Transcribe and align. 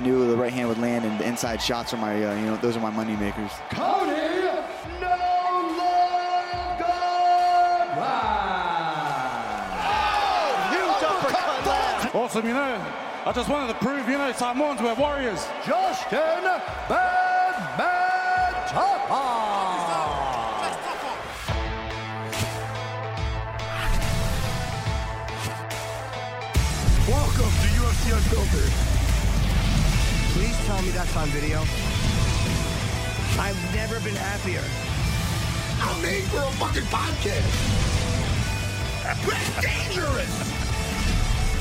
I 0.00 0.02
knew 0.02 0.26
the 0.26 0.34
right 0.34 0.50
hand 0.50 0.66
would 0.66 0.78
land, 0.78 1.04
and 1.04 1.20
the 1.20 1.28
inside 1.28 1.60
shots 1.60 1.92
are 1.92 1.98
my, 1.98 2.14
uh, 2.14 2.34
you 2.34 2.46
know, 2.46 2.56
those 2.56 2.74
are 2.74 2.80
my 2.80 2.88
money 2.88 3.14
makers. 3.16 3.50
Cody 3.68 4.46
No 4.98 5.10
Awesome, 12.14 12.46
you 12.46 12.54
know. 12.54 12.82
I 13.26 13.32
just 13.34 13.50
wanted 13.50 13.68
to 13.74 13.74
prove, 13.74 14.08
you 14.08 14.16
know, 14.16 14.32
Samoans 14.32 14.80
were 14.80 14.94
warriors. 14.94 15.46
Justin 15.66 16.44
Bad 16.88 17.76
Man 17.76 18.54
Tafa. 18.72 19.50
Welcome 27.06 27.52
to 27.52 27.68
UFC 27.76 28.16
Unfiltered. 28.16 28.89
Please 30.70 30.76
tell 30.76 30.86
me 30.86 30.90
that's 30.90 31.16
on 31.16 31.28
video. 31.30 31.58
I've 33.40 33.74
never 33.74 33.98
been 34.04 34.14
happier. 34.14 34.62
I'm 35.82 36.00
made 36.00 36.22
for 36.24 36.36
a 36.36 36.50
fucking 36.58 36.84
podcast. 36.84 37.50
That's 39.02 39.60
dangerous. 39.60 40.30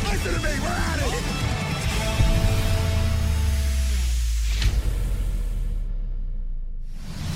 Listen 0.03 0.33
to 0.35 0.39
me, 0.39 0.59
we're 0.61 0.67
at 0.67 0.99
it. 0.99 1.23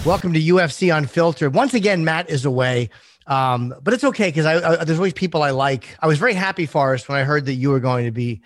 Welcome 0.05 0.33
to 0.33 0.39
UFC 0.39 0.95
Unfiltered. 0.95 1.55
Once 1.55 1.73
again, 1.73 2.05
Matt 2.05 2.29
is 2.29 2.45
away, 2.45 2.91
um, 3.25 3.73
but 3.81 3.95
it's 3.95 4.03
okay 4.03 4.27
because 4.27 4.45
I, 4.45 4.81
I, 4.81 4.83
there's 4.83 4.99
always 4.99 5.13
people 5.13 5.41
I 5.41 5.49
like. 5.49 5.97
I 5.99 6.05
was 6.05 6.19
very 6.19 6.35
happy, 6.35 6.67
Forrest, 6.67 7.09
when 7.09 7.17
I 7.17 7.23
heard 7.23 7.47
that 7.47 7.55
you 7.55 7.71
were 7.71 7.79
going 7.79 8.05
to 8.05 8.11
be 8.11 8.43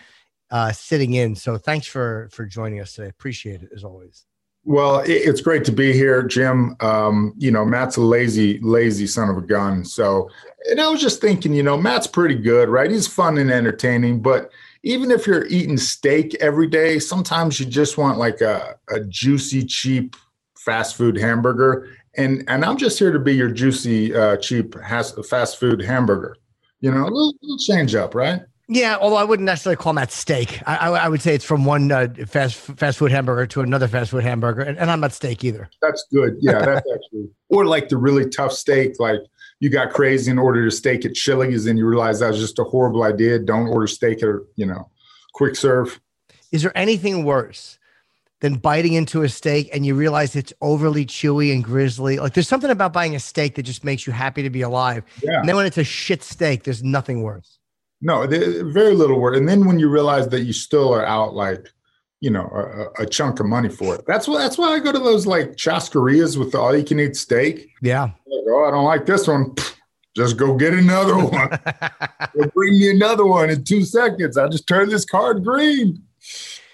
uh, 0.52 0.72
sitting 0.72 1.14
in. 1.14 1.36
So 1.36 1.58
thanks 1.58 1.88
for 1.88 2.30
for 2.32 2.46
joining 2.46 2.80
us 2.80 2.94
today. 2.94 3.10
Appreciate 3.10 3.62
it 3.64 3.70
as 3.76 3.84
always. 3.84 4.26
Well, 4.64 5.00
it, 5.00 5.12
it's 5.12 5.40
great 5.40 5.64
to 5.66 5.72
be 5.72 5.94
here, 5.94 6.22
Jim. 6.24 6.76
Um, 6.82 7.34
you 7.38 7.52
know, 7.52 7.64
Matt's 7.64 7.96
a 7.96 8.02
lazy, 8.02 8.60
lazy 8.60 9.08
son 9.08 9.30
of 9.30 9.38
a 9.38 9.42
gun. 9.42 9.86
So, 9.86 10.30
and 10.70 10.82
I 10.82 10.90
was 10.90 11.00
just 11.00 11.22
thinking, 11.22 11.54
you 11.54 11.64
know, 11.64 11.78
Matt's 11.78 12.06
pretty 12.06 12.36
good, 12.36 12.68
right? 12.68 12.92
He's 12.92 13.08
fun 13.08 13.38
and 13.38 13.50
entertaining, 13.50 14.22
but 14.22 14.52
even 14.84 15.10
if 15.10 15.26
you're 15.26 15.46
eating 15.48 15.78
steak 15.78 16.36
every 16.42 16.68
day, 16.68 17.00
sometimes 17.00 17.62
you 17.62 17.66
just 17.66 17.98
want 17.98 18.18
like 18.18 18.42
a, 18.42 18.76
a 18.90 19.00
juicy, 19.06 19.64
cheap 19.64 20.18
fast 20.58 20.98
food 20.98 21.18
hamburger. 21.18 21.90
And 22.18 22.44
and 22.50 22.66
I'm 22.66 22.78
just 22.78 23.00
here 23.00 23.14
to 23.14 23.20
be 23.20 23.36
your 23.36 23.50
juicy, 23.50 24.14
uh, 24.14 24.36
cheap 24.36 24.78
has, 24.82 25.14
fast 25.30 25.62
food 25.62 25.82
hamburger. 25.82 26.36
You 26.82 26.92
know, 26.92 27.04
a 27.04 27.06
little, 27.06 27.34
little 27.42 27.58
change 27.58 27.96
up, 27.96 28.14
right? 28.16 28.42
Yeah, 28.70 28.98
although 29.00 29.16
I 29.16 29.24
wouldn't 29.24 29.46
necessarily 29.46 29.78
call 29.78 29.94
them 29.94 30.02
that 30.02 30.12
steak. 30.12 30.62
I, 30.68 30.76
I, 30.76 30.90
I 30.90 31.10
would 31.10 31.22
say 31.22 31.34
it's 31.34 31.46
from 31.46 31.64
one 31.64 31.90
uh, 31.90 32.10
fast 32.28 32.56
fast 32.56 32.98
food 32.98 33.12
hamburger 33.12 33.48
to 33.48 33.62
another 33.62 33.88
fast 33.88 34.12
food 34.12 34.24
hamburger, 34.24 34.62
and, 34.62 34.78
and 34.78 34.92
I'm 34.92 35.00
not 35.00 35.14
steak 35.14 35.46
either. 35.46 35.70
That's 35.82 36.06
good. 36.12 36.36
Yeah, 36.42 36.60
that's 36.66 36.86
actually. 36.94 37.30
Or 37.48 37.66
like 37.66 37.88
the 37.88 37.98
really 37.98 38.30
tough 38.30 38.52
steak, 38.52 39.00
like 39.00 39.22
you 39.62 39.70
got 39.70 39.92
crazy 39.92 40.30
and 40.32 40.40
ordered 40.40 40.68
a 40.68 40.72
steak 40.72 41.06
at 41.06 41.14
Chili's, 41.14 41.66
and 41.66 41.80
you 41.80 41.88
realize 41.88 42.20
that 42.20 42.28
was 42.28 42.40
just 42.40 42.60
a 42.60 42.66
horrible 42.66 43.04
idea. 43.04 43.40
Don't 43.40 43.68
order 43.68 43.88
steak 43.88 44.22
at 44.22 44.30
you 44.58 44.66
know, 44.66 44.90
quick 45.34 45.56
serve. 45.56 46.02
Is 46.52 46.62
there 46.62 46.78
anything 46.78 47.24
worse 47.24 47.80
than 48.42 48.56
biting 48.56 48.94
into 48.94 49.24
a 49.24 49.30
steak 49.30 49.70
and 49.74 49.86
you 49.86 49.96
realize 49.96 50.36
it's 50.36 50.54
overly 50.60 51.06
chewy 51.06 51.54
and 51.54 51.64
grizzly? 51.64 52.20
Like 52.20 52.34
there's 52.34 52.50
something 52.50 52.70
about 52.70 52.92
buying 52.92 53.16
a 53.16 53.20
steak 53.20 53.56
that 53.56 53.64
just 53.64 53.86
makes 53.86 54.06
you 54.06 54.12
happy 54.12 54.44
to 54.44 54.50
be 54.50 54.62
alive. 54.62 55.04
Yeah. 55.24 55.40
And 55.40 55.48
then 55.48 55.56
when 55.56 55.66
it's 55.66 55.78
a 55.78 55.84
shit 55.86 56.22
steak, 56.22 56.64
there's 56.64 56.84
nothing 56.84 57.22
worse. 57.22 57.58
No, 58.02 58.28
very 58.28 58.94
little 58.94 59.20
word. 59.20 59.36
And 59.36 59.48
then 59.50 59.66
when 59.66 59.80
you 59.80 59.90
realize 59.90 60.28
that 60.30 60.42
you 60.42 60.54
still 60.54 60.94
are 60.94 61.06
out 61.06 61.34
like, 61.34 61.68
you 62.22 62.30
know, 62.30 62.48
a, 63.00 63.04
a- 63.04 63.06
chunk 63.08 63.40
of 63.40 63.46
money 63.48 63.70
for 63.70 63.96
it. 63.96 64.02
That's 64.08 64.28
why. 64.28 64.40
That's 64.40 64.58
why 64.58 64.70
I 64.74 64.80
go 64.80 64.92
to 64.92 65.00
those 65.00 65.26
like 65.28 65.56
chasquerias 65.56 66.38
with 66.38 66.52
the 66.52 66.60
all 66.60 66.76
you 66.76 66.84
can 66.84 67.00
eat 67.00 67.16
steak. 67.16 67.70
Yeah. 67.82 68.04
Like, 68.04 68.44
oh, 68.50 68.66
I 68.68 68.72
don't 68.72 68.86
like 68.86 69.06
this 69.06 69.28
one. 69.28 69.54
Just 70.16 70.36
go 70.38 70.56
get 70.56 70.74
another 70.74 71.16
one. 71.18 71.50
Bring 72.56 72.74
me 72.80 72.90
another 72.90 73.24
one 73.26 73.52
in 73.52 73.64
two 73.64 73.84
seconds. 73.86 74.36
I 74.36 74.48
just 74.48 74.68
turn 74.68 74.90
this 74.90 75.06
card 75.06 75.44
green. 75.44 76.02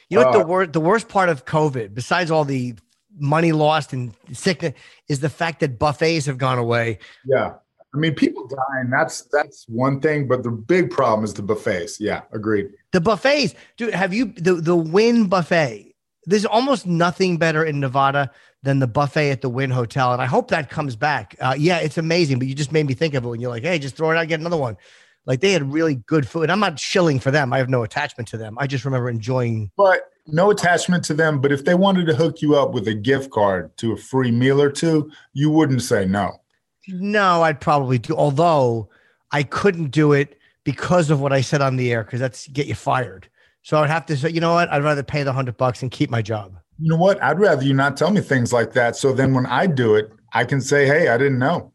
You 0.10 0.20
know 0.20 0.26
what 0.28 0.36
Uh, 0.36 0.40
the 0.40 0.46
worst 0.46 0.74
the 0.74 0.80
worst 0.80 1.08
part 1.10 1.28
of 1.28 1.44
COVID, 1.44 1.94
besides 1.94 2.32
all 2.32 2.46
the 2.46 2.76
money 3.18 3.52
lost 3.52 3.92
and 3.92 4.14
sickness, 4.32 4.74
is 5.10 5.20
the 5.20 5.30
fact 5.30 5.60
that 5.60 5.78
buffets 5.78 6.26
have 6.26 6.38
gone 6.38 6.58
away. 6.58 7.00
Yeah. 7.26 7.56
I 7.94 7.98
mean, 7.98 8.16
people 8.16 8.48
dying. 8.48 8.90
That's 8.90 9.22
that's 9.32 9.66
one 9.68 10.00
thing, 10.00 10.28
but 10.28 10.44
the 10.44 10.52
big 10.52 10.90
problem 10.90 11.24
is 11.24 11.34
the 11.34 11.44
buffets. 11.44 12.00
Yeah, 12.00 12.22
agreed. 12.32 12.72
The 12.92 13.02
buffets, 13.02 13.54
dude. 13.78 13.94
Have 13.94 14.14
you 14.14 14.26
the 14.26 14.56
the 14.56 14.76
Wynn 14.76 15.28
buffet? 15.28 15.94
There's 16.26 16.46
almost 16.46 16.88
nothing 16.88 17.38
better 17.38 17.64
in 17.64 17.80
Nevada 17.80 18.32
than 18.64 18.80
the 18.80 18.88
buffet 18.88 19.30
at 19.30 19.42
the 19.42 19.50
Wynn 19.50 19.70
Hotel, 19.70 20.14
and 20.14 20.22
I 20.22 20.26
hope 20.26 20.50
that 20.50 20.70
comes 20.70 20.96
back. 20.96 21.36
Uh, 21.40 21.56
yeah, 21.58 21.80
it's 21.80 21.98
amazing. 21.98 22.40
But 22.40 22.48
you 22.48 22.56
just 22.56 22.72
made 22.72 22.88
me 22.88 22.94
think 22.94 23.14
of 23.14 23.26
it 23.26 23.28
when 23.28 23.40
you're 23.40 23.52
like, 23.52 23.64
hey, 23.64 23.78
just 23.78 23.96
throw 23.96 24.10
it 24.12 24.18
out, 24.18 24.28
get 24.28 24.40
another 24.40 24.58
one. 24.58 24.78
Like 25.26 25.40
they 25.42 25.52
had 25.52 25.72
really 25.72 25.96
good 25.96 26.28
food. 26.28 26.50
I'm 26.50 26.60
not 26.60 26.80
shilling 26.80 27.20
for 27.20 27.32
them. 27.32 27.54
I 27.54 27.58
have 27.58 27.70
no 27.70 27.84
attachment 27.84 28.28
to 28.30 28.38
them. 28.38 28.58
I 28.60 28.68
just 28.68 28.86
remember 28.86 29.10
enjoying. 29.10 29.72
But 29.78 30.10
no 30.28 30.50
attachment 30.52 31.04
to 31.06 31.14
them. 31.14 31.40
But 31.40 31.52
if 31.52 31.66
they 31.66 31.76
wanted 31.76 32.08
to 32.08 32.16
hook 32.16 32.42
you 32.42 32.56
up 32.56 32.74
with 32.74 32.88
a 32.88 32.94
gift 32.94 33.32
card 33.32 33.76
to 33.78 33.94
a 33.94 33.98
free 33.98 34.32
meal 34.32 34.62
or 34.62 34.72
two, 34.72 35.12
you 35.34 35.50
wouldn't 35.50 35.82
say 35.82 36.06
no. 36.06 36.40
No, 36.88 37.44
I'd 37.44 37.62
probably 37.62 37.98
do. 37.98 38.16
Although 38.16 38.90
I 39.32 39.44
couldn't 39.44 39.92
do 39.92 40.14
it 40.14 40.38
because 40.64 41.10
of 41.10 41.22
what 41.22 41.34
I 41.34 41.42
said 41.42 41.62
on 41.62 41.76
the 41.76 41.92
air, 41.92 42.04
because 42.04 42.20
that's 42.20 42.48
get 42.48 42.68
you 42.68 42.76
fired. 42.76 43.28
So 43.62 43.78
I 43.78 43.82
would 43.82 43.90
have 43.90 44.06
to 44.08 44.18
say, 44.18 44.30
you 44.30 44.42
know 44.42 44.54
what? 44.54 44.70
I'd 44.72 44.84
rather 44.84 45.04
pay 45.04 45.24
the 45.24 45.34
hundred 45.34 45.58
bucks 45.58 45.82
and 45.82 45.92
keep 45.92 46.10
my 46.10 46.22
job. 46.22 46.58
You 46.80 46.90
know 46.90 46.98
what? 46.98 47.22
I'd 47.24 47.40
rather 47.40 47.64
you 47.64 47.74
not 47.74 47.96
tell 47.96 48.12
me 48.12 48.20
things 48.22 48.52
like 48.52 48.74
that. 48.74 48.96
So 48.96 49.14
then 49.14 49.34
when 49.34 49.46
I 49.46 49.68
do 49.68 49.96
it, 49.96 50.12
I 50.34 50.44
can 50.44 50.60
say, 50.60 50.86
hey, 50.86 51.08
I 51.08 51.18
didn't 51.18 51.40
know. 51.40 51.72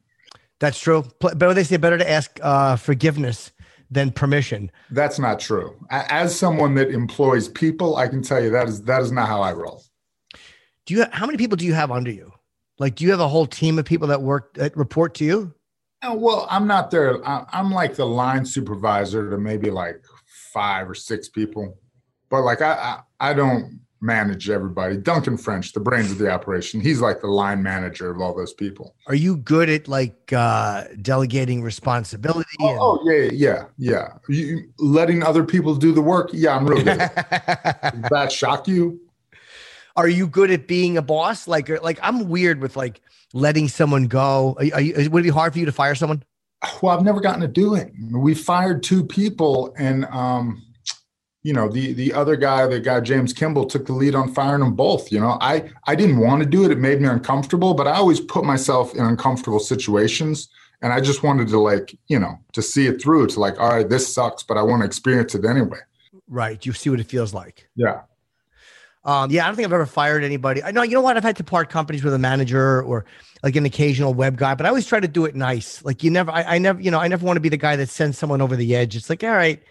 That's 0.59 0.79
true. 0.79 1.05
But 1.21 1.39
they 1.39 1.65
say 1.65 1.77
better 1.77 1.99
to 1.99 2.11
ask 2.11 2.39
uh, 2.43 2.77
forgiveness 2.77 3.53
than 3.91 4.11
permission. 4.11 4.71
That's 4.91 5.19
not 5.19 5.41
true. 5.41 5.77
As 5.91 6.37
someone 6.37 6.75
that 6.75 6.91
employs 6.91 7.49
people, 7.49 7.97
I 7.97 8.09
can 8.09 8.23
tell 8.23 8.43
you 8.43 8.51
that 8.51 8.69
is 8.69 8.83
that 8.83 9.01
is 9.01 9.13
not 9.13 9.29
how 9.29 9.41
I 9.41 9.53
roll. 9.53 9.83
Do 10.87 10.95
you? 10.95 11.05
How 11.13 11.27
many 11.27 11.39
people 11.39 11.57
do 11.57 11.65
you 11.65 11.75
have 11.75 11.91
under 11.91 12.11
you? 12.11 12.33
Like, 12.79 12.95
do 12.95 13.05
you 13.05 13.11
have 13.11 13.21
a 13.21 13.29
whole 13.29 13.47
team 13.47 13.79
of 13.79 13.85
people 13.85 14.09
that 14.09 14.23
work 14.23 14.55
that 14.55 14.77
report 14.77 15.15
to 15.17 15.25
you? 15.25 15.55
Oh, 16.03 16.15
well, 16.15 16.47
I'm 16.49 16.67
not 16.67 16.91
there. 16.93 17.19
I'm 17.27 17.73
like 17.73 17.97
the 17.97 18.07
line 18.07 18.45
supervisor 18.45 19.31
to 19.31 19.39
maybe 19.39 19.71
like 19.71 20.01
five 20.53 20.89
or 20.89 20.95
six 20.95 21.29
people, 21.29 21.77
but 22.31 22.43
like 22.43 22.63
I, 22.63 23.01
I, 23.21 23.31
I 23.31 23.35
don't 23.35 23.81
manage 24.01 24.49
everybody. 24.49 24.97
Duncan 24.97 25.37
French, 25.37 25.73
the 25.73 25.81
brains 25.81 26.13
of 26.13 26.19
the 26.19 26.31
operation, 26.31 26.81
he's 26.81 27.01
like 27.01 27.21
the 27.21 27.27
line 27.27 27.65
manager 27.65 28.13
of 28.13 28.21
all 28.21 28.33
those 28.33 28.53
people. 28.53 28.95
Are 29.09 29.15
you 29.17 29.39
good 29.39 29.69
at 29.69 29.89
like 29.89 30.33
uh, 30.33 30.85
delegating 31.03 31.63
responsibility? 31.63 32.49
and- 32.61 32.79
Oh, 32.79 33.01
oh, 33.03 33.11
yeah, 33.11 33.31
yeah, 33.33 33.65
yeah. 33.77 34.09
You, 34.29 34.71
letting 34.79 35.25
other 35.25 35.43
people 35.43 35.75
do 35.75 35.93
the 35.93 36.01
work. 36.01 36.31
Yeah, 36.33 36.55
I'm 36.55 36.65
really 36.65 36.85
good. 36.85 36.99
Does 36.99 38.11
that 38.13 38.31
shock 38.31 38.69
you? 38.69 39.01
Are 39.99 40.09
you 40.09 40.29
good 40.29 40.53
at 40.53 40.69
being 40.69 40.97
a 40.97 41.03
boss? 41.03 41.49
Like, 41.49 41.69
like 41.83 41.99
I'm 42.03 42.29
weird 42.29 42.61
with 42.61 42.77
like 42.77 43.01
letting 43.35 43.67
someone 43.67 44.05
go. 44.05 44.57
Are, 44.59 44.75
are 44.75 44.81
you, 44.81 45.11
would 45.11 45.21
it 45.21 45.25
be 45.25 45.29
hard 45.31 45.53
for 45.53 45.59
you 45.59 45.67
to 45.67 45.73
fire 45.73 45.97
someone? 45.97 46.23
Well, 46.81 46.97
I've 46.97 47.05
never 47.05 47.21
gotten 47.21 47.41
to 47.41 47.49
do 47.49 47.75
it. 47.75 47.93
We 48.13 48.35
fired 48.35 48.85
two 48.85 49.05
people, 49.05 49.75
and 49.77 50.05
um, 50.07 50.63
you 51.43 51.53
know 51.53 51.69
the 51.69 51.93
the 51.95 52.13
other 52.13 52.37
guy, 52.37 52.67
the 52.69 52.79
guy 52.79 53.01
James 53.01 53.33
Kimball, 53.33 53.67
took 53.67 53.87
the 53.87 53.93
lead 53.93 54.15
on 54.15 54.33
firing 54.33 54.61
them 54.61 54.75
both. 54.75 55.11
You 55.11 55.19
know, 55.19 55.37
I 55.41 55.69
I 55.87 55.97
didn't 55.97 56.19
want 56.19 56.43
to 56.45 56.49
do 56.49 56.65
it; 56.65 56.71
it 56.71 56.79
made 56.79 57.01
me 57.01 57.09
uncomfortable. 57.09 57.75
But 57.75 57.89
I 57.89 57.95
always 57.95 58.21
put 58.21 58.45
myself 58.45 58.95
in 58.95 59.05
uncomfortable 59.05 59.61
situations, 59.61 60.49
and 60.81 60.93
I 60.93 61.01
just 61.01 61.25
wanted 61.25 61.49
to 61.49 61.59
like 61.59 61.97
you 62.07 62.21
know 62.21 62.39
to 62.53 62.63
see 62.63 62.87
it 62.87 63.03
through. 63.03 63.27
To 63.29 63.41
like, 63.41 63.59
all 63.59 63.71
right, 63.71 63.89
this 63.89 64.13
sucks, 64.13 64.45
but 64.45 64.57
I 64.57 64.63
want 64.63 64.83
to 64.83 64.87
experience 64.87 65.35
it 65.35 65.45
anyway. 65.45 65.81
Right. 66.29 66.65
You 66.65 66.73
see 66.73 66.91
what 66.91 67.01
it 67.01 67.07
feels 67.07 67.35
like. 67.35 67.69
Yeah. 67.75 68.03
Um, 69.09 69.31
yeah, 69.31 69.45
I 69.45 69.47
don't 69.47 69.57
think 69.57 69.65
I've 69.65 69.73
ever 69.73 69.87
fired 69.87 70.23
anybody. 70.23 70.63
I 70.63 70.71
know, 70.71 70.83
you 70.83 70.93
know 70.93 71.01
what? 71.01 71.17
I've 71.17 71.23
had 71.23 71.37
to 71.37 71.45
part 71.45 71.71
companies 71.71 72.05
with 72.05 72.13
a 72.13 72.19
manager 72.19 72.83
or 72.83 73.07
like 73.43 73.57
an 73.57 73.65
occasional 73.65 74.13
web 74.13 74.37
guy, 74.37 74.55
but 74.55 74.67
I 74.67 74.69
always 74.69 74.87
try 74.87 75.01
to 75.01 75.09
do 75.09 75.25
it 75.25 75.35
nice. 75.35 75.83
Like 75.83 76.05
you 76.05 76.11
never, 76.11 76.31
I, 76.31 76.43
I 76.43 76.59
never, 76.59 76.79
you 76.79 76.91
know, 76.91 76.99
I 76.99 77.09
never 77.09 77.25
want 77.25 77.39
to 77.39 77.41
be 77.41 77.49
the 77.49 77.57
guy 77.57 77.75
that 77.77 77.89
sends 77.89 78.19
someone 78.19 78.43
over 78.43 78.55
the 78.55 78.77
edge. 78.77 78.97
It's 78.97 79.09
like, 79.09 79.25
all 79.25 79.31
right, 79.31 79.63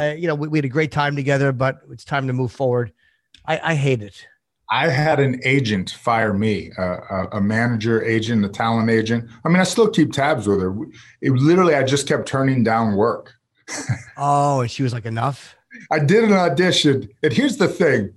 uh, 0.00 0.14
you 0.16 0.26
know, 0.26 0.34
we, 0.34 0.48
we, 0.48 0.56
had 0.56 0.64
a 0.64 0.70
great 0.70 0.90
time 0.90 1.16
together, 1.16 1.52
but 1.52 1.80
it's 1.90 2.02
time 2.02 2.28
to 2.28 2.32
move 2.32 2.50
forward. 2.50 2.90
I, 3.44 3.60
I 3.62 3.74
hate 3.74 4.00
it. 4.00 4.26
I 4.70 4.88
had 4.88 5.20
an 5.20 5.38
agent 5.44 5.90
fire 5.90 6.32
me, 6.32 6.72
uh, 6.78 7.00
a, 7.10 7.28
a, 7.32 7.40
manager 7.42 8.02
agent, 8.02 8.42
a 8.46 8.48
talent 8.48 8.88
agent. 8.88 9.28
I 9.44 9.50
mean, 9.50 9.60
I 9.60 9.64
still 9.64 9.90
keep 9.90 10.12
tabs 10.12 10.46
with 10.46 10.62
her. 10.62 10.74
It 11.20 11.32
literally, 11.32 11.74
I 11.74 11.82
just 11.82 12.08
kept 12.08 12.26
turning 12.26 12.64
down 12.64 12.96
work. 12.96 13.34
oh, 14.16 14.62
and 14.62 14.70
she 14.70 14.82
was 14.82 14.94
like, 14.94 15.04
enough. 15.04 15.56
I 15.90 15.98
did 15.98 16.24
an 16.24 16.32
audition, 16.32 17.10
and 17.22 17.32
here's 17.32 17.58
the 17.58 17.68
thing: 17.68 18.14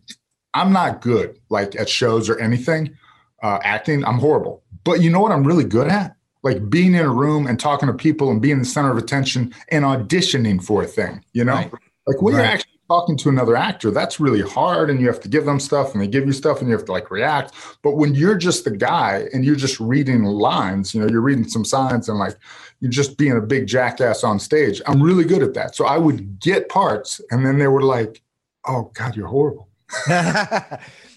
I'm 0.54 0.74
not 0.74 1.02
good 1.02 1.40
like 1.50 1.76
at 1.80 1.90
shows 1.90 2.30
or 2.30 2.40
anything. 2.40 2.98
Uh, 3.42 3.60
acting, 3.64 4.06
I'm 4.06 4.20
horrible. 4.20 4.64
But 4.84 5.02
you 5.02 5.10
know 5.10 5.20
what 5.20 5.32
I'm 5.32 5.46
really 5.46 5.64
good 5.64 5.88
at? 5.88 6.16
Like 6.44 6.70
being 6.70 6.96
in 6.96 7.06
a 7.06 7.10
room 7.10 7.48
and 7.48 7.60
talking 7.60 7.88
to 7.88 7.94
people 7.94 8.32
and 8.32 8.42
being 8.42 8.60
the 8.60 8.66
center 8.66 8.92
of 8.92 8.98
attention 8.98 9.54
and 9.70 9.86
auditioning 9.86 10.64
for 10.64 10.84
a 10.84 10.88
thing. 10.88 11.24
You 11.34 11.46
know, 11.46 11.54
right. 11.54 11.72
like 12.08 12.22
when 12.22 12.36
right. 12.36 12.42
you're 12.42 12.52
actually 12.52 12.72
talking 12.88 13.16
to 13.16 13.30
another 13.30 13.56
actor, 13.56 13.92
that's 13.92 14.20
really 14.20 14.42
hard, 14.42 14.90
and 14.90 15.00
you 15.00 15.08
have 15.08 15.20
to 15.22 15.30
give 15.30 15.46
them 15.46 15.60
stuff, 15.60 15.94
and 15.94 16.02
they 16.02 16.08
give 16.08 16.26
you 16.26 16.34
stuff, 16.34 16.60
and 16.60 16.68
you 16.68 16.76
have 16.76 16.86
to 16.86 16.92
like 16.92 17.12
react. 17.12 17.54
But 17.84 17.96
when 17.96 18.16
you're 18.16 18.38
just 18.38 18.66
the 18.66 18.72
guy 18.72 19.28
and 19.34 19.46
you're 19.46 19.56
just 19.56 19.80
reading 19.80 20.24
lines, 20.24 20.94
you 20.94 21.02
know, 21.02 21.08
you're 21.08 21.22
reading 21.22 21.48
some 21.48 21.64
signs, 21.64 22.10
and 22.10 22.18
like 22.18 22.36
you're 22.80 22.92
just 22.92 23.18
being 23.18 23.38
a 23.38 23.42
big 23.42 23.68
jackass 23.68 24.24
on 24.24 24.40
stage. 24.40 24.82
I'm 24.88 25.02
really 25.02 25.24
good 25.24 25.44
at 25.44 25.54
that. 25.54 25.76
So 25.76 25.86
I 25.86 25.98
would 25.98 26.40
get 26.40 26.70
parts, 26.70 27.22
and 27.30 27.46
then 27.46 27.60
they 27.60 27.68
were 27.68 27.84
like, 27.84 28.22
"Oh 28.68 28.92
God, 28.94 29.16
you're 29.16 29.28
horrible." 29.28 29.71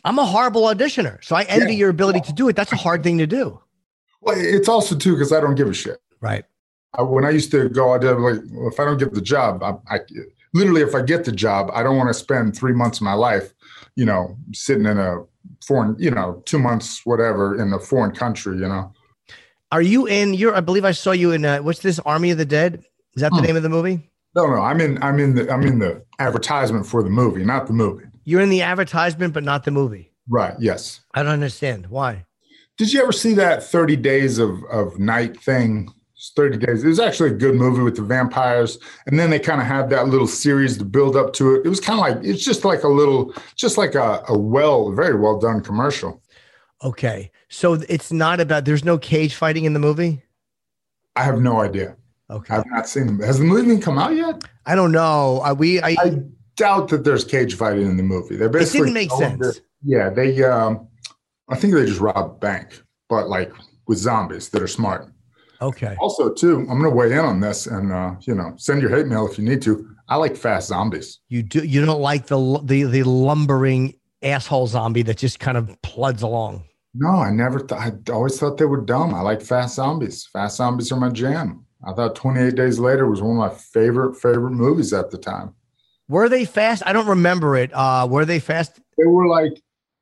I'm 0.05 0.19
a 0.19 0.25
horrible 0.25 0.63
auditioner, 0.63 1.23
so 1.25 1.37
I 1.37 1.45
envy 1.45 1.73
yeah. 1.73 1.79
your 1.79 1.91
ability 1.91 2.21
to 2.23 2.33
do 2.33 2.49
it. 2.49 2.57
That's 2.57 2.73
a 2.73 2.77
hard 2.77 3.03
thing 3.03 3.19
to 3.19 3.27
do. 3.27 3.61
Well, 4.21 4.37
it's 4.39 4.69
also 4.69 4.97
too 4.97 5.15
because 5.15 5.33
I 5.33 5.41
don't 5.41 5.55
give 5.55 5.69
a 5.69 5.75
shit. 5.75 6.01
Right. 6.21 6.45
I, 6.95 7.03
when 7.03 7.25
I 7.25 7.31
used 7.31 7.51
to 7.53 7.69
go, 7.69 7.93
I 7.93 7.99
did 7.99 8.13
like, 8.13 8.41
well, 8.51 8.69
if 8.69 8.81
I 8.81 8.85
don't 8.85 8.99
get 8.99 9.15
the 9.15 9.21
job, 9.21 9.63
I, 9.63 9.75
I 9.89 10.01
literally, 10.53 10.83
if 10.83 10.95
I 10.95 11.03
get 11.03 11.25
the 11.25 11.33
job, 11.33 11.71
I 11.75 11.83
don't 11.83 11.97
want 11.97 12.09
to 12.09 12.15
spend 12.15 12.57
three 12.57 12.73
months 12.73 12.99
of 12.99 13.03
my 13.03 13.15
life, 13.15 13.53
you 13.97 14.05
know, 14.05 14.37
sitting 14.53 14.87
in 14.87 14.99
a 14.99 15.25
foreign, 15.67 15.97
you 15.99 16.11
know, 16.11 16.43
two 16.47 16.59
months, 16.59 17.05
whatever, 17.05 17.61
in 17.61 17.73
a 17.73 17.79
foreign 17.79 18.15
country, 18.15 18.57
you 18.57 18.69
know. 18.69 18.93
Are 19.73 19.83
you 19.83 20.07
in? 20.07 20.35
You're. 20.35 20.55
I 20.55 20.61
believe 20.61 20.85
I 20.85 20.93
saw 20.93 21.11
you 21.11 21.33
in. 21.33 21.45
Uh, 21.45 21.59
what's 21.59 21.81
this? 21.81 21.99
Army 22.01 22.31
of 22.31 22.39
the 22.39 22.45
Dead. 22.45 22.85
Is 23.17 23.23
that 23.23 23.31
the 23.31 23.39
hmm. 23.39 23.45
name 23.45 23.57
of 23.57 23.65
the 23.65 23.69
movie? 23.69 24.09
No, 24.37 24.47
no. 24.47 24.61
I'm 24.61 24.81
in. 24.81 25.03
I'm 25.03 25.19
in 25.19 25.35
the. 25.35 25.53
I'm 25.53 25.63
in 25.63 25.81
the 25.81 26.05
advertisement 26.21 26.87
for 26.87 27.03
the 27.03 27.11
movie, 27.11 27.45
not 27.45 27.67
the 27.67 27.73
movie. 27.73 28.05
You're 28.25 28.41
in 28.41 28.51
the 28.51 28.63
advertisement, 28.63 29.35
but 29.35 29.45
not 29.45 29.65
the 29.65 29.71
movie. 29.71 30.11
Right. 30.29 30.55
Yes. 30.59 31.01
I 31.15 31.23
don't 31.23 31.33
understand 31.33 31.87
why. 31.89 32.25
Did 32.77 32.93
you 32.93 33.03
ever 33.03 33.13
see 33.13 33.35
that 33.35 33.63
30 33.63 33.97
Days 33.97 34.39
of, 34.39 34.65
of 34.65 34.99
Night 34.99 35.41
thing? 35.41 35.91
30 36.37 36.59
Days. 36.59 36.83
It 36.83 36.89
was 36.89 36.99
actually 36.99 37.31
a 37.31 37.35
good 37.35 37.55
movie 37.55 37.83
with 37.83 37.97
the 37.97 38.03
vampires. 38.03 38.79
And 39.07 39.19
then 39.19 39.31
they 39.31 39.39
kind 39.39 39.61
of 39.61 39.67
had 39.67 39.91
that 39.91 40.09
little 40.09 40.27
series 40.27 40.79
to 40.79 40.85
build 40.85 41.17
up 41.17 41.35
to 41.35 41.55
it. 41.55 41.67
It 41.67 41.69
was 41.69 41.81
kind 41.81 42.01
of 42.01 42.07
like, 42.07 42.25
it's 42.25 42.45
just 42.45 42.65
like 42.65 42.83
a 42.83 42.89
little, 42.89 43.35
just 43.55 43.77
like 43.77 43.95
a, 43.95 44.25
a 44.29 44.37
well, 44.37 44.91
very 44.93 45.19
well 45.19 45.39
done 45.39 45.61
commercial. 45.61 46.23
Okay. 46.83 47.31
So 47.49 47.75
it's 47.89 48.11
not 48.11 48.41
about, 48.41 48.65
there's 48.65 48.85
no 48.85 48.99
cage 48.99 49.35
fighting 49.35 49.65
in 49.65 49.75
the 49.75 49.79
movie? 49.79 50.23
I 51.15 51.25
have 51.25 51.41
no 51.41 51.61
idea. 51.61 51.97
Okay. 52.31 52.55
I've 52.55 52.67
not 52.67 52.89
seen 52.89 53.07
them. 53.07 53.21
Has 53.21 53.39
the 53.39 53.45
movie 53.45 53.69
even 53.69 53.81
come 53.81 53.99
out 53.99 54.17
yet? 54.17 54.43
I 54.67 54.75
don't 54.75 54.93
know. 54.93 55.41
Are 55.45 55.55
we, 55.55 55.81
I, 55.81 55.95
I 56.01 56.23
doubt 56.57 56.89
that 56.89 57.05
there's 57.05 57.25
cage 57.25 57.57
fighting 57.57 57.87
in 57.87 57.97
the 57.97 58.03
movie. 58.03 58.37
They 58.37 58.49
basically 58.49 58.91
it 58.91 58.95
didn't 58.95 58.95
make 58.95 59.13
sense. 59.13 59.61
Yeah, 59.83 60.11
they. 60.11 60.43
Um, 60.43 60.89
I 61.49 61.57
think 61.57 61.75
they 61.75 61.85
just 61.85 62.01
robbed 62.01 62.37
a 62.37 62.39
bank, 62.39 62.83
but 63.09 63.29
like 63.29 63.53
with 63.87 63.99
zombies 63.99 64.49
that 64.51 64.63
are 64.63 64.69
smart. 64.69 65.11
Okay. 65.61 65.97
Also, 66.01 66.33
too, 66.33 66.61
I'm 66.61 66.79
going 66.79 66.83
to 66.83 66.91
weigh 66.91 67.13
in 67.13 67.19
on 67.19 67.41
this, 67.41 67.67
and 67.67 67.93
uh, 67.93 68.15
you 68.21 68.35
know, 68.35 68.55
send 68.57 68.83
your 68.83 68.91
hate 68.91 69.07
mail 69.07 69.27
if 69.27 69.39
you 69.39 69.45
need 69.45 69.63
to. 69.63 69.89
I 70.09 70.17
like 70.17 70.37
fast 70.37 70.69
zombies. 70.69 71.21
You 71.29 71.43
do. 71.43 71.65
You 71.65 71.85
don't 71.85 72.01
like 72.01 72.27
the 72.27 72.61
the 72.63 72.85
the 72.85 73.03
lumbering 73.05 73.95
asshole 74.23 74.67
zombie 74.67 75.03
that 75.03 75.19
just 75.19 75.41
kind 75.41 75.57
of 75.57 75.81
pluds 75.83 76.23
along. 76.23 76.65
No, 76.95 77.09
I 77.09 77.31
never. 77.31 77.61
Th- 77.61 77.81
I 77.81 77.93
always 78.13 78.39
thought 78.39 78.59
they 78.59 78.67
were 78.67 78.81
dumb. 78.81 79.15
I 79.15 79.21
like 79.21 79.43
fast 79.43 79.77
zombies. 79.77 80.29
Fast 80.33 80.57
zombies 80.57 80.93
are 80.93 81.01
my 81.01 81.11
jam. 81.11 81.65
I 81.87 81.93
thought 81.93 82.15
28 82.15 82.55
Days 82.55 82.79
Later 82.79 83.09
was 83.09 83.21
one 83.21 83.33
of 83.33 83.37
my 83.37 83.59
favorite 83.59 84.15
favorite 84.17 84.53
movies 84.53 84.93
at 84.93 85.11
the 85.11 85.19
time. 85.19 85.55
Were 86.09 86.29
they 86.29 86.45
fast? 86.45 86.83
I 86.87 86.93
don't 86.93 87.07
remember 87.07 87.57
it. 87.57 87.71
Uh, 87.73 88.07
were 88.11 88.25
they 88.25 88.39
fast? 88.39 88.81
They 88.99 89.07
were 89.07 89.27
like, 89.27 89.61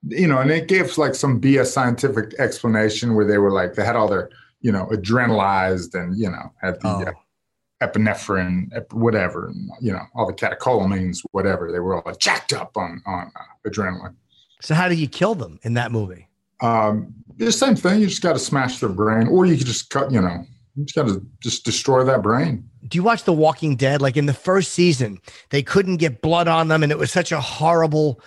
you 0.09 0.27
know, 0.27 0.39
and 0.39 0.51
it 0.51 0.69
gave 0.69 0.99
like 0.99 1.15
some 1.15 1.41
BS 1.41 1.67
scientific 1.67 2.35
explanation 2.39 3.15
where 3.15 3.25
they 3.25 3.39
were 3.39 3.53
like, 3.53 3.75
they 3.75 3.85
had 3.85 3.97
all 3.97 4.09
their, 4.09 4.31
you 4.61 4.73
know, 4.73 4.87
adrenalized 4.87 5.95
and, 5.95 6.17
you 6.19 6.29
know, 6.29 6.53
had 6.61 6.81
the 6.81 6.89
oh. 6.89 7.03
uh, 7.03 7.87
epinephrine, 7.87 8.69
whatever, 8.93 9.47
and, 9.49 9.71
you 9.81 9.93
know, 9.93 10.03
all 10.15 10.27
the 10.27 10.33
catecholamines, 10.33 11.21
whatever. 11.31 11.71
They 11.71 11.79
were 11.79 12.03
all 12.03 12.15
jacked 12.17 12.53
up 12.53 12.77
on, 12.77 13.01
on 13.07 13.31
uh, 13.37 13.69
adrenaline. 13.69 14.17
So 14.61 14.75
how 14.75 14.89
do 14.89 14.95
you 14.95 15.09
kill 15.09 15.35
them 15.35 15.61
in 15.63 15.75
that 15.75 15.93
movie? 15.93 16.29
Um, 16.61 17.15
the 17.37 17.51
same 17.51 17.75
thing. 17.75 18.01
You 18.01 18.07
just 18.07 18.23
got 18.23 18.35
to 18.35 18.39
smash 18.39 18.79
their 18.79 18.89
brain, 18.89 19.27
or 19.27 19.45
you 19.47 19.57
could 19.57 19.67
just 19.67 19.91
cut. 19.91 20.13
You 20.13 20.21
know, 20.21 20.47
you 20.75 20.85
just 20.85 20.95
got 20.95 21.09
to 21.09 21.25
just 21.41 21.65
destroy 21.65 22.05
that 22.05 22.23
brain 22.23 22.69
do 22.87 22.99
you 22.99 23.03
watch 23.03 23.25
The 23.25 23.33
Walking 23.33 23.77
Dead? 23.77 24.03
Like 24.03 24.17
in 24.17 24.27
the 24.27 24.35
first 24.35 24.73
season, 24.73 25.21
they 25.51 25.63
couldn't 25.63 25.97
get 25.99 26.21
blood 26.21 26.49
on 26.49 26.69
them, 26.69 26.83
and 26.83 26.91
it 26.91 26.99
was 26.99 27.13
such 27.13 27.33
a 27.33 27.41
horrible. 27.41 28.21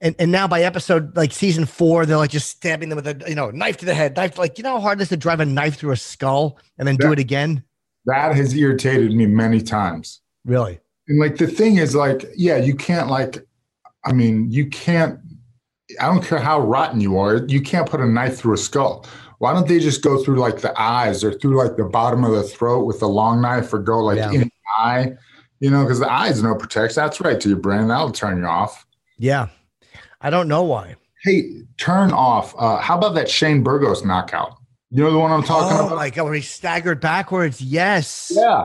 And, 0.00 0.16
and 0.18 0.32
now 0.32 0.48
by 0.48 0.62
episode 0.62 1.16
like 1.16 1.32
season 1.32 1.64
four, 1.64 2.04
they're 2.04 2.16
like 2.16 2.30
just 2.30 2.50
stabbing 2.50 2.88
them 2.88 2.96
with 2.96 3.06
a 3.06 3.28
you 3.28 3.34
know 3.34 3.50
knife 3.50 3.78
to 3.78 3.86
the 3.86 3.94
head, 3.94 4.16
knife 4.16 4.38
like 4.38 4.58
you 4.58 4.64
know 4.64 4.74
how 4.74 4.80
hard 4.80 5.00
it 5.00 5.02
is 5.02 5.08
to 5.10 5.16
drive 5.16 5.40
a 5.40 5.44
knife 5.44 5.76
through 5.76 5.92
a 5.92 5.96
skull 5.96 6.58
and 6.78 6.86
then 6.86 6.96
that, 6.96 7.06
do 7.06 7.12
it 7.12 7.18
again. 7.18 7.62
That 8.06 8.34
has 8.36 8.54
irritated 8.54 9.12
me 9.12 9.26
many 9.26 9.60
times. 9.60 10.20
Really. 10.44 10.78
And 11.08 11.18
like 11.18 11.36
the 11.36 11.46
thing 11.46 11.76
is, 11.76 11.94
like, 11.94 12.24
yeah, 12.36 12.56
you 12.56 12.74
can't 12.74 13.08
like, 13.08 13.46
I 14.04 14.12
mean, 14.12 14.50
you 14.50 14.68
can't. 14.68 15.18
I 16.00 16.06
don't 16.06 16.24
care 16.24 16.38
how 16.38 16.60
rotten 16.60 17.00
you 17.00 17.18
are, 17.18 17.44
you 17.48 17.60
can't 17.60 17.88
put 17.88 18.00
a 18.00 18.06
knife 18.06 18.38
through 18.38 18.54
a 18.54 18.58
skull 18.58 19.04
why 19.42 19.52
don't 19.52 19.66
they 19.66 19.80
just 19.80 20.02
go 20.02 20.22
through 20.22 20.36
like 20.36 20.60
the 20.60 20.72
eyes 20.80 21.24
or 21.24 21.32
through 21.32 21.56
like 21.56 21.76
the 21.76 21.82
bottom 21.82 22.22
of 22.22 22.30
the 22.30 22.44
throat 22.44 22.84
with 22.84 23.02
a 23.02 23.08
long 23.08 23.42
knife 23.42 23.72
or 23.72 23.80
go 23.80 23.98
like 23.98 24.18
yeah. 24.18 24.30
in 24.30 24.40
the 24.42 24.50
eye? 24.78 25.14
You 25.58 25.68
know, 25.68 25.82
because 25.82 25.98
the 25.98 26.10
eyes 26.10 26.40
no 26.40 26.54
protects. 26.54 26.94
That's 26.94 27.20
right 27.20 27.40
to 27.40 27.48
your 27.48 27.58
brain. 27.58 27.88
That'll 27.88 28.12
turn 28.12 28.38
you 28.38 28.46
off. 28.46 28.86
Yeah. 29.18 29.48
I 30.20 30.30
don't 30.30 30.46
know 30.46 30.62
why. 30.62 30.94
Hey, 31.24 31.50
turn 31.76 32.12
off. 32.12 32.54
Uh, 32.56 32.76
how 32.76 32.96
about 32.96 33.16
that 33.16 33.28
Shane 33.28 33.64
Burgos 33.64 34.04
knockout? 34.04 34.56
You 34.92 35.02
know 35.02 35.10
the 35.10 35.18
one 35.18 35.32
I'm 35.32 35.42
talking 35.42 35.76
oh 35.76 35.86
about? 35.86 35.92
Oh 35.94 35.96
my 35.96 36.10
god, 36.10 36.22
where 36.22 36.34
he 36.34 36.40
staggered 36.40 37.00
backwards. 37.00 37.60
Yes. 37.60 38.30
Yeah. 38.32 38.62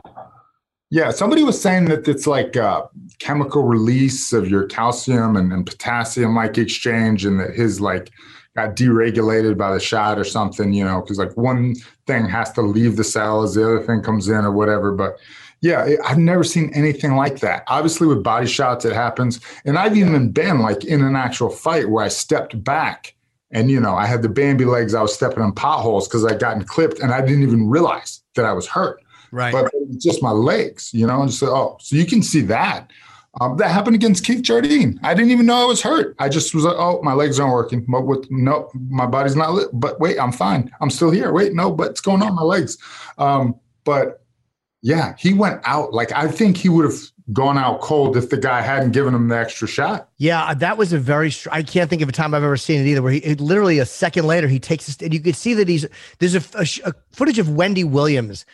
Yeah. 0.90 1.10
Somebody 1.10 1.42
was 1.42 1.60
saying 1.60 1.86
that 1.86 2.06
it's 2.06 2.28
like 2.28 2.54
a 2.54 2.88
chemical 3.18 3.64
release 3.64 4.32
of 4.32 4.48
your 4.48 4.66
calcium 4.66 5.34
and, 5.34 5.52
and 5.52 5.66
potassium 5.66 6.36
like 6.36 6.56
exchange, 6.56 7.24
and 7.24 7.40
that 7.40 7.56
his 7.56 7.80
like 7.80 8.12
got 8.58 8.74
deregulated 8.74 9.56
by 9.56 9.72
the 9.72 9.78
shot 9.78 10.18
or 10.18 10.24
something, 10.24 10.72
you 10.72 10.84
know, 10.84 11.00
because 11.00 11.18
like 11.18 11.36
one 11.36 11.74
thing 12.06 12.28
has 12.28 12.52
to 12.52 12.62
leave 12.62 12.96
the 12.96 13.04
cell 13.04 13.42
as 13.42 13.54
the 13.54 13.64
other 13.64 13.80
thing 13.80 14.02
comes 14.02 14.28
in 14.28 14.44
or 14.44 14.50
whatever. 14.50 14.92
But 14.92 15.18
yeah, 15.60 15.84
it, 15.86 16.00
I've 16.04 16.18
never 16.18 16.42
seen 16.42 16.72
anything 16.74 17.14
like 17.14 17.38
that. 17.40 17.62
Obviously, 17.68 18.08
with 18.08 18.24
body 18.24 18.46
shots, 18.46 18.84
it 18.84 18.94
happens. 18.94 19.40
And 19.64 19.78
I've 19.78 19.96
even 19.96 20.32
been 20.32 20.58
like 20.58 20.84
in 20.84 21.04
an 21.04 21.14
actual 21.14 21.50
fight 21.50 21.88
where 21.88 22.04
I 22.04 22.08
stepped 22.08 22.62
back 22.64 23.14
and, 23.50 23.70
you 23.70 23.80
know, 23.80 23.94
I 23.94 24.06
had 24.06 24.22
the 24.22 24.28
Bambi 24.28 24.64
legs, 24.64 24.94
I 24.94 25.02
was 25.02 25.14
stepping 25.14 25.42
in 25.42 25.52
potholes 25.52 26.08
because 26.08 26.24
I'd 26.24 26.40
gotten 26.40 26.64
clipped 26.64 26.98
and 26.98 27.12
I 27.12 27.20
didn't 27.20 27.44
even 27.44 27.68
realize 27.68 28.22
that 28.34 28.44
I 28.44 28.52
was 28.52 28.66
hurt. 28.66 29.00
Right. 29.30 29.52
But 29.52 29.72
just 29.98 30.22
my 30.22 30.30
legs, 30.30 30.92
you 30.92 31.06
know, 31.06 31.22
and 31.22 31.32
so, 31.32 31.46
oh, 31.54 31.76
so 31.80 31.96
you 31.96 32.06
can 32.06 32.22
see 32.22 32.40
that. 32.42 32.90
Um, 33.40 33.56
that 33.58 33.70
happened 33.70 33.94
against 33.94 34.24
Keith 34.24 34.42
Jardine. 34.42 34.98
I 35.02 35.14
didn't 35.14 35.30
even 35.30 35.46
know 35.46 35.62
I 35.62 35.64
was 35.64 35.80
hurt. 35.80 36.16
I 36.18 36.28
just 36.28 36.54
was 36.54 36.64
like, 36.64 36.76
oh, 36.76 37.00
my 37.02 37.12
legs 37.12 37.38
aren't 37.38 37.52
working. 37.52 37.84
But 37.88 38.02
with 38.02 38.30
no, 38.30 38.70
my 38.74 39.06
body's 39.06 39.36
not 39.36 39.52
lit. 39.52 39.68
But 39.72 40.00
wait, 40.00 40.18
I'm 40.18 40.32
fine. 40.32 40.70
I'm 40.80 40.90
still 40.90 41.10
here. 41.10 41.32
Wait, 41.32 41.54
no, 41.54 41.70
but 41.70 41.90
it's 41.90 42.00
going 42.00 42.22
on? 42.22 42.34
My 42.34 42.42
legs. 42.42 42.78
Um, 43.16 43.54
but 43.84 44.24
yeah, 44.82 45.14
he 45.18 45.34
went 45.34 45.60
out. 45.64 45.92
Like 45.92 46.12
I 46.12 46.28
think 46.28 46.56
he 46.56 46.68
would 46.68 46.84
have 46.84 46.98
gone 47.32 47.58
out 47.58 47.80
cold 47.80 48.16
if 48.16 48.30
the 48.30 48.36
guy 48.36 48.60
hadn't 48.60 48.92
given 48.92 49.14
him 49.14 49.28
the 49.28 49.36
extra 49.36 49.68
shot. 49.68 50.08
Yeah, 50.16 50.54
that 50.54 50.78
was 50.78 50.92
a 50.92 50.98
very. 50.98 51.32
I 51.50 51.62
can't 51.62 51.90
think 51.90 52.02
of 52.02 52.08
a 52.08 52.12
time 52.12 52.34
I've 52.34 52.42
ever 52.42 52.56
seen 52.56 52.80
it 52.80 52.86
either. 52.86 53.02
Where 53.02 53.12
he 53.12 53.18
it, 53.18 53.40
literally 53.40 53.78
a 53.78 53.86
second 53.86 54.26
later 54.26 54.48
he 54.48 54.58
takes 54.58 54.86
this, 54.86 54.96
and 54.98 55.12
you 55.12 55.20
could 55.20 55.36
see 55.36 55.54
that 55.54 55.68
he's 55.68 55.86
there's 56.18 56.34
a, 56.34 56.42
a, 56.58 56.90
a 56.90 56.94
footage 57.12 57.38
of 57.38 57.50
Wendy 57.50 57.84
Williams 57.84 58.46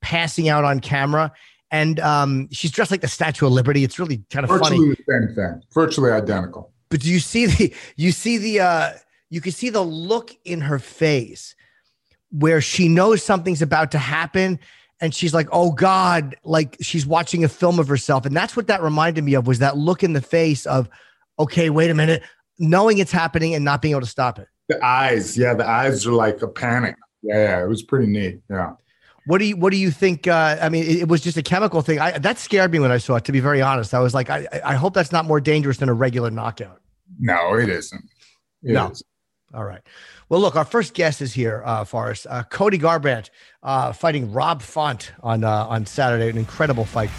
passing 0.00 0.48
out 0.48 0.64
on 0.64 0.80
camera, 0.80 1.32
and 1.72 1.98
um, 2.00 2.48
she's 2.52 2.70
dressed 2.70 2.90
like 2.90 3.00
the 3.00 3.08
Statue 3.08 3.46
of 3.46 3.52
Liberty. 3.52 3.82
It's 3.82 3.98
really 3.98 4.22
kind 4.30 4.44
of 4.44 4.50
Virtually 4.50 4.76
funny. 4.76 4.88
the 4.90 4.96
same 5.08 5.34
thing. 5.34 5.62
Virtually 5.72 6.12
identical. 6.12 6.70
But 6.90 7.00
do 7.00 7.10
you 7.10 7.18
see 7.18 7.46
the 7.46 7.74
you 7.96 8.12
see 8.12 8.38
the 8.38 8.60
uh 8.60 8.90
you 9.30 9.40
can 9.40 9.50
see 9.52 9.70
the 9.70 9.80
look 9.80 10.30
in 10.44 10.60
her 10.60 10.78
face 10.78 11.56
where 12.30 12.60
she 12.60 12.88
knows 12.88 13.22
something's 13.22 13.62
about 13.62 13.90
to 13.92 13.98
happen 13.98 14.60
and 15.00 15.14
she's 15.14 15.34
like, 15.34 15.48
"Oh 15.50 15.72
God!" 15.72 16.36
Like 16.44 16.76
she's 16.80 17.06
watching 17.06 17.42
a 17.42 17.48
film 17.48 17.80
of 17.80 17.88
herself, 17.88 18.24
and 18.24 18.36
that's 18.36 18.54
what 18.54 18.68
that 18.68 18.82
reminded 18.82 19.24
me 19.24 19.34
of 19.34 19.48
was 19.48 19.58
that 19.58 19.76
look 19.76 20.04
in 20.04 20.12
the 20.12 20.20
face 20.20 20.64
of, 20.64 20.88
"Okay, 21.40 21.70
wait 21.70 21.90
a 21.90 21.94
minute," 21.94 22.22
knowing 22.60 22.98
it's 22.98 23.10
happening 23.10 23.54
and 23.54 23.64
not 23.64 23.82
being 23.82 23.92
able 23.92 24.02
to 24.02 24.06
stop 24.06 24.38
it. 24.38 24.46
The 24.68 24.84
eyes, 24.84 25.36
yeah, 25.36 25.54
the 25.54 25.68
eyes 25.68 26.06
are 26.06 26.12
like 26.12 26.40
a 26.42 26.46
panic. 26.46 26.94
Yeah, 27.22 27.34
yeah, 27.34 27.64
it 27.64 27.68
was 27.68 27.82
pretty 27.82 28.06
neat. 28.06 28.42
Yeah. 28.48 28.74
What 29.26 29.38
do 29.38 29.44
you 29.44 29.56
What 29.56 29.70
do 29.70 29.76
you 29.76 29.90
think? 29.90 30.26
Uh, 30.26 30.56
I 30.60 30.68
mean, 30.68 30.84
it, 30.84 30.96
it 31.02 31.08
was 31.08 31.20
just 31.20 31.36
a 31.36 31.42
chemical 31.42 31.80
thing. 31.82 32.00
I, 32.00 32.18
that 32.18 32.38
scared 32.38 32.72
me 32.72 32.78
when 32.80 32.90
I 32.90 32.98
saw 32.98 33.16
it. 33.16 33.24
To 33.26 33.32
be 33.32 33.40
very 33.40 33.62
honest, 33.62 33.94
I 33.94 34.00
was 34.00 34.14
like, 34.14 34.30
I, 34.30 34.46
I 34.64 34.74
hope 34.74 34.94
that's 34.94 35.12
not 35.12 35.24
more 35.26 35.40
dangerous 35.40 35.76
than 35.78 35.88
a 35.88 35.94
regular 35.94 36.30
knockout. 36.30 36.80
No, 37.20 37.54
it 37.54 37.68
isn't. 37.68 38.02
It 38.62 38.72
No. 38.72 38.90
isn't. 38.90 39.06
All 39.54 39.64
right. 39.64 39.82
Well, 40.28 40.40
look, 40.40 40.56
our 40.56 40.64
first 40.64 40.94
guest 40.94 41.20
is 41.20 41.34
here, 41.34 41.62
uh, 41.66 41.84
Forrest. 41.84 42.26
Uh, 42.28 42.42
Cody 42.44 42.78
Garbrandt 42.78 43.28
uh, 43.62 43.92
fighting 43.92 44.32
Rob 44.32 44.62
Font 44.62 45.12
on 45.22 45.44
uh, 45.44 45.66
on 45.66 45.84
Saturday. 45.86 46.28
An 46.30 46.38
incredible 46.38 46.84
fight. 46.86 47.10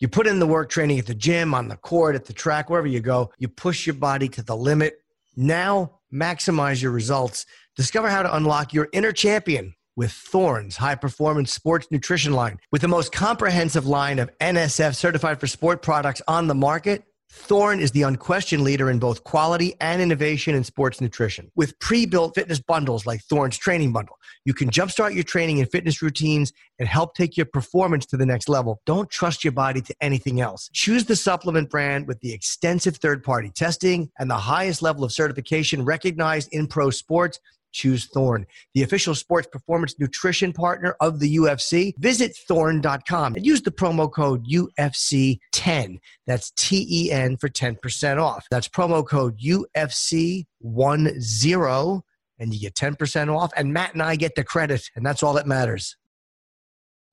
You 0.00 0.08
put 0.08 0.26
in 0.26 0.38
the 0.38 0.46
work 0.46 0.70
training 0.70 0.98
at 0.98 1.04
the 1.04 1.14
gym, 1.14 1.52
on 1.52 1.68
the 1.68 1.76
court, 1.76 2.14
at 2.14 2.24
the 2.24 2.32
track, 2.32 2.70
wherever 2.70 2.86
you 2.86 3.00
go. 3.00 3.30
You 3.36 3.48
push 3.48 3.86
your 3.86 3.94
body 3.94 4.30
to 4.30 4.42
the 4.42 4.56
limit. 4.56 4.94
Now, 5.36 6.00
maximize 6.10 6.80
your 6.80 6.90
results. 6.90 7.44
Discover 7.76 8.08
how 8.08 8.22
to 8.22 8.34
unlock 8.34 8.72
your 8.72 8.88
inner 8.94 9.12
champion 9.12 9.74
with 9.96 10.10
Thorne's 10.10 10.78
high 10.78 10.94
performance 10.94 11.52
sports 11.52 11.86
nutrition 11.90 12.32
line. 12.32 12.58
With 12.72 12.80
the 12.80 12.88
most 12.88 13.12
comprehensive 13.12 13.86
line 13.86 14.18
of 14.18 14.30
NSF 14.38 14.94
certified 14.94 15.38
for 15.38 15.46
sport 15.46 15.82
products 15.82 16.22
on 16.26 16.46
the 16.46 16.54
market, 16.54 17.04
Thorne 17.32 17.78
is 17.78 17.92
the 17.92 18.02
unquestioned 18.02 18.64
leader 18.64 18.90
in 18.90 18.98
both 18.98 19.22
quality 19.22 19.74
and 19.80 20.02
innovation 20.02 20.56
in 20.56 20.64
sports 20.64 21.00
nutrition. 21.00 21.50
With 21.54 21.78
pre 21.78 22.04
built 22.04 22.34
fitness 22.34 22.60
bundles 22.60 23.06
like 23.06 23.22
Thorne's 23.22 23.56
Training 23.56 23.92
Bundle, 23.92 24.16
you 24.44 24.52
can 24.52 24.68
jumpstart 24.68 25.14
your 25.14 25.22
training 25.22 25.60
and 25.60 25.70
fitness 25.70 26.02
routines 26.02 26.52
and 26.80 26.88
help 26.88 27.14
take 27.14 27.36
your 27.36 27.46
performance 27.46 28.04
to 28.06 28.16
the 28.16 28.26
next 28.26 28.48
level. 28.48 28.80
Don't 28.84 29.08
trust 29.10 29.44
your 29.44 29.52
body 29.52 29.80
to 29.80 29.94
anything 30.00 30.40
else. 30.40 30.68
Choose 30.72 31.04
the 31.04 31.14
supplement 31.14 31.70
brand 31.70 32.08
with 32.08 32.18
the 32.18 32.32
extensive 32.32 32.96
third 32.96 33.22
party 33.22 33.52
testing 33.54 34.10
and 34.18 34.28
the 34.28 34.34
highest 34.34 34.82
level 34.82 35.04
of 35.04 35.12
certification 35.12 35.84
recognized 35.84 36.48
in 36.50 36.66
pro 36.66 36.90
sports. 36.90 37.38
Choose 37.72 38.06
Thorne, 38.06 38.46
the 38.74 38.82
official 38.82 39.14
sports 39.14 39.48
performance 39.50 39.94
nutrition 39.98 40.52
partner 40.52 40.96
of 41.00 41.20
the 41.20 41.36
UFC. 41.36 41.94
Visit 41.98 42.36
thorne.com 42.48 43.34
and 43.34 43.46
use 43.46 43.62
the 43.62 43.70
promo 43.70 44.10
code 44.10 44.46
UFC10. 44.46 45.98
That's 46.26 46.50
T 46.52 46.86
E 46.88 47.12
N 47.12 47.36
for 47.36 47.48
10% 47.48 48.22
off. 48.22 48.46
That's 48.50 48.68
promo 48.68 49.06
code 49.06 49.38
UFC10 49.38 50.44
and 52.40 52.54
you 52.54 52.60
get 52.60 52.74
10% 52.74 53.36
off. 53.36 53.52
And 53.56 53.72
Matt 53.72 53.92
and 53.92 54.02
I 54.02 54.16
get 54.16 54.34
the 54.34 54.42
credit, 54.42 54.90
and 54.96 55.06
that's 55.06 55.22
all 55.22 55.34
that 55.34 55.46
matters. 55.46 55.96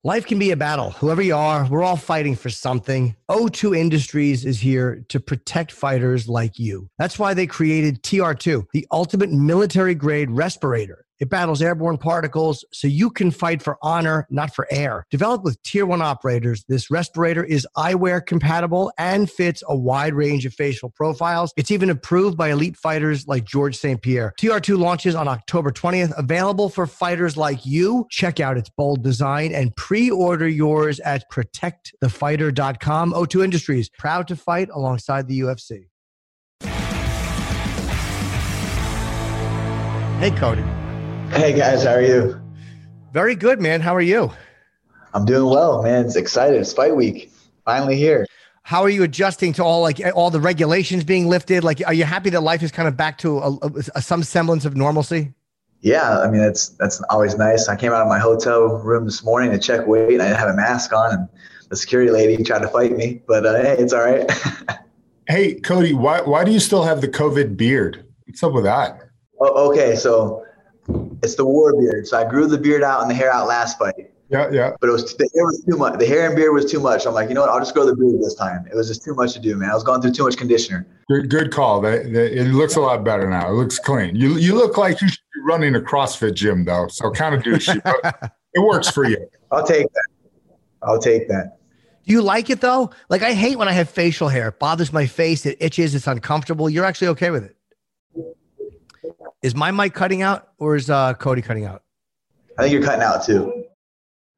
Life 0.04 0.26
can 0.26 0.38
be 0.38 0.52
a 0.52 0.56
battle. 0.56 0.92
Whoever 0.92 1.22
you 1.22 1.34
are, 1.34 1.66
we're 1.68 1.82
all 1.82 1.96
fighting 1.96 2.36
for 2.36 2.50
something. 2.50 3.16
O2 3.28 3.76
Industries 3.76 4.44
is 4.44 4.60
here 4.60 5.04
to 5.08 5.18
protect 5.18 5.72
fighters 5.72 6.28
like 6.28 6.56
you. 6.56 6.88
That's 6.98 7.18
why 7.18 7.34
they 7.34 7.48
created 7.48 8.04
TR2, 8.04 8.66
the 8.72 8.86
ultimate 8.92 9.32
military 9.32 9.96
grade 9.96 10.30
respirator. 10.30 11.04
It 11.20 11.30
battles 11.30 11.60
airborne 11.60 11.98
particles 11.98 12.64
so 12.72 12.86
you 12.86 13.10
can 13.10 13.30
fight 13.30 13.62
for 13.62 13.78
honor, 13.82 14.26
not 14.30 14.54
for 14.54 14.66
air. 14.70 15.04
Developed 15.10 15.44
with 15.44 15.62
tier 15.62 15.84
one 15.86 16.02
operators, 16.02 16.64
this 16.68 16.90
respirator 16.90 17.44
is 17.44 17.66
eyewear 17.76 18.24
compatible 18.24 18.92
and 18.98 19.30
fits 19.30 19.62
a 19.68 19.76
wide 19.76 20.14
range 20.14 20.46
of 20.46 20.54
facial 20.54 20.90
profiles. 20.90 21.52
It's 21.56 21.70
even 21.70 21.90
approved 21.90 22.36
by 22.36 22.50
elite 22.50 22.76
fighters 22.76 23.26
like 23.26 23.44
George 23.44 23.76
St. 23.76 24.00
Pierre. 24.00 24.32
TR2 24.40 24.78
launches 24.78 25.14
on 25.14 25.28
October 25.28 25.70
20th, 25.70 26.12
available 26.16 26.68
for 26.68 26.86
fighters 26.86 27.36
like 27.36 27.66
you. 27.66 28.06
Check 28.10 28.40
out 28.40 28.56
its 28.56 28.70
bold 28.70 29.02
design 29.02 29.52
and 29.52 29.74
pre 29.76 30.10
order 30.10 30.48
yours 30.48 31.00
at 31.00 31.30
protectthefighter.com. 31.30 33.12
O2 33.12 33.44
Industries, 33.44 33.90
proud 33.98 34.28
to 34.28 34.36
fight 34.36 34.68
alongside 34.72 35.26
the 35.28 35.40
UFC. 35.40 35.88
Hey, 40.20 40.32
Cody. 40.32 40.64
Hey 41.30 41.52
guys, 41.52 41.84
how 41.84 41.92
are 41.94 42.02
you? 42.02 42.40
Very 43.12 43.34
good, 43.34 43.60
man. 43.60 43.80
How 43.80 43.94
are 43.94 44.00
you? 44.00 44.32
I'm 45.14 45.24
doing 45.24 45.48
well, 45.52 45.82
man. 45.82 46.04
It's 46.06 46.16
excited. 46.16 46.60
It's 46.60 46.72
fight 46.72 46.94
week. 46.96 47.32
Finally 47.64 47.96
here. 47.96 48.26
How 48.62 48.82
are 48.82 48.88
you 48.90 49.02
adjusting 49.02 49.52
to 49.54 49.64
all 49.64 49.80
like 49.82 50.00
all 50.14 50.30
the 50.30 50.40
regulations 50.40 51.04
being 51.04 51.28
lifted? 51.28 51.64
Like, 51.64 51.80
are 51.86 51.94
you 51.94 52.04
happy 52.04 52.30
that 52.30 52.42
life 52.42 52.62
is 52.62 52.72
kind 52.72 52.88
of 52.88 52.96
back 52.96 53.18
to 53.18 53.38
a, 53.38 53.52
a, 53.56 53.70
a- 53.96 54.02
some 54.02 54.22
semblance 54.22 54.64
of 54.64 54.76
normalcy? 54.76 55.32
Yeah, 55.80 56.18
I 56.20 56.30
mean 56.30 56.40
that's 56.40 56.70
that's 56.70 57.00
always 57.10 57.36
nice. 57.36 57.68
I 57.68 57.76
came 57.76 57.92
out 57.92 58.02
of 58.02 58.08
my 58.08 58.18
hotel 58.18 58.64
room 58.78 59.04
this 59.04 59.22
morning 59.24 59.52
to 59.52 59.58
check 59.58 59.86
weight, 59.86 60.14
and 60.14 60.22
I 60.22 60.26
didn't 60.28 60.38
have 60.40 60.48
a 60.50 60.56
mask 60.56 60.92
on, 60.92 61.12
and 61.12 61.28
the 61.68 61.76
security 61.76 62.10
lady 62.10 62.42
tried 62.42 62.62
to 62.62 62.68
fight 62.68 62.96
me, 62.96 63.22
but 63.28 63.46
uh, 63.46 63.54
hey, 63.62 63.76
it's 63.78 63.92
all 63.92 64.04
right. 64.04 64.30
Hey, 65.30 65.56
Cody, 65.60 65.92
why 65.92 66.22
why 66.22 66.42
do 66.42 66.50
you 66.50 66.58
still 66.58 66.82
have 66.84 67.02
the 67.02 67.08
COVID 67.08 67.54
beard? 67.54 68.02
What's 68.26 68.42
up 68.42 68.54
with 68.54 68.64
that? 68.64 68.98
oh, 69.40 69.70
okay, 69.70 69.94
so 69.94 70.42
it's 71.22 71.34
the 71.36 71.44
war 71.44 71.74
beard. 71.78 72.06
So 72.06 72.18
I 72.18 72.28
grew 72.28 72.46
the 72.46 72.58
beard 72.58 72.82
out 72.82 73.02
and 73.02 73.10
the 73.10 73.14
hair 73.14 73.32
out 73.32 73.46
last 73.46 73.78
fight, 73.78 74.10
Yeah, 74.30 74.48
yeah. 74.52 74.72
but 74.80 74.88
it 74.88 74.92
was 74.92 75.14
the 75.16 75.28
hair 75.34 75.44
was 75.44 75.64
too 75.68 75.76
much. 75.76 75.98
The 75.98 76.06
hair 76.06 76.26
and 76.26 76.36
beard 76.36 76.52
was 76.54 76.70
too 76.70 76.80
much. 76.80 77.06
I'm 77.06 77.14
like, 77.14 77.28
you 77.28 77.34
know 77.34 77.40
what? 77.42 77.50
I'll 77.50 77.58
just 77.58 77.74
grow 77.74 77.84
the 77.86 77.94
beard 77.96 78.20
this 78.22 78.34
time. 78.34 78.66
It 78.70 78.74
was 78.76 78.88
just 78.88 79.04
too 79.04 79.14
much 79.14 79.32
to 79.34 79.40
do, 79.40 79.56
man. 79.56 79.70
I 79.70 79.74
was 79.74 79.82
going 79.84 80.00
through 80.00 80.12
too 80.12 80.24
much 80.24 80.36
conditioner. 80.36 80.86
Good, 81.10 81.28
good 81.30 81.52
call. 81.52 81.80
That, 81.80 82.12
that- 82.12 82.38
it 82.38 82.44
looks 82.52 82.76
a 82.76 82.80
lot 82.80 83.04
better 83.04 83.28
now. 83.28 83.48
It 83.50 83.54
looks 83.54 83.78
clean. 83.78 84.14
You 84.16 84.34
you 84.36 84.54
look 84.54 84.76
like 84.78 85.00
you 85.00 85.08
should 85.08 85.18
be 85.34 85.40
running 85.46 85.74
a 85.76 85.80
CrossFit 85.80 86.34
gym 86.34 86.64
though, 86.64 86.88
so 86.88 87.10
kind 87.10 87.34
of 87.34 87.42
douchey, 87.42 87.80
but 87.82 88.32
it 88.54 88.60
works 88.60 88.88
for 88.90 89.04
you. 89.04 89.18
I'll 89.50 89.66
take 89.66 89.86
that. 89.92 90.06
I'll 90.82 91.00
take 91.00 91.28
that. 91.28 91.56
Do 92.06 92.12
you 92.14 92.22
like 92.22 92.48
it 92.48 92.60
though? 92.62 92.90
Like, 93.10 93.22
I 93.22 93.34
hate 93.34 93.58
when 93.58 93.68
I 93.68 93.72
have 93.72 93.90
facial 93.90 94.28
hair. 94.28 94.48
It 94.48 94.58
bothers 94.58 94.92
my 94.94 95.04
face. 95.06 95.44
It 95.44 95.58
itches. 95.60 95.94
It's 95.94 96.06
uncomfortable. 96.06 96.70
You're 96.70 96.84
actually 96.86 97.08
okay 97.08 97.30
with 97.30 97.44
it. 97.44 97.54
Is 99.42 99.54
my 99.54 99.70
mic 99.70 99.94
cutting 99.94 100.22
out 100.22 100.48
or 100.58 100.76
is 100.76 100.90
uh, 100.90 101.14
Cody 101.14 101.42
cutting 101.42 101.64
out? 101.64 101.82
I 102.58 102.62
think 102.62 102.72
you're 102.72 102.82
cutting 102.82 103.02
out 103.02 103.24
too. 103.24 103.64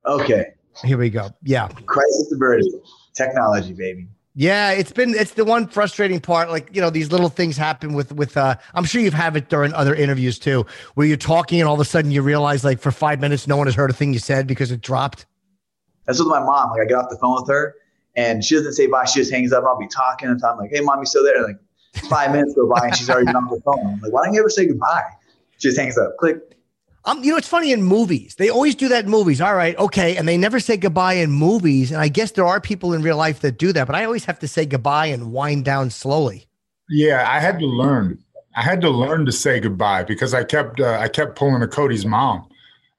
Okay. 0.06 0.52
Here 0.84 0.98
we 0.98 1.10
go. 1.10 1.30
Yeah. 1.42 1.68
Crisis 1.86 2.32
averted. 2.32 2.66
Technology, 3.14 3.72
baby. 3.72 4.08
Yeah, 4.34 4.70
it's 4.70 4.92
been 4.92 5.14
it's 5.14 5.32
the 5.32 5.44
one 5.44 5.66
frustrating 5.66 6.20
part. 6.20 6.50
Like 6.50 6.74
you 6.74 6.80
know, 6.80 6.90
these 6.90 7.10
little 7.10 7.28
things 7.28 7.56
happen 7.56 7.94
with 7.94 8.12
with. 8.12 8.36
uh 8.36 8.56
I'm 8.74 8.84
sure 8.84 9.00
you've 9.00 9.12
had 9.12 9.36
it 9.36 9.48
during 9.48 9.72
other 9.72 9.94
interviews 9.94 10.38
too, 10.38 10.64
where 10.94 11.06
you're 11.06 11.16
talking 11.16 11.60
and 11.60 11.68
all 11.68 11.74
of 11.74 11.80
a 11.80 11.84
sudden 11.84 12.10
you 12.10 12.22
realize 12.22 12.64
like 12.64 12.78
for 12.78 12.92
five 12.92 13.20
minutes 13.20 13.48
no 13.48 13.56
one 13.56 13.66
has 13.66 13.74
heard 13.74 13.90
a 13.90 13.92
thing 13.92 14.12
you 14.12 14.20
said 14.20 14.46
because 14.46 14.70
it 14.70 14.80
dropped. 14.80 15.26
That's 16.06 16.18
with 16.20 16.28
my 16.28 16.40
mom. 16.40 16.70
Like 16.70 16.82
I 16.82 16.84
get 16.84 16.94
off 16.94 17.10
the 17.10 17.18
phone 17.18 17.40
with 17.40 17.48
her 17.48 17.74
and 18.14 18.44
she 18.44 18.54
doesn't 18.54 18.74
say 18.74 18.86
bye. 18.86 19.04
She 19.04 19.20
just 19.20 19.32
hangs 19.32 19.52
up 19.52 19.60
and 19.60 19.68
I'll 19.68 19.78
be 19.78 19.88
talking 19.88 20.28
and 20.28 20.42
I'm 20.42 20.58
like, 20.58 20.70
hey, 20.70 20.80
mom, 20.80 21.00
you 21.00 21.06
still 21.06 21.24
there? 21.24 21.36
And 21.36 21.46
like 21.46 21.56
five 21.94 22.32
minutes 22.32 22.54
go 22.54 22.68
by 22.68 22.86
and 22.86 22.96
she's 22.96 23.10
already 23.10 23.28
on 23.28 23.46
the 23.46 23.60
phone. 23.64 23.86
I'm 23.86 24.00
like, 24.00 24.12
why 24.12 24.24
don't 24.24 24.34
you 24.34 24.40
ever 24.40 24.50
say 24.50 24.66
goodbye? 24.66 25.02
She 25.58 25.68
just 25.68 25.78
hangs 25.78 25.98
up. 25.98 26.16
Click. 26.18 26.38
Um, 27.06 27.24
you 27.24 27.30
know, 27.30 27.38
it's 27.38 27.48
funny 27.48 27.72
in 27.72 27.82
movies. 27.82 28.34
They 28.34 28.50
always 28.50 28.74
do 28.74 28.88
that 28.88 29.04
in 29.04 29.10
movies. 29.10 29.40
All 29.40 29.54
right, 29.54 29.76
okay, 29.78 30.16
and 30.16 30.28
they 30.28 30.36
never 30.36 30.60
say 30.60 30.76
goodbye 30.76 31.14
in 31.14 31.30
movies. 31.30 31.90
And 31.90 32.00
I 32.00 32.08
guess 32.08 32.32
there 32.32 32.44
are 32.44 32.60
people 32.60 32.92
in 32.92 33.02
real 33.02 33.16
life 33.16 33.40
that 33.40 33.58
do 33.58 33.72
that, 33.72 33.86
but 33.86 33.96
I 33.96 34.04
always 34.04 34.26
have 34.26 34.38
to 34.40 34.48
say 34.48 34.66
goodbye 34.66 35.06
and 35.06 35.32
wind 35.32 35.64
down 35.64 35.88
slowly. 35.90 36.46
Yeah, 36.90 37.24
I 37.26 37.40
had 37.40 37.58
to 37.60 37.66
learn. 37.66 38.18
I 38.54 38.62
had 38.62 38.80
to 38.82 38.90
learn 38.90 39.24
to 39.26 39.32
say 39.32 39.60
goodbye 39.60 40.04
because 40.04 40.34
I 40.34 40.44
kept 40.44 40.80
uh, 40.80 40.98
I 41.00 41.08
kept 41.08 41.36
pulling 41.36 41.62
a 41.62 41.68
Cody's 41.68 42.04
mom, 42.04 42.48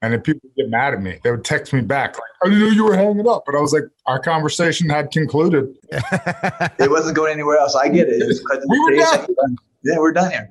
and 0.02 0.12
then 0.12 0.20
people 0.20 0.40
would 0.44 0.56
get 0.56 0.68
mad 0.68 0.92
at 0.94 1.00
me. 1.00 1.18
They 1.22 1.30
would 1.30 1.44
text 1.44 1.72
me 1.72 1.80
back 1.80 2.14
like, 2.16 2.30
"I 2.44 2.48
didn't 2.50 2.74
you 2.74 2.84
were 2.84 2.96
hanging 2.96 3.26
up," 3.26 3.44
but 3.46 3.54
I 3.54 3.60
was 3.60 3.72
like, 3.72 3.84
"Our 4.06 4.18
conversation 4.18 4.90
had 4.90 5.10
concluded." 5.12 5.74
It 5.92 6.90
wasn't 6.90 7.16
going 7.16 7.32
anywhere 7.32 7.56
else. 7.58 7.76
I 7.76 7.88
get 7.88 8.08
it. 8.08 8.20
it 8.20 8.26
was 8.26 8.44
cut 8.44 8.56
to 8.60 8.66
We 8.68 8.80
were 8.80 8.96
done. 8.96 9.56
Yeah, 9.84 9.98
we're 9.98 10.12
done 10.12 10.30
here. 10.30 10.48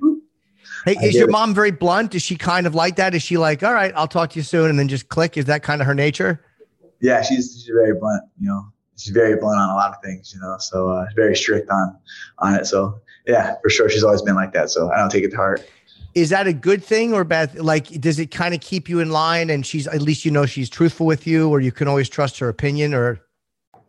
Hey, 0.84 0.96
I 1.00 1.04
is 1.04 1.14
your 1.14 1.28
it. 1.28 1.32
mom 1.32 1.54
very 1.54 1.70
blunt? 1.70 2.14
Is 2.14 2.22
she 2.22 2.36
kind 2.36 2.66
of 2.66 2.74
like 2.74 2.96
that? 2.96 3.14
Is 3.14 3.22
she 3.22 3.38
like, 3.38 3.62
all 3.62 3.72
right, 3.72 3.92
I'll 3.94 4.08
talk 4.08 4.30
to 4.30 4.38
you 4.38 4.42
soon, 4.42 4.68
and 4.70 4.78
then 4.78 4.88
just 4.88 5.08
click? 5.08 5.36
Is 5.36 5.44
that 5.44 5.62
kind 5.62 5.80
of 5.80 5.86
her 5.86 5.94
nature? 5.94 6.44
Yeah, 7.00 7.22
she's 7.22 7.52
she's 7.52 7.70
very 7.72 7.94
blunt. 7.94 8.22
You 8.40 8.48
know, 8.48 8.64
she's 8.96 9.12
very 9.12 9.36
blunt 9.36 9.60
on 9.60 9.68
a 9.68 9.74
lot 9.74 9.90
of 9.90 10.02
things. 10.02 10.32
You 10.34 10.40
know, 10.40 10.56
so 10.58 10.88
uh, 10.88 11.06
very 11.14 11.36
strict 11.36 11.68
on 11.70 11.96
on 12.38 12.54
it. 12.54 12.66
So 12.66 12.98
yeah, 13.26 13.56
for 13.62 13.68
sure, 13.68 13.90
she's 13.90 14.02
always 14.02 14.22
been 14.22 14.34
like 14.34 14.52
that. 14.54 14.70
So 14.70 14.90
I 14.90 14.96
don't 14.96 15.10
take 15.10 15.24
it 15.24 15.30
to 15.30 15.36
heart. 15.36 15.68
Is 16.14 16.30
that 16.30 16.46
a 16.46 16.52
good 16.52 16.84
thing 16.84 17.14
or 17.14 17.24
bad? 17.24 17.58
Like, 17.58 17.88
does 18.00 18.18
it 18.18 18.30
kind 18.30 18.54
of 18.54 18.60
keep 18.60 18.88
you 18.88 19.00
in 19.00 19.10
line 19.10 19.50
and 19.50 19.64
she's, 19.64 19.86
at 19.86 20.02
least 20.02 20.24
you 20.24 20.30
know 20.30 20.46
she's 20.46 20.68
truthful 20.68 21.06
with 21.06 21.26
you 21.26 21.48
or 21.48 21.60
you 21.60 21.72
can 21.72 21.88
always 21.88 22.08
trust 22.08 22.38
her 22.38 22.48
opinion 22.48 22.92
or? 22.92 23.20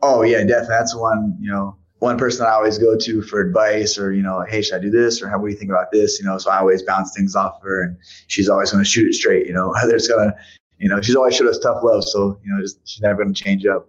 Oh, 0.02 0.22
yeah, 0.22 0.40
definitely. 0.40 0.68
That's 0.70 0.96
one, 0.96 1.38
you 1.40 1.52
know, 1.52 1.76
one 2.00 2.18
person 2.18 2.46
I 2.46 2.52
always 2.52 2.78
go 2.78 2.98
to 2.98 3.22
for 3.22 3.40
advice 3.40 3.98
or, 3.98 4.12
you 4.12 4.22
know, 4.22 4.42
hey, 4.48 4.62
should 4.62 4.76
I 4.76 4.80
do 4.80 4.90
this? 4.90 5.22
Or 5.22 5.30
how 5.30 5.38
what 5.40 5.48
do 5.48 5.54
you 5.54 5.60
think 5.60 5.72
about 5.72 5.92
this? 5.92 6.20
You 6.20 6.26
know, 6.26 6.38
so 6.38 6.52
I 6.52 6.60
always 6.60 6.82
bounce 6.82 7.14
things 7.16 7.36
off 7.36 7.56
of 7.56 7.62
her 7.64 7.84
and 7.84 7.98
she's 8.28 8.50
always 8.50 8.72
going 8.72 8.84
to 8.84 8.90
shoot 8.90 9.08
it 9.08 9.14
straight, 9.14 9.48
you 9.48 9.54
know, 9.54 9.74
there's 9.88 10.08
going 10.08 10.30
to, 10.30 10.36
you 10.80 10.90
know, 10.90 11.00
she's 11.02 11.16
always 11.16 11.36
showed 11.36 11.48
us 11.48 11.60
tough 11.60 11.82
love. 11.84 12.04
So, 12.04 12.38
you 12.44 12.54
know, 12.54 12.62
just, 12.62 12.80
she's 12.86 13.02
never 13.02 13.24
going 13.24 13.34
to 13.34 13.44
change 13.44 13.66
up. 13.66 13.88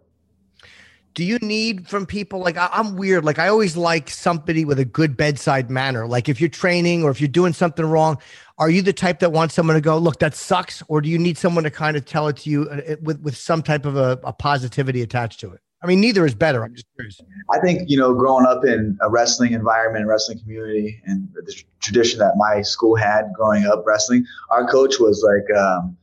Do 1.15 1.25
you 1.25 1.39
need 1.39 1.87
from 1.89 2.07
people 2.07 2.41
like 2.41 2.57
I, 2.57 2.69
I'm 2.73 2.97
weird? 2.97 3.25
Like 3.25 3.39
I 3.39 3.49
always 3.49 3.77
like 3.77 4.11
somebody 4.11 4.65
with 4.65 4.81
a 4.81 4.85
good 4.85 5.17
bedside 5.17 5.71
manner. 5.71 6.09
Like 6.09 6.29
if 6.29 6.41
you're 6.41 6.51
training 6.51 7.05
or 7.05 7.11
if 7.11 7.21
you're 7.21 7.29
doing 7.29 7.53
something 7.53 7.85
wrong, 7.85 8.19
are 8.59 8.69
you 8.69 8.83
the 8.83 8.93
type 8.93 9.21
that 9.21 9.31
wants 9.31 9.55
someone 9.55 9.75
to 9.75 9.81
go, 9.81 9.97
look, 9.97 10.19
that 10.19 10.35
sucks? 10.35 10.83
Or 10.89 11.01
do 11.01 11.09
you 11.09 11.19
need 11.19 11.39
someone 11.39 11.65
to 11.65 11.71
kind 11.71 11.97
of 11.97 12.05
tell 12.05 12.27
it 12.29 12.39
to 12.39 12.51
you 12.51 12.69
uh, 12.69 12.97
with, 13.01 13.21
with 13.21 13.37
some 13.37 13.63
type 13.63 13.87
of 13.87 13.97
a, 13.97 14.19
a 14.25 14.33
positivity 14.33 15.03
attached 15.03 15.39
to 15.41 15.53
it? 15.53 15.61
I 15.83 15.87
mean, 15.87 16.01
neither 16.01 16.25
is 16.25 16.35
better. 16.35 16.65
I'm 16.65 16.75
just 16.75 16.87
curious. 16.97 17.21
I 17.53 17.61
think, 17.61 17.91
you 17.91 17.99
know, 17.99 18.15
growing 18.15 18.47
up 18.47 18.65
in 18.65 18.97
a 19.03 19.11
wrestling 19.11 19.53
environment, 19.53 20.07
wrestling 20.07 20.39
community, 20.41 21.01
and 21.05 21.29
the 21.35 21.55
tradition 21.81 22.19
that 22.21 22.33
my 22.37 22.63
school 22.63 22.97
had 22.97 23.27
growing 23.35 23.67
up 23.67 23.85
wrestling, 23.87 24.25
our 24.51 24.67
coach 24.67 24.99
was 24.99 25.23
like, 25.23 25.59
um, 25.59 25.97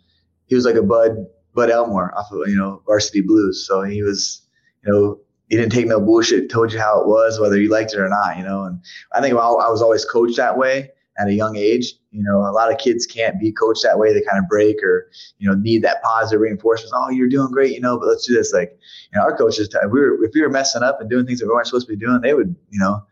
he 0.46 0.56
was 0.56 0.66
like 0.66 0.76
a 0.76 0.84
Bud, 0.84 1.26
Bud 1.56 1.72
Elmore 1.72 2.14
off 2.16 2.32
of, 2.32 2.48
you 2.48 2.56
know, 2.56 2.84
Varsity 2.86 3.22
Blues. 3.22 3.66
So 3.68 3.82
he 3.82 4.04
was, 4.04 4.41
you 4.86 4.92
know, 4.92 5.20
he 5.50 5.58
didn't 5.58 5.72
take 5.72 5.88
no 5.88 6.00
bullshit, 6.00 6.50
told 6.50 6.72
you 6.72 6.80
how 6.80 7.02
it 7.02 7.08
was, 7.08 7.40
whether 7.40 7.60
you 7.60 7.70
liked 7.70 7.94
it 7.94 8.00
or 8.00 8.08
not, 8.08 8.38
you 8.38 8.44
know. 8.44 8.64
And 8.64 8.80
I 9.14 9.20
think 9.22 9.34
I 9.34 9.38
was 9.38 9.82
always 9.82 10.06
coached 10.06 10.38
that 10.38 10.58
way 10.58 10.92
at 11.18 11.28
a 11.28 11.34
young 11.34 11.58
age. 11.58 11.94
You 12.12 12.24
know, 12.24 12.38
a 12.40 12.52
lot 12.52 12.72
of 12.72 12.78
kids 12.78 13.06
can't 13.06 13.38
be 13.40 13.52
coached 13.52 13.84
that 13.84 14.00
way. 14.00 14.14
They 14.14 14.22
kind 14.22 14.42
of 14.42 14.48
break 14.48 14.82
or, 14.82 15.10
you 15.40 15.50
know, 15.50 15.56
need 15.56 15.82
that 15.84 16.02
positive 16.04 16.40
reinforcement. 16.40 16.94
Oh, 16.96 17.10
you're 17.10 17.28
doing 17.28 17.52
great, 17.52 17.74
you 17.74 17.82
know, 17.82 18.00
but 18.00 18.08
let's 18.08 18.26
do 18.26 18.34
this. 18.34 18.54
Like, 18.54 18.78
you 19.12 19.20
know, 19.20 19.24
our 19.24 19.36
coaches, 19.36 19.70
we 19.92 20.00
were, 20.00 20.24
if 20.24 20.32
we 20.34 20.42
were 20.42 20.50
messing 20.50 20.84
up 20.84 21.02
and 21.02 21.10
doing 21.10 21.26
things 21.26 21.40
that 21.40 21.48
we 21.48 21.54
weren't 21.54 21.68
supposed 21.68 21.88
to 21.88 21.94
be 21.94 22.00
doing, 22.00 22.22
they 22.22 22.34
would, 22.34 22.56
you 22.70 22.80
know, 22.80 23.04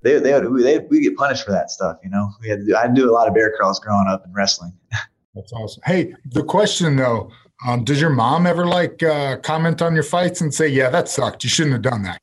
they, 0.00 0.18
they 0.18 0.32
would, 0.32 0.62
they, 0.62 0.78
we 0.78 1.00
get 1.00 1.16
punished 1.16 1.44
for 1.44 1.52
that 1.52 1.70
stuff. 1.70 1.98
You 2.02 2.10
know, 2.10 2.30
we 2.40 2.48
had 2.48 2.60
to 2.60 2.66
do, 2.66 2.74
I 2.76 2.88
do 2.88 3.08
a 3.08 3.12
lot 3.12 3.28
of 3.28 3.34
bear 3.34 3.54
crawls 3.54 3.78
growing 3.80 4.06
up 4.08 4.24
in 4.24 4.32
wrestling. 4.32 4.72
That's 5.34 5.52
awesome. 5.52 5.82
Hey, 5.84 6.14
the 6.26 6.42
question 6.42 6.96
though, 6.96 7.30
um, 7.66 7.84
does 7.84 8.00
your 8.00 8.10
mom 8.10 8.46
ever 8.46 8.66
like 8.66 9.02
uh, 9.02 9.36
comment 9.38 9.82
on 9.82 9.94
your 9.94 10.02
fights 10.02 10.40
and 10.40 10.52
say, 10.52 10.68
yeah, 10.68 10.90
that 10.90 11.08
sucked. 11.08 11.44
You 11.44 11.50
shouldn't 11.50 11.74
have 11.74 11.82
done 11.82 12.02
that? 12.02 12.20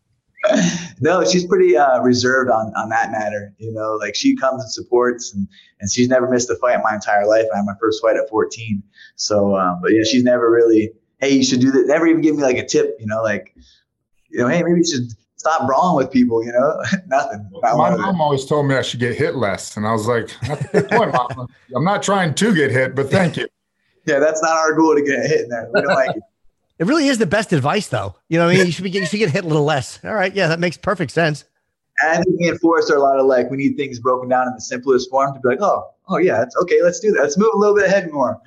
no, 1.00 1.24
she's 1.25 1.46
pretty 1.46 1.77
uh, 1.77 2.01
reserved 2.01 2.50
on, 2.50 2.74
on 2.75 2.89
that 2.89 3.12
matter. 3.12 3.53
You 3.58 3.72
know, 3.74 3.93
like 3.93 4.15
she 4.15 4.36
comes 4.36 4.62
and 4.62 4.72
supports, 4.72 5.34
and, 5.34 5.48
and 5.79 5.91
she's 5.91 6.08
never 6.08 6.27
missed 6.27 6.50
a 6.50 6.55
fight 6.55 6.75
in 6.75 6.81
my 6.81 6.93
entire 6.93 7.25
life. 7.25 7.46
I 7.53 7.58
had 7.58 7.65
my 7.65 7.74
first 7.79 8.01
fight 8.01 8.17
at 8.17 8.29
14. 8.29 8.81
So, 9.15 9.55
um, 9.55 9.79
but 9.81 9.91
yeah, 9.91 10.03
she's 10.03 10.24
never 10.24 10.51
really, 10.51 10.91
hey, 11.19 11.29
you 11.29 11.43
should 11.43 11.62
do 11.62 11.72
that. 11.72 11.88
Never 11.88 12.08
even 12.08 12.22
give 12.22 12.36
me 12.36 12.43
like 12.43 12.58
a 12.58 12.65
tip, 12.65 12.98
you 13.00 13.08
know, 13.08 13.22
like, 13.22 13.55
you 14.29 14.39
know, 14.39 14.48
hey, 14.48 14.63
maybe 14.63 14.79
you 14.79 14.86
should 14.86 15.10
stop 15.38 15.65
brawling 15.67 15.96
with 16.03 16.12
people, 16.12 16.43
you 16.43 16.51
know, 16.51 16.81
nothing. 17.08 17.50
My 17.62 17.96
mom 17.96 18.22
always 18.22 18.46
told 18.46 18.67
me 18.67 18.75
I 18.75 18.81
should 18.81 19.00
get 19.00 19.15
hit 19.15 19.36
less. 19.36 19.77
And 19.77 19.88
I 19.88 19.91
was 19.91 20.08
like, 20.08 20.29
that's 20.41 20.65
a 20.65 20.67
good 20.67 20.89
point. 20.89 21.15
I'm 21.75 21.84
not 21.84 22.03
trying 22.03 22.34
to 22.36 22.53
get 22.53 22.72
hit, 22.72 22.96
but 22.96 23.10
thank 23.10 23.38
you. 23.38 23.48
Yeah, 24.06 24.20
that's 24.20 24.41
not 24.41 24.51
our 24.51 24.74
goal 24.74 24.96
to 24.96 25.01
get 25.01 25.25
hit 25.25 25.41
in 25.41 25.50
there. 25.50 25.70
We 25.74 25.82
don't 25.82 25.94
like 25.94 26.15
it. 26.15 26.24
It 26.79 26.88
really 26.88 27.10
is 27.10 27.18
the 27.18 27.25
best 27.25 27.51
advice, 27.51 27.89
though. 27.89 28.15
You 28.29 28.39
know, 28.39 28.46
what 28.46 28.56
I 28.56 28.60
mean, 28.60 28.68
you 28.68 28.72
should 28.72 28.86
be 28.86 28.89
you 28.89 29.06
should 29.06 29.18
get 29.18 29.29
hit 29.29 29.44
a 29.44 29.48
little 29.48 29.65
less. 29.65 30.00
All 30.01 30.13
right, 30.13 30.34
yeah, 30.34 30.48
that 30.48 30.62
makes 30.62 30.77
perfect 30.77 31.12
sense. 31.12 31.44
And 32.01 32.12
I 32.12 32.24
think 32.24 32.38
me 32.38 32.48
and 32.48 32.58
Forrest 32.58 32.89
are 32.89 32.96
a 32.96 33.01
lot 33.01 33.20
of 33.20 33.25
like 33.25 33.51
we 33.51 33.58
need 33.58 33.75
things 33.75 34.00
broken 34.00 34.29
down 34.29 34.48
in 34.48 34.53
the 34.53 34.62
simplest 34.62 35.10
form 35.10 35.34
to 35.34 35.41
be 35.41 35.50
like, 35.50 35.62
oh, 35.62 35.89
oh 36.08 36.18
yeah, 36.20 36.41
it's 36.41 36.56
okay. 36.56 36.82
Let's 36.82 37.01
do 37.01 37.12
that. 37.12 37.22
Let's 37.22 37.38
move 37.38 37.51
a 37.53 37.58
little 37.58 37.75
bit 37.75 37.86
ahead 37.86 38.10
more. 38.13 38.39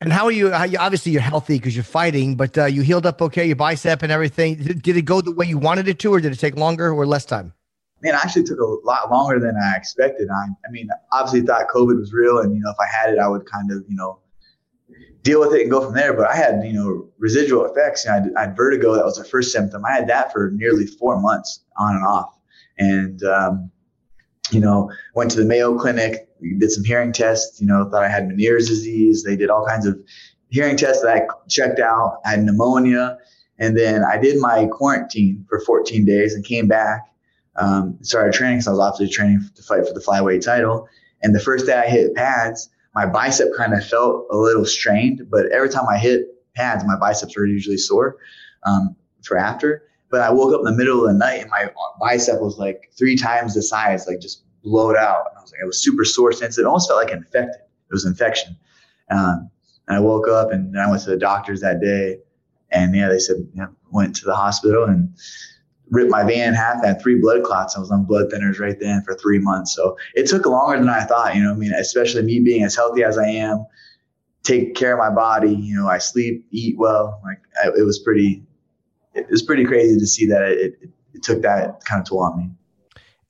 And 0.00 0.12
how 0.12 0.26
are 0.26 0.32
you? 0.32 0.50
How 0.50 0.64
you 0.64 0.78
obviously 0.78 1.12
you're 1.12 1.22
healthy 1.22 1.58
because 1.58 1.76
you're 1.76 1.84
fighting, 1.84 2.36
but 2.36 2.56
uh, 2.56 2.64
you 2.66 2.82
healed 2.82 3.06
up 3.06 3.20
okay. 3.22 3.46
Your 3.46 3.56
bicep 3.56 4.02
and 4.02 4.12
everything. 4.12 4.56
Did, 4.56 4.82
did 4.82 4.96
it 4.96 5.02
go 5.02 5.20
the 5.20 5.32
way 5.32 5.46
you 5.46 5.58
wanted 5.58 5.88
it 5.88 5.98
to, 6.00 6.12
or 6.12 6.20
did 6.20 6.32
it 6.32 6.38
take 6.38 6.56
longer 6.56 6.92
or 6.92 7.06
less 7.06 7.24
time? 7.24 7.52
Man, 8.02 8.14
it 8.14 8.16
actually 8.16 8.44
took 8.44 8.60
a 8.60 8.64
lot 8.64 9.10
longer 9.10 9.40
than 9.40 9.56
I 9.56 9.76
expected. 9.76 10.28
I, 10.30 10.46
I 10.66 10.70
mean, 10.70 10.88
obviously 11.10 11.42
thought 11.42 11.68
COVID 11.68 11.98
was 11.98 12.12
real, 12.12 12.38
and 12.38 12.54
you 12.54 12.60
know, 12.60 12.70
if 12.70 12.76
I 12.80 12.86
had 12.86 13.12
it, 13.12 13.18
I 13.18 13.26
would 13.26 13.44
kind 13.46 13.72
of, 13.72 13.84
you 13.88 13.96
know, 13.96 14.20
deal 15.28 15.40
with 15.40 15.52
it 15.52 15.62
and 15.62 15.70
go 15.70 15.84
from 15.84 15.94
there. 15.94 16.14
But 16.14 16.28
I 16.28 16.36
had, 16.36 16.62
you 16.64 16.72
know, 16.72 17.08
residual 17.18 17.66
effects. 17.66 18.04
You 18.04 18.10
know, 18.10 18.16
I, 18.16 18.20
had, 18.20 18.32
I 18.36 18.40
had 18.46 18.56
vertigo. 18.56 18.94
That 18.94 19.04
was 19.04 19.18
the 19.18 19.24
first 19.24 19.52
symptom. 19.52 19.84
I 19.84 19.92
had 19.92 20.08
that 20.08 20.32
for 20.32 20.50
nearly 20.54 20.86
four 20.86 21.20
months 21.20 21.64
on 21.76 21.96
and 21.96 22.04
off. 22.04 22.38
And, 22.78 23.22
um, 23.24 23.70
you 24.50 24.60
know, 24.60 24.90
went 25.14 25.30
to 25.32 25.38
the 25.38 25.44
Mayo 25.44 25.78
Clinic, 25.78 26.28
did 26.58 26.70
some 26.70 26.84
hearing 26.84 27.12
tests, 27.12 27.60
you 27.60 27.66
know, 27.66 27.88
thought 27.90 28.04
I 28.04 28.08
had 28.08 28.28
Meniere's 28.28 28.68
disease. 28.68 29.22
They 29.22 29.36
did 29.36 29.50
all 29.50 29.66
kinds 29.66 29.84
of 29.84 29.98
hearing 30.48 30.76
tests 30.76 31.02
that 31.02 31.14
I 31.14 31.26
checked 31.48 31.80
out. 31.80 32.20
I 32.24 32.30
had 32.30 32.44
pneumonia. 32.44 33.18
And 33.58 33.76
then 33.76 34.04
I 34.04 34.16
did 34.16 34.40
my 34.40 34.66
quarantine 34.66 35.44
for 35.48 35.60
14 35.60 36.06
days 36.06 36.34
and 36.34 36.44
came 36.44 36.68
back, 36.68 37.02
um, 37.56 37.98
started 38.00 38.32
training 38.32 38.58
because 38.58 38.68
I 38.68 38.70
was 38.70 38.80
obviously 38.80 39.14
training 39.14 39.40
to 39.54 39.62
fight 39.62 39.86
for 39.86 39.92
the 39.92 40.00
flyweight 40.00 40.42
title. 40.42 40.88
And 41.22 41.34
the 41.34 41.40
first 41.40 41.66
day 41.66 41.74
I 41.74 41.88
hit 41.88 42.14
pads, 42.14 42.70
my 42.98 43.06
bicep 43.06 43.46
kind 43.56 43.74
of 43.74 43.86
felt 43.86 44.26
a 44.32 44.36
little 44.36 44.64
strained, 44.64 45.30
but 45.30 45.46
every 45.52 45.68
time 45.68 45.86
I 45.88 45.98
hit 45.98 46.22
pads, 46.56 46.84
my 46.84 46.96
biceps 46.96 47.36
were 47.36 47.46
usually 47.46 47.76
sore 47.76 48.16
um, 48.64 48.96
for 49.22 49.38
after. 49.38 49.84
But 50.10 50.22
I 50.22 50.30
woke 50.32 50.52
up 50.52 50.58
in 50.58 50.64
the 50.64 50.72
middle 50.72 51.06
of 51.06 51.12
the 51.12 51.16
night 51.16 51.42
and 51.42 51.48
my 51.48 51.70
bicep 52.00 52.40
was 52.40 52.58
like 52.58 52.90
three 52.98 53.14
times 53.16 53.54
the 53.54 53.62
size, 53.62 54.08
like 54.08 54.18
just 54.18 54.42
blowed 54.64 54.96
out. 54.96 55.26
And 55.30 55.38
I 55.38 55.42
was 55.42 55.52
like, 55.52 55.60
it 55.62 55.66
was 55.66 55.80
super 55.80 56.04
sore 56.04 56.32
sensitive. 56.32 56.64
It 56.64 56.66
almost 56.66 56.88
felt 56.88 57.00
like 57.00 57.12
infected. 57.12 57.60
It 57.60 57.92
was 57.92 58.04
infection. 58.04 58.56
Um, 59.12 59.48
and 59.86 59.96
I 59.96 60.00
woke 60.00 60.26
up 60.26 60.50
and 60.50 60.76
I 60.76 60.90
went 60.90 61.04
to 61.04 61.10
the 61.10 61.16
doctors 61.16 61.60
that 61.60 61.80
day. 61.80 62.18
And 62.72 62.96
yeah, 62.96 63.08
they 63.08 63.20
said, 63.20 63.36
yeah, 63.54 63.66
went 63.92 64.16
to 64.16 64.24
the 64.24 64.34
hospital 64.34 64.86
and 64.86 65.14
ripped 65.90 66.10
my 66.10 66.22
van 66.22 66.48
in 66.48 66.54
half. 66.54 66.82
I 66.82 66.88
had 66.88 67.00
three 67.00 67.16
blood 67.16 67.42
clots. 67.44 67.76
I 67.76 67.80
was 67.80 67.90
on 67.90 68.04
blood 68.04 68.30
thinners 68.30 68.60
right 68.60 68.78
then 68.78 69.02
for 69.02 69.14
three 69.14 69.38
months. 69.38 69.74
So 69.74 69.96
it 70.14 70.26
took 70.26 70.46
longer 70.46 70.78
than 70.78 70.88
I 70.88 71.04
thought. 71.04 71.34
You 71.34 71.42
know, 71.42 71.52
I 71.52 71.54
mean, 71.54 71.72
especially 71.72 72.22
me 72.22 72.40
being 72.40 72.62
as 72.62 72.76
healthy 72.76 73.04
as 73.04 73.18
I 73.18 73.26
am, 73.26 73.66
take 74.42 74.74
care 74.74 74.92
of 74.92 74.98
my 74.98 75.14
body. 75.14 75.54
You 75.54 75.76
know, 75.76 75.88
I 75.88 75.98
sleep, 75.98 76.46
eat 76.50 76.76
well. 76.78 77.20
Like 77.24 77.40
I, 77.62 77.68
it 77.78 77.84
was 77.84 77.98
pretty, 77.98 78.42
it 79.14 79.28
was 79.30 79.42
pretty 79.42 79.64
crazy 79.64 79.98
to 79.98 80.06
see 80.06 80.26
that 80.26 80.42
it, 80.42 80.74
it, 80.80 80.90
it 81.14 81.22
took 81.22 81.42
that 81.42 81.84
kind 81.84 82.00
of 82.00 82.08
toll 82.08 82.22
on 82.22 82.38
me. 82.38 82.50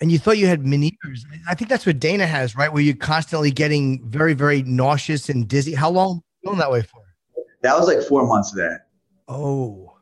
And 0.00 0.12
you 0.12 0.18
thought 0.18 0.38
you 0.38 0.46
had 0.46 0.62
Meniere's. 0.62 1.26
I 1.48 1.54
think 1.54 1.68
that's 1.68 1.84
what 1.84 1.98
Dana 1.98 2.26
has, 2.26 2.54
right? 2.54 2.72
Where 2.72 2.82
you're 2.82 2.94
constantly 2.94 3.50
getting 3.50 4.08
very, 4.08 4.32
very 4.32 4.62
nauseous 4.62 5.28
and 5.28 5.48
dizzy. 5.48 5.74
How 5.74 5.90
long 5.90 6.22
going 6.44 6.58
that 6.58 6.70
way 6.70 6.82
for? 6.82 7.02
That 7.62 7.76
was 7.76 7.88
like 7.88 8.00
four 8.02 8.24
months 8.24 8.52
of 8.52 8.58
that. 8.58 8.86
Oh. 9.26 9.97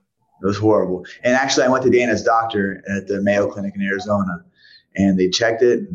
It 0.47 0.51
was 0.51 0.59
horrible. 0.59 1.05
And 1.25 1.35
actually, 1.35 1.65
I 1.65 1.69
went 1.69 1.83
to 1.85 1.91
Dana's 1.91 2.23
doctor 2.23 2.83
at 2.89 3.09
the 3.09 3.21
Mayo 3.21 3.51
Clinic 3.51 3.75
in 3.75 3.83
Arizona, 3.83 4.45
and 4.95 5.19
they 5.19 5.29
checked 5.29 5.63
it, 5.63 5.89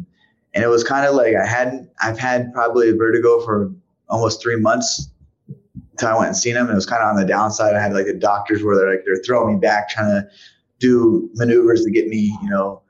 and, 0.53 0.63
it 0.63 0.67
was 0.67 0.83
kind 0.83 1.05
of 1.05 1.15
like 1.15 1.35
I 1.35 1.45
hadn't. 1.45 1.89
I've 2.01 2.19
had 2.19 2.53
probably 2.53 2.91
vertigo 2.91 3.39
for 3.45 3.71
almost 4.09 4.41
three 4.41 4.57
months. 4.57 5.09
I 6.03 6.13
went 6.15 6.27
and 6.27 6.35
seen 6.35 6.55
him, 6.55 6.63
and 6.63 6.71
it 6.71 6.75
was 6.75 6.85
kind 6.85 7.01
of 7.01 7.09
on 7.09 7.15
the 7.15 7.25
downside. 7.25 7.75
I 7.75 7.81
had 7.81 7.93
like 7.93 8.07
the 8.07 8.13
doctors 8.13 8.61
where 8.61 8.75
they're 8.75 8.89
like 8.89 9.05
they're 9.05 9.23
throwing 9.25 9.55
me 9.55 9.59
back, 9.61 9.89
trying 9.89 10.09
to 10.09 10.27
do 10.79 11.29
maneuvers 11.35 11.85
to 11.85 11.91
get 11.91 12.07
me, 12.07 12.37
you 12.43 12.49
know, 12.49 12.81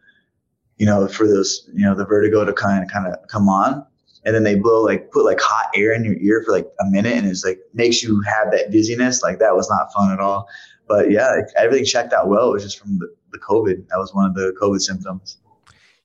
you 0.77 0.87
know, 0.87 1.07
for 1.07 1.27
those, 1.27 1.69
you 1.73 1.85
know, 1.85 1.93
the 1.93 2.05
vertigo 2.05 2.43
to 2.43 2.53
kind 2.53 2.83
of 2.83 2.89
kind 2.89 3.05
of 3.05 3.15
come 3.27 3.47
on 3.47 3.85
and 4.23 4.35
then 4.35 4.43
they 4.43 4.55
blow 4.55 4.83
like 4.83 5.11
put 5.11 5.25
like 5.25 5.39
hot 5.39 5.67
air 5.75 5.93
in 5.93 6.03
your 6.03 6.17
ear 6.19 6.43
for 6.45 6.51
like 6.51 6.67
a 6.79 6.85
minute 6.85 7.13
and 7.13 7.27
it's 7.27 7.43
like 7.43 7.59
makes 7.73 8.03
you 8.03 8.21
have 8.21 8.51
that 8.51 8.71
dizziness 8.71 9.23
like 9.23 9.39
that 9.39 9.55
was 9.55 9.69
not 9.69 9.91
fun 9.93 10.11
at 10.11 10.19
all 10.19 10.47
but 10.91 11.09
yeah, 11.09 11.41
everything 11.55 11.85
checked 11.85 12.11
out 12.11 12.27
well. 12.27 12.49
It 12.49 12.53
was 12.53 12.63
just 12.63 12.77
from 12.77 12.99
the, 12.99 13.07
the 13.31 13.39
COVID. 13.39 13.87
That 13.87 13.97
was 13.97 14.13
one 14.13 14.25
of 14.25 14.35
the 14.35 14.53
COVID 14.61 14.81
symptoms. 14.81 15.37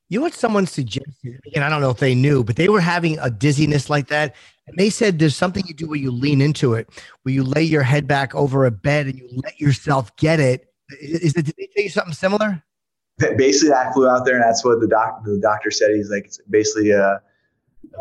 You 0.07 0.19
know 0.19 0.23
what 0.23 0.33
someone 0.33 0.65
suggested, 0.65 1.41
and 1.53 1.65
I 1.65 1.69
don't 1.69 1.81
know 1.81 1.89
if 1.89 1.97
they 1.97 2.15
knew, 2.15 2.41
but 2.41 2.55
they 2.55 2.69
were 2.69 2.79
having 2.79 3.19
a 3.19 3.29
dizziness 3.29 3.89
like 3.89 4.07
that. 4.07 4.33
And 4.65 4.77
they 4.77 4.89
said 4.89 5.19
there's 5.19 5.35
something 5.35 5.65
you 5.67 5.73
do 5.73 5.89
where 5.89 5.99
you 5.99 6.09
lean 6.09 6.39
into 6.39 6.73
it, 6.73 6.89
where 7.23 7.33
you 7.33 7.43
lay 7.43 7.63
your 7.63 7.83
head 7.83 8.07
back 8.07 8.33
over 8.33 8.65
a 8.65 8.71
bed 8.71 9.07
and 9.07 9.19
you 9.19 9.27
let 9.43 9.59
yourself 9.59 10.15
get 10.15 10.39
it. 10.39 10.71
Is 11.01 11.35
it, 11.35 11.47
did 11.47 11.55
they 11.57 11.67
tell 11.75 11.83
you 11.83 11.89
something 11.89 12.13
similar? 12.13 12.63
Basically, 13.17 13.73
I 13.73 13.91
flew 13.91 14.07
out 14.07 14.23
there 14.23 14.35
and 14.35 14.43
that's 14.43 14.63
what 14.63 14.79
the 14.79 14.87
doctor, 14.87 15.31
the 15.31 15.41
doctor 15.41 15.71
said. 15.71 15.89
He's 15.93 16.09
like, 16.09 16.25
it's 16.25 16.39
basically 16.49 16.91
a, 16.91 17.21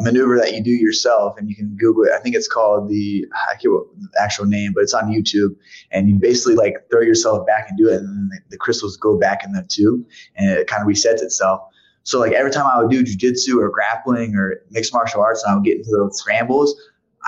maneuver 0.00 0.38
that 0.38 0.54
you 0.54 0.62
do 0.62 0.70
yourself 0.70 1.36
and 1.38 1.48
you 1.48 1.56
can 1.56 1.76
google 1.76 2.04
it 2.04 2.12
i 2.12 2.18
think 2.18 2.34
it's 2.34 2.48
called 2.48 2.88
the 2.88 3.26
i 3.48 3.52
can't 3.52 3.64
remember 3.64 3.88
the 4.12 4.22
actual 4.22 4.44
name 4.44 4.72
but 4.74 4.82
it's 4.82 4.94
on 4.94 5.04
youtube 5.04 5.54
and 5.90 6.08
you 6.08 6.16
basically 6.16 6.54
like 6.54 6.74
throw 6.90 7.00
yourself 7.00 7.46
back 7.46 7.66
and 7.68 7.78
do 7.78 7.88
it 7.88 7.96
and 7.96 8.08
then 8.08 8.28
the, 8.30 8.40
the 8.50 8.56
crystals 8.56 8.96
go 8.96 9.18
back 9.18 9.44
in 9.44 9.52
the 9.52 9.62
tube 9.68 10.04
and 10.36 10.50
it 10.50 10.66
kind 10.66 10.82
of 10.82 10.88
resets 10.88 11.22
itself 11.22 11.60
so 12.02 12.18
like 12.18 12.32
every 12.32 12.50
time 12.50 12.66
i 12.66 12.80
would 12.80 12.90
do 12.90 13.02
jiu-jitsu 13.02 13.60
or 13.60 13.70
grappling 13.70 14.34
or 14.34 14.62
mixed 14.70 14.92
martial 14.92 15.20
arts 15.20 15.42
and 15.42 15.52
i 15.52 15.54
would 15.54 15.64
get 15.64 15.76
into 15.76 15.90
those 15.90 16.18
scrambles 16.18 16.74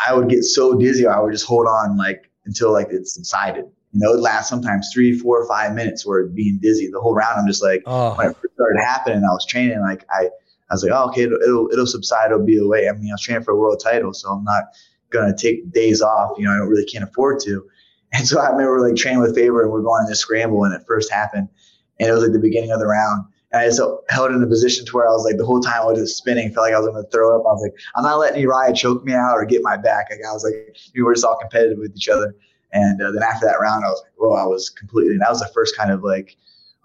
i 0.06 0.14
would 0.14 0.28
get 0.28 0.42
so 0.42 0.74
dizzy 0.74 1.06
i 1.06 1.18
would 1.18 1.32
just 1.32 1.46
hold 1.46 1.66
on 1.66 1.96
like 1.96 2.30
until 2.44 2.72
like 2.72 2.88
it 2.90 3.06
subsided 3.06 3.64
you 3.92 4.00
know, 4.00 4.12
it 4.12 4.20
lasts 4.20 4.50
sometimes 4.50 4.90
three, 4.92 5.18
four, 5.18 5.46
five 5.48 5.74
minutes 5.74 6.04
where 6.04 6.26
being 6.26 6.58
dizzy 6.60 6.90
the 6.90 7.00
whole 7.00 7.14
round. 7.14 7.40
I'm 7.40 7.46
just 7.46 7.62
like, 7.62 7.82
oh. 7.86 8.14
when 8.16 8.28
it 8.28 8.36
first 8.36 8.54
started 8.54 8.80
happening, 8.80 9.24
I 9.24 9.32
was 9.32 9.46
training, 9.46 9.80
like 9.80 10.04
I, 10.10 10.28
I 10.70 10.74
was 10.74 10.84
like, 10.84 10.92
oh, 10.92 11.08
okay, 11.08 11.22
it'll, 11.22 11.40
it'll, 11.40 11.68
it'll 11.72 11.86
subside. 11.86 12.30
It'll 12.30 12.44
be 12.44 12.58
away. 12.58 12.88
I 12.88 12.92
mean, 12.92 13.10
I 13.10 13.14
was 13.14 13.22
training 13.22 13.44
for 13.44 13.52
a 13.52 13.56
world 13.56 13.80
title, 13.82 14.12
so 14.12 14.30
I'm 14.30 14.44
not 14.44 14.64
going 15.10 15.34
to 15.34 15.36
take 15.36 15.72
days 15.72 16.02
off. 16.02 16.38
You 16.38 16.44
know, 16.44 16.52
I 16.52 16.58
don't 16.58 16.68
really 16.68 16.84
can't 16.84 17.04
afford 17.04 17.40
to. 17.40 17.64
And 18.10 18.26
so 18.26 18.40
I 18.40 18.48
remember 18.48 18.80
like 18.80 18.96
training 18.96 19.20
with 19.20 19.34
Faber 19.34 19.60
and 19.60 19.70
we're 19.70 19.82
going 19.82 20.04
on 20.04 20.08
this 20.08 20.20
scramble 20.20 20.60
when 20.60 20.72
it 20.72 20.80
first 20.86 21.12
happened. 21.12 21.46
And 22.00 22.08
it 22.08 22.12
was 22.12 22.22
like 22.22 22.32
the 22.32 22.38
beginning 22.38 22.70
of 22.70 22.78
the 22.80 22.86
round. 22.86 23.26
And 23.52 23.60
I 23.60 23.66
just 23.66 23.82
held 24.08 24.30
in 24.30 24.42
a 24.42 24.46
position 24.46 24.86
to 24.86 24.92
where 24.96 25.06
I 25.06 25.12
was 25.12 25.26
like 25.26 25.36
the 25.36 25.44
whole 25.44 25.60
time 25.60 25.82
I 25.82 25.84
was 25.84 25.98
just 25.98 26.16
spinning, 26.16 26.50
felt 26.54 26.66
like 26.66 26.74
I 26.74 26.78
was 26.78 26.88
going 26.88 27.04
to 27.04 27.10
throw 27.10 27.38
up. 27.38 27.44
I 27.44 27.52
was 27.52 27.60
like, 27.60 27.74
I'm 27.96 28.04
not 28.04 28.16
letting 28.16 28.40
Uriah 28.40 28.72
choke 28.72 29.04
me 29.04 29.12
out 29.12 29.34
or 29.34 29.44
get 29.44 29.60
my 29.62 29.76
back. 29.76 30.06
Like 30.10 30.20
I 30.26 30.32
was 30.32 30.42
like, 30.42 30.74
we 30.94 31.02
were 31.02 31.12
just 31.12 31.26
all 31.26 31.36
competitive 31.36 31.76
with 31.76 31.94
each 31.94 32.08
other. 32.08 32.34
And 32.72 33.02
uh, 33.02 33.10
then 33.12 33.22
after 33.22 33.44
that 33.44 33.60
round, 33.60 33.84
I 33.84 33.88
was 33.88 34.02
like, 34.02 34.12
whoa, 34.16 34.32
I 34.32 34.46
was 34.46 34.70
completely. 34.70 35.18
that 35.18 35.28
was 35.28 35.40
the 35.40 35.50
first 35.52 35.76
kind 35.76 35.90
of 35.90 36.02
like 36.02 36.36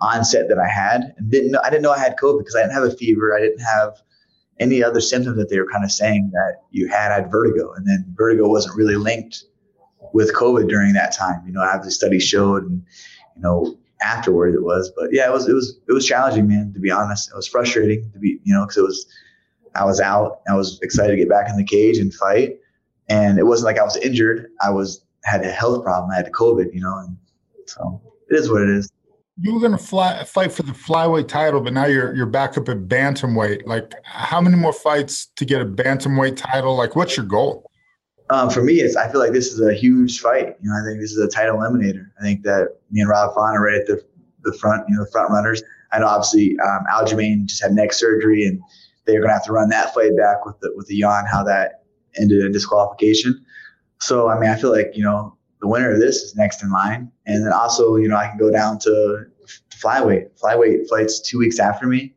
onset 0.01 0.49
that 0.49 0.59
I 0.59 0.67
had, 0.67 1.13
and 1.17 1.31
didn't 1.31 1.51
know, 1.51 1.61
I 1.63 1.69
didn't 1.69 1.83
know 1.83 1.91
I 1.91 1.99
had 1.99 2.15
COVID 2.17 2.39
because 2.39 2.55
I 2.55 2.61
didn't 2.61 2.73
have 2.73 2.83
a 2.83 2.91
fever. 2.91 3.35
I 3.35 3.39
didn't 3.39 3.59
have 3.59 4.01
any 4.59 4.83
other 4.83 5.01
symptoms 5.01 5.37
that 5.37 5.49
they 5.49 5.59
were 5.59 5.67
kind 5.71 5.83
of 5.83 5.91
saying 5.91 6.31
that 6.33 6.61
you 6.71 6.87
had. 6.87 7.11
I 7.11 7.15
had 7.15 7.31
vertigo, 7.31 7.73
and 7.73 7.87
then 7.87 8.05
vertigo 8.15 8.47
wasn't 8.47 8.75
really 8.75 8.95
linked 8.95 9.43
with 10.13 10.33
COVID 10.33 10.69
during 10.69 10.93
that 10.93 11.11
time. 11.13 11.41
You 11.45 11.53
know, 11.53 11.61
have 11.61 11.83
the 11.83 11.91
study 11.91 12.19
showed, 12.19 12.63
and 12.63 12.83
you 13.35 13.41
know, 13.41 13.77
afterward 14.01 14.53
it 14.53 14.63
was. 14.63 14.91
But 14.95 15.09
yeah, 15.11 15.27
it 15.27 15.33
was 15.33 15.47
it 15.47 15.53
was 15.53 15.79
it 15.87 15.93
was 15.93 16.05
challenging, 16.05 16.47
man. 16.47 16.73
To 16.73 16.79
be 16.79 16.91
honest, 16.91 17.29
it 17.31 17.35
was 17.35 17.47
frustrating 17.47 18.09
to 18.11 18.19
be, 18.19 18.39
you 18.43 18.53
know, 18.53 18.65
because 18.65 18.77
it 18.77 18.83
was 18.83 19.05
I 19.75 19.85
was 19.85 19.99
out. 19.99 20.41
I 20.47 20.55
was 20.55 20.79
excited 20.81 21.11
to 21.11 21.17
get 21.17 21.29
back 21.29 21.49
in 21.49 21.57
the 21.57 21.63
cage 21.63 21.97
and 21.97 22.13
fight, 22.13 22.57
and 23.09 23.39
it 23.39 23.43
wasn't 23.43 23.65
like 23.65 23.79
I 23.79 23.83
was 23.83 23.97
injured. 23.97 24.51
I 24.61 24.69
was 24.69 25.03
had 25.23 25.43
a 25.45 25.51
health 25.51 25.83
problem. 25.83 26.11
I 26.11 26.15
had 26.17 26.31
COVID, 26.31 26.73
you 26.73 26.81
know, 26.81 26.97
and 26.97 27.17
so 27.65 28.01
it 28.29 28.35
is 28.35 28.51
what 28.51 28.61
it 28.61 28.69
is 28.69 28.92
you 29.43 29.53
were 29.53 29.59
going 29.59 29.73
to 29.73 29.77
fly 29.77 30.23
fight 30.23 30.53
for 30.53 30.63
the 30.63 30.71
flyweight 30.71 31.27
title, 31.27 31.59
but 31.59 31.73
now 31.73 31.85
you're 31.85 32.15
you're 32.15 32.25
back 32.25 32.57
up 32.57 32.69
at 32.69 32.87
bantamweight. 32.87 33.67
Like, 33.67 33.91
how 34.03 34.39
many 34.39 34.55
more 34.55 34.71
fights 34.71 35.25
to 35.35 35.43
get 35.43 35.61
a 35.61 35.65
bantamweight 35.65 36.37
title? 36.37 36.77
Like, 36.77 36.95
what's 36.95 37.17
your 37.17 37.25
goal? 37.25 37.69
Um, 38.29 38.49
for 38.49 38.63
me, 38.63 38.75
it's 38.75 38.95
I 38.95 39.11
feel 39.11 39.19
like 39.19 39.33
this 39.33 39.51
is 39.51 39.59
a 39.59 39.73
huge 39.73 40.21
fight. 40.21 40.55
You 40.61 40.69
know, 40.69 40.77
I 40.81 40.87
think 40.87 41.01
this 41.01 41.11
is 41.11 41.17
a 41.17 41.27
title 41.27 41.57
eliminator. 41.57 42.05
I 42.17 42.23
think 42.23 42.43
that 42.43 42.69
me 42.89 43.01
and 43.01 43.09
Rob 43.09 43.35
Font 43.35 43.57
are 43.57 43.61
right 43.61 43.75
at 43.75 43.85
the 43.85 44.01
the 44.43 44.53
front, 44.53 44.85
you 44.87 44.95
know, 44.95 45.03
the 45.03 45.11
front 45.11 45.29
runners. 45.29 45.61
I 45.91 45.99
know 45.99 46.07
obviously 46.07 46.55
um, 46.65 46.85
Aljamain 46.89 47.45
just 47.45 47.61
had 47.61 47.73
neck 47.73 47.91
surgery, 47.91 48.45
and 48.45 48.61
they're 49.05 49.19
going 49.19 49.27
to 49.27 49.33
have 49.33 49.45
to 49.45 49.51
run 49.51 49.67
that 49.69 49.93
fight 49.93 50.15
back 50.15 50.45
with 50.45 50.57
the 50.61 50.71
with 50.77 50.87
the 50.87 50.95
Yan 50.95 51.25
how 51.29 51.43
that 51.43 51.83
ended 52.17 52.45
in 52.45 52.53
disqualification. 52.53 53.43
So 53.99 54.29
I 54.29 54.39
mean, 54.39 54.49
I 54.49 54.55
feel 54.55 54.71
like 54.71 54.91
you 54.93 55.03
know 55.03 55.37
the 55.63 55.69
winner 55.69 55.91
of 55.93 55.99
this 55.99 56.17
is 56.17 56.35
next 56.35 56.61
in 56.61 56.69
line. 56.69 57.09
And 57.25 57.45
then 57.45 57.53
also, 57.53 57.95
you 57.95 58.09
know, 58.09 58.17
I 58.17 58.27
can 58.27 58.37
go 58.37 58.51
down 58.51 58.79
to 58.79 59.25
flyweight. 59.75 60.39
Flyweight 60.39 60.87
fights 60.89 61.19
two 61.19 61.37
weeks 61.37 61.59
after 61.59 61.87
me. 61.87 62.13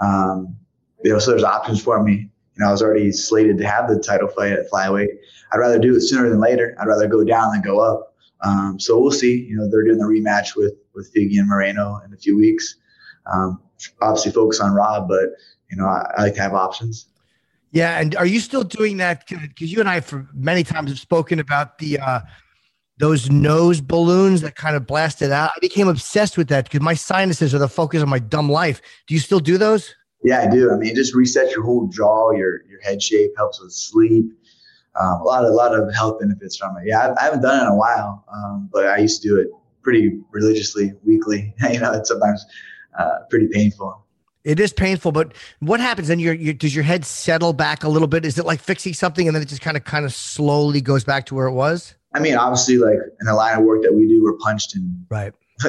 Um, 0.00 0.56
you 1.04 1.12
know, 1.12 1.18
so 1.18 1.30
there's 1.30 1.44
options 1.44 1.82
for 1.82 2.02
me. 2.02 2.30
You 2.56 2.64
know, 2.64 2.68
I 2.68 2.72
was 2.72 2.82
already 2.82 3.12
slated 3.12 3.58
to 3.58 3.66
have 3.66 3.88
the 3.88 3.98
title 3.98 4.28
fight 4.28 4.52
at 4.52 4.70
flyweight. 4.70 5.08
I'd 5.52 5.58
rather 5.58 5.78
do 5.78 5.94
it 5.94 6.00
sooner 6.00 6.28
than 6.28 6.40
later. 6.40 6.76
I'd 6.80 6.88
rather 6.88 7.06
go 7.06 7.22
down 7.24 7.52
than 7.52 7.62
go 7.62 7.80
up. 7.80 8.14
Um, 8.42 8.78
so 8.80 8.98
we'll 8.98 9.10
see. 9.10 9.42
You 9.42 9.56
know, 9.56 9.70
they're 9.70 9.84
doing 9.84 9.98
the 9.98 10.04
rematch 10.04 10.56
with 10.56 10.74
with 10.94 11.12
Figgy 11.14 11.38
and 11.38 11.48
Moreno 11.48 12.00
in 12.04 12.12
a 12.12 12.16
few 12.16 12.36
weeks. 12.36 12.76
Um, 13.32 13.60
obviously, 14.00 14.32
focus 14.32 14.60
on 14.60 14.72
Rob, 14.72 15.08
but 15.08 15.30
you 15.70 15.76
know, 15.76 15.86
I, 15.86 16.12
I 16.16 16.22
like 16.22 16.34
to 16.34 16.42
have 16.42 16.54
options. 16.54 17.06
Yeah, 17.72 17.98
and 18.00 18.14
are 18.16 18.26
you 18.26 18.40
still 18.40 18.62
doing 18.62 18.96
that? 18.98 19.26
Because 19.28 19.72
you 19.72 19.80
and 19.80 19.88
I, 19.88 20.00
for 20.00 20.26
many 20.32 20.62
times, 20.62 20.90
have 20.90 20.98
spoken 20.98 21.40
about 21.40 21.78
the 21.78 21.98
uh, 21.98 22.20
those 22.98 23.30
nose 23.30 23.80
balloons 23.80 24.40
that 24.40 24.56
kind 24.56 24.76
of 24.76 24.86
blasted 24.86 25.30
out. 25.30 25.50
I 25.54 25.60
became 25.60 25.88
obsessed 25.88 26.38
with 26.38 26.48
that 26.48 26.64
because 26.64 26.80
my 26.80 26.94
sinuses 26.94 27.54
are 27.54 27.58
the 27.58 27.68
focus 27.68 28.02
of 28.02 28.08
my 28.08 28.18
dumb 28.18 28.50
life. 28.50 28.80
Do 29.06 29.14
you 29.14 29.20
still 29.20 29.40
do 29.40 29.58
those? 29.58 29.94
Yeah, 30.22 30.40
I 30.40 30.50
do. 30.50 30.72
I 30.72 30.76
mean, 30.76 30.90
it 30.90 30.96
just 30.96 31.14
resets 31.14 31.52
your 31.52 31.62
whole 31.62 31.88
jaw, 31.88 32.32
your 32.32 32.62
your 32.66 32.80
head 32.80 33.02
shape, 33.02 33.30
helps 33.36 33.60
with 33.60 33.72
sleep. 33.72 34.26
Um, 34.98 35.20
a 35.20 35.24
lot 35.24 35.44
of 35.44 35.50
a 35.50 35.54
lot 35.54 35.74
of 35.74 35.94
health 35.94 36.20
benefits 36.20 36.56
from 36.56 36.76
it. 36.78 36.84
Yeah, 36.86 37.00
I, 37.00 37.20
I 37.20 37.24
haven't 37.24 37.42
done 37.42 37.58
it 37.58 37.62
in 37.62 37.68
a 37.68 37.76
while, 37.76 38.24
um, 38.32 38.68
but 38.72 38.86
I 38.86 38.98
used 38.98 39.22
to 39.22 39.28
do 39.28 39.38
it 39.38 39.48
pretty 39.82 40.18
religiously, 40.32 40.94
weekly. 41.04 41.54
you 41.70 41.78
know, 41.78 41.92
it's 41.92 42.08
sometimes 42.08 42.44
uh, 42.98 43.20
pretty 43.30 43.48
painful. 43.48 44.02
It 44.42 44.58
is 44.60 44.72
painful, 44.72 45.12
but 45.12 45.34
what 45.58 45.80
happens 45.80 46.08
then? 46.08 46.18
Your, 46.18 46.32
your 46.32 46.54
does 46.54 46.74
your 46.74 46.84
head 46.84 47.04
settle 47.04 47.52
back 47.52 47.84
a 47.84 47.88
little 47.88 48.08
bit? 48.08 48.24
Is 48.24 48.38
it 48.38 48.46
like 48.46 48.60
fixing 48.60 48.94
something 48.94 49.26
and 49.26 49.34
then 49.34 49.42
it 49.42 49.48
just 49.48 49.60
kind 49.60 49.76
of 49.76 49.84
kind 49.84 50.04
of 50.04 50.14
slowly 50.14 50.80
goes 50.80 51.04
back 51.04 51.26
to 51.26 51.34
where 51.34 51.46
it 51.46 51.52
was? 51.52 51.94
I 52.16 52.18
mean, 52.18 52.34
obviously, 52.34 52.78
like 52.78 52.96
in 53.20 53.26
the 53.26 53.34
line 53.34 53.58
of 53.58 53.64
work 53.64 53.82
that 53.82 53.92
we 53.92 54.08
do, 54.08 54.22
we're 54.22 54.38
punched 54.38 54.74
and 54.74 55.04
right 55.10 55.34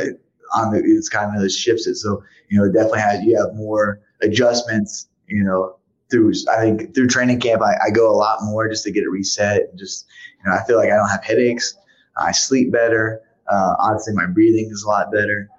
on 0.55 0.71
the 0.71 0.81
it's 0.81 1.09
kind 1.09 1.43
of 1.43 1.51
shifts 1.51 1.87
it. 1.87 1.95
So 1.95 2.23
you 2.49 2.57
know, 2.57 2.65
it 2.65 2.71
definitely 2.71 3.01
has 3.01 3.21
you 3.21 3.37
have 3.37 3.53
more 3.53 3.99
adjustments. 4.21 5.09
You 5.27 5.43
know, 5.43 5.75
through 6.09 6.31
I 6.49 6.61
think 6.61 6.95
through 6.95 7.07
training 7.07 7.41
camp, 7.41 7.61
I, 7.61 7.75
I 7.87 7.89
go 7.89 8.09
a 8.09 8.15
lot 8.15 8.39
more 8.43 8.69
just 8.69 8.85
to 8.85 8.91
get 8.91 9.03
it 9.03 9.09
reset. 9.09 9.63
And 9.69 9.77
just 9.77 10.05
you 10.39 10.49
know, 10.49 10.55
I 10.57 10.63
feel 10.65 10.77
like 10.77 10.89
I 10.89 10.95
don't 10.95 11.09
have 11.09 11.23
headaches. 11.23 11.75
I 12.17 12.31
sleep 12.31 12.71
better. 12.71 13.21
Uh, 13.51 13.75
honestly, 13.79 14.13
my 14.13 14.25
breathing 14.25 14.69
is 14.71 14.83
a 14.83 14.87
lot 14.87 15.11
better. 15.11 15.49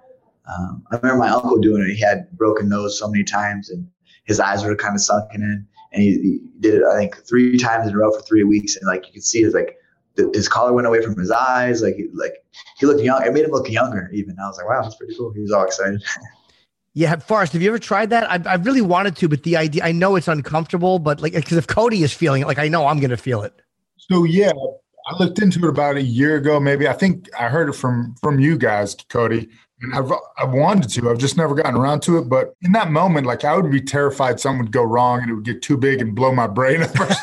Um, 0.51 0.83
I 0.91 0.95
remember 0.95 1.19
my 1.19 1.29
uncle 1.29 1.59
doing 1.59 1.83
it. 1.83 1.93
He 1.93 2.01
had 2.01 2.31
broken 2.31 2.67
nose 2.67 2.97
so 2.97 3.07
many 3.07 3.23
times, 3.23 3.69
and 3.69 3.87
his 4.23 4.39
eyes 4.39 4.63
were 4.63 4.75
kind 4.75 4.95
of 4.95 5.01
sunken 5.01 5.43
in. 5.43 5.67
And 5.91 6.03
he, 6.03 6.13
he 6.13 6.39
did 6.59 6.75
it, 6.75 6.83
I 6.83 6.97
think, 6.97 7.17
three 7.27 7.57
times 7.57 7.87
in 7.87 7.93
a 7.93 7.97
row 7.97 8.11
for 8.11 8.21
three 8.21 8.43
weeks. 8.43 8.75
And 8.75 8.87
like 8.87 9.05
you 9.07 9.13
could 9.13 9.23
see, 9.23 9.39
it's 9.43 9.55
like 9.55 9.78
his 10.33 10.47
collar 10.47 10.73
went 10.73 10.87
away 10.87 11.01
from 11.01 11.17
his 11.17 11.31
eyes. 11.31 11.81
Like, 11.81 11.95
he, 11.95 12.07
like 12.13 12.33
he 12.77 12.85
looked 12.85 13.01
young. 13.01 13.25
It 13.25 13.33
made 13.33 13.45
him 13.45 13.51
look 13.51 13.69
younger. 13.69 14.09
Even 14.13 14.35
I 14.41 14.47
was 14.47 14.57
like, 14.57 14.67
wow, 14.67 14.81
that's 14.81 14.95
pretty 14.95 15.15
cool. 15.15 15.31
He 15.33 15.41
was 15.41 15.51
all 15.51 15.65
excited. 15.65 16.03
Yeah, 16.95 17.15
Forrest, 17.17 17.53
have 17.53 17.61
you 17.61 17.69
ever 17.69 17.79
tried 17.79 18.09
that? 18.09 18.29
I, 18.29 18.51
I 18.51 18.55
really 18.55 18.81
wanted 18.81 19.15
to, 19.17 19.29
but 19.29 19.43
the 19.43 19.55
idea, 19.55 19.83
I 19.83 19.91
know 19.91 20.15
it's 20.15 20.27
uncomfortable, 20.27 20.97
but 20.97 21.21
like, 21.21 21.33
because 21.33 21.55
if 21.55 21.67
Cody 21.67 22.01
is 22.01 22.11
feeling 22.11 22.41
it, 22.41 22.47
like 22.47 22.57
I 22.57 22.67
know 22.67 22.87
I'm 22.87 22.99
going 22.99 23.11
to 23.11 23.15
feel 23.15 23.43
it. 23.43 23.53
So 23.97 24.23
yeah, 24.23 24.51
I 25.07 25.15
looked 25.17 25.39
into 25.39 25.59
it 25.59 25.69
about 25.69 25.97
a 25.97 26.01
year 26.01 26.35
ago, 26.35 26.59
maybe. 26.59 26.87
I 26.87 26.93
think 26.93 27.29
I 27.39 27.47
heard 27.47 27.69
it 27.69 27.73
from 27.73 28.15
from 28.21 28.39
you 28.39 28.57
guys, 28.57 28.95
Cody. 29.07 29.49
And 29.81 29.95
I've 29.95 30.11
I've 30.37 30.51
wanted 30.51 30.89
to. 30.89 31.09
I've 31.09 31.17
just 31.17 31.37
never 31.37 31.55
gotten 31.55 31.75
around 31.75 32.01
to 32.03 32.17
it. 32.17 32.29
But 32.29 32.53
in 32.61 32.73
that 32.73 32.91
moment, 32.91 33.25
like 33.25 33.45
I 33.45 33.55
would 33.55 33.71
be 33.71 33.81
terrified 33.81 34.39
something 34.39 34.63
would 34.63 34.71
go 34.71 34.83
wrong 34.83 35.21
and 35.21 35.31
it 35.31 35.35
would 35.35 35.45
get 35.45 35.61
too 35.61 35.77
big 35.77 36.01
and 36.01 36.13
blow 36.13 36.33
my 36.33 36.47
brain 36.47 36.81
up. 36.83 36.91
because 36.91 37.17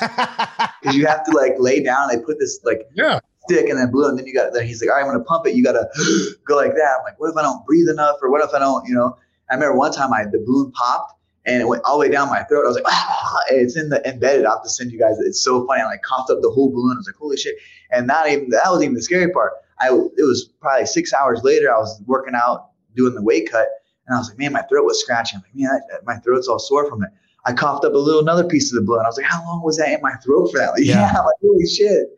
you 0.94 1.06
have 1.06 1.24
to 1.26 1.32
like 1.32 1.54
lay 1.58 1.82
down. 1.82 2.08
They 2.08 2.18
put 2.18 2.38
this 2.38 2.60
like 2.64 2.88
yeah 2.94 3.20
stick 3.48 3.68
and 3.68 3.78
then 3.78 3.90
blue, 3.90 4.08
and 4.08 4.18
then 4.18 4.26
you 4.26 4.34
got. 4.34 4.52
Then 4.52 4.66
he's 4.66 4.80
like, 4.80 4.90
"All 4.90 4.96
right, 4.96 5.04
I'm 5.04 5.12
gonna 5.12 5.24
pump 5.24 5.46
it. 5.46 5.54
You 5.54 5.62
gotta 5.62 5.86
go 6.46 6.56
like 6.56 6.74
that." 6.74 6.96
I'm 6.98 7.04
like, 7.04 7.20
"What 7.20 7.30
if 7.30 7.36
I 7.36 7.42
don't 7.42 7.64
breathe 7.66 7.88
enough, 7.88 8.16
or 8.22 8.30
what 8.30 8.42
if 8.42 8.54
I 8.54 8.58
don't?" 8.58 8.86
You 8.88 8.94
know. 8.94 9.16
I 9.50 9.54
remember 9.54 9.76
one 9.76 9.92
time 9.92 10.12
I 10.12 10.24
the 10.24 10.42
balloon 10.44 10.72
popped 10.72 11.12
and 11.46 11.62
it 11.62 11.66
went 11.66 11.82
all 11.84 11.98
the 11.98 12.00
way 12.00 12.12
down 12.12 12.28
my 12.28 12.42
throat. 12.44 12.64
I 12.64 12.68
was 12.68 12.76
like, 12.76 12.84
ah, 12.86 13.38
it's 13.50 13.76
in 13.76 13.88
the 13.88 14.06
embedded. 14.08 14.44
I 14.44 14.50
have 14.50 14.62
to 14.64 14.68
send 14.68 14.90
you 14.90 14.98
guys. 14.98 15.18
It's 15.20 15.42
so 15.42 15.66
funny. 15.66 15.80
I 15.80 15.86
like 15.86 16.02
coughed 16.02 16.30
up 16.30 16.38
the 16.42 16.50
whole 16.50 16.70
balloon. 16.70 16.96
I 16.96 16.98
was 16.98 17.06
like, 17.06 17.16
holy 17.16 17.36
shit! 17.36 17.54
And 17.90 18.06
not 18.06 18.28
even 18.28 18.50
that 18.50 18.64
was 18.66 18.82
even 18.82 18.94
the 18.94 19.02
scary 19.02 19.30
part. 19.32 19.52
I 19.80 19.88
it 19.88 20.22
was 20.22 20.50
probably 20.60 20.86
six 20.86 21.12
hours 21.12 21.42
later. 21.42 21.72
I 21.72 21.78
was 21.78 22.00
working 22.06 22.34
out 22.34 22.70
doing 22.94 23.14
the 23.14 23.22
weight 23.22 23.50
cut, 23.50 23.68
and 24.06 24.14
I 24.14 24.18
was 24.18 24.28
like, 24.28 24.38
man, 24.38 24.52
my 24.52 24.62
throat 24.62 24.84
was 24.84 25.00
scratching. 25.00 25.38
I'm 25.38 25.42
like, 25.42 25.54
man, 25.54 25.80
my 26.04 26.16
throat's 26.18 26.48
all 26.48 26.58
sore 26.58 26.88
from 26.88 27.02
it. 27.02 27.10
I 27.44 27.52
coughed 27.52 27.84
up 27.84 27.94
a 27.94 27.98
little 27.98 28.20
another 28.20 28.44
piece 28.44 28.72
of 28.72 28.76
the 28.76 28.82
blood. 28.82 29.04
I 29.04 29.08
was 29.08 29.16
like, 29.16 29.26
how 29.26 29.44
long 29.44 29.62
was 29.62 29.76
that 29.76 29.92
in 29.92 30.00
my 30.02 30.14
throat 30.16 30.50
for 30.50 30.58
that? 30.58 30.70
Like, 30.72 30.84
yeah. 30.84 31.12
yeah, 31.12 31.20
like 31.20 31.34
holy 31.40 31.66
shit. 31.66 32.08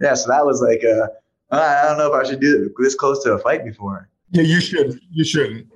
Yeah, 0.00 0.14
so 0.14 0.28
that 0.30 0.44
was 0.46 0.62
like, 0.62 0.82
uh, 0.82 1.08
I 1.54 1.84
don't 1.86 1.98
know 1.98 2.12
if 2.12 2.14
I 2.14 2.28
should 2.28 2.40
do 2.40 2.72
this 2.78 2.94
close 2.94 3.22
to 3.24 3.32
a 3.32 3.38
fight 3.38 3.64
before. 3.64 4.08
Yeah, 4.32 4.42
you 4.42 4.60
should. 4.60 5.00
You 5.10 5.24
shouldn't. 5.24 5.66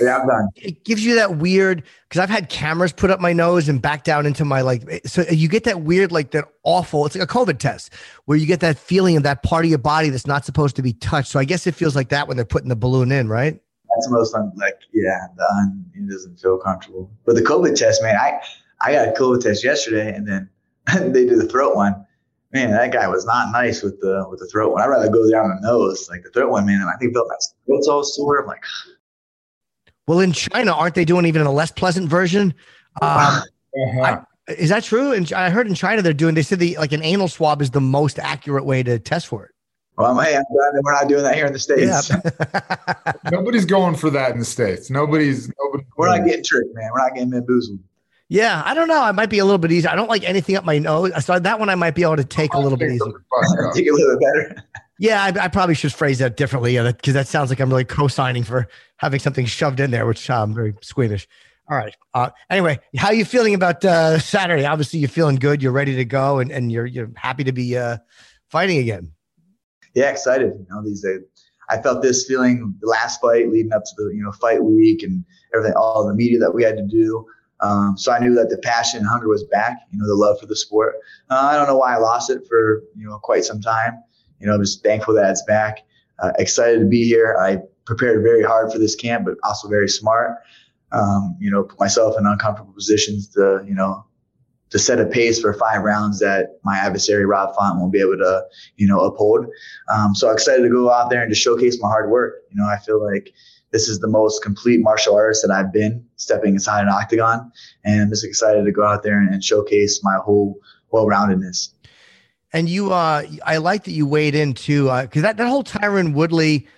yeah, 0.00 0.18
I'm 0.18 0.26
done. 0.26 0.48
It 0.54 0.84
gives 0.84 1.04
you 1.04 1.16
that 1.16 1.38
weird 1.38 1.82
because 2.08 2.20
I've 2.20 2.30
had 2.30 2.48
cameras 2.48 2.92
put 2.92 3.10
up 3.10 3.20
my 3.20 3.32
nose 3.32 3.68
and 3.68 3.82
back 3.82 4.04
down 4.04 4.24
into 4.24 4.44
my 4.44 4.60
like. 4.60 4.82
So 5.04 5.22
you 5.30 5.48
get 5.48 5.64
that 5.64 5.82
weird, 5.82 6.12
like 6.12 6.30
that 6.30 6.44
awful. 6.62 7.06
It's 7.06 7.16
like 7.16 7.28
a 7.28 7.32
COVID 7.32 7.58
test 7.58 7.92
where 8.26 8.38
you 8.38 8.46
get 8.46 8.60
that 8.60 8.78
feeling 8.78 9.16
of 9.16 9.24
that 9.24 9.42
part 9.42 9.64
of 9.64 9.68
your 9.68 9.78
body 9.78 10.10
that's 10.10 10.26
not 10.26 10.44
supposed 10.44 10.76
to 10.76 10.82
be 10.82 10.92
touched. 10.92 11.28
So 11.28 11.40
I 11.40 11.44
guess 11.44 11.66
it 11.66 11.74
feels 11.74 11.96
like 11.96 12.10
that 12.10 12.28
when 12.28 12.36
they're 12.36 12.46
putting 12.46 12.68
the 12.68 12.76
balloon 12.76 13.10
in, 13.10 13.28
right? 13.28 13.60
That's 13.94 14.06
the 14.06 14.12
most 14.12 14.34
like 14.56 14.78
yeah, 14.92 15.26
the 15.36 15.44
un, 15.56 15.84
it 15.94 16.08
doesn't 16.08 16.38
feel 16.38 16.58
comfortable. 16.58 17.10
But 17.26 17.34
the 17.34 17.42
COVID 17.42 17.74
test, 17.74 18.00
man, 18.00 18.16
I 18.16 18.40
I 18.80 18.92
got 18.92 19.08
a 19.08 19.12
COVID 19.12 19.40
test 19.40 19.64
yesterday, 19.64 20.14
and 20.14 20.26
then 20.26 20.48
they 21.12 21.26
did 21.26 21.40
the 21.40 21.48
throat 21.48 21.74
one. 21.74 22.06
Man, 22.54 22.70
that 22.70 22.92
guy 22.92 23.08
was 23.08 23.26
not 23.26 23.50
nice 23.50 23.82
with 23.82 24.00
the 24.00 24.24
with 24.30 24.38
the 24.38 24.46
throat 24.46 24.72
one. 24.72 24.80
I'd 24.80 24.86
rather 24.86 25.10
go 25.10 25.28
down 25.28 25.48
the 25.48 25.58
nose, 25.60 26.08
like 26.08 26.22
the 26.22 26.30
throat 26.30 26.50
one, 26.50 26.64
man. 26.64 26.80
And 26.80 26.88
I 26.88 26.96
think 26.98 27.12
felt 27.12 27.26
my 27.28 27.34
throat's 27.66 27.88
all 27.88 28.04
sore. 28.04 28.40
I'm 28.40 28.46
like, 28.46 28.62
well, 30.06 30.20
in 30.20 30.32
China, 30.32 30.70
aren't 30.70 30.94
they 30.94 31.04
doing 31.04 31.26
even 31.26 31.42
a 31.42 31.52
less 31.52 31.72
pleasant 31.72 32.08
version? 32.08 32.54
Um, 33.02 33.10
uh-huh. 33.10 34.00
I, 34.48 34.52
is 34.52 34.68
that 34.68 34.84
true? 34.84 35.12
And 35.12 35.30
I 35.32 35.50
heard 35.50 35.66
in 35.66 35.74
China 35.74 36.00
they're 36.00 36.12
doing. 36.12 36.36
They 36.36 36.42
said 36.42 36.60
the 36.60 36.76
like 36.76 36.92
an 36.92 37.02
anal 37.02 37.26
swab 37.26 37.60
is 37.60 37.72
the 37.72 37.80
most 37.80 38.20
accurate 38.20 38.64
way 38.64 38.84
to 38.84 39.00
test 39.00 39.26
for 39.26 39.46
it. 39.46 39.50
Well, 39.98 40.16
hey, 40.20 40.36
I'm 40.36 40.44
glad 40.52 40.74
that 40.74 40.82
we're 40.84 40.92
not 40.92 41.08
doing 41.08 41.24
that 41.24 41.34
here 41.34 41.46
in 41.46 41.52
the 41.52 41.58
states. 41.58 42.10
Yeah. 42.10 43.12
nobody's 43.32 43.64
going 43.64 43.96
for 43.96 44.10
that 44.10 44.30
in 44.30 44.38
the 44.38 44.44
states. 44.44 44.90
Nobody's. 44.90 45.50
Nobody. 45.60 45.84
We're 45.96 46.16
not 46.16 46.24
getting 46.24 46.44
tricked, 46.44 46.72
man. 46.74 46.90
We're 46.92 47.00
not 47.00 47.14
getting 47.14 47.30
bamboozled. 47.30 47.80
Yeah, 48.28 48.62
I 48.64 48.74
don't 48.74 48.88
know. 48.88 49.02
I 49.02 49.12
might 49.12 49.28
be 49.28 49.38
a 49.38 49.44
little 49.44 49.58
bit 49.58 49.70
easier. 49.70 49.90
I 49.90 49.96
don't 49.96 50.08
like 50.08 50.24
anything 50.24 50.56
up 50.56 50.64
my 50.64 50.78
nose. 50.78 51.12
So 51.24 51.38
that 51.38 51.60
one 51.60 51.68
I 51.68 51.74
might 51.74 51.94
be 51.94 52.02
able 52.02 52.16
to 52.16 52.24
take 52.24 52.54
a 52.54 52.58
little 52.58 52.78
bit 52.78 52.92
easier. 52.92 53.12
take 53.74 53.86
a 53.88 53.92
little 53.92 54.18
bit 54.18 54.26
better. 54.26 54.64
Yeah, 54.98 55.22
I, 55.22 55.44
I, 55.44 55.48
probably 55.48 55.74
should 55.74 55.92
phrase 55.92 56.20
that 56.20 56.36
differently 56.36 56.76
because 56.76 57.14
that, 57.14 57.24
that, 57.24 57.28
sounds 57.28 57.50
like 57.50 57.60
I'm 57.60 57.68
really 57.68 57.84
co-signing 57.84 58.44
for 58.44 58.68
having 58.96 59.18
something 59.18 59.44
shoved 59.44 59.80
in 59.80 59.90
there, 59.90 60.06
which 60.06 60.30
I'm 60.30 60.54
very 60.54 60.74
squeamish. 60.82 61.26
All 61.68 61.76
right. 61.76 61.96
Uh, 62.12 62.30
anyway, 62.50 62.78
how 62.96 63.08
are 63.08 63.14
you 63.14 63.24
feeling 63.24 63.54
about 63.54 63.84
uh, 63.84 64.18
Saturday? 64.18 64.66
Obviously, 64.66 65.00
you're 65.00 65.08
feeling 65.08 65.36
good. 65.36 65.62
You're 65.62 65.72
ready 65.72 65.96
to 65.96 66.04
go, 66.04 66.38
and, 66.38 66.52
and 66.52 66.70
you're 66.70 66.86
you're 66.86 67.10
happy 67.16 67.42
to 67.44 67.52
be 67.52 67.76
uh, 67.76 67.98
fighting 68.50 68.78
again. 68.78 69.12
Yeah, 69.94 70.10
excited. 70.10 70.52
You 70.58 70.66
know, 70.70 70.84
these 70.84 71.02
days, 71.02 71.20
I 71.70 71.80
felt 71.80 72.02
this 72.02 72.26
feeling 72.26 72.74
the 72.80 72.88
last 72.88 73.20
fight 73.20 73.50
leading 73.50 73.72
up 73.72 73.82
to 73.84 73.90
the 73.96 74.14
you 74.14 74.22
know 74.22 74.32
fight 74.32 74.62
week 74.62 75.02
and 75.02 75.24
everything, 75.54 75.74
all 75.76 76.06
the 76.06 76.14
media 76.14 76.38
that 76.38 76.54
we 76.54 76.62
had 76.62 76.76
to 76.76 76.86
do. 76.86 77.26
Um, 77.64 77.96
so 77.96 78.12
I 78.12 78.18
knew 78.18 78.34
that 78.34 78.50
the 78.50 78.58
passion 78.58 79.00
and 79.00 79.08
hunger 79.08 79.28
was 79.28 79.44
back. 79.44 79.78
You 79.90 79.98
know, 79.98 80.06
the 80.06 80.14
love 80.14 80.38
for 80.38 80.46
the 80.46 80.56
sport. 80.56 80.96
Uh, 81.30 81.48
I 81.50 81.56
don't 81.56 81.66
know 81.66 81.78
why 81.78 81.94
I 81.94 81.98
lost 81.98 82.30
it 82.30 82.46
for 82.46 82.82
you 82.94 83.08
know 83.08 83.18
quite 83.18 83.44
some 83.44 83.60
time. 83.60 84.02
You 84.38 84.46
know, 84.46 84.54
I'm 84.54 84.60
just 84.60 84.82
thankful 84.82 85.14
that 85.14 85.30
it's 85.30 85.42
back. 85.44 85.78
Uh, 86.18 86.32
excited 86.38 86.80
to 86.80 86.86
be 86.86 87.04
here. 87.04 87.36
I 87.40 87.58
prepared 87.86 88.22
very 88.22 88.42
hard 88.42 88.70
for 88.70 88.78
this 88.78 88.94
camp, 88.94 89.24
but 89.24 89.36
also 89.44 89.68
very 89.68 89.88
smart. 89.88 90.36
Um, 90.92 91.36
you 91.40 91.50
know, 91.50 91.64
put 91.64 91.80
myself 91.80 92.16
in 92.18 92.26
uncomfortable 92.26 92.72
positions 92.72 93.28
to, 93.30 93.64
you 93.66 93.74
know, 93.74 94.04
to 94.70 94.78
set 94.78 95.00
a 95.00 95.06
pace 95.06 95.40
for 95.40 95.52
five 95.54 95.82
rounds 95.82 96.20
that 96.20 96.58
my 96.62 96.76
adversary 96.76 97.24
Rob 97.24 97.54
Font 97.56 97.80
won't 97.80 97.92
be 97.92 98.00
able 98.00 98.16
to, 98.18 98.44
you 98.76 98.86
know, 98.86 99.00
uphold. 99.00 99.46
Um, 99.88 100.14
so 100.14 100.30
excited 100.30 100.62
to 100.62 100.68
go 100.68 100.90
out 100.90 101.10
there 101.10 101.22
and 101.22 101.30
just 101.30 101.42
showcase 101.42 101.80
my 101.80 101.88
hard 101.88 102.10
work. 102.10 102.42
You 102.50 102.56
know, 102.56 102.66
I 102.66 102.78
feel 102.78 103.02
like 103.02 103.32
this 103.74 103.88
is 103.88 103.98
the 103.98 104.06
most 104.06 104.40
complete 104.40 104.80
martial 104.80 105.16
artist 105.16 105.44
that 105.44 105.52
I've 105.52 105.72
been 105.72 106.06
stepping 106.14 106.54
inside 106.54 106.82
an 106.82 106.90
octagon, 106.90 107.50
and 107.84 108.02
I'm 108.02 108.08
just 108.08 108.24
excited 108.24 108.64
to 108.64 108.70
go 108.70 108.86
out 108.86 109.02
there 109.02 109.18
and, 109.18 109.28
and 109.34 109.42
showcase 109.42 110.00
my 110.04 110.14
whole 110.22 110.56
well-roundedness. 110.92 111.70
And 112.52 112.68
you, 112.68 112.92
uh, 112.92 113.24
I 113.44 113.56
like 113.56 113.82
that 113.82 113.90
you 113.90 114.06
weighed 114.06 114.36
in 114.36 114.54
too, 114.54 114.84
because 114.84 115.24
uh, 115.24 115.26
that 115.26 115.38
that 115.38 115.48
whole 115.48 115.64
Tyron 115.64 116.14
Woodley 116.14 116.68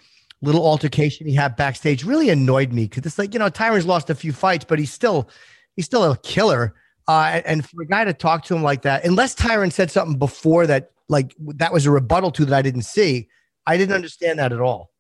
little 0.40 0.66
altercation 0.66 1.26
he 1.26 1.34
had 1.34 1.54
backstage 1.56 2.02
really 2.02 2.30
annoyed 2.30 2.72
me 2.72 2.84
because 2.84 3.04
it's 3.04 3.18
like 3.18 3.34
you 3.34 3.40
know 3.40 3.50
Tyron's 3.50 3.84
lost 3.84 4.08
a 4.08 4.14
few 4.14 4.32
fights, 4.32 4.64
but 4.64 4.78
he's 4.78 4.90
still 4.90 5.28
he's 5.76 5.84
still 5.84 6.10
a 6.10 6.16
killer. 6.16 6.74
Uh, 7.06 7.42
and 7.44 7.68
for 7.68 7.82
a 7.82 7.86
guy 7.86 8.04
to 8.04 8.14
talk 8.14 8.42
to 8.44 8.56
him 8.56 8.62
like 8.62 8.80
that, 8.82 9.04
unless 9.04 9.34
Tyron 9.34 9.70
said 9.70 9.90
something 9.90 10.18
before 10.18 10.66
that, 10.66 10.92
like 11.10 11.34
that 11.38 11.74
was 11.74 11.84
a 11.84 11.90
rebuttal 11.90 12.30
to 12.30 12.46
that 12.46 12.56
I 12.56 12.62
didn't 12.62 12.82
see, 12.82 13.28
I 13.66 13.76
didn't 13.76 13.94
understand 13.94 14.38
that 14.38 14.54
at 14.54 14.62
all. 14.62 14.90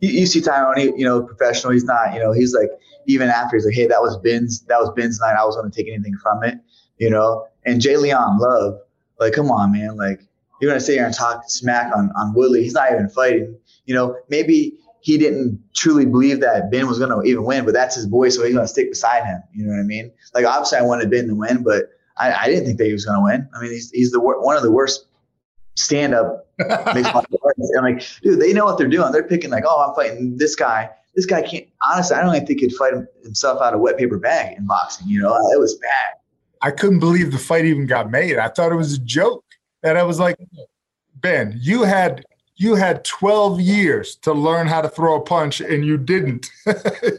You, 0.00 0.10
you 0.10 0.26
see 0.26 0.40
Tyron, 0.40 0.76
you 0.98 1.04
know, 1.04 1.22
professional. 1.22 1.72
He's 1.72 1.84
not, 1.84 2.14
you 2.14 2.20
know, 2.20 2.32
he's 2.32 2.54
like 2.54 2.70
even 3.06 3.28
after 3.28 3.56
he's 3.56 3.64
like, 3.64 3.74
hey, 3.74 3.86
that 3.86 4.00
was 4.00 4.16
Ben's, 4.18 4.62
that 4.66 4.78
was 4.78 4.90
Ben's 4.96 5.20
night. 5.20 5.36
I 5.38 5.44
was 5.44 5.56
going 5.56 5.70
to 5.70 5.76
take 5.76 5.92
anything 5.92 6.16
from 6.22 6.42
it, 6.44 6.58
you 6.98 7.10
know. 7.10 7.46
And 7.64 7.80
J'Leon, 7.80 8.38
Love, 8.38 8.78
like, 9.18 9.32
come 9.32 9.50
on, 9.50 9.72
man, 9.72 9.96
like 9.96 10.20
you're 10.60 10.70
going 10.70 10.80
to 10.80 10.84
sit 10.84 10.94
here 10.94 11.06
and 11.06 11.14
talk 11.14 11.44
smack 11.48 11.94
on 11.94 12.10
on 12.16 12.34
Woodley. 12.34 12.62
He's 12.62 12.74
not 12.74 12.92
even 12.92 13.08
fighting 13.08 13.56
you 13.86 13.94
know, 13.94 14.16
maybe 14.28 14.78
he 15.00 15.16
didn't 15.16 15.60
truly 15.74 16.04
believe 16.04 16.40
that 16.40 16.70
Ben 16.70 16.86
was 16.86 16.98
going 16.98 17.10
to 17.10 17.28
even 17.28 17.44
win, 17.44 17.64
but 17.64 17.72
that's 17.72 17.94
his 17.94 18.06
boy, 18.06 18.28
so 18.28 18.44
he's 18.44 18.54
going 18.54 18.66
to 18.66 18.72
stick 18.72 18.90
beside 18.90 19.24
him. 19.24 19.40
You 19.54 19.64
know 19.64 19.72
what 19.72 19.80
I 19.80 19.84
mean? 19.84 20.12
Like 20.34 20.44
obviously, 20.44 20.78
I 20.78 20.82
wanted 20.82 21.10
Ben 21.10 21.28
to 21.28 21.34
win, 21.34 21.62
but 21.62 21.84
I, 22.18 22.32
I 22.32 22.46
didn't 22.46 22.66
think 22.66 22.78
that 22.78 22.86
he 22.86 22.92
was 22.92 23.06
going 23.06 23.18
to 23.18 23.24
win. 23.24 23.48
I 23.54 23.62
mean, 23.62 23.70
he's 23.70 23.90
he's 23.90 24.10
the 24.10 24.20
one 24.20 24.56
of 24.56 24.62
the 24.62 24.72
worst 24.72 25.06
stand 25.76 26.14
up 26.14 26.48
mixed 26.58 27.14
martial 27.14 27.35
I'm 27.78 27.84
like, 27.84 28.06
dude, 28.22 28.40
they 28.40 28.52
know 28.52 28.64
what 28.64 28.78
they're 28.78 28.88
doing. 28.88 29.12
They're 29.12 29.22
picking 29.22 29.50
like, 29.50 29.64
oh, 29.66 29.88
I'm 29.88 29.94
fighting 29.94 30.36
this 30.36 30.54
guy. 30.54 30.90
This 31.14 31.26
guy 31.26 31.42
can't. 31.42 31.66
Honestly, 31.90 32.16
I 32.16 32.22
don't 32.22 32.34
even 32.34 32.46
think 32.46 32.60
he'd 32.60 32.74
fight 32.74 32.92
himself 33.22 33.62
out 33.62 33.72
of 33.72 33.80
a 33.80 33.82
wet 33.82 33.96
paper 33.96 34.18
bag 34.18 34.56
in 34.58 34.66
boxing. 34.66 35.08
You 35.08 35.22
know, 35.22 35.34
it 35.34 35.58
was 35.58 35.74
bad. 35.76 36.20
I 36.62 36.70
couldn't 36.70 37.00
believe 37.00 37.32
the 37.32 37.38
fight 37.38 37.64
even 37.64 37.86
got 37.86 38.10
made. 38.10 38.38
I 38.38 38.48
thought 38.48 38.72
it 38.72 38.76
was 38.76 38.94
a 38.94 39.00
joke, 39.00 39.44
and 39.82 39.96
I 39.96 40.02
was 40.02 40.18
like, 40.18 40.36
Ben, 41.16 41.58
you 41.60 41.84
had 41.84 42.24
you 42.56 42.74
had 42.74 43.04
12 43.04 43.60
years 43.60 44.16
to 44.16 44.32
learn 44.32 44.66
how 44.66 44.80
to 44.80 44.88
throw 44.88 45.16
a 45.16 45.20
punch 45.20 45.60
and 45.60 45.84
you 45.84 45.96
didn't. 45.96 46.50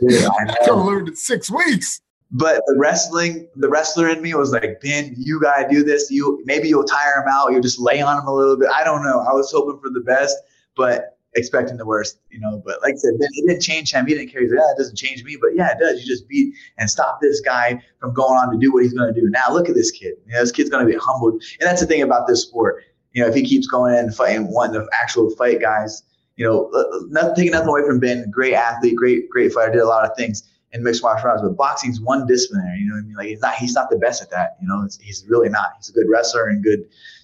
Yeah, 0.01 0.29
you 0.65 0.73
learned 0.73 1.09
in 1.09 1.15
six 1.15 1.49
weeks. 1.49 2.01
But 2.31 2.61
the 2.67 2.75
wrestling, 2.77 3.47
the 3.55 3.69
wrestler 3.69 4.09
in 4.09 4.21
me 4.21 4.33
was 4.33 4.51
like, 4.51 4.81
Ben, 4.81 5.13
you 5.17 5.39
gotta 5.39 5.67
do 5.69 5.83
this. 5.83 6.11
You 6.11 6.41
maybe 6.45 6.67
you'll 6.67 6.83
tire 6.83 7.21
him 7.21 7.27
out. 7.29 7.51
You'll 7.51 7.61
just 7.61 7.79
lay 7.79 8.01
on 8.01 8.17
him 8.17 8.27
a 8.27 8.33
little 8.33 8.57
bit. 8.57 8.69
I 8.75 8.83
don't 8.83 9.03
know. 9.03 9.19
I 9.21 9.33
was 9.33 9.51
hoping 9.51 9.79
for 9.81 9.89
the 9.89 10.01
best, 10.01 10.37
but 10.75 11.17
expecting 11.35 11.77
the 11.77 11.85
worst, 11.85 12.19
you 12.29 12.39
know. 12.39 12.61
But 12.65 12.81
like 12.81 12.95
I 12.95 12.97
said, 12.97 13.13
Ben, 13.17 13.29
it 13.31 13.47
didn't 13.47 13.61
change 13.61 13.93
him. 13.93 14.05
He 14.05 14.13
didn't 14.13 14.29
care. 14.29 14.41
He's 14.41 14.51
like, 14.51 14.59
yeah, 14.59 14.73
it 14.73 14.77
doesn't 14.77 14.97
change 14.97 15.23
me. 15.23 15.37
But 15.39 15.51
yeah, 15.55 15.71
it 15.71 15.79
does. 15.79 16.01
You 16.01 16.07
just 16.07 16.27
beat 16.27 16.53
and 16.77 16.89
stop 16.89 17.19
this 17.21 17.39
guy 17.39 17.81
from 17.99 18.13
going 18.13 18.37
on 18.37 18.51
to 18.51 18.57
do 18.57 18.73
what 18.73 18.83
he's 18.83 18.93
gonna 18.93 19.13
do. 19.13 19.29
Now 19.29 19.53
look 19.53 19.69
at 19.69 19.75
this 19.75 19.91
kid. 19.91 20.15
You 20.25 20.33
know, 20.33 20.41
this 20.41 20.51
kid's 20.51 20.69
gonna 20.69 20.85
be 20.85 20.97
humbled. 20.99 21.41
And 21.59 21.67
that's 21.67 21.79
the 21.79 21.87
thing 21.87 22.01
about 22.01 22.27
this 22.27 22.43
sport 22.43 22.83
you 23.17 23.23
know, 23.23 23.29
if 23.29 23.33
he 23.33 23.41
keeps 23.41 23.65
going 23.65 23.93
in 23.93 24.05
and 24.05 24.15
fighting, 24.15 24.47
wanting 24.51 24.79
the 24.79 24.87
actual 25.01 25.31
fight 25.31 25.59
guys, 25.59 26.03
you 26.35 26.45
know, 26.45 26.69
uh, 26.71 26.81
uh, 26.81 26.99
nothing, 27.07 27.33
taking 27.35 27.51
nothing 27.51 27.69
away 27.69 27.81
from 27.83 27.99
Ben, 27.99 28.29
great 28.29 28.53
athlete, 28.53 28.95
great, 28.95 29.27
great 29.27 29.51
fighter, 29.51 29.71
did 29.71 29.81
a 29.81 29.87
lot 29.87 30.07
of 30.07 30.15
things 30.15 30.43
in 30.73 30.83
mixed 30.83 31.01
martial 31.01 31.29
arts, 31.29 31.41
but 31.41 31.55
boxing's 31.55 32.01
one 32.01 32.27
disciplinary, 32.27 32.79
you 32.79 32.87
know 32.87 32.95
what 32.95 33.03
I 33.03 33.07
mean? 33.07 33.15
Like 33.15 33.27
he's 33.27 33.41
not, 33.41 33.55
he's 33.55 33.73
not 33.73 33.89
the 33.89 33.97
best 33.97 34.21
at 34.21 34.29
that, 34.31 34.57
you 34.61 34.67
know, 34.67 34.87
he's 35.01 35.25
really 35.27 35.49
not. 35.49 35.73
He's 35.77 35.89
a 35.89 35.93
good 35.93 36.07
wrestler 36.09 36.47
and 36.47 36.63
good, 36.63 36.79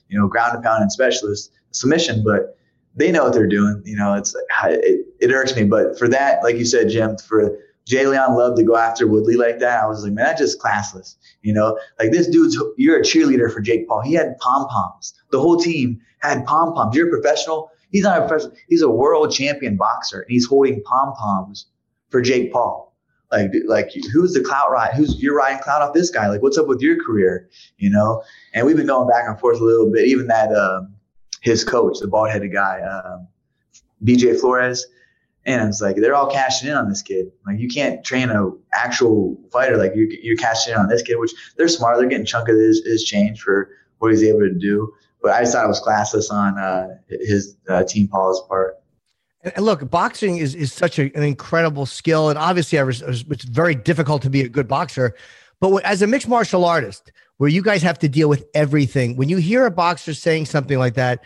you 0.07 0.17
know, 0.17 0.27
ground 0.27 0.55
and 0.55 0.63
pound 0.63 0.81
and 0.81 0.91
specialist 0.91 1.51
submission, 1.71 2.23
but 2.23 2.57
they 2.95 3.11
know 3.11 3.23
what 3.23 3.33
they're 3.33 3.47
doing. 3.47 3.81
You 3.85 3.97
know, 3.97 4.13
it's, 4.13 4.35
it, 4.65 5.05
it 5.19 5.31
irks 5.31 5.55
me, 5.55 5.63
but 5.63 5.97
for 5.97 6.07
that, 6.07 6.43
like 6.43 6.55
you 6.55 6.65
said, 6.65 6.89
Jim, 6.89 7.17
for 7.17 7.57
J'Leon 7.85 8.37
Love 8.37 8.55
to 8.55 8.63
go 8.63 8.77
after 8.77 9.07
Woodley 9.07 9.35
like 9.35 9.59
that, 9.59 9.83
I 9.83 9.87
was 9.87 10.03
like, 10.03 10.13
man, 10.13 10.25
that's 10.25 10.39
just 10.39 10.61
classless. 10.61 11.17
You 11.41 11.53
know, 11.53 11.77
like 11.99 12.11
this 12.11 12.27
dude's, 12.27 12.57
you're 12.77 12.99
a 12.99 13.01
cheerleader 13.01 13.51
for 13.51 13.59
Jake 13.59 13.87
Paul. 13.87 14.01
He 14.01 14.13
had 14.13 14.37
pom 14.37 14.67
poms. 14.69 15.13
The 15.31 15.39
whole 15.39 15.57
team 15.57 15.99
had 16.19 16.45
pom 16.45 16.73
poms. 16.73 16.95
You're 16.95 17.07
a 17.07 17.21
professional. 17.21 17.71
He's 17.91 18.03
not 18.03 18.19
a 18.19 18.27
professional. 18.27 18.55
He's 18.69 18.81
a 18.81 18.89
world 18.89 19.33
champion 19.33 19.75
boxer, 19.75 20.21
and 20.21 20.31
he's 20.31 20.45
holding 20.45 20.81
pom 20.83 21.13
poms 21.13 21.65
for 22.09 22.21
Jake 22.21 22.53
Paul. 22.53 22.92
Like, 23.33 23.51
like 23.65 23.91
who's 24.13 24.33
the 24.33 24.41
clout 24.41 24.71
ride? 24.71 24.93
Who's 24.93 25.21
you're 25.21 25.35
riding 25.35 25.61
clout 25.61 25.81
off 25.81 25.93
this 25.93 26.09
guy? 26.09 26.29
Like, 26.29 26.41
what's 26.41 26.57
up 26.57 26.67
with 26.67 26.81
your 26.81 27.03
career? 27.03 27.49
You 27.77 27.89
know? 27.89 28.23
And 28.53 28.65
we've 28.65 28.77
been 28.77 28.87
going 28.87 29.09
back 29.09 29.25
and 29.27 29.37
forth 29.39 29.59
a 29.59 29.63
little 29.63 29.91
bit. 29.91 30.07
Even 30.07 30.27
that, 30.27 30.53
um, 30.53 30.93
his 31.41 31.63
coach, 31.65 31.99
the 31.99 32.07
bald 32.07 32.29
headed 32.29 32.53
guy, 32.53 32.79
um, 32.81 33.27
BJ 34.05 34.39
Flores 34.39 34.85
and 35.45 35.67
it's 35.67 35.81
like 35.81 35.97
they're 35.97 36.15
all 36.15 36.31
cashing 36.31 36.69
in 36.69 36.75
on 36.75 36.87
this 36.87 37.01
kid. 37.01 37.31
Like 37.45 37.59
you 37.59 37.67
can't 37.67 38.03
train 38.03 38.29
a 38.29 38.51
actual 38.73 39.37
fighter 39.51 39.77
like 39.77 39.95
you 39.95 40.07
you're 40.21 40.37
cashing 40.37 40.73
in 40.73 40.79
on 40.79 40.87
this 40.87 41.01
kid, 41.01 41.17
which 41.17 41.33
they're 41.57 41.67
smart. 41.67 41.97
They're 41.97 42.07
getting 42.07 42.25
chunk 42.25 42.49
of 42.49 42.55
his, 42.55 42.85
his 42.85 43.03
change 43.03 43.41
for 43.41 43.69
what 43.99 44.11
he's 44.11 44.23
able 44.23 44.41
to 44.41 44.53
do. 44.53 44.93
But 45.21 45.31
I 45.31 45.41
just 45.41 45.53
thought 45.53 45.65
it 45.65 45.69
was 45.69 45.81
classless 45.81 46.31
on 46.31 46.57
uh, 46.57 46.97
his 47.09 47.55
uh, 47.67 47.83
team 47.83 48.07
Paul's 48.07 48.45
part. 48.47 48.77
And 49.43 49.65
look, 49.65 49.89
boxing 49.89 50.37
is 50.37 50.55
is 50.55 50.71
such 50.71 50.99
a, 50.99 51.15
an 51.15 51.23
incredible 51.23 51.85
skill, 51.85 52.29
and 52.29 52.39
obviously, 52.39 52.81
was, 52.81 53.01
it's 53.01 53.43
very 53.43 53.75
difficult 53.75 54.21
to 54.21 54.29
be 54.29 54.41
a 54.41 54.49
good 54.49 54.67
boxer. 54.67 55.15
But 55.59 55.83
as 55.83 56.01
a 56.01 56.07
mixed 56.07 56.27
martial 56.27 56.65
artist, 56.65 57.11
where 57.37 57.49
you 57.49 57.61
guys 57.61 57.81
have 57.81 57.99
to 57.99 58.09
deal 58.09 58.29
with 58.29 58.45
everything, 58.53 59.17
when 59.17 59.29
you 59.29 59.37
hear 59.37 59.65
a 59.65 59.71
boxer 59.71 60.13
saying 60.13 60.45
something 60.45 60.77
like 60.77 60.93
that, 60.95 61.23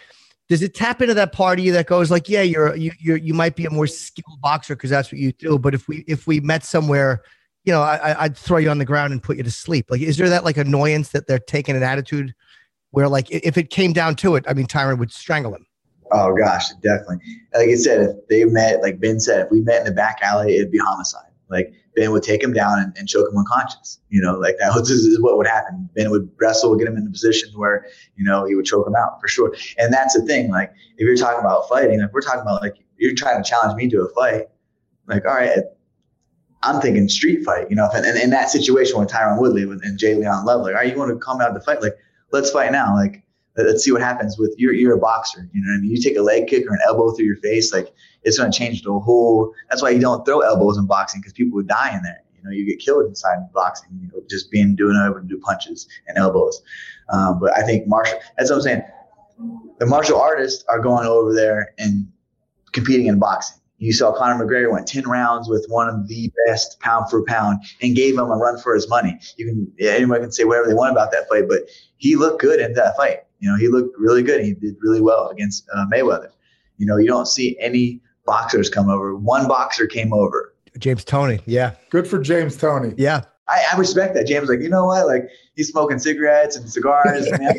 does 0.49 0.61
it 0.61 0.73
tap 0.73 1.01
into 1.01 1.13
that 1.13 1.31
part 1.31 1.59
of 1.59 1.65
you 1.65 1.71
that 1.73 1.87
goes 1.87 2.09
like, 2.09 2.27
yeah, 2.29 2.41
you're 2.41 2.75
you 2.75 2.91
you 2.99 3.15
you 3.15 3.33
might 3.33 3.55
be 3.55 3.65
a 3.65 3.69
more 3.69 3.87
skilled 3.87 4.41
boxer 4.41 4.75
because 4.75 4.89
that's 4.89 5.11
what 5.11 5.19
you 5.19 5.31
do, 5.33 5.59
but 5.59 5.73
if 5.75 5.87
we 5.87 6.03
if 6.07 6.25
we 6.25 6.39
met 6.39 6.63
somewhere, 6.63 7.21
you 7.65 7.73
know, 7.73 7.81
I, 7.81 8.23
I'd 8.23 8.37
throw 8.37 8.57
you 8.57 8.69
on 8.69 8.77
the 8.77 8.85
ground 8.85 9.11
and 9.11 9.21
put 9.21 9.37
you 9.37 9.43
to 9.43 9.51
sleep. 9.51 9.91
Like, 9.91 10.01
is 10.01 10.17
there 10.17 10.29
that 10.29 10.45
like 10.45 10.57
annoyance 10.57 11.09
that 11.09 11.27
they're 11.27 11.37
taking 11.37 11.75
an 11.75 11.83
attitude 11.83 12.33
where 12.91 13.09
like 13.09 13.29
if 13.29 13.57
it 13.57 13.69
came 13.69 13.93
down 13.93 14.15
to 14.17 14.35
it, 14.35 14.45
I 14.47 14.53
mean, 14.53 14.65
Tyron 14.67 14.97
would 14.99 15.11
strangle 15.11 15.53
him. 15.53 15.67
Oh 16.11 16.35
gosh, 16.35 16.69
definitely. 16.81 17.17
Like 17.53 17.69
I 17.69 17.75
said, 17.75 18.01
if 18.01 18.27
they 18.27 18.45
met, 18.45 18.81
like 18.81 18.99
Ben 18.99 19.19
said, 19.19 19.45
if 19.45 19.51
we 19.51 19.61
met 19.61 19.79
in 19.79 19.85
the 19.85 19.91
back 19.91 20.19
alley, 20.21 20.55
it'd 20.55 20.71
be 20.71 20.77
homicide. 20.77 21.31
Like 21.49 21.73
Ben 21.95 22.11
would 22.11 22.23
take 22.23 22.43
him 22.43 22.53
down 22.53 22.79
and, 22.79 22.95
and 22.97 23.07
choke 23.07 23.29
him 23.29 23.37
unconscious. 23.37 23.99
You 24.09 24.21
know, 24.21 24.37
like 24.37 24.57
that 24.59 24.71
was 24.75 24.89
is 24.89 25.19
what 25.21 25.37
would 25.37 25.47
happen. 25.47 25.89
Ben 25.95 26.09
would 26.11 26.29
wrestle, 26.39 26.75
get 26.75 26.87
him 26.87 26.97
in 26.97 27.07
a 27.07 27.09
position 27.09 27.49
where 27.55 27.87
you 28.15 28.23
know 28.23 28.45
he 28.45 28.55
would 28.55 28.65
choke 28.65 28.87
him 28.87 28.95
out 28.95 29.19
for 29.21 29.27
sure. 29.27 29.55
And 29.77 29.93
that's 29.93 30.17
the 30.17 30.25
thing. 30.25 30.51
Like 30.51 30.71
if 30.97 31.05
you're 31.05 31.15
talking 31.15 31.39
about 31.39 31.67
fighting, 31.67 32.01
like 32.01 32.13
we're 32.13 32.21
talking 32.21 32.41
about 32.41 32.61
like 32.61 32.75
you're 32.97 33.15
trying 33.15 33.41
to 33.41 33.47
challenge 33.47 33.75
me 33.75 33.89
to 33.89 34.01
a 34.01 34.09
fight. 34.13 34.47
Like 35.07 35.25
all 35.25 35.33
right, 35.33 35.59
I'm 36.63 36.81
thinking 36.81 37.09
street 37.09 37.43
fight. 37.43 37.69
You 37.69 37.75
know, 37.75 37.89
and, 37.93 38.05
in 38.05 38.29
that 38.31 38.49
situation 38.49 38.99
with 38.99 39.09
Tyron 39.09 39.39
Woodley 39.39 39.63
and 39.63 39.99
J'Leon 39.99 40.45
Love, 40.45 40.61
like 40.61 40.75
all 40.75 40.81
right, 40.81 40.91
you 40.91 40.97
want 40.97 41.11
to 41.11 41.17
come 41.17 41.41
out 41.41 41.53
to 41.53 41.61
fight? 41.61 41.81
Like 41.81 41.95
let's 42.31 42.51
fight 42.51 42.71
now. 42.71 42.95
Like 42.95 43.23
let's 43.65 43.83
see 43.83 43.91
what 43.91 44.01
happens 44.01 44.37
with 44.37 44.53
you're 44.57 44.73
you're 44.73 44.95
a 44.95 44.99
boxer. 44.99 45.49
You 45.53 45.61
know 45.61 45.71
what 45.71 45.77
I 45.77 45.81
mean? 45.81 45.91
You 45.91 46.01
take 46.01 46.17
a 46.17 46.21
leg 46.21 46.47
kick 46.47 46.65
or 46.67 46.73
an 46.73 46.79
elbow 46.85 47.11
through 47.11 47.25
your 47.25 47.37
face, 47.37 47.73
like 47.73 47.93
it's 48.23 48.37
going 48.37 48.51
to 48.51 48.57
change 48.57 48.83
the 48.83 48.91
whole. 48.91 49.53
That's 49.69 49.81
why 49.81 49.89
you 49.91 49.99
don't 49.99 50.25
throw 50.25 50.41
elbows 50.41 50.77
in 50.77 50.85
boxing 50.85 51.21
because 51.21 51.33
people 51.33 51.55
would 51.55 51.67
die 51.67 51.95
in 51.95 52.03
there. 52.03 52.23
You 52.35 52.43
know, 52.43 52.51
you 52.51 52.65
get 52.65 52.79
killed 52.79 53.05
inside 53.05 53.39
boxing. 53.53 53.89
You 54.01 54.07
know, 54.07 54.23
just 54.29 54.51
being 54.51 54.75
doing 54.75 55.01
able 55.03 55.19
to 55.19 55.27
do 55.27 55.39
punches 55.39 55.87
and 56.07 56.17
elbows. 56.17 56.61
Um, 57.09 57.39
but 57.39 57.55
I 57.57 57.63
think 57.63 57.87
martial. 57.87 58.19
That's 58.37 58.49
what 58.49 58.57
I'm 58.57 58.61
saying. 58.61 58.83
The 59.79 59.85
martial 59.85 60.19
artists 60.19 60.63
are 60.67 60.79
going 60.79 61.07
over 61.07 61.33
there 61.33 61.73
and 61.77 62.07
competing 62.71 63.07
in 63.07 63.19
boxing. 63.19 63.59
You 63.79 63.93
saw 63.93 64.11
Conor 64.11 64.43
McGregor 64.43 64.71
went 64.71 64.87
10 64.87 65.07
rounds 65.07 65.47
with 65.47 65.65
one 65.69 65.87
of 65.87 66.07
the 66.07 66.31
best 66.47 66.79
pound 66.79 67.11
for 67.11 67.23
pound 67.23 67.59
and 67.81 67.95
gave 67.95 68.15
him 68.15 68.31
a 68.31 68.35
run 68.35 68.57
for 68.57 68.73
his 68.73 68.89
money. 68.89 69.19
You 69.37 69.45
can, 69.45 69.87
anyone 69.87 70.21
can 70.21 70.31
say 70.31 70.45
whatever 70.45 70.67
they 70.67 70.73
want 70.73 70.91
about 70.91 71.11
that 71.11 71.29
fight, 71.29 71.47
but 71.47 71.63
he 71.97 72.15
looked 72.15 72.41
good 72.41 72.59
in 72.59 72.73
that 72.73 72.97
fight. 72.97 73.19
You 73.39 73.51
know, 73.51 73.57
he 73.57 73.67
looked 73.67 73.97
really 73.97 74.23
good. 74.23 74.43
He 74.43 74.53
did 74.53 74.75
really 74.81 75.01
well 75.01 75.29
against 75.29 75.67
uh, 75.73 75.85
Mayweather. 75.91 76.29
You 76.77 76.85
know, 76.85 76.97
you 76.97 77.07
don't 77.07 77.27
see 77.27 77.57
any 77.59 78.01
boxers 78.25 78.69
come 78.69 78.89
over. 78.89 79.15
One 79.15 79.47
boxer 79.47 79.87
came 79.87 80.13
over. 80.13 80.53
James 80.77 81.03
Toney. 81.03 81.39
Yeah. 81.45 81.73
Good 81.89 82.07
for 82.07 82.19
James 82.19 82.57
Toney. 82.57 82.93
Yeah. 82.97 83.23
I, 83.49 83.63
I 83.73 83.77
respect 83.77 84.13
that. 84.15 84.27
James 84.27 84.49
like, 84.49 84.61
you 84.61 84.69
know 84.69 84.85
what? 84.85 85.07
Like 85.07 85.29
he's 85.55 85.69
smoking 85.69 85.99
cigarettes 85.99 86.55
and 86.55 86.69
cigars. 86.69 87.29
man, 87.39 87.53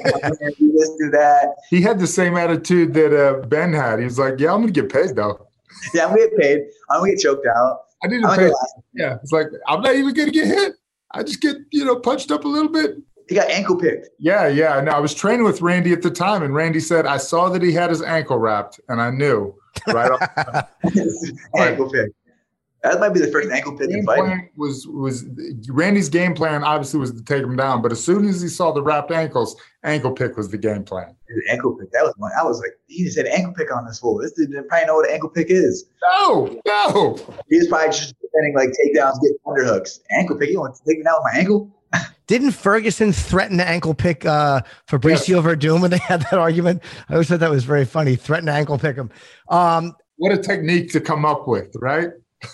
do 0.58 0.72
this, 0.72 0.90
do 1.00 1.10
that. 1.10 1.54
He 1.70 1.80
had 1.80 1.98
the 1.98 2.06
same 2.06 2.36
attitude 2.36 2.94
that 2.94 3.12
uh, 3.18 3.46
Ben 3.46 3.72
had. 3.72 3.98
He 3.98 4.04
was 4.04 4.18
like, 4.18 4.38
"Yeah, 4.38 4.52
I'm 4.52 4.60
gonna 4.60 4.72
get 4.72 4.92
paid 4.92 5.16
though. 5.16 5.46
Yeah, 5.94 6.06
I'm 6.06 6.08
gonna 6.10 6.28
get 6.28 6.36
paid. 6.36 6.60
I'm 6.90 7.00
gonna 7.00 7.12
get 7.12 7.20
choked 7.20 7.46
out. 7.46 7.82
I 8.02 8.08
didn't 8.08 8.28
pay. 8.34 8.50
Yeah, 8.94 9.16
it's 9.22 9.30
like 9.30 9.46
I'm 9.68 9.80
not 9.80 9.94
even 9.94 10.12
gonna 10.12 10.32
get 10.32 10.46
hit. 10.46 10.72
I 11.12 11.22
just 11.22 11.40
get 11.40 11.56
you 11.70 11.84
know 11.84 11.96
punched 11.96 12.30
up 12.32 12.44
a 12.44 12.48
little 12.48 12.70
bit. 12.70 12.96
He 13.28 13.34
got 13.34 13.50
ankle 13.50 13.76
picked. 13.76 14.08
Yeah, 14.18 14.48
yeah. 14.48 14.80
No, 14.80 14.92
I 14.92 15.00
was 15.00 15.14
training 15.14 15.44
with 15.44 15.60
Randy 15.60 15.92
at 15.92 16.02
the 16.02 16.10
time, 16.10 16.42
and 16.42 16.54
Randy 16.54 16.80
said 16.80 17.06
I 17.06 17.18
saw 17.18 17.48
that 17.50 17.62
he 17.62 17.72
had 17.72 17.90
his 17.90 18.02
ankle 18.02 18.38
wrapped, 18.38 18.80
and 18.88 19.00
I 19.00 19.10
knew 19.10 19.54
right 19.88 20.10
off. 20.10 20.68
ankle 21.56 21.90
pick. 21.90 22.10
That 22.84 23.00
might 23.00 23.08
be 23.08 23.18
the 23.20 23.30
first 23.32 23.50
ankle 23.50 23.76
pick 23.76 23.90
game 23.90 24.04
was 24.56 24.86
was 24.86 25.24
Randy's 25.68 26.08
game 26.08 26.32
plan 26.32 26.62
obviously 26.62 27.00
was 27.00 27.12
to 27.12 27.22
take 27.24 27.42
him 27.42 27.56
down, 27.56 27.82
but 27.82 27.90
as 27.90 28.02
soon 28.02 28.26
as 28.26 28.40
he 28.40 28.48
saw 28.48 28.70
the 28.72 28.82
wrapped 28.82 29.10
ankles, 29.10 29.56
ankle 29.82 30.12
pick 30.12 30.36
was 30.36 30.48
the 30.48 30.58
game 30.58 30.84
plan. 30.84 31.14
Ankle 31.50 31.76
pick. 31.76 31.90
That 31.90 32.04
was 32.04 32.14
one. 32.18 32.30
I 32.38 32.44
was 32.44 32.60
like, 32.60 32.70
he 32.86 33.02
just 33.02 33.16
said 33.16 33.26
ankle 33.26 33.52
pick 33.52 33.74
on 33.74 33.84
this 33.84 33.98
fool. 33.98 34.18
This 34.18 34.32
dude 34.32 34.52
didn't 34.52 34.68
probably 34.68 34.86
know 34.86 34.94
what 34.94 35.08
an 35.08 35.14
ankle 35.14 35.28
pick 35.28 35.48
is. 35.50 35.86
No, 36.02 36.60
no. 36.64 37.18
He 37.50 37.58
was 37.58 37.66
probably 37.66 37.88
just 37.88 38.14
defending 38.20 38.54
like 38.54 38.68
takedowns, 38.68 39.20
get 39.20 39.32
underhooks. 39.44 39.98
Ankle 40.12 40.36
pick. 40.36 40.50
You 40.50 40.60
want 40.60 40.76
to 40.76 40.82
take 40.86 40.98
me 40.98 41.04
down 41.04 41.14
with 41.18 41.32
my 41.32 41.40
ankle? 41.40 41.77
Didn't 42.28 42.52
Ferguson 42.52 43.12
threaten 43.12 43.56
to 43.56 43.66
ankle 43.66 43.94
pick 43.94 44.24
uh, 44.24 44.60
Fabricio 44.86 45.28
yes. 45.28 45.44
Werdum 45.44 45.80
when 45.80 45.90
they 45.90 45.98
had 45.98 46.20
that 46.22 46.34
argument? 46.34 46.82
I 47.08 47.14
always 47.14 47.28
thought 47.28 47.40
that 47.40 47.50
was 47.50 47.64
very 47.64 47.86
funny. 47.86 48.16
Threaten 48.16 48.46
to 48.46 48.52
ankle 48.52 48.78
pick 48.78 48.96
him. 48.96 49.10
Um, 49.48 49.96
what 50.16 50.32
a 50.32 50.38
technique 50.38 50.92
to 50.92 51.00
come 51.00 51.24
up 51.24 51.48
with, 51.48 51.74
right? 51.80 52.10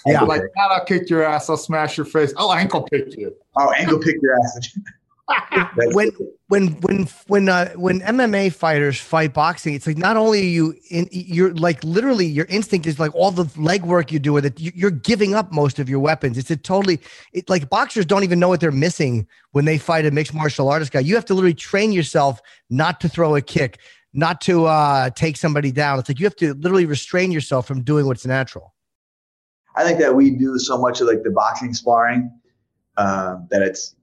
Yeah, 0.06 0.22
like 0.22 0.42
I'll 0.58 0.84
kick 0.84 1.10
your 1.10 1.24
ass. 1.24 1.50
I'll 1.50 1.56
smash 1.56 1.96
your 1.98 2.06
face. 2.06 2.32
I'll 2.37 2.52
ankle 2.52 2.82
pick 2.82 3.16
you. 3.18 3.34
Oh, 3.56 3.70
ankle 3.76 3.98
pick 3.98 4.16
your 4.22 4.34
ass. 4.34 4.78
when 5.92 6.10
when 6.48 6.68
when 6.82 7.08
when 7.28 7.48
uh, 7.48 7.70
when 7.76 8.00
MMA 8.00 8.52
fighters 8.52 9.00
fight 9.00 9.32
boxing, 9.32 9.74
it's 9.74 9.87
like 9.87 9.96
not 9.96 10.16
only 10.16 10.46
you 10.46 10.74
in 10.90 11.08
you're 11.10 11.54
like 11.54 11.82
literally 11.82 12.26
your 12.26 12.44
instinct 12.46 12.87
is 12.87 12.98
like 12.98 13.14
all 13.14 13.30
the 13.30 13.44
legwork 13.44 14.12
you 14.12 14.18
do 14.18 14.32
with 14.32 14.44
it. 14.44 14.60
You're 14.60 14.90
giving 14.90 15.34
up 15.34 15.50
most 15.50 15.78
of 15.78 15.88
your 15.88 16.00
weapons. 16.00 16.37
It's 16.37 16.50
a 16.50 16.56
totally 16.56 17.00
it 17.32 17.48
like 17.48 17.70
boxers 17.70 18.04
don't 18.04 18.22
even 18.22 18.38
know 18.38 18.48
what 18.48 18.60
they're 18.60 18.70
missing 18.70 19.26
when 19.52 19.64
they 19.64 19.78
fight 19.78 20.04
a 20.04 20.10
mixed 20.10 20.34
martial 20.34 20.68
artist 20.68 20.92
guy. 20.92 21.00
You 21.00 21.14
have 21.14 21.24
to 21.26 21.34
literally 21.34 21.54
train 21.54 21.92
yourself 21.92 22.40
not 22.68 23.00
to 23.00 23.08
throw 23.08 23.34
a 23.34 23.40
kick, 23.40 23.78
not 24.12 24.42
to 24.42 24.66
uh, 24.66 25.08
take 25.10 25.38
somebody 25.38 25.72
down. 25.72 25.98
It's 25.98 26.08
like 26.08 26.20
you 26.20 26.26
have 26.26 26.37
to 26.37 26.52
literally 26.54 26.87
restrain 26.87 27.32
yourself 27.32 27.66
from 27.66 27.82
doing 27.82 28.06
what's 28.06 28.26
natural. 28.26 28.74
I 29.76 29.84
think 29.84 29.98
that 30.00 30.14
we 30.14 30.30
do 30.30 30.58
so 30.58 30.78
much 30.78 31.00
of 31.00 31.08
like 31.08 31.22
the 31.22 31.30
boxing 31.30 31.72
sparring 31.72 32.30
uh, 32.96 33.38
that 33.50 33.62
it's 33.62 33.93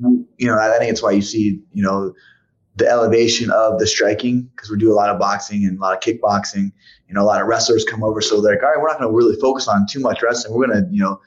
you 0.00 0.46
know 0.46 0.58
I 0.58 0.78
think 0.78 0.90
it's 0.90 1.02
why 1.02 1.12
you 1.12 1.22
see 1.22 1.60
you 1.72 1.82
know 1.82 2.14
the 2.76 2.88
elevation 2.88 3.50
of 3.50 3.78
the 3.78 3.86
striking 3.86 4.42
because 4.54 4.70
we 4.70 4.78
do 4.78 4.92
a 4.92 4.94
lot 4.94 5.10
of 5.10 5.18
boxing 5.18 5.64
and 5.64 5.78
a 5.78 5.80
lot 5.80 5.94
of 5.94 6.00
kickboxing. 6.00 6.72
You 7.08 7.14
know, 7.14 7.22
a 7.22 7.24
lot 7.24 7.42
of 7.42 7.48
wrestlers 7.48 7.84
come 7.84 8.02
over, 8.02 8.20
so 8.20 8.40
they're 8.40 8.54
like, 8.54 8.62
all 8.62 8.70
right, 8.70 8.80
we're 8.80 8.88
not 8.88 9.00
going 9.00 9.10
to 9.10 9.16
really 9.16 9.38
focus 9.40 9.68
on 9.68 9.86
too 9.86 10.00
much 10.00 10.22
wrestling. 10.22 10.54
We're 10.54 10.66
going 10.66 10.84
to 10.84 10.90
you 10.90 11.02
know 11.02 11.20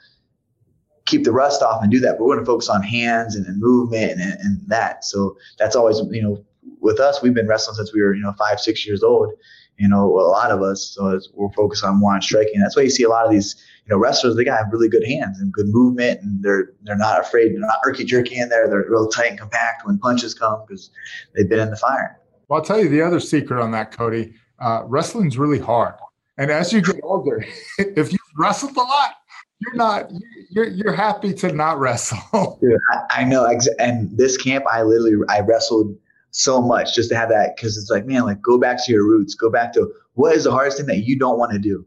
keep 1.06 1.24
the 1.24 1.32
rust 1.32 1.62
off 1.62 1.82
and 1.82 1.92
do 1.92 2.00
that, 2.00 2.18
but 2.18 2.24
we're 2.24 2.34
going 2.34 2.44
to 2.44 2.50
focus 2.50 2.68
on 2.68 2.82
hands 2.82 3.36
and, 3.36 3.46
and 3.46 3.60
movement 3.60 4.12
and, 4.12 4.40
and 4.40 4.68
that. 4.68 5.04
So 5.04 5.36
that's 5.58 5.76
always 5.76 6.00
you 6.10 6.22
know 6.22 6.44
with 6.80 6.98
us, 7.00 7.22
we've 7.22 7.34
been 7.34 7.46
wrestling 7.46 7.76
since 7.76 7.92
we 7.92 8.02
were 8.02 8.14
you 8.14 8.22
know 8.22 8.32
five 8.38 8.60
six 8.60 8.86
years 8.86 9.02
old. 9.02 9.32
You 9.76 9.88
know, 9.88 10.04
a 10.04 10.30
lot 10.30 10.52
of 10.52 10.62
us, 10.62 10.94
so 10.94 11.18
we're 11.34 11.50
focused 11.52 11.84
on 11.84 11.98
more 11.98 12.14
on 12.14 12.22
striking. 12.22 12.60
That's 12.60 12.76
why 12.76 12.82
you 12.82 12.90
see 12.90 13.02
a 13.02 13.08
lot 13.08 13.26
of 13.26 13.32
these 13.32 13.56
you 13.86 13.94
know, 13.94 13.98
wrestlers, 13.98 14.36
they 14.36 14.44
got 14.44 14.58
have 14.58 14.72
really 14.72 14.88
good 14.88 15.06
hands 15.06 15.40
and 15.40 15.52
good 15.52 15.68
movement 15.68 16.20
and 16.22 16.42
they're, 16.42 16.72
they're 16.82 16.96
not 16.96 17.20
afraid. 17.20 17.52
They're 17.52 17.60
not 17.60 17.76
irky 17.86 18.06
jerky 18.06 18.38
in 18.38 18.48
there. 18.48 18.68
They're 18.68 18.86
real 18.88 19.08
tight 19.08 19.30
and 19.30 19.38
compact 19.38 19.86
when 19.86 19.98
punches 19.98 20.32
come 20.32 20.62
because 20.66 20.90
they've 21.34 21.48
been 21.48 21.60
in 21.60 21.70
the 21.70 21.76
fire. 21.76 22.18
Well, 22.48 22.60
I'll 22.60 22.64
tell 22.64 22.80
you 22.80 22.88
the 22.88 23.02
other 23.02 23.20
secret 23.20 23.62
on 23.62 23.70
that, 23.72 23.92
Cody. 23.92 24.34
Uh, 24.58 24.82
wrestling's 24.86 25.36
really 25.36 25.58
hard. 25.58 25.94
And 26.38 26.50
as 26.50 26.72
you 26.72 26.80
get 26.80 26.96
older, 27.02 27.44
if 27.78 28.12
you've 28.12 28.20
wrestled 28.36 28.76
a 28.76 28.80
lot, 28.80 29.14
you're 29.60 29.76
not 29.76 30.10
you're 30.50 30.66
you're 30.66 30.92
happy 30.92 31.32
to 31.34 31.52
not 31.52 31.78
wrestle. 31.78 32.58
Dude, 32.60 32.78
I, 32.92 33.20
I 33.20 33.24
know. 33.24 33.48
And 33.78 34.16
this 34.16 34.36
camp, 34.36 34.64
I 34.70 34.82
literally 34.82 35.16
I 35.28 35.40
wrestled 35.40 35.96
so 36.32 36.60
much 36.60 36.94
just 36.94 37.08
to 37.10 37.16
have 37.16 37.28
that 37.28 37.56
because 37.56 37.78
it's 37.78 37.90
like, 37.90 38.04
man, 38.06 38.24
like 38.24 38.42
go 38.42 38.58
back 38.58 38.84
to 38.84 38.92
your 38.92 39.04
roots. 39.04 39.34
Go 39.34 39.50
back 39.50 39.72
to 39.74 39.92
what 40.14 40.34
is 40.34 40.44
the 40.44 40.50
hardest 40.50 40.78
thing 40.78 40.86
that 40.86 41.04
you 41.04 41.18
don't 41.18 41.38
want 41.38 41.52
to 41.52 41.58
do. 41.58 41.86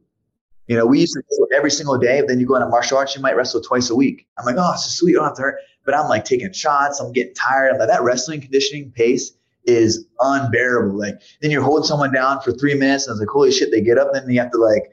You 0.68 0.76
know, 0.76 0.86
we 0.86 1.00
used 1.00 1.14
to 1.14 1.22
wrestle 1.30 1.48
every 1.56 1.72
single 1.72 1.98
day. 1.98 2.22
but 2.22 2.28
Then 2.28 2.40
you 2.40 2.46
go 2.46 2.56
into 2.56 2.68
martial 2.68 2.98
arts, 2.98 3.16
you 3.16 3.22
might 3.22 3.36
wrestle 3.36 3.62
twice 3.62 3.90
a 3.90 3.96
week. 3.96 4.28
I'm 4.38 4.46
like, 4.46 4.58
oh, 4.58 4.74
it's 4.74 4.84
so 4.84 4.90
sweet. 4.90 5.12
You 5.12 5.18
don't 5.18 5.26
have 5.26 5.36
to 5.36 5.42
hurt. 5.42 5.60
But 5.86 5.96
I'm 5.96 6.10
like 6.10 6.26
taking 6.26 6.52
shots. 6.52 7.00
I'm 7.00 7.14
getting 7.14 7.34
tired. 7.34 7.72
I'm 7.72 7.80
like, 7.80 7.88
that 7.88 8.04
wrestling 8.04 8.42
conditioning 8.42 8.92
pace 8.92 9.32
is 9.64 10.06
unbearable. 10.20 10.98
Like, 10.98 11.22
then 11.42 11.52
you're 11.52 11.62
holding 11.62 11.86
someone 11.86 12.12
down 12.12 12.42
for 12.42 12.52
three 12.52 12.74
minutes. 12.74 13.06
And 13.06 13.12
I 13.12 13.14
was 13.14 13.20
like, 13.22 13.30
holy 13.30 13.52
shit, 13.52 13.72
they 13.72 13.82
get 13.82 13.98
up. 13.98 14.10
and 14.14 14.24
Then 14.24 14.30
you 14.34 14.42
have 14.42 14.52
to 14.52 14.58
like 14.58 14.92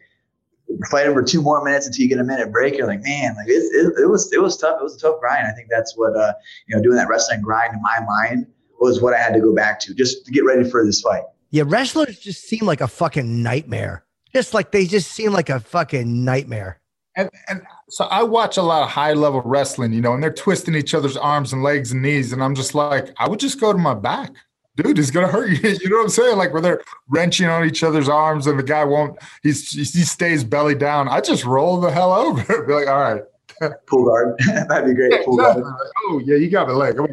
fight 0.91 1.05
them 1.05 1.15
for 1.15 1.23
two 1.23 1.43
more 1.43 1.65
minutes 1.65 1.87
until 1.87 2.03
you 2.03 2.09
get 2.09 2.19
a 2.19 2.25
minute 2.25 2.53
break. 2.53 2.77
You're 2.77 2.87
like, 2.87 3.03
man, 3.03 3.35
like 3.35 3.49
it, 3.49 3.63
it, 3.73 4.03
it 4.03 4.07
was, 4.09 4.33
it 4.33 4.41
was 4.41 4.57
tough. 4.57 4.79
It 4.81 4.85
was 4.85 4.95
a 4.95 5.01
tough 5.01 5.19
grind. 5.21 5.47
I 5.47 5.53
think 5.53 5.69
that's 5.69 5.97
what, 5.97 6.17
uh, 6.17 6.33
you 6.69 6.77
know, 6.77 6.83
doing 6.83 6.97
that 6.97 7.09
wrestling 7.09 7.41
grind 7.41 7.75
in 7.75 7.83
my 7.83 7.99
mind 8.07 8.47
was 8.81 9.01
what 9.03 9.15
I 9.15 9.19
had 9.19 9.35
to 9.35 9.41
go 9.41 9.55
back 9.55 9.81
to 9.81 9.95
just 9.95 10.25
to 10.27 10.33
get 10.33 10.45
ready 10.45 10.69
for 10.69 10.85
this 10.85 11.01
fight. 11.01 11.23
Yeah. 11.51 11.65
Wrestlers 11.67 12.19
just 12.19 12.45
seem 12.45 12.65
like 12.67 12.81
a 12.81 12.89
fucking 12.89 13.43
nightmare 13.43 14.04
just 14.35 14.55
like 14.55 14.73
they 14.73 14.87
just 14.87 15.13
seem 15.13 15.33
like 15.33 15.49
a 15.49 15.61
fucking 15.61 16.25
nightmare. 16.25 16.81
And, 17.17 17.31
and 17.49 17.63
so 17.89 18.07
I 18.07 18.25
watch 18.25 18.57
a 18.57 18.63
lot 18.63 18.83
of 18.83 18.91
high 18.91 19.13
level 19.13 19.41
wrestling, 19.43 19.93
you 19.93 20.01
know, 20.01 20.15
and 20.15 20.23
they're 20.23 20.33
twisting 20.33 20.75
each 20.75 20.95
other's 20.95 21.17
arms 21.17 21.53
and 21.53 21.63
legs 21.63 21.93
and 21.93 22.03
knees. 22.03 22.33
And 22.33 22.43
I'm 22.43 22.57
just 22.57 22.75
like, 22.75 23.15
I 23.19 23.29
would 23.29 23.39
just 23.39 23.61
go 23.61 23.73
to 23.73 23.79
my 23.79 23.95
back. 23.95 24.33
Dude, 24.77 24.99
it's 24.99 25.13
gonna 25.13 25.29
hurt 25.29 25.51
you. 25.63 25.71
You 25.81 25.89
know 25.89 25.99
what 25.99 26.05
I'm 26.05 26.09
saying? 26.09 26.37
Like 26.37 26.53
where 26.53 26.63
they're 26.63 26.83
wrenching 27.09 27.47
on 27.47 27.65
each 27.65 27.85
other's 27.85 28.09
arms 28.09 28.49
and 28.49 28.59
the 28.59 28.65
guy 28.65 28.85
won't. 28.85 29.17
He's 29.45 29.71
he 29.71 29.85
stays 29.85 30.43
belly 30.43 30.75
down. 30.75 31.09
I 31.09 31.21
just 31.21 31.45
roll 31.45 31.81
the 31.81 31.93
hell 31.93 32.13
over. 32.13 32.43
Be 32.67 32.73
like, 32.73 32.89
all 32.89 33.01
right, 33.01 33.23
pull 33.87 34.05
guard. 34.07 34.37
That'd 34.69 34.87
be 34.87 34.95
great. 34.95 35.13
Yeah, 35.13 35.25
pull 35.25 35.37
guard. 35.37 35.63
Oh 36.07 36.21
yeah, 36.25 36.37
you 36.37 36.51
got 36.51 36.67
the 36.67 36.75
leg. 36.75 36.97
Go 36.97 37.07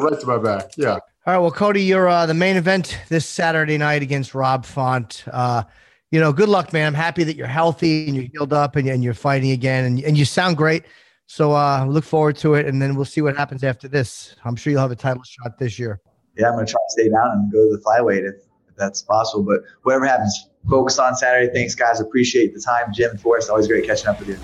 right 0.00 0.18
to 0.18 0.26
my 0.26 0.38
back. 0.38 0.72
Yeah. 0.76 0.94
All 0.94 1.00
right. 1.34 1.38
Well, 1.38 1.52
Cody, 1.52 1.82
you're 1.82 2.08
uh, 2.08 2.26
the 2.26 2.34
main 2.34 2.56
event 2.56 2.98
this 3.08 3.26
Saturday 3.26 3.78
night 3.78 4.02
against 4.02 4.34
Rob 4.34 4.64
Font. 4.64 5.24
Uh, 5.30 5.62
you 6.10 6.20
know, 6.20 6.32
good 6.32 6.48
luck, 6.48 6.72
man. 6.72 6.86
I'm 6.86 6.94
happy 6.94 7.24
that 7.24 7.36
you're 7.36 7.46
healthy 7.46 8.06
and 8.06 8.14
you're 8.14 8.26
healed 8.32 8.52
up 8.52 8.76
and, 8.76 8.88
and 8.88 9.02
you're 9.02 9.14
fighting 9.14 9.50
again 9.50 9.84
and, 9.84 10.02
and 10.04 10.16
you 10.16 10.24
sound 10.24 10.56
great. 10.56 10.84
So 11.26 11.52
uh, 11.52 11.84
look 11.88 12.04
forward 12.04 12.36
to 12.38 12.54
it, 12.54 12.66
and 12.66 12.80
then 12.80 12.94
we'll 12.94 13.04
see 13.04 13.20
what 13.20 13.36
happens 13.36 13.64
after 13.64 13.88
this. 13.88 14.36
I'm 14.44 14.54
sure 14.54 14.70
you'll 14.70 14.82
have 14.82 14.92
a 14.92 14.96
title 14.96 15.24
shot 15.24 15.58
this 15.58 15.76
year. 15.76 16.00
Yeah, 16.36 16.48
I'm 16.48 16.54
going 16.54 16.66
to 16.66 16.70
try 16.70 16.78
to 16.78 16.92
stay 16.92 17.08
down 17.08 17.30
and 17.32 17.52
go 17.52 17.68
to 17.68 17.76
the 17.76 17.82
flyweight 17.82 18.28
if, 18.28 18.36
if 18.68 18.76
that's 18.76 19.02
possible. 19.02 19.42
But 19.42 19.62
whatever 19.82 20.06
happens, 20.06 20.48
focus 20.68 21.00
on 21.00 21.16
Saturday. 21.16 21.52
Thanks, 21.52 21.74
guys. 21.74 22.00
Appreciate 22.00 22.54
the 22.54 22.60
time. 22.60 22.92
Jim 22.92 23.10
and 23.10 23.20
Forrest, 23.20 23.50
always 23.50 23.66
great 23.66 23.84
catching 23.84 24.06
up 24.06 24.20
with 24.20 24.28
you. 24.28 24.38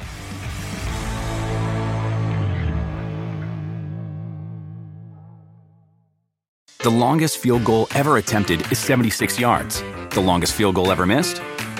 The 6.78 6.90
longest 6.90 7.38
field 7.38 7.64
goal 7.64 7.86
ever 7.94 8.16
attempted 8.16 8.72
is 8.72 8.78
76 8.80 9.38
yards. 9.38 9.84
The 10.10 10.20
longest 10.20 10.54
field 10.54 10.74
goal 10.74 10.90
ever 10.90 11.06
missed? 11.06 11.40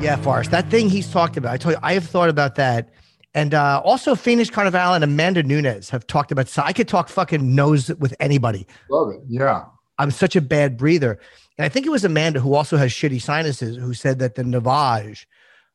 Yeah, 0.00 0.14
Forrest, 0.16 0.52
that 0.52 0.70
thing 0.70 0.88
he's 0.88 1.10
talked 1.10 1.36
about. 1.36 1.52
I 1.52 1.56
told 1.56 1.74
you, 1.74 1.80
I 1.82 1.94
have 1.94 2.06
thought 2.06 2.28
about 2.28 2.54
that 2.54 2.90
And 3.34 3.52
uh, 3.52 3.82
also, 3.84 4.14
Phoenix 4.14 4.48
Carnival 4.48 4.94
and 4.94 5.04
Amanda 5.04 5.42
Nunes 5.42 5.90
have 5.90 6.06
talked 6.06 6.32
about. 6.32 6.48
So 6.48 6.62
I 6.64 6.72
could 6.72 6.88
talk 6.88 7.08
fucking 7.08 7.54
nose 7.54 7.88
with 7.96 8.14
anybody. 8.20 8.66
Love 8.88 9.10
it. 9.10 9.20
Yeah. 9.28 9.64
I'm 9.98 10.10
such 10.10 10.34
a 10.34 10.40
bad 10.40 10.76
breather. 10.76 11.18
And 11.58 11.64
I 11.64 11.68
think 11.68 11.84
it 11.84 11.90
was 11.90 12.04
Amanda 12.04 12.40
who 12.40 12.54
also 12.54 12.76
has 12.76 12.90
shitty 12.90 13.20
sinuses 13.20 13.76
who 13.76 13.92
said 13.92 14.20
that 14.20 14.34
the 14.34 14.44
Navage 14.44 15.26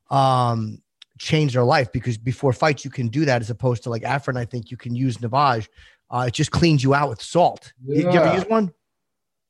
um, 0.10 0.82
changed 1.20 1.54
her 1.56 1.64
life 1.64 1.92
because 1.92 2.18
before 2.18 2.54
fights 2.54 2.84
you 2.84 2.92
can 2.92 3.10
do 3.10 3.26
that 3.26 3.42
as 3.42 3.50
opposed 3.50 3.84
to 3.84 3.90
like 3.90 4.04
Afrin. 4.04 4.38
I 4.38 4.46
think 4.46 4.72
you 4.72 4.78
can 4.78 4.96
use 4.96 5.18
Navage. 5.18 5.68
Uh, 6.10 6.26
it 6.28 6.34
just 6.34 6.52
cleans 6.52 6.84
you 6.84 6.94
out 6.94 7.10
with 7.10 7.22
salt. 7.22 7.74
Yeah. 7.86 7.96
You, 7.96 8.12
you 8.12 8.20
ever 8.20 8.36
use 8.36 8.46
one? 8.48 8.74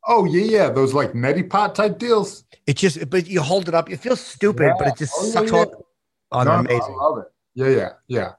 Oh 0.06 0.26
yeah, 0.26 0.44
yeah. 0.44 0.70
Those 0.70 0.94
like 0.94 1.14
neti 1.14 1.50
pot 1.50 1.76
type 1.76 1.98
deals. 1.98 2.44
It 2.68 2.78
just, 2.78 3.10
but 3.10 3.28
you 3.28 3.42
hold 3.42 3.68
it 3.68 3.74
up. 3.74 3.90
It 3.90 3.98
feels 3.98 4.22
stupid, 4.22 4.64
yeah. 4.64 4.74
but 4.78 4.88
it 4.88 4.98
just 4.98 5.14
oh, 5.18 5.26
sucks 5.26 5.52
yeah, 5.52 5.58
all. 5.60 5.86
Oh, 6.32 6.44
no, 6.44 6.52
amazing. 6.52 6.98
I 7.00 7.04
love 7.04 7.20
it. 7.20 7.26
Yeah, 7.54 7.68
yeah, 7.68 7.90
yeah. 8.08 8.32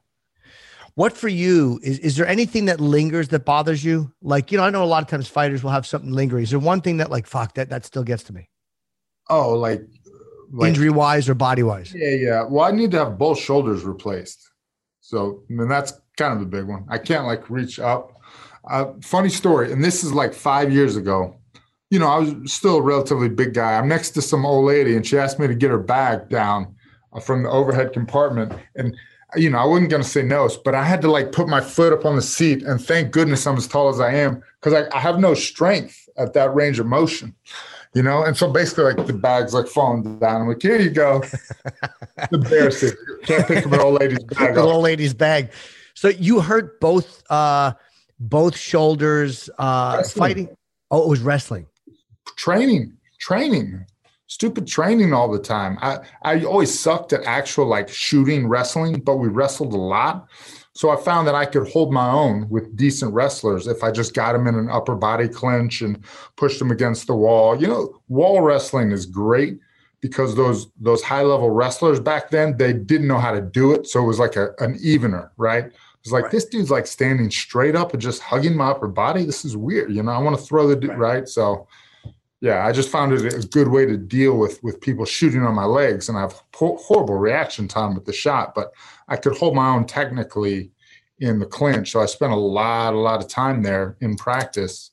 What 0.95 1.17
for 1.17 1.29
you 1.29 1.81
is 1.83 1.99
is 2.01 2.17
there 2.17 2.27
anything 2.27 2.67
that 2.67 2.81
lingers 2.81 3.29
that 3.29 3.45
bothers 3.45 3.85
you? 3.85 4.13
Like, 4.23 4.53
you 4.53 4.59
know, 4.59 4.65
I 4.65 4.71
know 4.71 4.83
a 4.83 4.87
lot 4.87 5.03
of 5.03 5.09
times 5.09 5.27
fighters 5.29 5.63
will 5.63 5.71
have 5.71 5.87
something 5.87 6.13
lingering. 6.13 6.45
Is 6.45 6.51
there 6.51 6.59
one 6.59 6.81
thing 6.81 6.99
that 6.99 7.11
like 7.11 7.27
fuck 7.27 7.55
that 7.55 7.71
that 7.71 7.85
still 7.85 8.05
gets 8.05 8.23
to 8.25 8.33
me? 8.33 8.49
Oh, 9.29 9.55
like, 9.55 9.83
like 10.53 10.69
injury 10.69 10.91
wise 10.91 11.29
or 11.29 11.35
body 11.35 11.63
wise? 11.63 11.93
Yeah, 11.95 12.11
yeah. 12.11 12.45
Well, 12.45 12.65
I 12.65 12.71
need 12.71 12.91
to 12.93 12.99
have 12.99 13.19
both 13.19 13.39
shoulders 13.39 13.83
replaced. 13.85 14.51
So 15.01 15.43
I 15.51 15.53
mean 15.53 15.69
that's 15.69 15.93
kind 16.17 16.33
of 16.33 16.41
the 16.41 16.47
big 16.47 16.67
one. 16.67 16.87
I 16.89 16.99
can't 16.99 17.27
like 17.27 17.51
reach 17.51 17.79
up. 17.79 18.13
Uh, 18.69 18.93
funny 19.03 19.29
story, 19.29 19.73
and 19.73 19.85
this 19.85 20.05
is 20.05 20.13
like 20.13 20.33
five 20.33 20.73
years 20.73 20.97
ago. 20.97 21.37
You 21.95 22.01
know, 22.01 22.09
I 22.09 22.19
was 22.19 22.53
still 22.53 22.79
a 22.79 22.83
relatively 22.83 23.29
big 23.29 23.55
guy. 23.55 23.79
I'm 23.79 23.87
next 23.87 24.11
to 24.11 24.23
some 24.23 24.45
old 24.45 24.67
lady, 24.67 24.97
and 24.97 25.07
she 25.07 25.17
asked 25.17 25.39
me 25.39 25.47
to 25.47 25.55
get 25.55 25.71
her 25.71 25.79
bag 25.79 26.29
down 26.29 26.75
uh, 27.13 27.21
from 27.21 27.45
the 27.45 27.51
overhead 27.51 27.93
compartment, 27.93 28.53
and 28.75 28.97
you 29.37 29.51
know, 29.51 29.59
I 29.59 29.65
wasn't 29.65 29.91
going 29.91 30.03
to 30.03 30.09
say 30.09 30.23
no, 30.23 30.49
but 30.65 30.75
I 30.75 30.85
had 30.85 31.01
to 31.03 31.11
like 31.11 31.33
put 31.33 31.49
my 31.49 31.61
foot 31.61 31.93
up 31.93 32.05
on 32.05 32.17
the 32.17 32.23
seat. 32.23 32.63
And 32.63 32.81
thank 32.81 33.13
goodness 33.13 33.47
I'm 33.47 33.57
as 33.57 33.67
tall 33.67 33.89
as 33.89 34.01
I 34.01 34.13
am 34.13 34.43
because 34.61 34.73
I, 34.75 34.97
I, 34.97 35.01
have 35.01 35.19
no 35.19 35.35
strength 35.35 36.09
at 36.17 36.33
that 36.35 36.55
range 36.55 36.79
of 36.79 36.87
motion, 36.87 37.35
you 37.95 38.03
know? 38.03 38.25
And 38.25 38.37
so 38.37 38.51
basically, 38.51 38.93
like 38.93 39.07
the 39.07 39.13
bag's 39.13 39.55
like 39.55 39.67
falling 39.67 40.19
down. 40.19 40.43
I'm 40.43 40.49
like, 40.49 40.63
here 40.63 40.81
you 40.81 40.91
go. 40.91 41.23
it's 41.23 42.33
embarrassing. 42.33 42.93
Can't 43.25 43.47
pick 43.47 43.67
up 43.67 43.73
an 43.73 43.81
old 43.81 44.01
lady's 44.01 44.25
bag. 44.25 44.55
The 44.55 44.61
old 44.61 44.83
lady's 44.85 45.15
bag. 45.15 45.51
So 45.95 46.09
you 46.09 46.41
hurt 46.41 46.81
both, 46.81 47.23
uh, 47.31 47.73
both 48.19 48.57
shoulders, 48.57 49.51
uh, 49.59 50.03
fighting. 50.05 50.49
Oh, 50.91 51.03
it 51.03 51.09
was 51.09 51.21
wrestling. 51.21 51.67
Training, 52.37 52.97
training 53.19 53.87
stupid 54.27 54.67
training 54.67 55.13
all 55.13 55.31
the 55.31 55.39
time. 55.39 55.79
I, 55.81 55.99
I 56.23 56.45
always 56.45 56.77
sucked 56.77 57.13
at 57.13 57.25
actual 57.25 57.67
like 57.67 57.89
shooting 57.89 58.49
wrestling, 58.49 59.01
but 59.01 59.17
we 59.17 59.29
wrestled 59.29 59.73
a 59.73 59.77
lot. 59.77 60.29
So 60.73 60.91
I 60.91 60.97
found 60.97 61.29
that 61.29 61.37
I 61.37 61.47
could 61.47 61.69
hold 61.69 61.93
my 61.93 62.11
own 62.11 62.49
with 62.49 62.77
decent 62.77 63.15
wrestlers 63.15 63.69
if 63.69 63.85
I 63.85 63.93
just 63.93 64.13
got 64.13 64.33
them 64.33 64.49
in 64.49 64.57
an 64.57 64.69
upper 64.69 64.97
body 64.97 65.29
clinch 65.29 65.83
and 65.83 66.05
pushed 66.37 66.59
them 66.59 66.73
against 66.73 67.07
the 67.07 67.15
wall. 67.15 67.61
You 67.61 67.69
know, 67.69 68.01
wall 68.09 68.41
wrestling 68.41 68.91
is 68.91 69.07
great 69.07 69.61
because 70.01 70.35
those 70.35 70.67
those 70.81 71.03
high 71.03 71.23
level 71.23 71.51
wrestlers 71.51 72.01
back 72.01 72.31
then 72.31 72.57
they 72.57 72.73
didn't 72.73 73.07
know 73.07 73.21
how 73.21 73.31
to 73.31 73.41
do 73.41 73.73
it. 73.73 73.87
So 73.87 74.03
it 74.03 74.07
was 74.07 74.19
like 74.19 74.35
a, 74.35 74.49
an 74.59 74.77
evener, 74.81 75.31
right? 75.37 75.67
It's 76.01 76.13
like 76.13 76.25
right. 76.25 76.33
this 76.33 76.47
dude's 76.47 76.73
like 76.73 76.89
standing 76.89 77.31
straight 77.31 77.77
up 77.77 77.93
and 77.93 78.03
just 78.03 78.21
hugging 78.21 78.57
my 78.57 78.71
upper 78.71 78.89
body. 78.89 79.25
This 79.25 79.45
is 79.45 79.57
weird, 79.57 79.93
you 79.93 80.03
know. 80.03 80.11
I 80.11 80.19
want 80.19 80.37
to 80.37 80.45
throw 80.45 80.67
the 80.67 80.75
dude 80.75 80.91
right. 80.91 80.99
right? 80.99 81.29
So 81.29 81.69
yeah, 82.45 82.67
I 82.67 82.73
just 82.73 82.91
found 82.91 83.15
it 83.15 83.33
a 83.33 83.49
good 83.49 83.69
way 83.69 83.87
to 83.87 83.97
deal 83.97 84.37
with 84.37 84.63
with 84.63 84.79
people 84.79 85.07
shooting 85.07 85.43
on 85.45 85.55
my 85.55 85.65
legs, 85.65 86.11
and 86.11 86.19
I 86.19 86.21
have 86.21 86.43
horrible 86.55 87.15
reaction 87.15 87.69
time 87.69 87.95
with 87.95 88.05
the 88.05 88.13
shot, 88.13 88.55
but 88.55 88.71
I 89.09 89.17
could 89.17 89.35
hold 89.35 89.55
my 89.55 89.71
own 89.71 89.87
technically 89.87 90.71
in 91.19 91.39
the 91.39 91.47
clinch. 91.47 91.93
So 91.93 92.03
I 92.03 92.07
spent 92.07 92.33
a 92.33 92.37
lot, 92.37 92.93
a 92.93 92.99
lot 92.99 93.23
of 93.23 93.29
time 93.29 93.63
there 93.63 93.97
in 94.03 94.17
practice, 94.17 94.91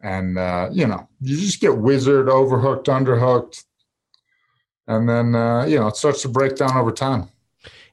and 0.00 0.38
uh, 0.38 0.70
you 0.72 0.86
know, 0.86 1.06
you 1.20 1.36
just 1.36 1.60
get 1.60 1.76
wizard, 1.76 2.30
overhooked, 2.30 2.86
underhooked, 2.86 3.64
and 4.86 5.06
then 5.06 5.34
uh, 5.34 5.66
you 5.66 5.78
know 5.78 5.88
it 5.88 5.96
starts 5.96 6.22
to 6.22 6.30
break 6.30 6.56
down 6.56 6.78
over 6.78 6.92
time. 6.92 7.28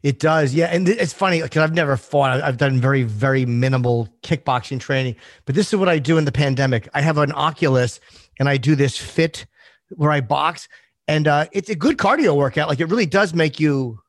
It 0.01 0.19
does, 0.19 0.53
yeah. 0.53 0.67
And 0.67 0.87
it's 0.87 1.13
funny 1.13 1.41
because 1.41 1.61
I've 1.61 1.73
never 1.73 1.97
fought. 1.97 2.41
I've 2.41 2.57
done 2.57 2.79
very, 2.79 3.03
very 3.03 3.45
minimal 3.45 4.09
kickboxing 4.21 4.79
training, 4.79 5.15
but 5.45 5.55
this 5.55 5.73
is 5.73 5.79
what 5.79 5.87
I 5.89 5.99
do 5.99 6.17
in 6.17 6.25
the 6.25 6.31
pandemic. 6.31 6.89
I 6.93 7.01
have 7.01 7.17
an 7.17 7.31
Oculus 7.31 8.01
and 8.39 8.49
I 8.49 8.57
do 8.57 8.75
this 8.75 8.97
fit 8.97 9.45
where 9.89 10.11
I 10.11 10.21
box, 10.21 10.67
and 11.07 11.27
uh, 11.27 11.47
it's 11.51 11.69
a 11.69 11.75
good 11.75 11.97
cardio 11.97 12.35
workout. 12.35 12.69
Like 12.69 12.79
it 12.79 12.85
really 12.85 13.05
does 13.05 13.33
make 13.33 13.59
you 13.59 13.99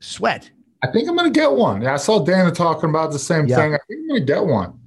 sweat. 0.00 0.50
I 0.82 0.90
think 0.90 1.08
I'm 1.08 1.16
gonna 1.16 1.30
get 1.30 1.52
one. 1.52 1.82
Yeah, 1.82 1.94
I 1.94 1.96
saw 1.96 2.24
Dana 2.24 2.50
talking 2.50 2.90
about 2.90 3.12
the 3.12 3.18
same 3.18 3.46
yeah. 3.46 3.56
thing. 3.56 3.74
I 3.74 3.78
think 3.88 4.00
I'm 4.00 4.08
gonna 4.08 4.20
get 4.20 4.44
one. 4.44 4.78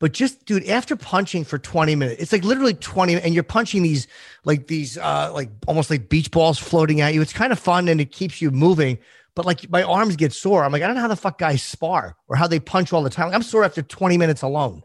But 0.00 0.12
just 0.12 0.44
dude, 0.46 0.66
after 0.68 0.96
punching 0.96 1.44
for 1.44 1.58
20 1.58 1.94
minutes, 1.94 2.20
it's 2.20 2.32
like 2.32 2.42
literally 2.42 2.74
20, 2.74 3.20
and 3.20 3.32
you're 3.32 3.44
punching 3.44 3.84
these 3.84 4.08
like 4.44 4.66
these 4.66 4.98
uh 4.98 5.30
like 5.32 5.48
almost 5.68 5.90
like 5.90 6.08
beach 6.08 6.32
balls 6.32 6.58
floating 6.58 7.00
at 7.00 7.14
you. 7.14 7.22
It's 7.22 7.32
kind 7.32 7.52
of 7.52 7.58
fun 7.60 7.86
and 7.86 8.00
it 8.00 8.10
keeps 8.10 8.42
you 8.42 8.50
moving. 8.50 8.98
But 9.36 9.46
like 9.46 9.70
my 9.70 9.84
arms 9.84 10.16
get 10.16 10.32
sore. 10.32 10.64
I'm 10.64 10.72
like, 10.72 10.82
I 10.82 10.88
don't 10.88 10.96
know 10.96 11.02
how 11.02 11.08
the 11.08 11.14
fuck 11.14 11.38
guys 11.38 11.62
spar 11.62 12.16
or 12.26 12.34
how 12.34 12.48
they 12.48 12.58
punch 12.58 12.92
all 12.92 13.04
the 13.04 13.10
time. 13.10 13.28
Like, 13.28 13.36
I'm 13.36 13.42
sore 13.42 13.62
after 13.62 13.80
20 13.80 14.18
minutes 14.18 14.42
alone. 14.42 14.82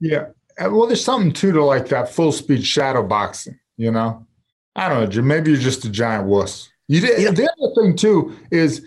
Yeah. 0.00 0.30
Uh, 0.60 0.70
well, 0.70 0.86
there's 0.86 1.04
something 1.04 1.32
too 1.32 1.52
to 1.52 1.64
like 1.64 1.88
that 1.88 2.08
full 2.08 2.32
speed 2.32 2.64
shadow 2.64 3.02
boxing, 3.02 3.58
you 3.76 3.90
know? 3.90 4.26
I 4.76 4.88
don't 4.88 5.00
know, 5.00 5.06
Jim. 5.06 5.26
Maybe 5.26 5.50
you're 5.50 5.60
just 5.60 5.84
a 5.84 5.90
giant 5.90 6.26
wuss. 6.26 6.70
You 6.88 7.00
did, 7.00 7.20
yeah. 7.20 7.30
The 7.30 7.50
other 7.50 7.74
thing 7.80 7.96
too 7.96 8.36
is 8.50 8.86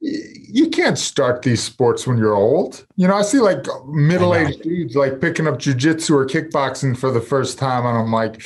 you 0.00 0.70
can't 0.70 0.98
start 0.98 1.42
these 1.42 1.62
sports 1.62 2.06
when 2.06 2.16
you're 2.16 2.34
old. 2.34 2.86
You 2.96 3.06
know, 3.06 3.14
I 3.14 3.22
see 3.22 3.38
like 3.38 3.66
middle 3.86 4.34
aged 4.34 4.62
dudes 4.62 4.96
like 4.96 5.20
picking 5.20 5.46
up 5.46 5.58
jujitsu 5.58 6.10
or 6.10 6.26
kickboxing 6.26 6.96
for 6.96 7.10
the 7.10 7.20
first 7.20 7.58
time, 7.58 7.84
and 7.84 7.98
I'm 7.98 8.12
like, 8.12 8.42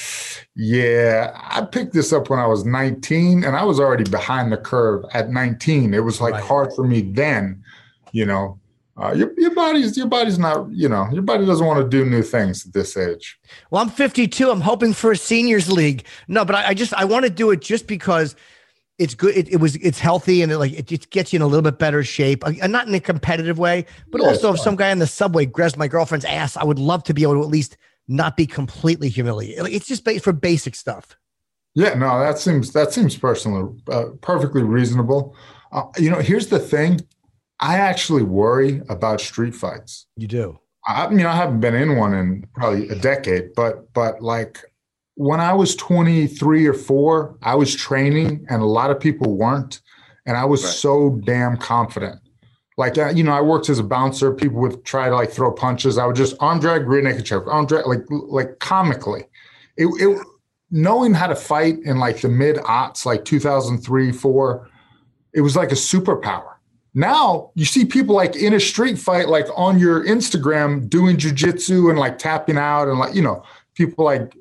yeah, 0.56 1.32
I 1.50 1.64
picked 1.64 1.92
this 1.92 2.12
up 2.12 2.28
when 2.28 2.40
I 2.40 2.46
was 2.46 2.64
19, 2.64 3.44
and 3.44 3.56
I 3.56 3.64
was 3.64 3.78
already 3.78 4.04
behind 4.04 4.52
the 4.52 4.56
curve 4.56 5.04
at 5.12 5.30
19. 5.30 5.94
It 5.94 6.04
was 6.04 6.20
like 6.20 6.34
right. 6.34 6.42
hard 6.42 6.72
for 6.74 6.84
me 6.84 7.02
then, 7.02 7.62
you 8.12 8.26
know. 8.26 8.58
Uh, 8.97 9.12
your, 9.12 9.32
your 9.36 9.53
body's 9.55 9.97
your 9.97 10.07
body's 10.07 10.38
not 10.38 10.70
you 10.70 10.88
know 10.88 11.09
your 11.12 11.22
body 11.22 11.45
doesn't 11.45 11.66
want 11.66 11.82
to 11.82 11.88
do 11.88 12.09
new 12.09 12.22
things 12.22 12.64
at 12.66 12.72
this 12.72 12.97
age. 12.97 13.38
Well, 13.70 13.82
I'm 13.82 13.90
52. 13.90 14.49
I'm 14.51 14.61
hoping 14.61 14.92
for 14.92 15.12
a 15.12 15.16
seniors 15.16 15.70
league. 15.70 16.05
No, 16.28 16.45
but 16.45 16.55
I, 16.55 16.68
I 16.68 16.74
just 16.74 16.95
I 16.95 17.05
want 17.05 17.24
to 17.24 17.30
do 17.30 17.51
it 17.51 17.61
just 17.61 17.88
because 17.88 18.36
it's 18.99 19.14
good. 19.14 19.36
It, 19.36 19.49
it, 19.49 19.57
was 19.57 19.74
it's 19.76 19.99
healthy 19.99 20.42
and 20.42 20.53
it 20.53 20.59
like 20.59 20.72
it 20.72 20.86
just 20.86 21.11
gets 21.11 21.32
you 21.32 21.38
in 21.38 21.42
a 21.42 21.47
little 21.47 21.62
bit 21.62 21.78
better 21.78 22.05
shape. 22.05 22.47
Uh, 22.47 22.53
not 22.68 22.86
in 22.86 22.95
a 22.95 23.01
competitive 23.01 23.59
way, 23.59 23.86
but 24.11 24.20
yeah, 24.20 24.28
also 24.28 24.55
if 24.55 24.61
some 24.61 24.76
guy 24.76 24.90
in 24.90 25.01
the 25.01 25.07
subway 25.09 25.45
grabs 25.45 25.76
my 25.76 25.88
girlfriend's 25.88 26.24
ass, 26.24 26.57
I 26.57 26.62
would 26.62 26.78
love 26.78 27.03
to 27.05 27.14
be 27.14 27.24
able 27.24 27.34
to 27.34 27.42
at 27.42 27.49
least 27.49 27.76
not 28.07 28.36
be 28.36 28.47
completely 28.47 29.09
humiliated. 29.09 29.66
It's 29.66 29.86
just 29.86 30.09
for 30.22 30.32
basic 30.32 30.76
stuff. 30.76 31.16
Yeah, 31.74 31.95
no, 31.95 32.20
that 32.20 32.38
seems 32.38 32.72
that 32.72 32.92
seems 32.92 33.16
personally 33.16 33.74
uh, 33.90 34.05
perfectly 34.20 34.62
reasonable. 34.62 35.34
Uh, 35.72 35.82
you 35.99 36.11
know, 36.11 36.20
here's 36.20 36.47
the 36.47 36.61
thing: 36.61 37.01
I 37.61 37.78
actually 37.78 38.22
worry 38.22 38.82
about 38.88 39.20
street 39.20 39.55
fights. 39.55 40.07
You 40.16 40.28
do. 40.28 40.59
I, 40.86 41.09
know, 41.09 41.28
I 41.28 41.36
haven't 41.36 41.61
been 41.61 41.74
in 41.74 41.96
one 41.96 42.14
in 42.14 42.46
probably 42.55 42.88
a 42.88 42.94
decade, 42.94 43.55
but 43.55 43.92
but 43.94 44.22
like 44.22 44.59
when 45.14 45.40
I 45.40 45.55
was 45.55 45.76
23 45.76 46.66
or 46.66 46.74
four, 46.74 47.38
I 47.42 47.55
was 47.55 47.74
training, 47.74 48.44
and 48.50 48.61
a 48.61 48.66
lot 48.66 48.90
of 48.90 49.00
people 49.00 49.36
weren't, 49.36 49.80
and 50.26 50.36
I 50.36 50.44
was 50.44 50.62
right. 50.62 50.72
so 50.72 51.20
damn 51.24 51.57
confident. 51.57 52.20
Like 52.76 52.98
uh, 52.98 53.11
you 53.11 53.22
know, 53.22 53.32
I 53.32 53.40
worked 53.40 53.70
as 53.70 53.78
a 53.78 53.84
bouncer. 53.84 54.32
People 54.32 54.61
would 54.61 54.84
try 54.84 55.09
to 55.09 55.14
like 55.14 55.30
throw 55.30 55.52
punches. 55.52 55.96
I 55.96 56.07
would 56.07 56.16
just 56.16 56.36
arm 56.40 56.61
drag, 56.61 56.86
rear 56.86 57.00
naked 57.00 57.24
choke, 57.24 57.46
arm 57.46 57.66
drag, 57.66 57.86
like 57.86 58.05
like 58.11 58.59
comically. 58.59 59.24
It, 59.76 59.86
it 59.86 60.26
knowing 60.70 61.14
how 61.14 61.28
to 61.28 61.36
fight 61.36 61.78
in 61.84 61.98
like 61.98 62.20
the 62.20 62.28
mid 62.28 62.57
aughts, 62.57 63.07
like 63.07 63.24
2003, 63.24 64.12
four, 64.12 64.68
it 65.32 65.40
was 65.40 65.57
like 65.57 65.72
a 65.72 65.76
superpower 65.76 66.53
now 66.95 67.51
you 67.57 67.64
see 67.64 67.84
people 67.84 68.14
like 68.14 68.36
in 68.36 68.55
a 68.55 68.61
street 68.61 68.99
fight, 68.99 69.28
like 69.28 69.47
on 69.57 69.78
your 69.78 70.07
Instagram 70.07 70.88
doing 70.88 71.16
jujitsu 71.16 71.90
and 71.90 71.99
like 71.99 72.18
tapping 72.18 72.57
out 72.57 72.88
and 72.88 72.99
like, 72.99 73.14
you 73.14 73.22
know, 73.22 73.42
people 73.74 74.05
like 74.05 74.36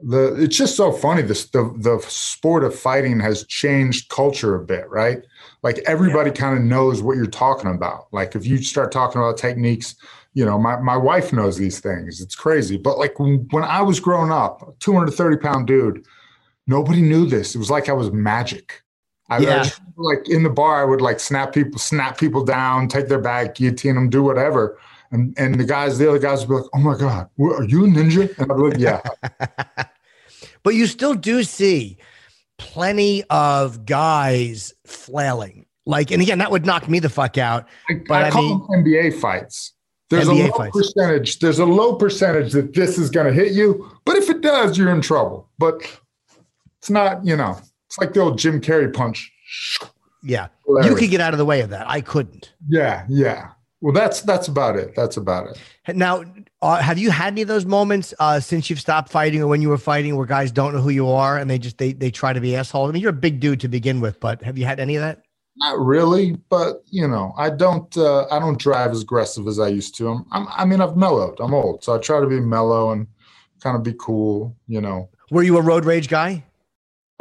the, 0.00 0.34
it's 0.34 0.56
just 0.56 0.76
so 0.76 0.92
funny. 0.92 1.22
This, 1.22 1.48
the, 1.48 1.74
the 1.78 1.98
sport 2.06 2.62
of 2.62 2.78
fighting 2.78 3.20
has 3.20 3.44
changed 3.46 4.10
culture 4.10 4.54
a 4.54 4.62
bit, 4.62 4.88
right? 4.90 5.22
Like 5.62 5.78
everybody 5.86 6.28
yeah. 6.28 6.36
kind 6.36 6.58
of 6.58 6.64
knows 6.64 7.02
what 7.02 7.16
you're 7.16 7.26
talking 7.26 7.70
about. 7.70 8.08
Like 8.12 8.34
if 8.34 8.44
you 8.44 8.58
start 8.62 8.92
talking 8.92 9.22
about 9.22 9.38
techniques, 9.38 9.94
you 10.34 10.44
know, 10.44 10.58
my, 10.58 10.76
my 10.76 10.98
wife 10.98 11.32
knows 11.32 11.56
these 11.56 11.80
things. 11.80 12.20
It's 12.20 12.34
crazy. 12.34 12.76
But 12.76 12.98
like 12.98 13.18
when, 13.18 13.46
when 13.50 13.64
I 13.64 13.80
was 13.80 13.98
growing 13.98 14.30
up, 14.30 14.78
230 14.80 15.38
pound 15.38 15.66
dude, 15.66 16.04
nobody 16.66 17.00
knew 17.00 17.24
this. 17.24 17.54
It 17.54 17.58
was 17.58 17.70
like 17.70 17.88
I 17.88 17.94
was 17.94 18.12
magic 18.12 18.83
I, 19.30 19.38
yeah. 19.38 19.62
I 19.64 19.70
like 19.96 20.28
in 20.28 20.42
the 20.42 20.50
bar, 20.50 20.82
I 20.82 20.84
would 20.84 21.00
like 21.00 21.18
snap 21.20 21.52
people, 21.54 21.78
snap 21.78 22.18
people 22.18 22.44
down, 22.44 22.88
take 22.88 23.08
their 23.08 23.20
bag, 23.20 23.54
guillotine 23.54 23.94
them, 23.94 24.10
do 24.10 24.22
whatever. 24.22 24.78
And 25.10 25.34
and 25.38 25.58
the 25.58 25.64
guys, 25.64 25.96
the 25.98 26.08
other 26.08 26.18
guys 26.18 26.40
would 26.40 26.48
be 26.48 26.54
like, 26.60 26.70
"Oh 26.74 26.78
my 26.80 26.96
god, 26.98 27.28
are 27.40 27.64
you 27.64 27.84
a 27.84 27.88
ninja?" 27.88 28.36
And 28.38 28.50
I'd 28.50 28.56
be 28.56 28.62
like, 28.62 28.78
"Yeah." 28.78 29.84
but 30.62 30.74
you 30.74 30.86
still 30.86 31.14
do 31.14 31.42
see 31.42 31.98
plenty 32.58 33.22
of 33.30 33.84
guys 33.86 34.72
flailing. 34.86 35.66
Like, 35.86 36.10
and 36.10 36.20
again, 36.22 36.38
that 36.38 36.50
would 36.50 36.64
knock 36.66 36.88
me 36.88 36.98
the 36.98 37.10
fuck 37.10 37.36
out. 37.38 37.66
I, 37.90 38.00
But 38.08 38.24
I 38.24 38.26
I 38.28 38.30
call 38.30 38.42
mean- 38.42 38.84
them 38.84 38.92
NBA 38.92 39.20
fights. 39.20 39.72
There's 40.10 40.28
NBA 40.28 40.44
a 40.44 40.46
low 40.48 40.52
fights. 40.52 40.76
percentage. 40.76 41.38
There's 41.38 41.58
a 41.58 41.64
low 41.64 41.96
percentage 41.96 42.52
that 42.52 42.74
this 42.74 42.98
is 42.98 43.10
going 43.10 43.26
to 43.26 43.32
hit 43.32 43.52
you, 43.52 43.90
but 44.04 44.16
if 44.16 44.28
it 44.30 44.42
does, 44.42 44.76
you're 44.76 44.90
in 44.90 45.00
trouble. 45.00 45.48
But 45.58 45.76
it's 46.78 46.90
not. 46.90 47.24
You 47.24 47.36
know, 47.36 47.58
it's 47.94 48.00
like 48.00 48.12
the 48.12 48.20
old 48.20 48.38
Jim 48.38 48.60
Carrey 48.60 48.92
punch. 48.92 49.30
Yeah. 50.24 50.48
You 50.66 50.96
could 50.96 51.10
get 51.10 51.20
out 51.20 51.32
of 51.32 51.38
the 51.38 51.44
way 51.44 51.60
of 51.60 51.70
that. 51.70 51.88
I 51.88 52.00
couldn't. 52.00 52.52
Yeah, 52.68 53.04
yeah. 53.08 53.50
Well, 53.80 53.92
that's 53.92 54.22
that's 54.22 54.48
about 54.48 54.76
it. 54.76 54.94
That's 54.96 55.16
about 55.16 55.46
it. 55.48 55.94
Now, 55.94 56.24
uh, 56.62 56.78
have 56.78 56.98
you 56.98 57.10
had 57.10 57.34
any 57.34 57.42
of 57.42 57.48
those 57.48 57.66
moments 57.66 58.14
uh, 58.18 58.40
since 58.40 58.68
you've 58.68 58.80
stopped 58.80 59.12
fighting 59.12 59.42
or 59.42 59.46
when 59.46 59.60
you 59.60 59.68
were 59.68 59.78
fighting 59.78 60.16
where 60.16 60.26
guys 60.26 60.50
don't 60.50 60.74
know 60.74 60.80
who 60.80 60.88
you 60.88 61.08
are 61.08 61.38
and 61.38 61.48
they 61.48 61.58
just 61.58 61.78
they 61.78 61.92
they 61.92 62.10
try 62.10 62.32
to 62.32 62.40
be 62.40 62.56
assholes? 62.56 62.88
I 62.88 62.92
mean, 62.92 63.02
you're 63.02 63.10
a 63.10 63.12
big 63.12 63.38
dude 63.38 63.60
to 63.60 63.68
begin 63.68 64.00
with, 64.00 64.18
but 64.18 64.42
have 64.42 64.58
you 64.58 64.64
had 64.64 64.80
any 64.80 64.96
of 64.96 65.02
that? 65.02 65.22
Not 65.56 65.78
really, 65.78 66.32
but 66.48 66.82
you 66.90 67.06
know, 67.06 67.32
I 67.36 67.50
don't 67.50 67.94
uh, 67.96 68.26
I 68.30 68.40
don't 68.40 68.58
drive 68.58 68.90
as 68.90 69.02
aggressive 69.02 69.46
as 69.46 69.60
I 69.60 69.68
used 69.68 69.94
to. 69.98 70.08
I'm, 70.08 70.26
I'm 70.32 70.48
I 70.48 70.64
mean, 70.64 70.80
I've 70.80 70.96
mellowed. 70.96 71.38
I'm 71.38 71.54
old, 71.54 71.84
so 71.84 71.94
I 71.94 71.98
try 71.98 72.20
to 72.20 72.26
be 72.26 72.40
mellow 72.40 72.90
and 72.90 73.06
kind 73.60 73.76
of 73.76 73.82
be 73.82 73.94
cool. 73.98 74.56
You 74.66 74.80
know, 74.80 75.10
Were 75.30 75.42
you 75.42 75.58
a 75.58 75.62
road 75.62 75.84
rage 75.84 76.08
guy? 76.08 76.42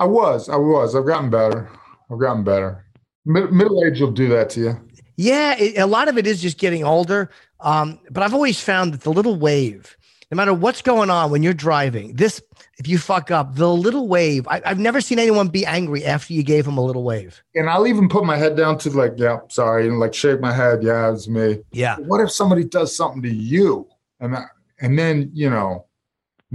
I 0.03 0.05
was, 0.05 0.49
I 0.49 0.57
was. 0.57 0.97
I've 0.97 1.05
gotten 1.05 1.29
better. 1.29 1.69
I've 2.11 2.19
gotten 2.19 2.43
better. 2.43 2.85
Mid- 3.23 3.53
middle 3.53 3.85
age 3.85 4.01
will 4.01 4.11
do 4.11 4.27
that 4.27 4.49
to 4.49 4.59
you. 4.59 4.89
Yeah, 5.15 5.55
it, 5.57 5.77
a 5.77 5.85
lot 5.85 6.09
of 6.09 6.17
it 6.17 6.27
is 6.27 6.41
just 6.41 6.57
getting 6.57 6.83
older. 6.83 7.29
Um, 7.61 8.01
but 8.11 8.21
I've 8.21 8.33
always 8.33 8.59
found 8.59 8.93
that 8.93 9.01
the 9.01 9.13
little 9.13 9.37
wave, 9.37 9.95
no 10.29 10.35
matter 10.35 10.53
what's 10.53 10.81
going 10.81 11.09
on 11.09 11.31
when 11.31 11.41
you're 11.41 11.53
driving, 11.53 12.15
this 12.15 12.41
if 12.79 12.85
you 12.85 12.97
fuck 12.97 13.31
up, 13.31 13.55
the 13.55 13.69
little 13.69 14.09
wave. 14.09 14.45
I, 14.49 14.61
I've 14.65 14.77
never 14.77 14.99
seen 14.99 15.19
anyone 15.19 15.47
be 15.47 15.65
angry 15.65 16.03
after 16.03 16.33
you 16.33 16.43
gave 16.43 16.65
them 16.65 16.77
a 16.77 16.83
little 16.83 17.05
wave. 17.05 17.41
And 17.55 17.69
I'll 17.69 17.87
even 17.87 18.09
put 18.09 18.25
my 18.25 18.35
head 18.35 18.57
down 18.57 18.79
to 18.79 18.89
like, 18.89 19.13
yeah, 19.15 19.39
sorry, 19.47 19.87
and 19.87 20.01
like 20.01 20.13
shake 20.13 20.41
my 20.41 20.51
head. 20.51 20.83
Yeah, 20.83 21.13
it's 21.13 21.29
me. 21.29 21.59
Yeah. 21.71 21.95
What 21.95 22.19
if 22.19 22.29
somebody 22.29 22.65
does 22.65 22.93
something 22.93 23.21
to 23.21 23.33
you, 23.33 23.87
and 24.19 24.33
that, 24.33 24.49
and 24.81 24.99
then 24.99 25.31
you 25.33 25.49
know, 25.49 25.85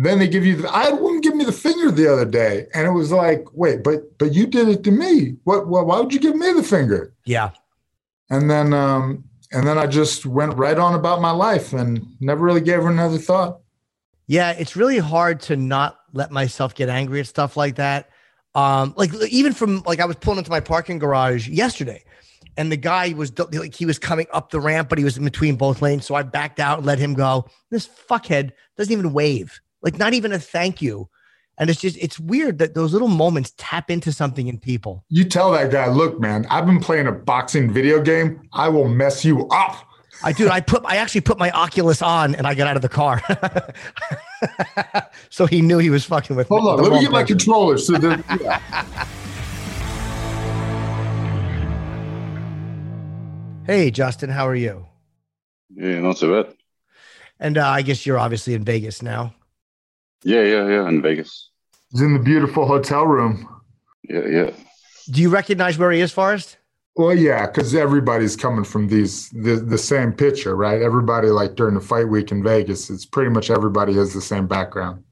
then 0.05 0.19
they 0.19 0.29
give 0.29 0.47
you. 0.47 0.57
The, 0.57 0.75
I 0.75 0.85
had 0.85 1.01
one 1.01 1.21
give 1.21 1.35
me 1.35 1.45
the 1.45 1.53
finger 1.53 1.91
the 1.91 2.11
other 2.13 2.25
day, 2.25 2.67
and 2.73 2.87
it 2.87 2.91
was 2.91 3.11
like, 3.11 3.47
wait, 3.53 3.83
but 3.83 4.17
but 4.19 4.33
you 4.33 4.47
did 4.47 4.69
it 4.69 4.85
to 4.85 4.91
me. 4.91 5.37
What? 5.45 5.67
what 5.67 5.87
why 5.87 5.99
would 5.99 6.13
you 6.13 6.21
give 6.21 6.37
me 6.37 6.53
the 6.53 6.63
finger? 6.63 7.13
Yeah. 7.25 7.51
And 8.31 8.51
then 8.51 8.73
um, 8.73 9.25
and 9.53 9.67
then 9.67 9.77
I 9.77 9.87
just 9.87 10.25
went 10.25 10.57
right 10.57 10.79
on 10.79 10.95
about 10.95 11.21
my 11.21 11.31
life 11.31 11.73
and 11.73 12.07
never 12.21 12.45
really 12.45 12.61
gave 12.61 12.83
her 12.83 12.91
another 12.91 13.19
thought. 13.19 13.61
Yeah, 14.29 14.53
it's 14.53 14.77
really 14.77 14.99
hard 14.99 15.41
to 15.43 15.57
not 15.57 15.99
let 16.13 16.31
myself 16.31 16.75
get 16.75 16.89
angry 16.89 17.21
at 17.21 17.27
stuff 17.27 17.57
like 17.57 17.77
that. 17.77 18.11
Um, 18.55 18.95
like 18.97 19.13
even 19.31 19.53
from 19.53 19.83
like 19.85 20.01
I 20.01 20.05
was 20.05 20.17
pulling 20.17 20.39
into 20.39 20.51
my 20.51 20.61
parking 20.61 20.99
garage 20.99 21.49
yesterday, 21.49 22.05
and 22.57 22.71
the 22.71 22.77
guy 22.77 23.15
was 23.17 23.33
like 23.53 23.75
he 23.75 23.87
was 23.87 23.99
coming 23.99 24.27
up 24.33 24.51
the 24.51 24.61
ramp, 24.61 24.89
but 24.91 24.99
he 24.99 25.05
was 25.05 25.17
in 25.17 25.25
between 25.25 25.57
both 25.57 25.83
lanes, 25.83 26.07
so 26.07 26.15
I 26.15 26.23
backed 26.23 26.61
out 26.61 26.79
and 26.79 26.87
let 26.87 26.99
him 26.99 27.15
go. 27.15 27.47
This 27.71 27.89
fuckhead 27.89 28.53
doesn't 28.77 28.93
even 28.93 29.13
wave, 29.13 29.61
like 29.83 29.99
not 29.99 30.15
even 30.15 30.33
a 30.33 30.39
thank 30.39 30.83
you. 30.83 31.09
And 31.61 31.69
it's 31.71 31.81
just 31.81 31.97
it's 31.97 32.21
weird 32.21 32.59
that 32.59 32.75
those 32.75 32.93
little 32.93 33.09
moments 33.09 33.53
tap 33.57 33.91
into 33.91 34.13
something 34.13 34.47
in 34.47 34.59
people. 34.59 35.05
You 35.09 35.25
tell 35.25 35.51
that 35.53 35.73
guy, 35.73 35.89
look, 35.89 36.21
man, 36.21 36.47
I've 36.51 36.67
been 36.67 36.79
playing 36.81 37.09
a 37.09 37.13
boxing 37.13 37.73
video 37.73 38.01
game. 38.01 38.49
I 38.53 38.69
will 38.69 38.89
mess 38.89 39.25
you 39.25 39.49
up. 39.49 39.85
I 40.23 40.33
dude, 40.33 40.51
I 40.51 40.61
put 40.61 40.85
I 40.85 40.97
actually 40.97 41.23
put 41.23 41.39
my 41.39 41.51
Oculus 41.51 42.01
on 42.01 42.35
and 42.37 42.47
I 42.47 42.55
got 42.55 42.69
out 42.69 42.77
of 42.77 42.83
the 42.83 42.89
car. 42.89 43.21
so 45.31 45.47
he 45.47 45.61
knew 45.61 45.79
he 45.79 45.91
was 45.91 46.05
fucking 46.05 46.37
with 46.37 46.49
Hold 46.49 46.67
on, 46.67 46.77
let 46.77 46.85
me 46.85 46.91
wrong 46.91 47.03
get 47.03 47.11
my 47.13 47.23
person. 47.23 47.39
controller. 47.39 47.79
So 47.79 47.93
that 47.95 48.25
yeah. 48.41 49.07
Hey 53.67 53.91
Justin, 53.91 54.31
how 54.31 54.47
are 54.49 54.55
you? 54.55 54.87
Yeah, 55.75 56.01
not 56.01 56.19
so 56.19 56.43
bad. 56.43 56.55
And 57.39 57.59
uh, 57.59 57.69
I 57.69 57.83
guess 57.83 58.07
you're 58.07 58.19
obviously 58.19 58.55
in 58.55 58.65
Vegas 58.65 59.03
now. 59.03 59.35
Yeah, 60.25 60.43
yeah, 60.43 60.69
yeah, 60.69 60.89
in 60.89 61.01
Vegas. 61.01 61.51
he's 61.91 62.01
in 62.01 62.13
the 62.13 62.19
beautiful 62.19 62.67
hotel 62.67 63.07
room. 63.07 63.49
Yeah, 64.09 64.27
yeah. 64.27 64.51
Do 65.11 65.23
you 65.23 65.31
recognize 65.31 65.79
where 65.79 65.91
he 65.91 66.01
is, 66.01 66.13
Forrest? 66.13 66.59
Well, 66.97 67.15
yeah, 67.15 67.47
because 67.47 67.75
everybody's 67.75 68.35
coming 68.35 68.65
from 68.65 68.89
these 68.89 69.31
the, 69.31 69.57
the 69.57 69.79
same 69.79 70.13
picture, 70.13 70.57
right? 70.57 70.83
Everybody 70.83 71.29
like 71.29 71.55
during 71.55 71.75
the 71.75 71.81
fight 71.81 72.09
week 72.09 72.33
in 72.33 72.43
Vegas, 72.43 72.91
it's 72.91 73.07
pretty 73.07 73.31
much 73.31 73.51
everybody 73.51 73.95
has 73.95 74.13
the 74.13 74.21
same 74.21 74.49
background. 74.49 75.05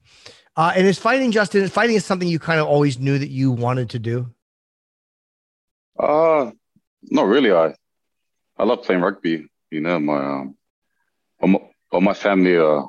Uh, 0.57 0.73
and 0.75 0.85
is 0.85 0.97
fighting, 0.99 1.31
Justin, 1.31 1.63
is 1.63 1.71
fighting 1.71 1.95
is 1.95 2.03
something 2.03 2.27
you 2.27 2.39
kind 2.39 2.59
of 2.59 2.67
always 2.67 2.99
knew 2.99 3.17
that 3.17 3.29
you 3.29 3.51
wanted 3.51 3.89
to 3.91 3.99
do? 3.99 4.29
Uh 5.97 6.51
not 7.03 7.27
really. 7.27 7.51
I 7.51 7.73
I 8.57 8.63
love 8.65 8.83
playing 8.83 9.01
rugby. 9.01 9.47
You 9.71 9.81
know, 9.81 9.99
my 9.99 10.17
um, 10.17 10.57
all 11.41 11.47
my, 11.47 11.59
all 11.91 12.01
my 12.01 12.13
family 12.13 12.57
uh 12.57 12.83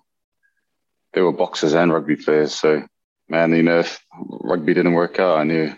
they 1.13 1.21
were 1.21 1.33
boxers 1.33 1.75
and 1.75 1.93
rugby 1.93 2.17
players. 2.17 2.55
So, 2.55 2.87
man, 3.29 3.55
you 3.55 3.63
know, 3.63 3.81
if 3.81 4.01
rugby 4.29 4.75
didn't 4.75 4.95
work 4.95 5.19
out, 5.19 5.39
I 5.39 5.45
knew 5.45 5.73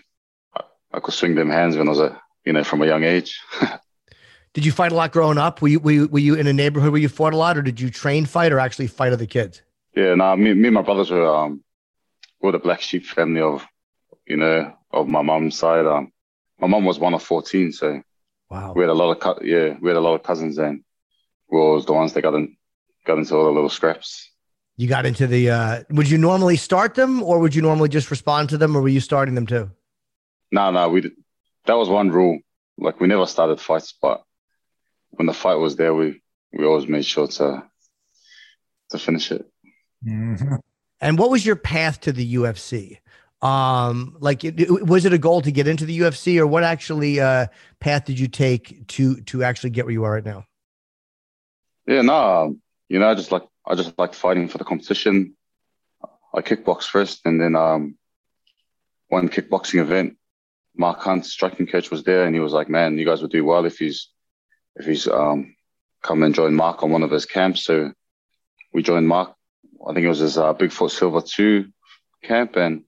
I, 0.55 0.61
I 0.93 0.99
could 0.99 1.13
swing 1.13 1.35
them 1.35 1.49
hands 1.49 1.77
when 1.77 1.87
I 1.87 1.91
was 1.91 1.99
a 1.99 2.21
you 2.45 2.53
know 2.53 2.63
from 2.63 2.81
a 2.81 2.85
young 2.87 3.03
age. 3.03 3.39
Did 4.53 4.65
you 4.65 4.73
fight 4.73 4.91
a 4.91 4.95
lot 4.95 5.13
growing 5.13 5.37
up? 5.37 5.61
Were 5.61 5.69
you, 5.69 5.79
were 5.79 5.91
you, 5.91 6.07
were 6.09 6.19
you 6.19 6.35
in 6.35 6.45
a 6.45 6.51
neighborhood 6.51 6.91
where 6.91 6.99
you 6.99 7.07
fought 7.07 7.31
a 7.33 7.37
lot, 7.37 7.57
or 7.57 7.61
did 7.61 7.79
you 7.79 7.89
train 7.89 8.25
fight 8.25 8.51
or 8.51 8.59
actually 8.59 8.87
fight 8.87 9.13
other 9.13 9.25
kids? 9.25 9.61
Yeah, 9.95 10.13
no, 10.15 10.35
me, 10.35 10.53
me 10.53 10.67
and 10.67 10.75
my 10.75 10.81
brothers 10.81 11.09
were 11.09 11.25
um 11.25 11.63
were 12.41 12.51
the 12.51 12.59
black 12.59 12.81
sheep 12.81 13.05
family 13.05 13.39
of 13.41 13.65
you 14.27 14.35
know 14.37 14.73
of 14.91 15.07
my 15.07 15.21
mom's 15.21 15.57
side. 15.57 15.85
Um, 15.85 16.11
my 16.59 16.67
mom 16.67 16.83
was 16.85 16.99
one 16.99 17.13
of 17.13 17.23
fourteen, 17.23 17.71
so 17.71 18.01
Wow. 18.49 18.73
we 18.73 18.81
had 18.81 18.89
a 18.89 18.93
lot 18.93 19.11
of 19.11 19.19
cou- 19.21 19.45
yeah 19.45 19.77
we 19.81 19.87
had 19.89 19.95
a 19.95 20.01
lot 20.01 20.15
of 20.15 20.23
cousins, 20.23 20.57
and 20.57 20.83
we 21.49 21.57
were 21.57 21.81
the 21.81 21.93
ones 21.93 22.11
that 22.13 22.21
got 22.21 22.33
in 22.35 22.57
got 23.05 23.17
into 23.19 23.35
all 23.35 23.45
the 23.45 23.51
little 23.51 23.69
scraps. 23.69 24.30
You 24.77 24.87
got 24.87 25.05
into 25.05 25.27
the, 25.27 25.49
uh, 25.51 25.83
would 25.91 26.09
you 26.09 26.17
normally 26.17 26.55
start 26.55 26.95
them 26.95 27.21
or 27.21 27.39
would 27.39 27.53
you 27.53 27.61
normally 27.61 27.89
just 27.89 28.09
respond 28.09 28.49
to 28.49 28.57
them 28.57 28.75
or 28.75 28.81
were 28.81 28.89
you 28.89 28.99
starting 28.99 29.35
them 29.35 29.45
too? 29.45 29.69
No, 30.51 30.71
no, 30.71 30.89
we 30.89 31.01
did, 31.01 31.11
that 31.65 31.75
was 31.75 31.87
one 31.89 32.09
rule. 32.09 32.39
Like 32.77 32.99
we 32.99 33.07
never 33.07 33.25
started 33.27 33.59
fights, 33.59 33.93
but 34.01 34.23
when 35.11 35.27
the 35.27 35.33
fight 35.33 35.55
was 35.55 35.75
there, 35.75 35.93
we 35.93 36.21
we 36.51 36.65
always 36.65 36.87
made 36.87 37.05
sure 37.05 37.27
to 37.27 37.63
to 38.89 38.97
finish 38.97 39.31
it. 39.31 39.45
And 40.03 41.17
what 41.17 41.29
was 41.29 41.45
your 41.45 41.55
path 41.55 42.01
to 42.01 42.11
the 42.11 42.35
UFC? 42.35 42.97
Um, 43.41 44.17
like, 44.19 44.43
it, 44.43 44.59
it- 44.59 44.69
was 44.87 45.05
it 45.05 45.13
a 45.13 45.17
goal 45.17 45.41
to 45.41 45.51
get 45.51 45.67
into 45.67 45.85
the 45.85 45.99
UFC, 45.99 46.39
or 46.39 46.47
what 46.47 46.63
actually 46.63 47.19
uh, 47.19 47.47
path 47.79 48.05
did 48.05 48.19
you 48.19 48.27
take 48.27 48.87
to 48.89 49.21
to 49.21 49.43
actually 49.43 49.71
get 49.71 49.85
where 49.85 49.93
you 49.93 50.03
are 50.05 50.13
right 50.13 50.25
now? 50.25 50.45
Yeah, 51.87 52.01
no, 52.01 52.15
um, 52.43 52.61
you 52.89 52.99
know, 52.99 53.13
just 53.15 53.31
like 53.31 53.43
I 53.65 53.75
just 53.75 53.97
like 53.97 54.13
fighting 54.13 54.47
for 54.47 54.57
the 54.57 54.63
competition. 54.63 55.35
I 56.33 56.41
kickbox 56.41 56.83
first, 56.83 57.21
and 57.25 57.39
then 57.39 57.55
um, 57.55 57.97
one 59.09 59.29
kickboxing 59.29 59.81
event, 59.81 60.17
Mark 60.75 60.99
Hunt, 60.99 61.25
striking 61.25 61.67
coach, 61.67 61.91
was 61.91 62.03
there, 62.03 62.25
and 62.25 62.33
he 62.33 62.39
was 62.39 62.53
like, 62.53 62.69
"Man, 62.69 62.97
you 62.97 63.05
guys 63.05 63.21
would 63.21 63.31
do 63.31 63.45
well 63.45 63.65
if 63.65 63.77
he's 63.77 64.09
if 64.75 64.85
he's 64.85 65.07
um 65.07 65.55
come 66.01 66.23
and 66.23 66.33
join 66.33 66.55
Mark 66.55 66.83
on 66.83 66.91
one 66.91 67.03
of 67.03 67.11
his 67.11 67.25
camps." 67.25 67.63
So 67.65 67.91
we 68.73 68.81
joined 68.81 69.07
Mark. 69.07 69.35
I 69.87 69.93
think 69.93 70.05
it 70.05 70.09
was 70.09 70.19
his 70.19 70.37
uh, 70.37 70.53
Bigfoot 70.53 70.91
Silva 70.91 71.21
Two 71.21 71.71
camp, 72.23 72.55
and 72.55 72.83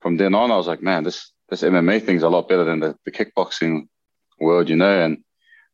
from 0.00 0.16
then 0.16 0.34
on, 0.34 0.50
I 0.50 0.56
was 0.56 0.66
like, 0.66 0.82
"Man, 0.82 1.04
this 1.04 1.32
this 1.48 1.62
MMA 1.62 2.04
thing's 2.04 2.24
a 2.24 2.28
lot 2.28 2.48
better 2.48 2.64
than 2.64 2.80
the, 2.80 2.96
the 3.04 3.12
kickboxing 3.12 3.88
world," 4.40 4.68
you 4.68 4.76
know. 4.76 5.04
And 5.04 5.24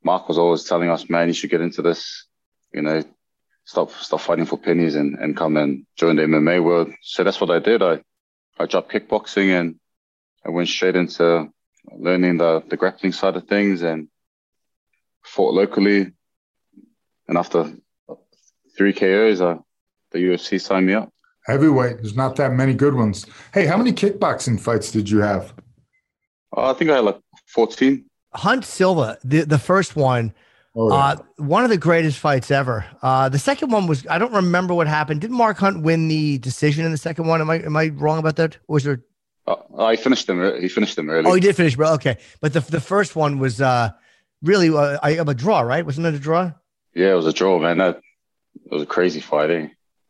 Mark 0.05 0.29
was 0.29 0.39
always 0.39 0.65
telling 0.65 0.91
us, 0.91 1.09
"Man, 1.09 1.29
you 1.29 1.35
should 1.35 1.51
get 1.51 1.63
into 1.63 1.83
this." 1.83 2.27
you 2.73 2.83
know, 2.83 3.03
stop 3.65 3.91
stop 3.93 4.21
fighting 4.21 4.47
for 4.47 4.59
pennies 4.59 4.95
and, 4.95 5.19
and 5.19 5.37
come 5.37 5.57
and 5.57 5.87
join 5.97 6.17
the 6.17 6.23
MMA 6.23 6.63
world. 6.63 6.93
So 7.03 7.25
that's 7.25 7.41
what 7.41 7.51
I 7.51 7.59
did. 7.59 7.83
I 7.83 8.03
I 8.59 8.67
dropped 8.67 8.93
kickboxing 8.93 9.59
and 9.59 9.77
I 10.45 10.51
went 10.51 10.69
straight 10.69 10.97
into 10.97 11.51
learning 11.93 12.39
the, 12.39 12.63
the 12.69 12.77
grappling 12.77 13.13
side 13.13 13.37
of 13.37 13.47
things 13.47 13.83
and 13.83 14.09
fought 15.23 15.55
locally. 15.55 16.13
And 17.29 17.39
after 17.39 17.73
three 18.77 18.93
KOs, 18.93 19.41
uh, 19.41 19.59
the 20.11 20.19
UFC 20.19 20.61
signed 20.61 20.87
me 20.87 20.95
up. 20.95 21.11
Heavyweight, 21.47 21.97
there's 21.97 22.17
not 22.17 22.37
that 22.37 22.53
many 22.53 22.75
good 22.75 22.95
ones. 22.95 23.27
Hey, 23.55 23.67
how 23.67 23.77
many 23.77 23.93
kickboxing 23.93 24.61
fights 24.61 24.91
did 24.91 25.09
you 25.09 25.21
have? 25.21 25.55
Uh, 26.55 26.71
I 26.71 26.75
think 26.75 26.91
I 26.91 26.97
had 26.97 27.05
like 27.05 27.21
14. 27.47 28.05
Hunt 28.35 28.65
Silva, 28.65 29.19
the 29.25 29.43
the 29.43 29.59
first 29.59 29.97
one, 29.97 30.33
Oh, 30.77 30.91
yeah. 30.91 30.97
uh, 30.97 31.17
one 31.37 31.65
of 31.65 31.71
the 31.71 31.77
greatest 31.77 32.19
fights 32.19 32.51
ever. 32.51 32.85
Uh, 33.03 33.29
the 33.29 33.39
second 33.39 33.73
one 33.73 33.87
was 33.87 34.07
I 34.09 34.19
don't 34.19 34.33
remember 34.33 34.73
what 34.73 34.87
happened. 34.87 35.21
Did 35.21 35.31
Mark 35.31 35.59
Hunt 35.59 35.83
win 35.83 36.07
the 36.09 36.39
decision 36.39 36.85
in 36.85 36.93
the 36.93 36.99
second 36.99 37.27
one? 37.27 37.41
Am 37.41 37.51
I 37.51 37.57
am 37.57 37.77
I 37.77 37.89
wrong 37.89 38.19
about 38.19 38.37
that? 38.37 38.57
Or 38.69 38.75
was 38.75 38.85
there? 38.85 39.03
Uh, 39.47 39.57
I 39.79 39.97
finished 39.97 40.29
him. 40.29 40.61
He 40.61 40.69
finished 40.69 40.97
him 40.97 41.11
early. 41.11 41.29
Oh, 41.29 41.35
he 41.35 41.41
did 41.41 41.57
finish, 41.57 41.75
bro. 41.75 41.95
Okay, 41.95 42.19
but 42.41 42.53
the 42.53 42.61
the 42.61 42.81
first 42.81 43.17
one 43.17 43.39
was 43.41 43.61
uh 43.61 43.91
really 44.43 44.71
uh, 44.71 44.99
I, 45.03 45.11
a 45.13 45.35
draw, 45.35 45.61
right? 45.61 45.85
Wasn't 45.85 46.07
it 46.07 46.15
a 46.15 46.19
draw? 46.19 46.53
Yeah, 46.95 47.13
it 47.13 47.17
was 47.17 47.27
a 47.27 47.33
draw, 47.33 47.59
man. 47.59 47.79
That 47.79 48.01
it 48.55 48.73
was 48.73 48.83
a 48.83 48.87
crazy 48.87 49.21
fight. 49.21 49.51
Eh? 49.51 49.69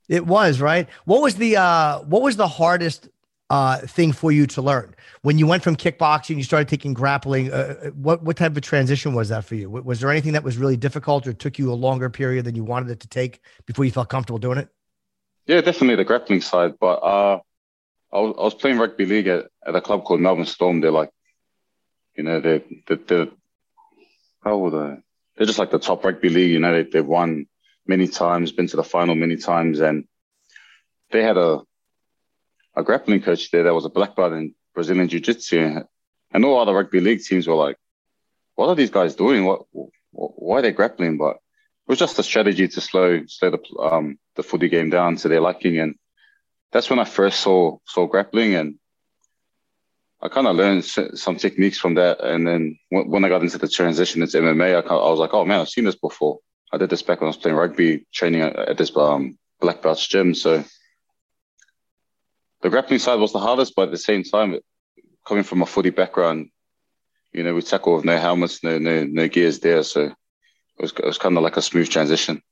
It 0.09 0.27
was 0.27 0.61
right. 0.61 0.89
What 1.05 1.23
was 1.23 1.37
the 1.37 1.57
uh 1.57 2.01
what 2.01 2.21
was 2.21 2.37
the 2.37 2.49
hardest 2.49 3.09
uh, 3.51 3.79
thing 3.79 4.13
for 4.13 4.31
you 4.31 4.47
to 4.47 4.63
learn. 4.63 4.95
When 5.23 5.37
you 5.37 5.47
went 5.47 5.63
from 5.65 5.77
kickboxing, 5.77 6.37
you 6.37 6.45
started 6.45 6.69
taking 6.69 6.95
grappling. 6.95 7.53
Uh, 7.53 7.77
uh 7.83 7.91
what 7.91 8.23
what 8.23 8.37
type 8.37 8.57
of 8.57 8.63
transition 8.63 9.13
was 9.13 9.29
that 9.29 9.45
for 9.45 9.57
you? 9.57 9.69
Was 9.69 10.01
there 10.01 10.11
anything 10.11 10.33
that 10.33 10.45
was 10.45 10.57
really 10.57 10.77
difficult, 10.77 11.27
or 11.27 11.33
took 11.33 11.59
you 11.59 11.73
a 11.73 11.75
longer 11.75 12.09
period 12.09 12.45
than 12.47 12.55
you 12.55 12.65
wanted 12.65 12.91
it 12.91 13.01
to 13.01 13.09
take 13.09 13.41
before 13.67 13.85
you 13.85 13.91
felt 13.91 14.09
comfortable 14.09 14.39
doing 14.39 14.59
it? 14.59 14.69
Yeah, 15.47 15.61
definitely 15.61 15.97
the 15.97 16.05
grappling 16.05 16.41
side. 16.41 16.75
But 16.79 17.03
uh, 17.03 17.41
I 18.13 18.21
was, 18.21 18.35
I 18.39 18.43
was 18.43 18.55
playing 18.55 18.79
rugby 18.79 19.05
league 19.05 19.27
at, 19.27 19.47
at 19.67 19.75
a 19.75 19.81
club 19.81 20.05
called 20.05 20.21
Melbourne 20.21 20.47
Storm. 20.47 20.81
They're 20.81 20.93
like, 20.93 21.11
you 22.17 22.23
know, 22.23 22.41
they're, 22.41 22.63
they're, 22.87 22.97
they're 22.97 23.29
how 24.45 24.65
are 24.65 24.71
they? 24.71 25.03
They're 25.37 25.47
just 25.47 25.59
like 25.59 25.71
the 25.71 25.79
top 25.79 26.05
rugby 26.05 26.29
league. 26.29 26.53
You 26.53 26.61
know, 26.61 26.73
they, 26.73 26.89
they've 26.89 27.07
won 27.07 27.47
many 27.87 28.07
times, 28.07 28.53
been 28.53 28.69
to 28.69 28.77
the 28.77 28.85
final 28.85 29.17
many 29.17 29.37
times, 29.37 29.81
and 29.81 30.05
they 31.11 31.23
had 31.23 31.37
a 31.37 31.63
a 32.81 32.85
grappling 32.85 33.23
coach 33.23 33.51
there 33.51 33.65
that 33.65 33.75
was 33.75 33.85
a 33.85 33.91
black 33.91 34.17
belt 34.17 34.33
in 34.33 34.55
Brazilian 34.75 35.09
Jiu 35.09 35.21
Jitsu, 35.21 35.83
and 36.33 36.45
all 36.45 36.61
other 36.61 36.75
rugby 36.75 37.01
league 37.01 37.23
teams 37.23 37.47
were 37.47 37.55
like, 37.55 37.77
"What 38.57 38.69
are 38.69 38.75
these 38.75 38.91
guys 38.91 39.15
doing? 39.15 39.45
What? 39.45 39.63
Why 40.13 40.59
are 40.59 40.63
they 40.63 40.73
grappling?" 40.73 41.19
But 41.19 41.37
it 41.37 41.89
was 41.89 41.99
just 41.99 42.19
a 42.19 42.23
strategy 42.23 42.69
to 42.69 42.81
slow 42.81 43.25
slow 43.27 43.51
the 43.51 43.63
um 43.79 44.19
the 44.37 44.43
footy 44.43 44.69
game 44.69 44.91
down 44.91 45.17
to 45.17 45.29
their 45.29 45.41
liking, 45.41 45.79
and 45.79 45.95
that's 46.73 46.91
when 46.91 46.99
I 46.99 47.05
first 47.05 47.41
saw 47.41 47.79
saw 47.87 48.07
grappling, 48.07 48.55
and 48.55 48.79
I 50.21 50.29
kind 50.29 50.47
of 50.47 50.57
learned 50.57 50.85
some 50.85 51.37
techniques 51.37 51.79
from 51.79 51.95
that. 51.95 52.21
And 52.21 52.47
then 52.47 52.79
when 52.91 53.25
I 53.25 53.29
got 53.29 53.43
into 53.43 53.59
the 53.59 53.69
transition 53.69 54.23
into 54.23 54.39
MMA, 54.39 54.77
I, 54.77 54.95
I 54.95 55.11
was 55.11 55.19
like, 55.19 55.35
"Oh 55.35 55.45
man, 55.45 55.61
I've 55.61 55.69
seen 55.69 55.85
this 55.85 55.97
before." 55.97 56.41
I 56.73 56.79
did 56.79 56.91
this 56.91 57.03
back 57.03 57.21
when 57.21 57.27
I 57.27 57.31
was 57.31 57.37
playing 57.37 57.57
rugby, 57.57 58.07
training 58.13 58.43
at, 58.43 58.77
this 58.77 58.97
um, 58.97 59.37
black 59.61 59.83
belt's 59.83 60.07
gym. 60.07 60.35
So 60.35 60.65
the 62.63 62.71
grappling 62.71 62.99
side 62.99 63.21
was 63.21 63.33
the 63.33 63.39
hardest, 63.39 63.75
but 63.75 63.85
at 63.85 63.91
the 63.91 63.99
same 63.99 64.23
time, 64.23 64.59
coming 65.27 65.45
from 65.45 65.63
a 65.63 65.67
footy 65.67 65.91
background, 65.91 66.51
you 67.33 67.43
know, 67.43 67.55
we 67.55 67.63
tackle 67.63 67.97
with 67.97 68.05
no 68.05 68.19
helmets, 68.19 68.63
no 68.63 68.79
no 68.79 69.05
no 69.05 69.29
gears 69.29 69.61
there, 69.61 69.83
so 69.83 70.03
it 70.03 70.15
was 70.79 70.93
it 70.93 71.05
was 71.05 71.19
kind 71.19 71.37
of 71.37 71.43
like 71.43 71.57
a 71.57 71.63
smooth 71.63 71.89
transition. 71.89 72.43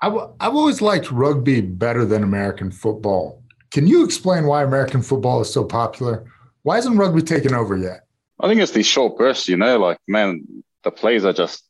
i 0.00 0.06
w- 0.06 0.32
I've 0.40 0.54
always 0.54 0.80
liked 0.80 1.10
rugby 1.10 1.60
better 1.60 2.04
than 2.04 2.22
American 2.22 2.70
football. 2.70 3.42
Can 3.70 3.86
you 3.86 4.04
explain 4.04 4.46
why 4.46 4.62
American 4.62 5.02
football 5.02 5.40
is 5.40 5.52
so 5.52 5.64
popular? 5.64 6.24
Why 6.62 6.78
isn't 6.78 6.96
rugby 6.96 7.22
taken 7.22 7.54
over 7.54 7.76
yet? 7.76 8.06
I 8.38 8.46
think 8.48 8.60
it's 8.60 8.72
these 8.72 8.86
short 8.86 9.18
bursts, 9.18 9.48
you 9.48 9.56
know, 9.56 9.78
like 9.78 9.98
man, 10.06 10.46
the 10.84 10.90
plays 10.90 11.24
are 11.24 11.32
just 11.32 11.64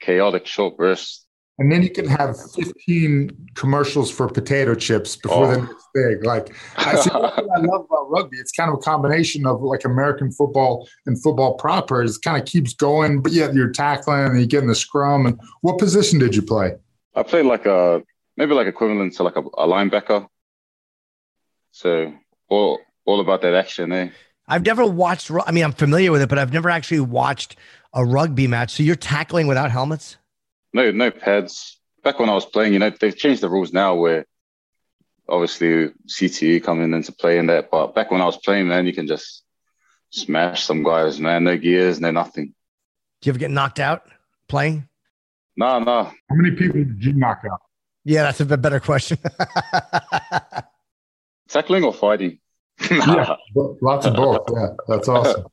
chaotic 0.00 0.46
short 0.46 0.76
bursts 0.76 1.23
and 1.58 1.70
then 1.70 1.82
you 1.82 1.90
can 1.90 2.06
have 2.06 2.36
15 2.52 3.50
commercials 3.54 4.10
for 4.10 4.28
potato 4.28 4.74
chips 4.74 5.14
before 5.14 5.46
oh. 5.46 5.50
the 5.52 5.60
next 5.60 5.86
thing. 5.94 6.22
Like 6.22 6.54
I 6.76 6.96
see 6.96 7.10
what 7.10 7.38
I 7.38 7.60
love 7.60 7.86
about 7.88 8.10
rugby. 8.10 8.38
It's 8.38 8.50
kind 8.50 8.70
of 8.70 8.74
a 8.74 8.80
combination 8.80 9.46
of 9.46 9.62
like 9.62 9.84
American 9.84 10.32
football 10.32 10.88
and 11.06 11.20
football 11.22 11.54
proper. 11.54 12.02
It 12.02 12.10
kind 12.24 12.40
of 12.40 12.46
keeps 12.46 12.74
going, 12.74 13.22
but 13.22 13.32
yet 13.32 13.54
you're 13.54 13.70
tackling 13.70 14.26
and 14.26 14.40
you 14.40 14.46
get 14.46 14.62
in 14.62 14.68
the 14.68 14.74
scrum. 14.74 15.26
And 15.26 15.38
what 15.60 15.78
position 15.78 16.18
did 16.18 16.34
you 16.34 16.42
play? 16.42 16.74
I 17.14 17.22
played 17.22 17.46
like 17.46 17.66
a 17.66 18.02
maybe 18.36 18.52
like 18.54 18.66
equivalent 18.66 19.14
to 19.14 19.22
like 19.22 19.36
a, 19.36 19.40
a 19.40 19.68
linebacker. 19.68 20.26
So 21.70 22.12
all 22.48 22.80
all 23.04 23.20
about 23.20 23.42
that 23.42 23.54
action, 23.54 23.92
eh? 23.92 24.10
I've 24.48 24.66
never 24.66 24.84
watched. 24.84 25.30
I 25.46 25.52
mean, 25.52 25.64
I'm 25.64 25.72
familiar 25.72 26.10
with 26.10 26.20
it, 26.20 26.28
but 26.28 26.38
I've 26.38 26.52
never 26.52 26.68
actually 26.68 27.00
watched 27.00 27.56
a 27.92 28.04
rugby 28.04 28.48
match. 28.48 28.72
So 28.72 28.82
you're 28.82 28.96
tackling 28.96 29.46
without 29.46 29.70
helmets? 29.70 30.16
No 30.74 30.90
no 30.90 31.10
pads. 31.10 31.80
Back 32.02 32.18
when 32.18 32.28
I 32.28 32.34
was 32.34 32.44
playing, 32.44 32.74
you 32.74 32.78
know, 32.78 32.90
they've 32.90 33.16
changed 33.16 33.40
the 33.40 33.48
rules 33.48 33.72
now 33.72 33.94
where 33.94 34.26
obviously 35.26 35.90
CTE 36.06 36.62
coming 36.62 36.92
into 36.92 37.12
play 37.12 37.38
in 37.38 37.46
that. 37.46 37.70
But 37.70 37.94
back 37.94 38.10
when 38.10 38.20
I 38.20 38.26
was 38.26 38.36
playing, 38.36 38.68
man, 38.68 38.86
you 38.86 38.92
can 38.92 39.06
just 39.06 39.42
smash 40.10 40.64
some 40.64 40.82
guys, 40.82 41.18
man. 41.18 41.44
No 41.44 41.56
gears, 41.56 42.00
no 42.00 42.10
nothing. 42.10 42.54
Do 43.22 43.28
you 43.28 43.30
ever 43.30 43.38
get 43.38 43.50
knocked 43.50 43.80
out 43.80 44.02
playing? 44.48 44.86
No, 45.56 45.78
no. 45.78 46.04
How 46.04 46.14
many 46.32 46.54
people 46.54 46.84
did 46.84 47.02
you 47.02 47.14
knock 47.14 47.42
out? 47.50 47.60
Yeah, 48.04 48.24
that's 48.24 48.40
a 48.40 48.56
better 48.58 48.80
question. 48.80 49.16
Tackling 51.48 51.84
or 51.84 51.94
fighting? 51.94 52.38
yeah, 52.90 53.36
lots 53.54 54.04
of 54.04 54.16
both. 54.16 54.46
Yeah, 54.52 54.70
that's 54.88 55.08
awesome. 55.08 55.46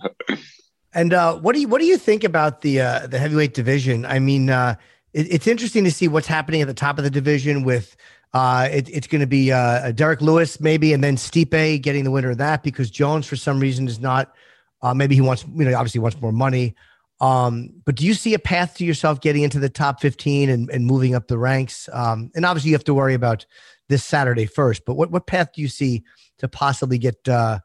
And 0.93 1.13
uh, 1.13 1.35
what 1.35 1.53
do 1.53 1.61
you 1.61 1.67
what 1.67 1.79
do 1.79 1.85
you 1.85 1.97
think 1.97 2.23
about 2.23 2.61
the 2.61 2.81
uh, 2.81 3.07
the 3.07 3.19
heavyweight 3.19 3.53
division? 3.53 4.05
I 4.05 4.19
mean, 4.19 4.49
uh, 4.49 4.75
it, 5.13 5.27
it's 5.31 5.47
interesting 5.47 5.83
to 5.83 5.91
see 5.91 6.07
what's 6.07 6.27
happening 6.27 6.61
at 6.61 6.67
the 6.67 6.73
top 6.73 6.97
of 6.97 7.03
the 7.03 7.09
division 7.09 7.63
with 7.63 7.95
uh, 8.33 8.69
it, 8.71 8.89
it's 8.89 9.07
going 9.07 9.21
to 9.21 9.27
be 9.27 9.51
uh, 9.51 9.91
Derrick 9.91 10.21
Lewis 10.21 10.59
maybe, 10.59 10.93
and 10.93 11.03
then 11.03 11.17
Stipe 11.17 11.81
getting 11.81 12.03
the 12.03 12.11
winner 12.11 12.31
of 12.31 12.37
that 12.37 12.63
because 12.63 12.89
Jones 12.89 13.25
for 13.25 13.35
some 13.35 13.59
reason 13.59 13.87
is 13.87 13.99
not. 13.99 14.33
Uh, 14.81 14.93
maybe 14.93 15.15
he 15.15 15.21
wants, 15.21 15.45
you 15.53 15.65
know, 15.65 15.75
obviously 15.75 15.99
wants 15.99 16.19
more 16.21 16.31
money. 16.31 16.75
Um, 17.19 17.73
but 17.85 17.95
do 17.95 18.05
you 18.05 18.15
see 18.15 18.33
a 18.33 18.39
path 18.39 18.75
to 18.77 18.85
yourself 18.85 19.21
getting 19.21 19.43
into 19.43 19.59
the 19.59 19.69
top 19.69 20.01
15 20.01 20.49
and, 20.49 20.69
and 20.71 20.85
moving 20.87 21.13
up 21.13 21.27
the 21.27 21.37
ranks? 21.37 21.87
Um, 21.93 22.31
and 22.35 22.45
obviously 22.45 22.71
you 22.71 22.75
have 22.75 22.83
to 22.85 22.95
worry 22.95 23.13
about 23.13 23.45
this 23.89 24.03
Saturday 24.03 24.47
first, 24.47 24.85
but 24.85 24.95
what, 24.95 25.11
what 25.11 25.27
path 25.27 25.49
do 25.53 25.61
you 25.61 25.67
see 25.67 26.03
to 26.39 26.47
possibly 26.47 26.97
get 26.97 27.27
uh, 27.27 27.59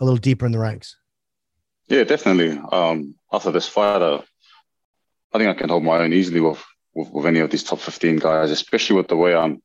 a 0.00 0.04
little 0.04 0.18
deeper 0.18 0.44
in 0.44 0.52
the 0.52 0.58
ranks? 0.58 0.96
Yeah, 1.88 2.04
definitely. 2.04 2.60
Um, 2.70 3.14
after 3.32 3.50
this 3.50 3.66
fight, 3.66 4.02
uh, 4.02 4.20
I 5.32 5.38
think 5.38 5.48
I 5.48 5.58
can 5.58 5.70
hold 5.70 5.84
my 5.84 5.98
own 5.98 6.12
easily 6.12 6.40
with 6.40 6.62
with, 6.94 7.10
with 7.10 7.26
any 7.26 7.40
of 7.40 7.50
these 7.50 7.62
top 7.62 7.80
15 7.80 8.16
guys, 8.16 8.50
especially 8.50 8.96
with 8.96 9.08
the 9.08 9.16
way 9.16 9.34
I'm, 9.34 9.62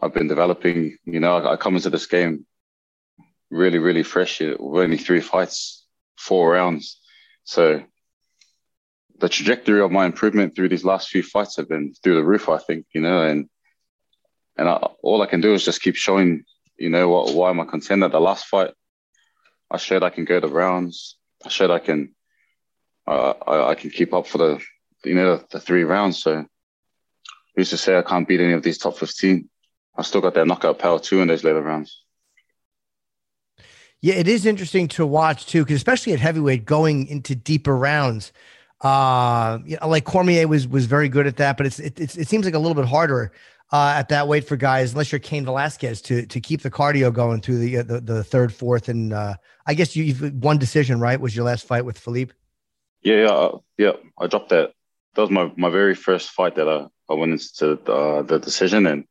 I've 0.00 0.14
been 0.14 0.28
developing. 0.28 0.96
You 1.04 1.20
know, 1.20 1.36
I, 1.36 1.52
I 1.52 1.56
come 1.56 1.76
into 1.76 1.90
this 1.90 2.06
game 2.06 2.46
really, 3.50 3.78
really 3.78 4.02
fresh. 4.02 4.40
With 4.40 4.58
only 4.60 4.96
three 4.96 5.20
fights, 5.20 5.84
four 6.16 6.52
rounds. 6.52 7.00
So 7.44 7.82
the 9.18 9.28
trajectory 9.28 9.80
of 9.80 9.92
my 9.92 10.06
improvement 10.06 10.54
through 10.54 10.68
these 10.68 10.84
last 10.84 11.08
few 11.08 11.22
fights 11.22 11.56
have 11.56 11.68
been 11.68 11.94
through 12.02 12.16
the 12.16 12.24
roof, 12.24 12.48
I 12.48 12.58
think, 12.58 12.86
you 12.94 13.00
know, 13.00 13.22
and, 13.22 13.48
and 14.56 14.68
I, 14.68 14.74
all 15.02 15.22
I 15.22 15.26
can 15.26 15.40
do 15.40 15.54
is 15.54 15.64
just 15.64 15.82
keep 15.82 15.96
showing, 15.96 16.44
you 16.76 16.88
know, 16.88 17.08
what, 17.08 17.34
why 17.34 17.50
I'm 17.50 17.60
a 17.60 17.66
contender. 17.66 18.08
The 18.08 18.20
last 18.20 18.46
fight, 18.46 18.72
I 19.70 19.76
showed 19.76 20.02
I 20.02 20.10
can 20.10 20.24
go 20.24 20.40
the 20.40 20.48
rounds. 20.48 21.16
I 21.44 21.48
showed 21.48 21.70
I 21.70 21.78
can, 21.78 22.14
uh, 23.06 23.34
I, 23.46 23.70
I 23.70 23.74
can 23.74 23.90
keep 23.90 24.12
up 24.12 24.26
for 24.26 24.38
the, 24.38 24.60
you 25.04 25.14
know, 25.14 25.36
the, 25.36 25.46
the 25.52 25.60
three 25.60 25.84
rounds. 25.84 26.22
So 26.22 26.44
who's 27.54 27.70
to 27.70 27.76
say 27.76 27.96
I 27.96 28.02
can't 28.02 28.26
beat 28.26 28.40
any 28.40 28.52
of 28.52 28.62
these 28.62 28.78
top 28.78 28.96
15? 28.96 29.48
I 29.96 30.02
still 30.02 30.20
got 30.20 30.34
that 30.34 30.46
knockout 30.46 30.78
power 30.78 30.98
too 30.98 31.20
in 31.20 31.28
those 31.28 31.44
later 31.44 31.60
rounds. 31.60 32.02
Yeah, 34.00 34.14
it 34.14 34.26
is 34.26 34.46
interesting 34.46 34.88
to 34.88 35.06
watch 35.06 35.46
too, 35.46 35.64
because 35.64 35.76
especially 35.76 36.12
at 36.12 36.18
heavyweight, 36.18 36.64
going 36.64 37.06
into 37.06 37.34
deeper 37.34 37.76
rounds. 37.76 38.32
Uh, 38.80 39.60
you 39.64 39.78
know, 39.80 39.86
like 39.86 40.04
Cormier 40.04 40.48
was 40.48 40.66
was 40.66 40.86
very 40.86 41.08
good 41.08 41.28
at 41.28 41.36
that, 41.36 41.56
but 41.56 41.66
it's 41.66 41.78
it, 41.78 42.00
it's, 42.00 42.16
it 42.16 42.26
seems 42.26 42.44
like 42.44 42.54
a 42.54 42.58
little 42.58 42.74
bit 42.74 42.86
harder 42.86 43.30
uh, 43.70 43.94
at 43.96 44.08
that 44.08 44.26
weight 44.26 44.46
for 44.46 44.56
guys, 44.56 44.92
unless 44.92 45.12
you're 45.12 45.20
Cain 45.20 45.44
Velasquez, 45.44 46.02
to 46.02 46.26
to 46.26 46.40
keep 46.40 46.62
the 46.62 46.70
cardio 46.70 47.12
going 47.12 47.40
through 47.40 47.58
the 47.58 47.78
uh, 47.78 47.82
the, 47.84 48.00
the 48.00 48.24
third, 48.24 48.52
fourth, 48.52 48.88
and 48.88 49.12
uh, 49.12 49.34
I 49.66 49.74
guess 49.74 49.94
you, 49.94 50.02
you've 50.02 50.34
one 50.34 50.58
decision, 50.58 50.98
right? 50.98 51.20
Was 51.20 51.36
your 51.36 51.44
last 51.44 51.64
fight 51.64 51.84
with 51.84 51.96
Felipe? 51.96 52.32
Yeah, 53.02 53.22
yeah, 53.22 53.30
uh, 53.30 53.58
yeah. 53.78 53.92
I 54.18 54.26
dropped 54.26 54.48
that. 54.48 54.72
That 55.14 55.20
was 55.22 55.30
my 55.30 55.52
my 55.56 55.70
very 55.70 55.94
first 55.94 56.30
fight 56.30 56.56
that 56.56 56.68
I 56.68 56.86
I 57.12 57.14
went 57.14 57.32
into 57.32 57.78
the, 57.84 57.92
uh, 57.92 58.22
the 58.22 58.38
decision 58.38 58.86
and 58.86 59.04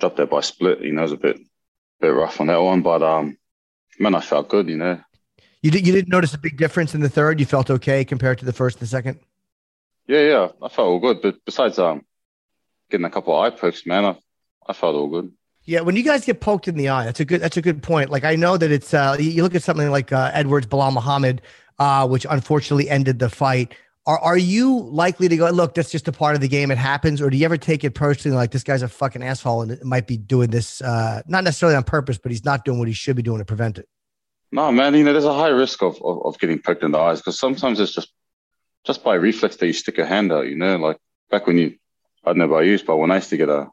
dropped 0.00 0.18
it 0.18 0.30
by 0.30 0.40
split. 0.40 0.80
You 0.80 0.92
know, 0.92 1.00
it 1.00 1.04
was 1.04 1.12
a 1.12 1.16
bit 1.16 1.38
bit 2.00 2.08
rough 2.08 2.40
on 2.40 2.48
that 2.48 2.62
one, 2.62 2.82
but 2.82 3.02
um, 3.02 3.38
man, 3.98 4.14
I 4.14 4.20
felt 4.20 4.48
good. 4.48 4.68
You 4.68 4.76
know, 4.76 5.00
you 5.62 5.70
did 5.70 5.86
you 5.86 5.92
didn't 5.92 6.10
notice 6.10 6.34
a 6.34 6.38
big 6.38 6.56
difference 6.56 6.94
in 6.94 7.00
the 7.00 7.08
third. 7.08 7.40
You 7.40 7.46
felt 7.46 7.70
okay 7.70 8.04
compared 8.04 8.38
to 8.38 8.44
the 8.44 8.52
first 8.52 8.76
and 8.76 8.82
the 8.82 8.90
second. 8.90 9.20
Yeah, 10.06 10.20
yeah, 10.20 10.48
I 10.62 10.68
felt 10.68 10.88
all 10.88 11.00
good. 11.00 11.22
But 11.22 11.44
besides 11.44 11.78
um, 11.78 12.04
getting 12.90 13.06
a 13.06 13.10
couple 13.10 13.36
of 13.36 13.44
eye 13.44 13.56
pokes, 13.56 13.86
man, 13.86 14.04
I 14.04 14.16
I 14.68 14.72
felt 14.72 14.94
all 14.94 15.08
good. 15.08 15.32
Yeah, 15.64 15.80
when 15.80 15.96
you 15.96 16.04
guys 16.04 16.24
get 16.24 16.40
poked 16.40 16.68
in 16.68 16.76
the 16.76 16.88
eye, 16.88 17.04
that's 17.04 17.18
a 17.18 17.24
good 17.24 17.40
that's 17.40 17.56
a 17.56 17.62
good 17.62 17.82
point. 17.82 18.10
Like 18.10 18.24
I 18.24 18.36
know 18.36 18.56
that 18.56 18.70
it's 18.70 18.94
uh, 18.94 19.16
you 19.18 19.42
look 19.42 19.54
at 19.54 19.62
something 19.62 19.90
like 19.90 20.12
uh, 20.12 20.30
Edwards 20.32 20.66
Belal 20.66 20.92
Muhammad, 20.92 21.42
uh, 21.78 22.06
which 22.06 22.26
unfortunately 22.28 22.88
ended 22.88 23.18
the 23.18 23.28
fight. 23.28 23.74
Are 24.06 24.18
are 24.20 24.38
you 24.38 24.80
likely 24.80 25.28
to 25.28 25.36
go? 25.36 25.50
Look, 25.50 25.74
that's 25.74 25.90
just 25.90 26.06
a 26.06 26.12
part 26.12 26.36
of 26.36 26.40
the 26.40 26.48
game. 26.48 26.70
It 26.70 26.78
happens. 26.78 27.20
Or 27.20 27.28
do 27.28 27.36
you 27.36 27.44
ever 27.44 27.56
take 27.56 27.82
it 27.82 27.94
personally, 27.94 28.36
like 28.36 28.52
this 28.52 28.62
guy's 28.62 28.82
a 28.82 28.88
fucking 28.88 29.22
asshole 29.22 29.62
and 29.62 29.72
it 29.72 29.84
might 29.84 30.06
be 30.06 30.16
doing 30.16 30.50
this, 30.50 30.80
uh, 30.80 31.22
not 31.26 31.42
necessarily 31.42 31.76
on 31.76 31.82
purpose, 31.82 32.16
but 32.16 32.30
he's 32.30 32.44
not 32.44 32.64
doing 32.64 32.78
what 32.78 32.86
he 32.86 32.94
should 32.94 33.16
be 33.16 33.22
doing 33.22 33.38
to 33.38 33.44
prevent 33.44 33.78
it? 33.78 33.88
No, 34.52 34.70
man. 34.70 34.94
You 34.94 35.02
know, 35.02 35.12
there's 35.12 35.24
a 35.24 35.34
high 35.34 35.48
risk 35.48 35.82
of 35.82 36.00
of, 36.02 36.24
of 36.24 36.38
getting 36.38 36.60
poked 36.60 36.84
in 36.84 36.92
the 36.92 36.98
eyes 36.98 37.18
because 37.18 37.38
sometimes 37.38 37.80
it's 37.80 37.92
just 37.92 38.12
just 38.84 39.02
by 39.02 39.14
reflex 39.14 39.56
that 39.56 39.66
you 39.66 39.72
stick 39.72 39.96
your 39.96 40.06
hand 40.06 40.32
out. 40.32 40.46
You 40.46 40.56
know, 40.56 40.76
like 40.76 40.98
back 41.30 41.48
when 41.48 41.58
you, 41.58 41.76
I 42.24 42.28
don't 42.28 42.38
know 42.38 42.44
about 42.44 42.66
you, 42.66 42.78
but 42.86 42.98
when 42.98 43.10
I 43.10 43.16
used 43.16 43.30
to 43.30 43.36
get 43.36 43.48
a 43.48 43.68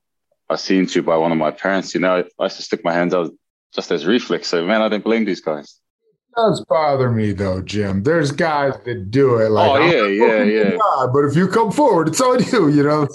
a 0.49 0.57
seen 0.57 0.87
to 0.87 1.03
by 1.03 1.17
one 1.17 1.31
of 1.31 1.37
my 1.37 1.51
parents, 1.51 1.93
you 1.93 2.01
know, 2.01 2.23
I 2.39 2.43
used 2.43 2.57
to 2.57 2.63
stick 2.63 2.83
my 2.83 2.91
hands 2.91 3.13
out 3.13 3.31
just 3.75 3.91
as 3.91 4.07
reflex. 4.07 4.47
So 4.47 4.65
man, 4.65 4.81
I 4.81 4.89
didn't 4.89 5.03
blame 5.03 5.25
these 5.25 5.41
guys 5.41 5.79
does 6.35 6.63
bother 6.65 7.09
me 7.09 7.31
though, 7.31 7.61
Jim. 7.61 8.03
There's 8.03 8.31
guys 8.31 8.73
that 8.85 9.11
do 9.11 9.37
it. 9.37 9.49
Like, 9.49 9.69
oh 9.69 9.85
yeah, 9.85 10.07
yeah, 10.07 10.43
yeah. 10.43 10.77
God, 10.77 11.13
but 11.13 11.25
if 11.25 11.35
you 11.35 11.47
come 11.47 11.71
forward, 11.71 12.07
it's 12.09 12.21
on 12.21 12.43
you. 12.51 12.69
You 12.69 12.83
know, 12.83 13.07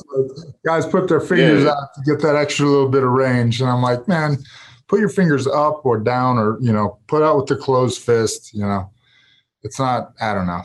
guys 0.64 0.87
put 0.87 1.09
their 1.09 1.21
fingers 1.21 1.64
yeah. 1.64 1.71
out 1.71 1.95
to 1.95 2.03
get 2.05 2.23
that 2.23 2.37
extra 2.37 2.66
little 2.66 2.89
bit 2.89 3.03
of 3.03 3.11
range, 3.11 3.61
and 3.61 3.71
I'm 3.71 3.83
like, 3.83 4.07
man, 4.09 4.39
put 4.89 5.01
your 5.01 5.09
fingers 5.09 5.47
up 5.47 5.85
or 5.85 5.99
down, 5.99 6.39
or 6.39 6.59
you 6.61 6.73
know, 6.73 6.99
put 7.07 7.23
out 7.23 7.37
with 7.37 7.47
the 7.47 7.57
closed 7.57 8.03
fist. 8.03 8.55
You 8.55 8.62
know, 8.62 8.91
it's 9.62 9.79
not. 9.79 10.12
I 10.21 10.35
don't 10.35 10.47
know. 10.47 10.62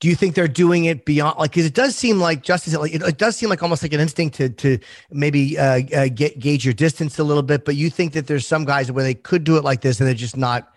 Do 0.00 0.06
you 0.06 0.14
think 0.14 0.36
they're 0.36 0.46
doing 0.46 0.84
it 0.84 1.04
beyond 1.04 1.38
like? 1.38 1.50
Because 1.50 1.66
it 1.66 1.74
does 1.74 1.96
seem 1.96 2.18
like 2.20 2.42
justice. 2.42 2.74
Like 2.74 2.94
it, 2.94 3.02
it, 3.02 3.18
does 3.18 3.36
seem 3.36 3.48
like 3.48 3.62
almost 3.62 3.82
like 3.82 3.92
an 3.92 4.00
instinct 4.00 4.36
to 4.36 4.48
to 4.48 4.78
maybe 5.10 5.58
uh, 5.58 5.82
uh, 5.94 6.08
get 6.08 6.38
gauge 6.38 6.64
your 6.64 6.74
distance 6.74 7.18
a 7.18 7.24
little 7.24 7.42
bit. 7.42 7.64
But 7.64 7.74
you 7.74 7.90
think 7.90 8.12
that 8.12 8.28
there's 8.28 8.46
some 8.46 8.64
guys 8.64 8.92
where 8.92 9.02
they 9.02 9.14
could 9.14 9.44
do 9.44 9.56
it 9.56 9.64
like 9.64 9.80
this, 9.80 10.00
and 10.00 10.06
they're 10.06 10.14
just 10.14 10.36
not. 10.36 10.72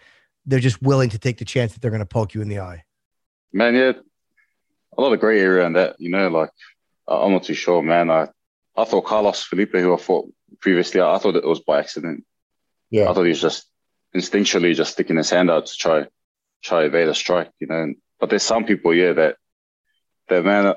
They're 0.45 0.59
just 0.59 0.81
willing 0.81 1.09
to 1.09 1.19
take 1.19 1.37
the 1.37 1.45
chance 1.45 1.73
that 1.73 1.81
they're 1.81 1.91
going 1.91 1.99
to 1.99 2.05
poke 2.05 2.33
you 2.33 2.41
in 2.41 2.49
the 2.49 2.59
eye. 2.59 2.83
Man, 3.53 3.75
yeah, 3.75 3.93
a 4.97 5.01
lot 5.01 5.13
of 5.13 5.19
gray 5.19 5.39
area 5.39 5.65
on 5.65 5.73
that. 5.73 5.95
You 5.99 6.09
know, 6.09 6.29
like 6.29 6.49
I'm 7.07 7.33
not 7.33 7.43
too 7.43 7.53
sure, 7.53 7.81
man. 7.81 8.09
I 8.09 8.29
I 8.75 8.85
thought 8.85 9.05
Carlos 9.05 9.43
Felipe, 9.43 9.73
who 9.73 9.93
I 9.93 9.97
fought 9.97 10.31
previously, 10.59 11.01
I 11.01 11.17
thought 11.17 11.35
it 11.35 11.45
was 11.45 11.59
by 11.59 11.79
accident. 11.79 12.25
Yeah, 12.89 13.09
I 13.09 13.13
thought 13.13 13.23
he 13.23 13.29
was 13.29 13.41
just 13.41 13.67
instinctually 14.15 14.75
just 14.75 14.93
sticking 14.93 15.17
his 15.17 15.29
hand 15.29 15.49
out 15.49 15.67
to 15.67 15.77
try 15.77 16.07
try 16.61 16.83
evade 16.83 17.07
a 17.07 17.15
strike. 17.15 17.51
You 17.59 17.67
know, 17.67 17.93
but 18.19 18.29
there's 18.29 18.43
some 18.43 18.65
people, 18.65 18.93
yeah, 18.93 19.13
that 19.13 19.35
that 20.29 20.45
man. 20.45 20.73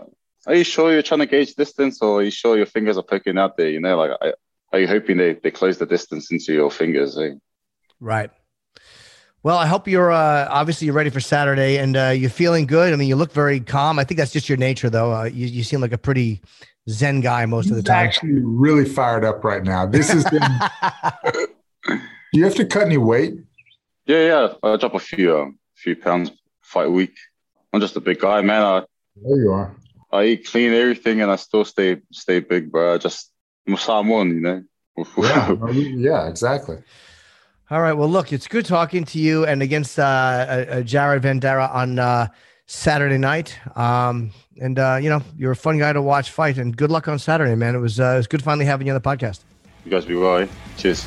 Are 0.47 0.55
you 0.55 0.65
sure 0.65 0.93
you're 0.93 1.03
trying 1.03 1.21
to 1.21 1.27
gauge 1.27 1.55
distance, 1.55 2.03
or 2.03 2.19
are 2.19 2.23
you 2.23 2.31
sure 2.31 2.59
your 2.59 2.67
fingers 2.67 2.99
are 2.99 3.03
poking 3.03 3.39
out 3.39 3.57
there? 3.57 3.71
You 3.71 3.81
know, 3.81 3.97
like 3.97 4.35
are 4.73 4.79
you 4.81 4.89
hoping 4.89 5.17
they 5.17 5.35
they 5.35 5.51
close 5.51 5.79
the 5.79 5.87
distance 5.87 6.31
into 6.31 6.53
your 6.53 6.71
fingers? 6.71 7.17
Eh? 7.17 7.35
Right. 8.01 8.31
Well, 9.45 9.59
I 9.59 9.67
hope 9.67 9.87
you're 9.87 10.11
uh, 10.11 10.49
obviously 10.49 10.87
you're 10.87 10.95
ready 10.95 11.11
for 11.11 11.21
Saturday 11.21 11.77
and 11.77 11.99
uh, 11.99 12.09
you're 12.09 12.31
feeling 12.31 12.65
good. 12.67 12.95
I 12.95 12.97
mean, 12.97 13.09
you 13.09 13.15
look 13.15 13.31
very 13.31 13.61
calm. 13.61 13.99
I 13.99 14.05
think 14.05 14.17
that's 14.17 14.33
just 14.33 14.49
your 14.49 14.57
nature, 14.57 14.89
though. 14.89 15.13
Uh, 15.13 15.25
you, 15.25 15.47
you 15.47 15.63
seem 15.63 15.83
like 15.83 15.93
a 15.93 15.99
pretty 15.99 16.41
zen 16.89 17.21
guy 17.21 17.45
most 17.45 17.65
He's 17.65 17.73
of 17.73 17.77
the 17.77 17.83
time. 17.83 18.07
Actually, 18.07 18.41
really 18.43 18.87
fired 18.87 19.23
up 19.23 19.45
right 19.45 19.63
now. 19.63 19.85
This 19.85 20.09
is. 20.09 20.25
do 20.31 20.41
you 22.33 22.45
have 22.45 22.55
to 22.55 22.65
cut 22.65 22.85
any 22.85 22.97
weight? 22.97 23.35
Yeah, 24.07 24.27
yeah. 24.27 24.55
I 24.63 24.77
drop 24.79 24.95
a 24.95 24.99
few, 24.99 25.37
um, 25.37 25.59
few 25.75 25.95
pounds 25.95 26.31
fight 26.63 26.87
a 26.87 26.91
week. 26.91 27.15
I'm 27.75 27.83
just 27.83 27.97
a 27.97 28.01
big 28.01 28.21
guy, 28.21 28.41
man. 28.41 28.63
I, 28.63 28.83
there 29.23 29.37
you 29.37 29.53
are. 29.53 29.77
I 30.11 30.25
eat 30.25 30.47
clean 30.47 30.73
everything, 30.73 31.21
and 31.21 31.31
I 31.31 31.37
still 31.37 31.67
stay 31.67 32.01
stay 32.13 32.41
big, 32.41 32.73
bro. 32.73 32.95
I 32.95 32.97
just 32.99 33.31
I'm 33.69 33.77
Samoan, 33.77 34.31
you 34.31 34.41
know. 34.41 34.65
yeah, 35.19 35.71
yeah, 35.71 36.29
exactly. 36.29 36.79
All 37.75 37.81
right. 37.81 37.93
Well, 37.93 38.09
look, 38.09 38.33
it's 38.33 38.47
good 38.47 38.66
talking 38.66 39.05
to 39.07 39.18
you 39.18 39.45
and 39.45 39.61
against 39.61 39.99
uh, 39.99 40.03
uh, 40.05 40.83
Jared 40.83 41.25
Vanderaa 41.25 41.75
on 41.75 41.99
uh, 41.99 42.29
Saturday 42.66 43.18
night. 43.18 43.59
Um, 43.77 44.31
and 44.61 44.79
uh, 44.79 45.01
you 45.03 45.11
know, 45.11 45.20
you're 45.37 45.51
a 45.51 45.57
fun 45.57 45.79
guy 45.79 45.93
to 45.93 46.01
watch 46.01 46.31
fight. 46.31 46.57
And 46.57 46.77
good 46.77 46.93
luck 46.93 47.09
on 47.09 47.18
Saturday, 47.18 47.57
man. 47.57 47.75
It 47.75 47.79
was 47.79 47.99
uh, 47.99 48.12
it 48.12 48.16
was 48.18 48.27
good 48.29 48.45
finally 48.45 48.64
having 48.64 48.87
you 48.87 48.93
on 48.95 49.03
the 49.03 49.05
podcast. 49.05 49.41
You 49.85 49.91
guys 49.91 50.05
be 50.05 50.14
well. 50.14 50.37
Eh? 50.37 50.47
Cheers. 50.77 51.05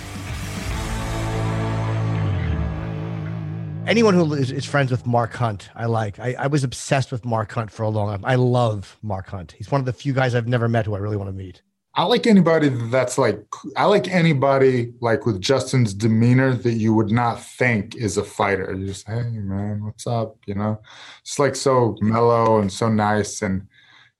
Anyone 3.88 4.14
who 4.16 4.34
is, 4.34 4.52
is, 4.52 4.66
friends 4.66 4.92
with 4.92 5.06
Mark 5.06 5.32
Hunt, 5.36 5.70
I 5.74 5.86
like. 5.86 6.20
I, 6.20 6.36
I 6.38 6.48
was 6.48 6.66
obsessed 6.66 7.14
with 7.14 7.24
Mark 7.24 7.50
Hunt 7.54 7.72
for 7.72 7.84
a 7.84 7.90
long 7.90 8.10
time. 8.10 8.26
I 8.26 8.36
love 8.36 8.98
Mark 9.02 9.28
Hunt. 9.28 9.54
He's 9.54 9.72
one 9.72 9.80
of 9.80 9.86
the 9.86 9.94
few 9.94 10.12
guys 10.12 10.36
I've 10.36 10.50
never 10.50 10.68
met 10.68 10.86
who 10.86 10.96
I 10.96 11.00
really 11.00 11.16
want 11.16 11.30
to 11.30 11.34
meet. 11.34 11.62
I 11.98 12.04
like 12.04 12.28
anybody 12.28 12.70
that's 12.70 13.18
like 13.18 13.44
I 13.76 13.86
like 13.86 14.08
anybody 14.08 14.94
like 15.02 15.26
with 15.26 15.42
Justin's 15.42 15.96
demeanor 15.96 16.54
that 16.54 16.74
you 16.74 16.94
would 16.94 17.10
not 17.10 17.44
think 17.44 17.96
is 17.96 18.18
a 18.18 18.24
fighter. 18.24 18.72
You 18.72 18.86
just 18.86 19.08
hey 19.08 19.24
man, 19.24 19.84
what's 19.84 20.06
up? 20.06 20.38
You 20.46 20.54
know, 20.54 20.80
it's 21.22 21.40
like 21.40 21.56
so 21.56 21.98
mellow 22.00 22.60
and 22.62 22.72
so 22.72 22.88
nice, 22.88 23.42
and 23.42 23.68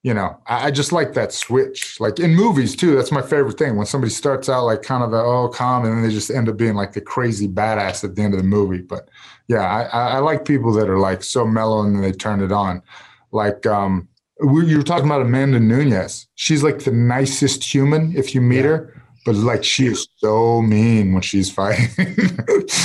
you 0.02 0.12
know, 0.12 0.36
I, 0.48 0.66
I, 0.66 0.70
just 0.72 0.90
like 0.90 1.12
that 1.12 1.32
switch. 1.32 2.00
Like 2.00 2.18
in 2.18 2.34
movies 2.34 2.74
too, 2.74 2.96
that's 2.96 3.12
my 3.12 3.22
favorite 3.22 3.58
thing 3.58 3.76
when 3.76 3.86
somebody 3.86 4.10
starts 4.10 4.48
out 4.48 4.64
like 4.64 4.82
kind 4.82 5.04
of 5.04 5.12
a 5.12 5.22
oh 5.22 5.48
calm, 5.48 5.84
and 5.84 5.94
then 5.94 6.02
they 6.02 6.10
just 6.10 6.32
end 6.32 6.48
up 6.48 6.56
being 6.56 6.74
like 6.74 6.94
the 6.94 7.00
crazy 7.00 7.46
badass 7.46 8.02
at 8.02 8.16
the 8.16 8.22
end 8.22 8.34
of 8.34 8.40
the 8.40 8.46
movie. 8.46 8.82
But 8.82 9.08
yeah, 9.46 9.60
I, 9.60 10.16
I 10.16 10.18
like 10.18 10.44
people 10.44 10.72
that 10.72 10.90
are 10.90 10.98
like 10.98 11.22
so 11.22 11.46
mellow 11.46 11.82
and 11.82 11.94
then 11.94 12.02
they 12.02 12.12
turn 12.12 12.42
it 12.42 12.50
on. 12.50 12.82
Like 13.30 13.66
um, 13.66 14.08
we, 14.40 14.66
you 14.66 14.78
were 14.78 14.82
talking 14.82 15.06
about 15.06 15.22
Amanda 15.22 15.60
Nunes. 15.60 16.28
She's 16.34 16.62
like 16.62 16.80
the 16.80 16.92
nicest 16.92 17.64
human 17.64 18.16
if 18.16 18.34
you 18.34 18.40
meet 18.40 18.58
yeah. 18.58 18.62
her, 18.62 19.02
but 19.24 19.34
like 19.34 19.64
she 19.64 19.86
is 19.86 20.08
so 20.16 20.62
mean 20.62 21.12
when 21.12 21.22
she's 21.22 21.50
fighting. 21.50 21.88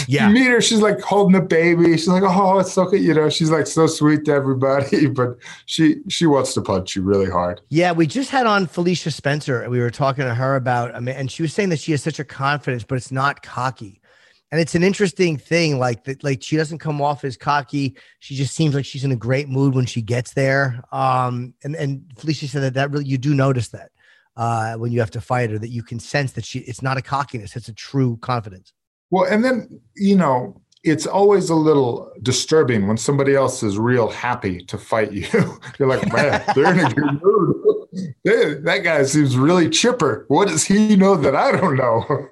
yeah. 0.08 0.28
You 0.28 0.34
meet 0.34 0.48
her, 0.48 0.62
she's 0.62 0.80
like 0.80 1.00
holding 1.02 1.36
a 1.36 1.42
baby. 1.42 1.92
She's 1.94 2.08
like, 2.08 2.24
oh, 2.24 2.60
it's 2.60 2.78
okay. 2.78 2.98
You 2.98 3.14
know, 3.14 3.30
she's 3.30 3.52
like 3.52 3.68
so 3.68 3.88
sweet 3.88 4.26
to 4.26 4.34
everybody, 4.34 5.08
but 5.08 5.38
she 5.66 5.98
she 6.10 6.26
wants 6.26 6.54
to 6.56 6.62
punch 6.62 6.96
you 6.96 7.04
really 7.04 7.30
hard. 7.30 7.62
Yeah, 7.70 7.92
we 7.92 8.08
just 8.08 8.30
had 8.30 8.46
on 8.46 8.66
Felicia 8.66 9.12
Spencer 9.12 9.62
and 9.62 9.72
we 9.72 9.80
were 9.80 9.92
talking 9.92 10.26
to 10.26 10.34
her 10.34 10.56
about 10.56 10.96
I 10.96 11.00
mean, 11.00 11.16
and 11.16 11.32
she 11.32 11.44
was 11.44 11.54
saying 11.54 11.70
that 11.70 11.80
she 11.80 11.92
has 11.92 12.02
such 12.02 12.20
a 12.20 12.26
confidence, 12.26 12.84
but 12.84 12.96
it's 12.96 13.12
not 13.12 13.44
cocky 13.44 14.00
and 14.54 14.62
it's 14.62 14.76
an 14.76 14.84
interesting 14.84 15.36
thing 15.36 15.80
like 15.80 16.04
that 16.04 16.24
like 16.24 16.44
she 16.44 16.56
doesn't 16.56 16.78
come 16.78 17.02
off 17.02 17.24
as 17.24 17.36
cocky. 17.36 17.98
She 18.20 18.36
just 18.36 18.54
seems 18.54 18.76
like 18.76 18.86
she's 18.86 19.04
in 19.04 19.12
a 19.12 19.16
great 19.16 19.50
mood 19.50 19.74
when 19.74 19.88
she 19.88 20.00
gets 20.00 20.36
there. 20.36 20.84
Um 20.92 21.56
and 21.64 21.76
and 21.76 22.04
felicia 22.20 22.48
said 22.48 22.62
that 22.62 22.76
that 22.76 22.92
really 22.92 23.06
you 23.06 23.18
do 23.18 23.34
notice 23.34 23.70
that 23.70 23.90
uh 24.38 24.76
when 24.76 24.92
you 24.92 25.00
have 25.00 25.10
to 25.10 25.22
fight 25.22 25.50
her 25.50 25.58
that 25.58 25.72
you 25.72 25.82
can 25.82 26.00
sense 26.00 26.34
that 26.34 26.46
she 26.46 26.60
it's 26.60 26.84
not 26.84 26.98
a 26.98 27.02
cockiness 27.02 27.56
it's 27.56 27.68
a 27.68 27.74
true 27.74 28.18
confidence. 28.18 28.74
Well 29.10 29.24
and 29.24 29.44
then 29.44 29.82
you 29.96 30.16
know 30.16 30.62
it's 30.84 31.08
always 31.08 31.50
a 31.50 31.56
little 31.56 32.12
disturbing 32.22 32.88
when 32.88 32.98
somebody 32.98 33.34
else 33.34 33.64
is 33.64 33.80
real 33.80 34.08
happy 34.08 34.64
to 34.66 34.78
fight 34.78 35.12
you. 35.14 35.26
You're 35.80 35.88
like 35.88 36.14
man 36.14 36.44
they're 36.56 36.72
in 36.72 36.86
a 36.86 36.94
good 36.94 37.24
mood. 37.24 37.56
That 38.24 38.82
guy 38.84 39.04
seems 39.04 39.36
really 39.36 39.70
chipper. 39.70 40.26
What 40.28 40.48
does 40.48 40.64
he 40.64 40.96
know 40.96 41.16
that 41.16 41.36
i 41.36 41.52
don't 41.52 41.76
know? 41.76 42.28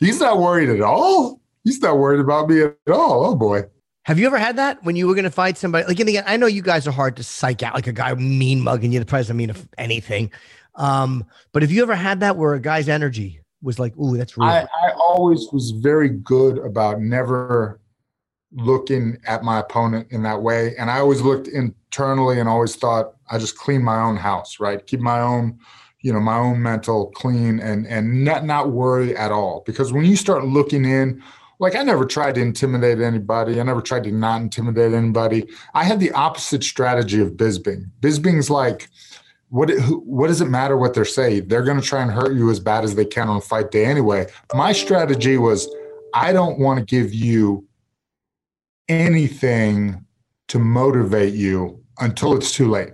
He's 0.00 0.20
not 0.20 0.40
worried 0.40 0.70
at 0.70 0.80
all 0.80 1.40
He's 1.64 1.80
not 1.80 1.98
worried 1.98 2.20
about 2.20 2.48
me 2.48 2.60
at 2.60 2.76
all. 2.88 3.24
Oh 3.24 3.34
boy. 3.34 3.64
Have 4.04 4.18
you 4.18 4.26
ever 4.26 4.38
had 4.38 4.56
that 4.56 4.84
when 4.84 4.96
you 4.96 5.06
were 5.06 5.14
going 5.14 5.24
to 5.24 5.30
fight 5.30 5.56
somebody? 5.56 5.86
Like, 5.86 5.98
again, 5.98 6.22
I 6.26 6.36
know 6.36 6.46
you 6.46 6.60
guys 6.60 6.86
are 6.86 6.92
hard 6.92 7.16
to 7.16 7.22
psych 7.22 7.62
out, 7.62 7.74
like 7.74 7.86
a 7.86 7.92
guy 7.92 8.12
mean 8.14 8.60
mugging 8.60 8.92
you. 8.92 9.00
The 9.00 9.06
probably 9.06 9.22
doesn't 9.22 9.36
mean 9.36 9.54
anything. 9.78 10.30
Um, 10.74 11.24
but 11.52 11.62
have 11.62 11.72
you 11.72 11.82
ever 11.82 11.94
had 11.94 12.20
that 12.20 12.36
where 12.36 12.52
a 12.52 12.60
guy's 12.60 12.86
energy 12.86 13.40
was 13.62 13.78
like, 13.78 13.96
"Ooh, 13.96 14.18
that's 14.18 14.36
real"? 14.36 14.46
I, 14.46 14.60
I 14.60 14.90
always 14.98 15.48
was 15.52 15.70
very 15.70 16.10
good 16.10 16.58
about 16.58 17.00
never 17.00 17.80
looking 18.52 19.16
at 19.26 19.42
my 19.42 19.60
opponent 19.60 20.08
in 20.10 20.22
that 20.24 20.42
way, 20.42 20.76
and 20.76 20.90
I 20.90 20.98
always 20.98 21.22
looked 21.22 21.48
internally 21.48 22.40
and 22.40 22.48
always 22.48 22.76
thought 22.76 23.14
I 23.30 23.38
just 23.38 23.56
clean 23.56 23.82
my 23.82 24.02
own 24.02 24.16
house, 24.16 24.60
right? 24.60 24.86
Keep 24.86 25.00
my 25.00 25.20
own 25.20 25.58
you 26.02 26.12
know 26.12 26.20
my 26.20 26.36
own 26.36 26.62
mental 26.62 27.10
clean 27.12 27.58
and 27.60 27.86
and 27.86 28.24
not 28.24 28.44
not 28.44 28.70
worry 28.70 29.16
at 29.16 29.32
all 29.32 29.62
because 29.64 29.90
when 29.90 30.04
you 30.04 30.16
start 30.16 30.44
looking 30.44 30.84
in 30.84 31.22
like 31.58 31.76
I 31.76 31.82
never 31.82 32.04
tried 32.04 32.34
to 32.36 32.40
intimidate 32.40 33.00
anybody. 33.00 33.60
I 33.60 33.62
never 33.62 33.80
tried 33.80 34.04
to 34.04 34.12
not 34.12 34.40
intimidate 34.40 34.92
anybody. 34.92 35.48
I 35.74 35.84
had 35.84 36.00
the 36.00 36.12
opposite 36.12 36.64
strategy 36.64 37.20
of 37.20 37.32
Bisping. 37.32 37.90
Bisping's 38.00 38.50
like, 38.50 38.88
what 39.50 39.70
what 40.04 40.28
does 40.28 40.40
it 40.40 40.48
matter 40.48 40.76
what 40.76 40.94
they're 40.94 41.04
saying? 41.04 41.48
They're 41.48 41.62
going 41.62 41.80
to 41.80 41.86
try 41.86 42.02
and 42.02 42.10
hurt 42.10 42.34
you 42.34 42.50
as 42.50 42.60
bad 42.60 42.84
as 42.84 42.94
they 42.94 43.04
can 43.04 43.28
on 43.28 43.40
fight 43.40 43.70
day 43.70 43.84
anyway. 43.84 44.26
My 44.52 44.72
strategy 44.72 45.38
was, 45.38 45.68
I 46.12 46.32
don't 46.32 46.58
want 46.58 46.80
to 46.80 46.84
give 46.84 47.14
you 47.14 47.66
anything 48.88 50.04
to 50.48 50.58
motivate 50.58 51.34
you 51.34 51.80
until 52.00 52.36
it's 52.36 52.52
too 52.52 52.68
late 52.68 52.90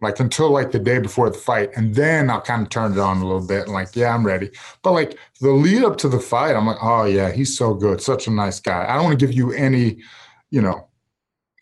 like 0.00 0.20
until 0.20 0.50
like 0.50 0.72
the 0.72 0.78
day 0.78 0.98
before 0.98 1.30
the 1.30 1.38
fight 1.38 1.70
and 1.74 1.94
then 1.94 2.28
i'll 2.28 2.40
kind 2.40 2.62
of 2.62 2.68
turn 2.68 2.92
it 2.92 2.98
on 2.98 3.18
a 3.18 3.24
little 3.24 3.46
bit 3.46 3.64
and 3.64 3.72
like 3.72 3.94
yeah 3.96 4.14
i'm 4.14 4.26
ready. 4.26 4.50
But 4.82 4.92
like 4.92 5.18
the 5.40 5.50
lead 5.50 5.84
up 5.84 5.96
to 5.98 6.08
the 6.08 6.20
fight 6.20 6.56
i'm 6.56 6.66
like 6.66 6.82
oh 6.82 7.04
yeah 7.04 7.30
he's 7.30 7.56
so 7.56 7.74
good 7.74 8.00
such 8.00 8.26
a 8.26 8.30
nice 8.30 8.60
guy. 8.60 8.86
I 8.88 8.94
don't 8.94 9.04
want 9.04 9.18
to 9.18 9.26
give 9.26 9.34
you 9.34 9.52
any 9.52 10.02
you 10.50 10.60
know 10.60 10.88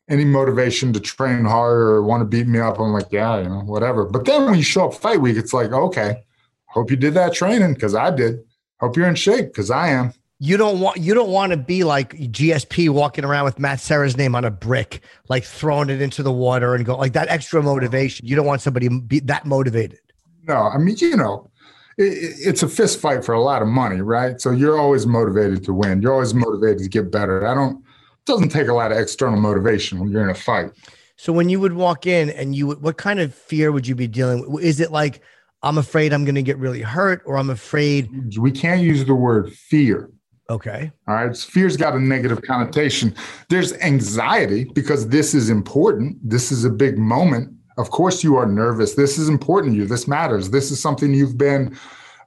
any 0.09 0.25
motivation 0.25 0.93
to 0.93 1.01
train 1.01 1.45
harder 1.45 1.93
or 1.93 2.03
want 2.03 2.21
to 2.21 2.27
beat 2.27 2.47
me 2.47 2.59
up. 2.59 2.79
I'm 2.79 2.93
like 2.93 3.13
yeah 3.13 3.41
you 3.41 3.49
know 3.49 3.61
whatever. 3.61 4.05
But 4.05 4.25
then 4.25 4.45
when 4.47 4.55
you 4.57 4.63
show 4.63 4.89
up 4.89 4.95
fight 4.95 5.21
week 5.21 5.37
it's 5.37 5.55
like 5.55 5.73
okay 5.73 6.25
hope 6.67 6.91
you 6.91 6.97
did 6.97 7.15
that 7.15 7.33
training 7.33 7.75
because 7.75 7.95
i 7.95 8.11
did. 8.11 8.41
Hope 8.81 8.97
you're 8.97 9.09
in 9.09 9.15
shape 9.15 9.47
because 9.47 9.71
i 9.71 9.89
am 9.89 10.13
you 10.45 10.59
don't 10.59 10.79
want 10.79 10.99
you 10.99 11.15
don't 11.15 11.31
want 11.31 11.53
to 11.53 11.57
be 11.57 11.85
like 11.85 12.13
GSP 12.15 12.91
walking 12.91 13.25
around 13.25 13.47
with 13.47 13.59
Matt 13.59 13.81
Serra's 13.81 14.15
name 14.15 14.35
on 14.35 14.45
a 14.45 14.51
brick, 14.51 15.01
like 15.31 15.43
throwing 15.43 15.89
it 15.89 16.03
into 16.03 16.23
the 16.23 16.33
water 16.33 16.75
and 16.75 16.85
go 16.85 16.99
like 16.99 17.15
that 17.15 17.29
extra 17.29 17.63
motivation. 17.63 18.27
You 18.27 18.37
don't 18.37 18.45
want 18.45 18.61
somebody 18.61 18.91
be 18.91 19.21
that 19.21 19.47
motivated. 19.47 20.01
No, 20.43 20.55
I 20.55 20.77
mean 20.77 20.97
you 20.99 21.17
know, 21.17 21.51
it, 21.97 22.35
it's 22.39 22.63
a 22.63 22.69
fist 22.69 23.01
fight 23.01 23.25
for 23.25 23.33
a 23.33 23.41
lot 23.41 23.63
of 23.63 23.69
money, 23.69 24.03
right? 24.03 24.39
So 24.39 24.51
you're 24.51 24.79
always 24.79 25.07
motivated 25.07 25.65
to 25.65 25.73
win. 25.73 26.03
You're 26.03 26.13
always 26.13 26.35
motivated 26.35 26.81
to 26.81 26.89
get 26.91 27.11
better. 27.11 27.47
I 27.47 27.55
don't. 27.55 27.79
It 27.79 28.27
doesn't 28.27 28.51
take 28.51 28.69
a 28.69 28.75
lot 28.75 28.93
of 28.93 28.99
external 28.99 29.41
motivation 29.41 29.99
when 29.99 30.11
you're 30.11 30.23
in 30.23 30.31
a 30.31 30.35
fight. 30.35 30.73
So 31.17 31.33
when 31.33 31.49
you 31.49 31.59
would 31.61 31.73
walk 31.73 32.07
in 32.07 32.29
and 32.29 32.55
you, 32.55 32.67
would, 32.67 32.83
what 32.83 32.99
kind 32.99 33.19
of 33.19 33.35
fear 33.35 33.73
would 33.73 33.87
you 33.87 33.95
be 33.95 34.09
dealing 34.09 34.51
with? 34.51 34.63
Is 34.63 34.81
it 34.81 34.93
like 34.93 35.23
I'm 35.63 35.79
afraid 35.79 36.13
I'm 36.13 36.27
going 36.27 36.35
to 36.35 36.43
get 36.43 36.59
really 36.59 36.83
hurt, 36.83 37.23
or 37.25 37.39
I'm 37.39 37.49
afraid 37.49 38.37
we 38.39 38.53
can't 38.53 38.83
use 38.83 39.07
the 39.07 39.15
word 39.15 39.51
fear 39.51 40.11
Okay. 40.51 40.93
All 41.09 41.15
right. 41.15 41.37
Fear's 41.37 41.77
got 41.77 41.95
a 41.95 41.99
negative 41.99 42.43
connotation. 42.43 43.15
There's 43.49 43.73
anxiety 43.75 44.65
because 44.65 45.09
this 45.09 45.35
is 45.35 45.49
important. 45.49 46.19
This 46.23 46.53
is 46.53 46.65
a 46.65 46.71
big 46.71 46.99
moment. 46.99 47.55
Of 47.79 47.91
course, 47.91 48.23
you 48.23 48.37
are 48.37 48.47
nervous. 48.47 48.95
This 48.95 49.19
is 49.19 49.29
important 49.29 49.75
to 49.75 49.79
you. 49.79 49.87
This 49.87 50.07
matters. 50.07 50.51
This 50.51 50.71
is 50.71 50.81
something 50.81 51.15
you've 51.15 51.39
been 51.39 51.77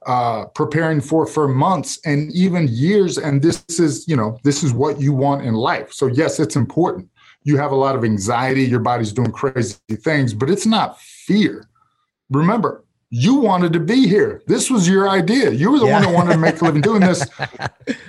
uh, 0.06 0.46
preparing 0.46 1.00
for 1.00 1.26
for 1.26 1.46
months 1.48 2.00
and 2.04 2.32
even 2.32 2.66
years. 2.68 3.18
And 3.18 3.40
this 3.40 3.64
is, 3.78 4.06
you 4.08 4.16
know, 4.16 4.38
this 4.42 4.62
is 4.62 4.72
what 4.72 5.00
you 5.00 5.12
want 5.12 5.44
in 5.44 5.54
life. 5.54 5.92
So 5.92 6.06
yes, 6.06 6.40
it's 6.40 6.56
important. 6.56 7.08
You 7.44 7.56
have 7.56 7.72
a 7.72 7.76
lot 7.76 7.94
of 7.94 8.04
anxiety. 8.04 8.64
Your 8.64 8.80
body's 8.80 9.12
doing 9.12 9.32
crazy 9.32 9.76
things, 9.90 10.34
but 10.34 10.50
it's 10.50 10.66
not 10.66 11.00
fear. 11.00 11.68
Remember, 12.30 12.84
you 13.10 13.36
wanted 13.36 13.72
to 13.72 13.80
be 13.80 14.06
here. 14.06 14.42
This 14.46 14.70
was 14.70 14.86
your 14.88 15.08
idea. 15.08 15.50
You 15.50 15.70
were 15.70 15.78
the 15.78 15.86
yeah. 15.86 15.94
one 15.94 16.02
that 16.02 16.14
wanted 16.14 16.32
to 16.34 16.38
make 16.38 16.60
a 16.60 16.64
living 16.64 16.82
doing 16.82 17.00
this. 17.00 17.26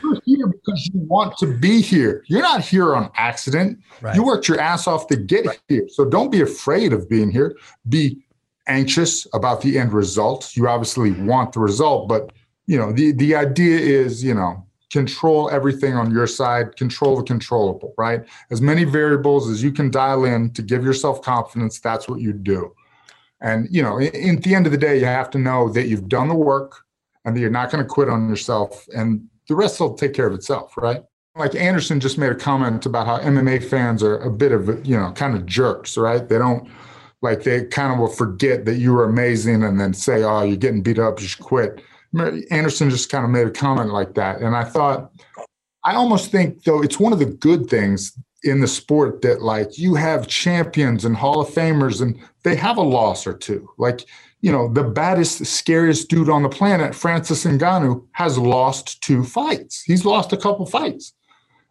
You're 0.03 0.19
here 0.25 0.47
because 0.47 0.89
you 0.93 0.99
want 0.99 1.37
to 1.37 1.47
be 1.57 1.81
here. 1.81 2.23
You're 2.27 2.41
not 2.41 2.61
here 2.61 2.95
on 2.95 3.09
accident. 3.15 3.79
Right. 4.01 4.15
You 4.15 4.25
worked 4.25 4.47
your 4.47 4.59
ass 4.59 4.87
off 4.87 5.07
to 5.07 5.15
get 5.15 5.45
right. 5.45 5.59
here. 5.69 5.87
So 5.87 6.03
don't 6.03 6.31
be 6.31 6.41
afraid 6.41 6.91
of 6.91 7.07
being 7.07 7.31
here. 7.31 7.57
Be 7.87 8.21
anxious 8.67 9.25
about 9.33 9.61
the 9.61 9.79
end 9.79 9.93
result. 9.93 10.55
You 10.55 10.67
obviously 10.67 11.11
want 11.11 11.53
the 11.53 11.61
result, 11.61 12.09
but 12.09 12.33
you 12.67 12.77
know, 12.77 12.91
the 12.91 13.13
the 13.13 13.35
idea 13.35 13.79
is, 13.79 14.23
you 14.23 14.33
know, 14.33 14.63
control 14.91 15.49
everything 15.49 15.95
on 15.95 16.11
your 16.11 16.27
side, 16.27 16.75
control 16.75 17.15
the 17.17 17.23
controllable, 17.23 17.93
right? 17.97 18.23
As 18.51 18.61
many 18.61 18.83
variables 18.83 19.49
as 19.49 19.63
you 19.63 19.71
can 19.71 19.89
dial 19.89 20.25
in 20.25 20.51
to 20.53 20.61
give 20.61 20.83
yourself 20.83 21.21
confidence, 21.21 21.79
that's 21.79 22.07
what 22.07 22.19
you 22.19 22.33
do. 22.33 22.73
And 23.41 23.67
you 23.71 23.81
know, 23.81 23.99
in, 23.99 24.37
at 24.37 24.43
the 24.43 24.55
end 24.55 24.65
of 24.65 24.71
the 24.71 24.77
day, 24.77 24.99
you 24.99 25.05
have 25.05 25.29
to 25.31 25.37
know 25.37 25.69
that 25.69 25.87
you've 25.87 26.09
done 26.09 26.27
the 26.27 26.35
work 26.35 26.83
and 27.25 27.35
that 27.35 27.39
you're 27.39 27.49
not 27.49 27.71
going 27.71 27.83
to 27.83 27.87
quit 27.87 28.09
on 28.09 28.29
yourself 28.29 28.87
and 28.95 29.27
the 29.47 29.55
rest 29.55 29.79
will 29.79 29.95
take 29.95 30.13
care 30.13 30.27
of 30.27 30.33
itself, 30.33 30.77
right? 30.77 31.03
Like 31.35 31.55
Anderson 31.55 31.99
just 31.99 32.17
made 32.17 32.31
a 32.31 32.35
comment 32.35 32.85
about 32.85 33.07
how 33.07 33.19
MMA 33.19 33.63
fans 33.63 34.03
are 34.03 34.17
a 34.19 34.31
bit 34.31 34.51
of, 34.51 34.85
you 34.85 34.95
know, 34.95 35.11
kind 35.11 35.35
of 35.35 35.45
jerks, 35.45 35.97
right? 35.97 36.27
They 36.27 36.37
don't 36.37 36.69
like 37.21 37.43
they 37.43 37.65
kind 37.65 37.91
of 37.91 37.99
will 37.99 38.07
forget 38.07 38.65
that 38.65 38.75
you 38.75 38.93
were 38.93 39.03
amazing 39.03 39.63
and 39.63 39.79
then 39.79 39.93
say, 39.93 40.23
"Oh, 40.23 40.43
you're 40.43 40.55
getting 40.57 40.81
beat 40.81 40.99
up, 40.99 41.19
you 41.19 41.27
should 41.27 41.43
quit." 41.43 41.81
Anderson 42.49 42.89
just 42.89 43.11
kind 43.11 43.25
of 43.25 43.29
made 43.29 43.47
a 43.47 43.51
comment 43.51 43.91
like 43.91 44.15
that, 44.15 44.41
and 44.41 44.55
I 44.55 44.63
thought, 44.63 45.11
I 45.83 45.95
almost 45.95 46.31
think 46.31 46.63
though 46.63 46.81
it's 46.81 46.99
one 46.99 47.13
of 47.13 47.19
the 47.19 47.25
good 47.25 47.69
things 47.69 48.17
in 48.43 48.61
the 48.61 48.67
sport 48.67 49.21
that 49.21 49.41
like 49.41 49.77
you 49.77 49.95
have 49.95 50.27
champions 50.27 51.05
and 51.05 51.15
Hall 51.15 51.41
of 51.41 51.49
Famers, 51.49 52.01
and 52.01 52.19
they 52.43 52.55
have 52.55 52.77
a 52.77 52.81
loss 52.81 53.27
or 53.27 53.33
two. 53.33 53.69
Like 53.77 54.05
you 54.41 54.51
know, 54.51 54.71
the 54.71 54.83
baddest, 54.83 55.45
scariest 55.45 56.09
dude 56.09 56.29
on 56.29 56.43
the 56.43 56.49
planet, 56.49 56.95
Francis 56.95 57.43
Ngannou, 57.43 58.05
has 58.13 58.37
lost 58.37 59.01
two 59.01 59.23
fights. 59.23 59.81
He's 59.81 60.05
lost 60.05 60.31
a 60.31 60.37
couple 60.37 60.65
fights. 60.65 61.13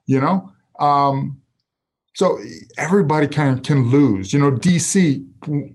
You 0.07 0.21
know, 0.21 0.53
um, 0.79 1.41
so 2.15 2.39
everybody 2.77 3.29
can 3.29 3.61
can 3.61 3.91
lose. 3.91 4.33
You 4.33 4.41
know, 4.41 4.51
DC, 4.51 5.25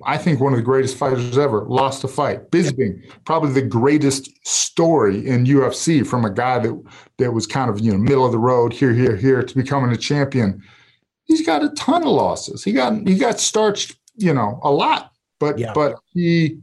I 0.06 0.18
think 0.18 0.40
one 0.40 0.54
of 0.54 0.58
the 0.58 0.64
greatest 0.64 0.98
fighters 0.98 1.38
ever, 1.38 1.64
lost 1.70 2.04
a 2.04 2.08
fight. 2.08 2.52
Bisping, 2.52 3.02
probably 3.26 3.54
the 3.54 3.62
greatest 3.62 4.30
story 4.46 5.26
in 5.26 5.46
UFC 5.46 6.06
from 6.06 6.26
a 6.26 6.30
guy 6.30 6.60
that 6.60 6.84
that 7.18 7.32
was 7.32 7.48
kind 7.48 7.70
of 7.70 7.80
you 7.80 7.92
know 7.92 7.98
middle 7.98 8.26
of 8.26 8.34
the 8.34 8.40
road 8.40 8.74
here, 8.74 8.94
here, 8.94 9.16
here 9.16 9.42
to 9.42 9.56
becoming 9.56 9.92
a 9.92 9.98
champion. 9.98 10.62
He's 11.34 11.46
got 11.46 11.64
a 11.64 11.70
ton 11.70 12.04
of 12.04 12.10
losses. 12.10 12.64
He 12.64 12.74
got 12.74 13.08
he 13.08 13.18
got 13.18 13.40
starched, 13.40 13.98
you 14.16 14.34
know, 14.34 14.60
a 14.62 14.70
lot, 14.72 15.12
but 15.40 15.58
yeah. 15.58 15.72
but 15.74 15.96
he 16.14 16.60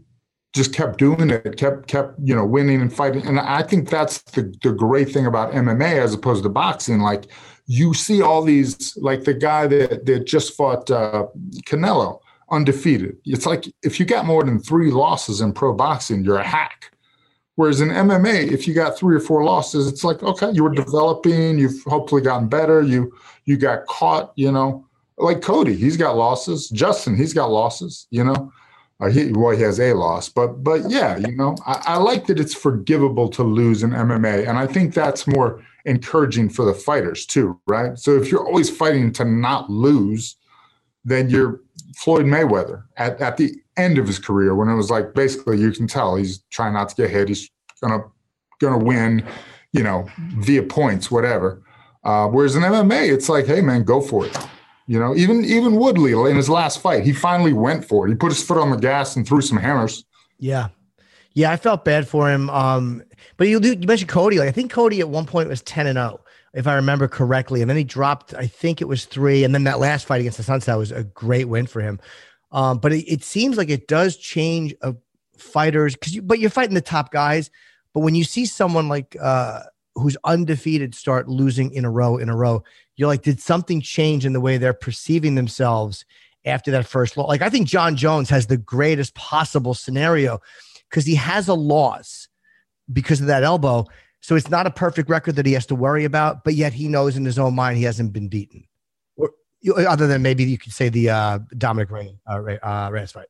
just 0.52 0.72
kept 0.72 0.98
doing 0.98 1.30
it, 1.30 1.56
kept 1.56 1.88
kept 1.88 2.14
you 2.22 2.34
know 2.34 2.44
winning 2.44 2.80
and 2.80 2.92
fighting. 2.92 3.26
And 3.26 3.40
I 3.40 3.62
think 3.62 3.88
that's 3.88 4.22
the 4.22 4.54
the 4.62 4.72
great 4.72 5.10
thing 5.10 5.26
about 5.26 5.52
MMA 5.52 6.00
as 6.00 6.14
opposed 6.14 6.44
to 6.44 6.48
boxing. 6.48 7.00
Like 7.00 7.26
you 7.66 7.94
see 7.94 8.22
all 8.22 8.42
these 8.42 8.96
like 8.96 9.24
the 9.24 9.34
guy 9.34 9.66
that 9.66 10.06
that 10.06 10.26
just 10.26 10.56
fought 10.56 10.88
uh, 10.88 11.26
Canelo 11.66 12.20
undefeated. 12.52 13.16
It's 13.24 13.46
like 13.46 13.64
if 13.82 13.98
you 13.98 14.06
got 14.06 14.24
more 14.24 14.44
than 14.44 14.60
three 14.60 14.92
losses 14.92 15.40
in 15.40 15.52
pro 15.52 15.72
boxing, 15.72 16.24
you're 16.24 16.38
a 16.38 16.46
hack. 16.46 16.92
Whereas 17.61 17.82
in 17.82 17.90
MMA, 17.90 18.50
if 18.50 18.66
you 18.66 18.72
got 18.72 18.96
three 18.96 19.14
or 19.14 19.20
four 19.20 19.44
losses, 19.44 19.86
it's 19.86 20.02
like 20.02 20.22
okay, 20.22 20.50
you 20.50 20.64
were 20.64 20.74
developing, 20.74 21.58
you've 21.58 21.84
hopefully 21.84 22.22
gotten 22.22 22.48
better. 22.48 22.80
You 22.80 23.12
you 23.44 23.58
got 23.58 23.84
caught, 23.84 24.32
you 24.34 24.50
know, 24.50 24.86
like 25.18 25.42
Cody, 25.42 25.76
he's 25.76 25.98
got 25.98 26.16
losses. 26.16 26.70
Justin, 26.70 27.18
he's 27.18 27.34
got 27.34 27.50
losses, 27.50 28.06
you 28.11 28.24
know. 28.24 28.50
Uh, 28.98 29.11
he 29.11 29.30
well, 29.32 29.54
he 29.54 29.62
has 29.62 29.78
a 29.78 29.92
loss, 29.92 30.30
but 30.30 30.64
but 30.64 30.88
yeah, 30.88 31.18
you 31.18 31.36
know, 31.36 31.54
I, 31.66 31.82
I 31.84 31.96
like 31.98 32.26
that 32.28 32.40
it's 32.40 32.54
forgivable 32.54 33.28
to 33.28 33.42
lose 33.42 33.82
in 33.82 33.90
MMA, 33.90 34.48
and 34.48 34.56
I 34.56 34.66
think 34.66 34.94
that's 34.94 35.26
more 35.26 35.62
encouraging 35.84 36.48
for 36.48 36.64
the 36.64 36.72
fighters 36.72 37.26
too, 37.26 37.61
right? 37.66 37.98
So 37.98 38.16
if 38.16 38.30
you're 38.30 38.46
always 38.46 38.70
fighting 38.70 39.12
to 39.12 39.26
not 39.26 39.68
lose, 39.68 40.36
then 41.04 41.28
you're 41.28 41.61
Floyd 41.97 42.26
Mayweather 42.26 42.84
at, 42.97 43.20
at 43.20 43.36
the 43.36 43.55
end 43.76 43.99
of 43.99 44.07
his 44.07 44.18
career 44.18 44.55
when 44.55 44.68
it 44.68 44.74
was 44.74 44.91
like 44.91 45.14
basically 45.14 45.59
you 45.59 45.72
can 45.72 45.86
tell 45.86 46.16
he's 46.16 46.43
trying 46.51 46.74
not 46.74 46.88
to 46.91 46.95
get 46.95 47.11
hit. 47.11 47.28
He's 47.28 47.51
gonna 47.80 48.05
gonna 48.61 48.78
win, 48.78 49.26
you 49.72 49.82
know, 49.82 50.09
via 50.38 50.62
points, 50.62 51.11
whatever. 51.11 51.62
Uh, 52.05 52.28
whereas 52.28 52.57
in 52.57 52.62
MMA, 52.62 53.12
it's 53.12 53.28
like, 53.28 53.47
hey 53.47 53.61
man, 53.61 53.84
go 53.84 54.01
for 54.01 54.26
it. 54.26 54.36
You 54.86 54.99
know, 54.99 55.14
even 55.14 55.45
even 55.45 55.76
Woodley 55.76 56.12
in 56.12 56.36
his 56.36 56.49
last 56.49 56.80
fight, 56.80 57.05
he 57.05 57.12
finally 57.12 57.53
went 57.53 57.84
for 57.84 58.07
it. 58.07 58.11
He 58.11 58.16
put 58.16 58.32
his 58.32 58.43
foot 58.43 58.59
on 58.59 58.70
the 58.70 58.76
gas 58.76 59.16
and 59.16 59.26
threw 59.26 59.41
some 59.41 59.59
hammers. 59.59 60.05
Yeah, 60.38 60.68
yeah, 61.34 61.53
I 61.53 61.57
felt 61.57 61.84
bad 61.84 62.09
for 62.09 62.30
him. 62.30 62.51
Um, 62.51 63.03
but 63.36 63.47
you, 63.47 63.61
do, 63.61 63.74
you 63.74 63.86
mentioned 63.86 64.11
Cody. 64.11 64.38
Like 64.38 64.49
I 64.49 64.53
think 64.53 64.72
Cody 64.72 65.01
at 65.01 65.09
one 65.09 65.26
point 65.26 65.49
was 65.49 65.62
ten 65.62 65.86
and 65.86 65.97
zero, 65.97 66.20
oh, 66.20 66.29
if 66.53 66.66
I 66.66 66.74
remember 66.74 67.09
correctly, 67.09 67.61
and 67.61 67.70
then 67.70 67.76
he 67.76 67.84
dropped. 67.84 68.34
I 68.34 68.46
think 68.46 68.80
it 68.80 68.88
was 68.88 69.05
three, 69.05 69.44
and 69.44 69.55
then 69.55 69.64
that 69.64 69.78
last 69.78 70.07
fight 70.07 70.20
against 70.20 70.40
Assunção 70.40 70.78
was 70.78 70.92
a 70.92 71.05
great 71.05 71.46
win 71.46 71.66
for 71.66 71.80
him. 71.80 72.01
Um, 72.53 72.78
but 72.78 72.92
it, 72.92 73.05
it, 73.11 73.22
seems 73.22 73.57
like 73.57 73.68
it 73.68 73.86
does 73.86 74.16
change 74.16 74.74
a 74.82 74.94
fighters 75.38 75.94
because 75.94 76.14
you, 76.14 76.22
but 76.22 76.38
you're 76.38 76.51
fighting 76.51 76.74
the 76.74 76.80
top 76.80 77.12
guys. 77.12 77.51
But 77.94 78.01
when 78.01 78.14
you 78.14 78.24
see 78.24 78.46
someone 78.46 78.88
like 78.88 79.16
uh, 79.20 79.62
who's 79.94 80.16
undefeated 80.24 80.94
start 80.94 81.28
losing 81.28 81.72
in 81.72 81.84
a 81.84 81.90
row 81.90 82.16
in 82.16 82.28
a 82.28 82.36
row, 82.36 82.62
you're 82.96 83.09
like, 83.09 83.22
did 83.22 83.40
something 83.40 83.80
change 83.80 84.26
in 84.26 84.32
the 84.32 84.40
way 84.40 84.59
they're 84.59 84.72
perceiving 84.72 85.34
themselves 85.34 86.05
after 86.44 86.70
that 86.72 86.86
first 86.86 87.16
loss? 87.16 87.28
Like 87.28 87.42
I 87.42 87.51
think 87.51 87.68
Jon 87.68 87.96
Jones 87.96 88.30
has 88.30 88.46
the 88.46 88.57
greatest 88.57 89.14
possible 89.14 89.74
scenario 89.74 90.40
because 90.88 91.07
he 91.07 91.14
has 91.16 91.48
a 91.48 91.55
loss 91.55 92.28
because 92.92 93.20
of 93.20 93.26
that 93.28 93.44
elbow. 93.44 93.86
So 94.20 94.36
it's 94.36 94.50
not 94.50 94.66
a 94.66 94.70
perfect 94.70 95.08
record 95.08 95.36
that 95.36 95.46
he 95.46 95.52
has 95.54 95.66
to 95.66 95.74
worry 95.74 96.04
about, 96.04 96.44
but 96.44 96.54
yet 96.54 96.72
he 96.72 96.88
knows 96.88 97.16
in 97.16 97.24
his 97.24 97.38
own 97.38 97.54
mind 97.54 97.78
he 97.78 97.84
hasn't 97.84 98.12
been 98.12 98.28
beaten. 98.28 98.66
Or, 99.16 99.30
other 99.88 100.06
than 100.06 100.22
maybe 100.22 100.44
you 100.44 100.58
could 100.58 100.72
say 100.72 100.88
the 100.88 101.10
uh, 101.10 101.38
Dominic 101.56 101.90
Ray, 101.90 102.18
uh, 102.26 102.40
uh, 102.62 102.90
Reyes 102.92 103.12
fight. 103.12 103.28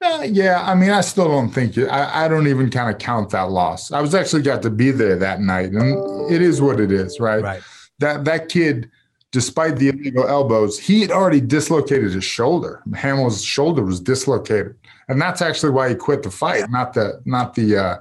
Uh, 0.00 0.22
yeah, 0.30 0.62
I 0.64 0.76
mean, 0.76 0.90
I 0.90 1.00
still 1.00 1.26
don't 1.26 1.50
think 1.50 1.76
it. 1.76 1.88
I, 1.88 2.24
I 2.24 2.28
don't 2.28 2.46
even 2.46 2.70
kind 2.70 2.88
of 2.88 3.00
count 3.00 3.30
that 3.30 3.50
loss. 3.50 3.90
I 3.90 4.00
was 4.00 4.14
actually 4.14 4.42
got 4.42 4.62
to 4.62 4.70
be 4.70 4.92
there 4.92 5.16
that 5.16 5.40
night, 5.40 5.72
and 5.72 6.32
it 6.32 6.40
is 6.40 6.62
what 6.62 6.78
it 6.78 6.92
is, 6.92 7.18
right? 7.18 7.42
Right. 7.42 7.62
That 7.98 8.24
that 8.24 8.48
kid, 8.48 8.88
despite 9.32 9.76
the 9.76 9.88
illegal 9.88 10.28
elbows, 10.28 10.78
he 10.78 11.00
had 11.00 11.10
already 11.10 11.40
dislocated 11.40 12.12
his 12.12 12.22
shoulder. 12.22 12.80
Hamill's 12.94 13.42
shoulder 13.42 13.82
was 13.82 13.98
dislocated 13.98 14.76
and 15.08 15.20
that's 15.20 15.42
actually 15.42 15.70
why 15.70 15.88
he 15.88 15.94
quit 15.94 16.22
the 16.22 16.30
fight, 16.30 16.70
not 16.70 16.92
the 16.92 17.20
not 17.24 17.54
the 17.54 17.76
uh, 17.76 17.96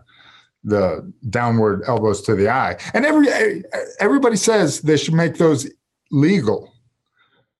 the 0.68 1.11
downward 1.30 1.82
elbows 1.88 2.22
to 2.24 2.36
the 2.36 2.49
eye. 2.49 2.78
And 2.93 3.05
every 3.05 3.28
everybody 3.99 4.36
says 4.36 4.82
they 4.82 4.97
should 4.97 5.13
make 5.13 5.38
those 5.38 5.70
legal, 6.11 6.74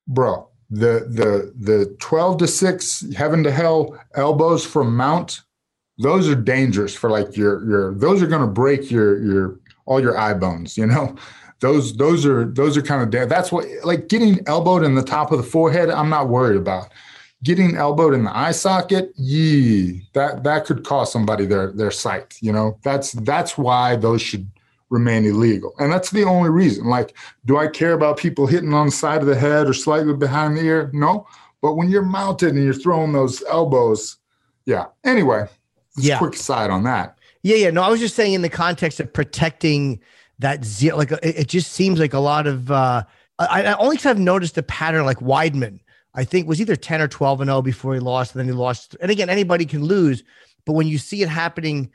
bro. 0.08 0.49
The 0.70 1.08
the 1.10 1.53
the 1.58 1.95
twelve 1.99 2.38
to 2.39 2.47
six 2.47 3.05
heaven 3.16 3.43
to 3.43 3.51
hell 3.51 3.97
elbows 4.16 4.66
from 4.66 4.95
mount, 4.95 5.41
those 5.97 6.28
are 6.30 6.36
dangerous 6.36 6.93
for 6.93 7.10
like 7.10 7.38
your 7.38 7.66
your. 7.66 7.95
Those 7.95 8.22
are 8.22 8.28
going 8.28 8.41
to 8.41 8.47
break 8.47 8.91
your 8.91 9.24
your 9.24 9.60
all 9.86 10.01
your 10.01 10.18
eye 10.18 10.34
bones. 10.34 10.78
You 10.78 10.88
know 10.88 11.16
those 11.60 11.95
those 11.97 12.26
are 12.26 12.45
those 12.45 12.78
are 12.78 12.82
kind 12.82 13.01
of 13.01 13.10
dead. 13.10 13.30
that's 13.30 13.51
what 13.51 13.66
like 13.84 14.10
getting 14.10 14.39
elbowed 14.47 14.84
in 14.84 14.95
the 14.95 15.03
top 15.03 15.32
of 15.32 15.38
the 15.38 15.43
forehead 15.43 15.89
i'm 15.89 16.10
not 16.10 16.30
worried 16.30 16.58
about 16.58 16.91
getting 17.43 17.75
elbowed 17.75 18.13
in 18.13 18.23
the 18.23 18.35
eye 18.35 18.51
socket, 18.51 19.11
yee, 19.15 20.07
that 20.13 20.43
that 20.43 20.65
could 20.65 20.83
cost 20.83 21.13
somebody 21.13 21.45
their 21.45 21.71
their 21.71 21.91
sight. 21.91 22.38
You 22.41 22.51
know, 22.51 22.77
that's 22.83 23.11
that's 23.13 23.57
why 23.57 23.95
those 23.95 24.21
should 24.21 24.49
remain 24.89 25.25
illegal, 25.25 25.73
and 25.79 25.91
that's 25.91 26.11
the 26.11 26.23
only 26.23 26.49
reason. 26.49 26.85
Like, 26.85 27.15
do 27.45 27.57
I 27.57 27.67
care 27.67 27.93
about 27.93 28.17
people 28.17 28.47
hitting 28.47 28.73
on 28.73 28.88
the 28.88 28.91
side 28.91 29.21
of 29.21 29.27
the 29.27 29.35
head 29.35 29.67
or 29.67 29.73
slightly 29.73 30.13
behind 30.13 30.57
the 30.57 30.61
ear? 30.61 30.89
No, 30.93 31.27
but 31.61 31.75
when 31.75 31.89
you're 31.89 32.03
mounted 32.03 32.55
and 32.55 32.63
you're 32.63 32.73
throwing 32.73 33.13
those 33.13 33.43
elbows, 33.49 34.17
yeah. 34.65 34.85
Anyway, 35.03 35.45
yeah. 35.97 36.17
Quick 36.17 36.35
side 36.35 36.69
on 36.69 36.83
that. 36.83 37.17
Yeah, 37.43 37.55
yeah. 37.55 37.69
No, 37.69 37.81
I 37.81 37.89
was 37.89 37.99
just 37.99 38.15
saying 38.15 38.33
in 38.33 38.41
the 38.41 38.49
context 38.49 38.99
of 38.99 39.11
protecting 39.11 39.99
that 40.39 40.63
zero. 40.65 40.97
Like, 40.97 41.11
it, 41.11 41.23
it 41.23 41.47
just 41.47 41.71
seems 41.73 41.99
like 41.99 42.13
a 42.13 42.19
lot 42.19 42.47
of. 42.47 42.71
uh 42.71 43.03
I, 43.39 43.65
I 43.65 43.77
only 43.77 43.97
because 43.97 44.09
I've 44.09 44.19
noticed 44.19 44.57
a 44.57 44.63
pattern 44.63 45.05
like 45.05 45.19
Weidman 45.19 45.79
I 46.14 46.24
think 46.24 46.47
was 46.47 46.60
either 46.60 46.76
10 46.76 47.01
or 47.01 47.08
12 47.08 47.41
and 47.41 47.47
0 47.49 47.62
before 47.62 47.93
he 47.93 47.99
lost. 47.99 48.34
And 48.34 48.39
then 48.39 48.47
he 48.47 48.53
lost. 48.53 48.95
And 49.01 49.12
again, 49.12 49.30
anybody 49.30 49.66
can 49.66 49.84
lose. 49.84 50.24
But 50.66 50.74
when 50.74 50.88
you 50.88 50.97
see 50.97 51.22
it 51.22 51.30
happening 51.30 51.91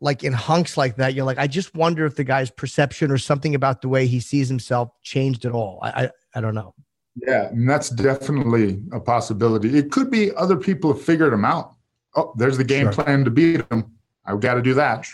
like 0.00 0.22
in 0.22 0.32
hunks 0.32 0.76
like 0.76 0.96
that, 0.96 1.14
you're 1.14 1.24
like, 1.24 1.38
I 1.38 1.46
just 1.46 1.74
wonder 1.74 2.04
if 2.04 2.14
the 2.14 2.24
guy's 2.24 2.50
perception 2.50 3.10
or 3.10 3.18
something 3.18 3.54
about 3.54 3.82
the 3.82 3.88
way 3.88 4.06
he 4.06 4.20
sees 4.20 4.48
himself 4.48 4.90
changed 5.02 5.44
at 5.44 5.52
all. 5.52 5.78
I, 5.82 6.04
I, 6.04 6.10
I 6.36 6.40
don't 6.40 6.54
know. 6.54 6.74
Yeah, 7.16 7.48
and 7.48 7.68
that's 7.68 7.90
definitely 7.90 8.82
a 8.92 9.00
possibility. 9.00 9.78
It 9.78 9.92
could 9.92 10.10
be 10.10 10.34
other 10.34 10.56
people 10.56 10.92
have 10.92 11.02
figured 11.02 11.32
him 11.32 11.44
out. 11.44 11.74
Oh, 12.16 12.32
there's 12.36 12.58
the 12.58 12.64
game 12.64 12.86
sure. 12.86 13.04
plan 13.04 13.24
to 13.24 13.30
beat 13.30 13.62
him. 13.70 13.92
I've 14.26 14.40
got 14.40 14.54
to 14.54 14.62
do 14.62 14.74
that. 14.74 15.06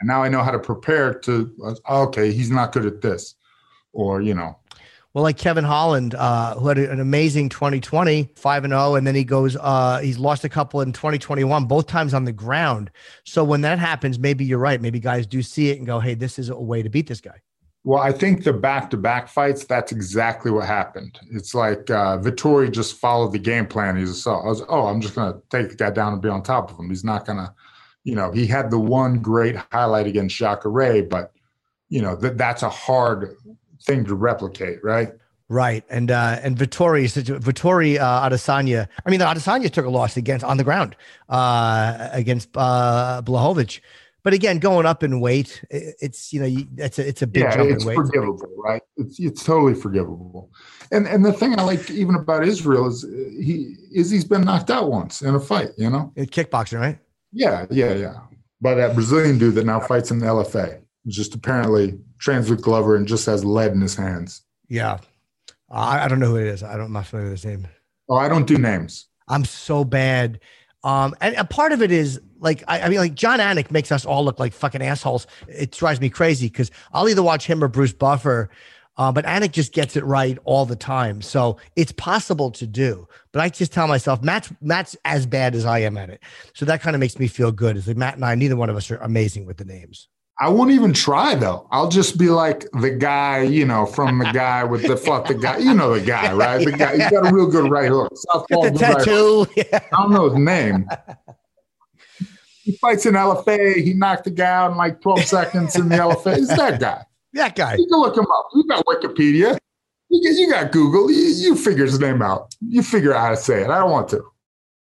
And 0.00 0.08
now 0.08 0.22
I 0.22 0.28
know 0.28 0.42
how 0.42 0.50
to 0.50 0.58
prepare 0.58 1.14
to, 1.20 1.78
uh, 1.88 2.04
okay, 2.04 2.32
he's 2.32 2.50
not 2.50 2.72
good 2.72 2.84
at 2.84 3.00
this. 3.00 3.34
Or, 3.92 4.20
you 4.20 4.34
know, 4.34 4.58
Well, 5.16 5.22
like 5.22 5.38
Kevin 5.38 5.64
Holland, 5.64 6.14
uh, 6.14 6.56
who 6.56 6.68
had 6.68 6.76
an 6.76 7.00
amazing 7.00 7.48
2020, 7.48 8.28
5 8.36 8.64
and 8.64 8.70
0, 8.70 8.96
and 8.96 9.06
then 9.06 9.14
he 9.14 9.24
goes, 9.24 9.56
uh, 9.56 9.98
he's 10.00 10.18
lost 10.18 10.44
a 10.44 10.48
couple 10.50 10.82
in 10.82 10.92
2021, 10.92 11.64
both 11.64 11.86
times 11.86 12.12
on 12.12 12.24
the 12.24 12.32
ground. 12.32 12.90
So 13.24 13.42
when 13.42 13.62
that 13.62 13.78
happens, 13.78 14.18
maybe 14.18 14.44
you're 14.44 14.58
right. 14.58 14.78
Maybe 14.78 15.00
guys 15.00 15.26
do 15.26 15.40
see 15.40 15.70
it 15.70 15.78
and 15.78 15.86
go, 15.86 16.00
hey, 16.00 16.12
this 16.12 16.38
is 16.38 16.50
a 16.50 16.54
way 16.54 16.82
to 16.82 16.90
beat 16.90 17.06
this 17.06 17.22
guy. 17.22 17.40
Well, 17.82 18.02
I 18.02 18.12
think 18.12 18.44
the 18.44 18.52
back 18.52 18.90
to 18.90 18.98
back 18.98 19.28
fights, 19.28 19.64
that's 19.64 19.90
exactly 19.90 20.50
what 20.50 20.66
happened. 20.66 21.18
It's 21.30 21.54
like 21.54 21.88
uh, 21.88 22.18
Vettori 22.18 22.70
just 22.70 22.96
followed 22.96 23.32
the 23.32 23.38
game 23.38 23.64
plan. 23.64 23.96
He's 23.96 24.22
so, 24.22 24.34
I 24.34 24.48
was, 24.48 24.64
oh, 24.68 24.84
I'm 24.84 25.00
just 25.00 25.14
going 25.14 25.32
to 25.32 25.40
take 25.48 25.70
the 25.70 25.76
guy 25.76 25.88
down 25.88 26.12
and 26.12 26.20
be 26.20 26.28
on 26.28 26.42
top 26.42 26.70
of 26.70 26.78
him. 26.78 26.90
He's 26.90 27.04
not 27.04 27.24
going 27.24 27.38
to, 27.38 27.54
you 28.04 28.16
know, 28.16 28.32
he 28.32 28.46
had 28.46 28.70
the 28.70 28.78
one 28.78 29.20
great 29.20 29.56
highlight 29.72 30.08
against 30.08 30.36
Jacare, 30.36 31.04
but, 31.04 31.32
you 31.88 32.02
know, 32.02 32.16
that 32.16 32.36
that's 32.36 32.62
a 32.62 32.68
hard 32.68 33.34
thing 33.86 34.04
to 34.04 34.14
replicate, 34.14 34.82
right? 34.84 35.12
Right. 35.48 35.84
And 35.88 36.10
uh 36.10 36.40
and 36.42 36.56
Vettori 36.56 37.06
Vettori 37.40 37.98
uh 37.98 38.28
Adesanya. 38.28 38.88
I 39.04 39.10
mean 39.10 39.20
the 39.20 39.26
Adesanya 39.26 39.70
took 39.70 39.86
a 39.86 39.90
loss 39.90 40.16
against 40.16 40.44
on 40.44 40.56
the 40.56 40.64
ground 40.64 40.96
uh 41.28 42.08
against 42.12 42.48
uh 42.56 43.22
Blachowicz. 43.24 43.80
But 44.24 44.34
again, 44.34 44.58
going 44.58 44.86
up 44.86 45.04
in 45.04 45.20
weight, 45.20 45.62
it's 45.70 46.32
you 46.32 46.40
know, 46.40 46.46
you, 46.46 46.66
it's 46.78 46.98
a 46.98 47.06
it's 47.06 47.22
a 47.22 47.28
big 47.28 47.44
yeah, 47.44 47.56
jump 47.58 47.70
it's 47.70 47.84
in 47.84 47.88
weight. 47.90 47.94
forgivable, 47.94 48.50
right? 48.56 48.82
It's 48.96 49.20
it's 49.20 49.44
totally 49.44 49.74
forgivable. 49.74 50.50
And 50.90 51.06
and 51.06 51.24
the 51.24 51.32
thing 51.32 51.56
I 51.56 51.62
like 51.62 51.88
even 51.92 52.16
about 52.16 52.44
Israel 52.44 52.88
is 52.88 53.04
uh, 53.04 53.08
he 53.40 53.76
is 53.92 54.10
he's 54.10 54.24
been 54.24 54.42
knocked 54.42 54.68
out 54.68 54.90
once 54.90 55.22
in 55.22 55.36
a 55.36 55.38
fight, 55.38 55.68
you 55.78 55.88
know? 55.88 56.12
Kickboxing, 56.16 56.80
right? 56.80 56.98
Yeah, 57.30 57.66
yeah, 57.70 57.94
yeah. 57.94 58.14
By 58.60 58.74
that 58.74 58.94
Brazilian 58.94 59.38
dude 59.38 59.54
that 59.54 59.64
now 59.64 59.78
fights 59.78 60.10
in 60.10 60.18
the 60.18 60.26
LFA. 60.26 60.80
Just 61.06 61.34
apparently 61.34 61.98
trains 62.18 62.50
with 62.50 62.62
Glover 62.62 62.96
and 62.96 63.06
just 63.06 63.26
has 63.26 63.44
lead 63.44 63.72
in 63.72 63.80
his 63.80 63.94
hands. 63.94 64.42
Yeah. 64.68 64.98
I, 65.70 66.04
I 66.04 66.08
don't 66.08 66.20
know 66.20 66.30
who 66.30 66.36
it 66.36 66.46
is. 66.46 66.62
I 66.62 66.76
don't 66.76 66.86
I'm 66.86 66.92
not 66.92 67.06
familiar 67.06 67.30
with 67.30 67.42
his 67.42 67.50
name. 67.50 67.68
Oh, 68.08 68.16
I 68.16 68.28
don't 68.28 68.46
do 68.46 68.58
names. 68.58 69.06
I'm 69.28 69.44
so 69.44 69.84
bad. 69.84 70.40
Um, 70.84 71.14
and 71.20 71.34
a 71.34 71.44
part 71.44 71.72
of 71.72 71.82
it 71.82 71.90
is 71.90 72.20
like, 72.38 72.62
I, 72.68 72.82
I 72.82 72.88
mean, 72.88 72.98
like 72.98 73.14
Jon 73.14 73.40
Anik 73.40 73.72
makes 73.72 73.90
us 73.90 74.04
all 74.04 74.24
look 74.24 74.38
like 74.38 74.52
fucking 74.52 74.82
assholes. 74.82 75.26
It 75.48 75.72
drives 75.72 76.00
me 76.00 76.08
crazy 76.08 76.46
because 76.46 76.70
I'll 76.92 77.08
either 77.08 77.22
watch 77.22 77.46
him 77.46 77.64
or 77.64 77.68
Bruce 77.68 77.92
Buffer, 77.92 78.50
uh, 78.96 79.10
but 79.10 79.24
Anik 79.24 79.50
just 79.50 79.72
gets 79.72 79.96
it 79.96 80.04
right 80.04 80.38
all 80.44 80.64
the 80.64 80.76
time. 80.76 81.22
So 81.22 81.56
it's 81.74 81.92
possible 81.92 82.52
to 82.52 82.66
do. 82.66 83.08
But 83.32 83.42
I 83.42 83.48
just 83.48 83.72
tell 83.72 83.88
myself, 83.88 84.22
Matt's 84.22 84.52
Matt's 84.60 84.96
as 85.04 85.26
bad 85.26 85.56
as 85.56 85.66
I 85.66 85.80
am 85.80 85.96
at 85.96 86.08
it. 86.08 86.22
So 86.54 86.64
that 86.66 86.82
kind 86.82 86.94
of 86.94 87.00
makes 87.00 87.18
me 87.18 87.26
feel 87.26 87.50
good. 87.50 87.76
Is 87.76 87.88
like 87.88 87.96
Matt 87.96 88.14
and 88.14 88.24
I, 88.24 88.36
neither 88.36 88.56
one 88.56 88.70
of 88.70 88.76
us 88.76 88.90
are 88.90 88.98
amazing 88.98 89.44
with 89.44 89.56
the 89.56 89.64
names. 89.64 90.08
I 90.38 90.50
won't 90.50 90.70
even 90.70 90.92
try 90.92 91.34
though. 91.34 91.66
I'll 91.70 91.88
just 91.88 92.18
be 92.18 92.28
like 92.28 92.66
the 92.80 92.90
guy, 92.90 93.42
you 93.42 93.64
know, 93.64 93.86
from 93.86 94.18
the 94.18 94.30
guy 94.32 94.64
with 94.64 94.86
the 94.86 94.96
fuck 94.96 95.28
the 95.28 95.34
guy, 95.34 95.58
you 95.58 95.72
know 95.72 95.98
the 95.98 96.04
guy, 96.04 96.32
right? 96.34 96.62
The 96.62 96.72
guy, 96.72 96.96
he's 96.96 97.10
got 97.10 97.30
a 97.30 97.34
real 97.34 97.46
good 97.46 97.70
right 97.70 97.88
hook. 97.88 98.12
Southpaw 98.14 98.62
the 98.62 98.70
right 98.70 98.78
tattoo. 98.78 99.46
Yeah. 99.56 99.80
I 99.92 100.02
don't 100.02 100.12
know 100.12 100.28
his 100.28 100.38
name. 100.38 100.88
He 102.62 102.72
fights 102.76 103.06
in 103.06 103.14
LFA. 103.14 103.76
He 103.76 103.94
knocked 103.94 104.24
the 104.24 104.30
guy 104.30 104.46
out 104.46 104.72
in 104.72 104.76
like 104.76 105.00
12 105.00 105.22
seconds 105.24 105.76
in 105.76 105.88
the 105.88 105.96
LFA. 105.96 106.36
It's 106.36 106.48
that 106.48 106.80
guy. 106.80 107.04
That 107.32 107.54
guy. 107.54 107.76
You 107.76 107.86
can 107.86 108.00
look 108.00 108.16
him 108.16 108.26
up. 108.26 108.48
You 108.54 108.64
got 108.66 108.84
Wikipedia. 108.86 109.58
You 110.08 110.22
got, 110.22 110.38
you 110.38 110.50
got 110.50 110.72
Google. 110.72 111.10
You, 111.10 111.22
you 111.22 111.56
figure 111.56 111.84
his 111.84 111.98
name 111.98 112.22
out. 112.22 112.54
You 112.60 112.82
figure 112.82 113.14
out 113.14 113.20
how 113.20 113.30
to 113.30 113.36
say 113.36 113.62
it. 113.62 113.70
I 113.70 113.78
don't 113.78 113.90
want 113.90 114.08
to. 114.10 114.22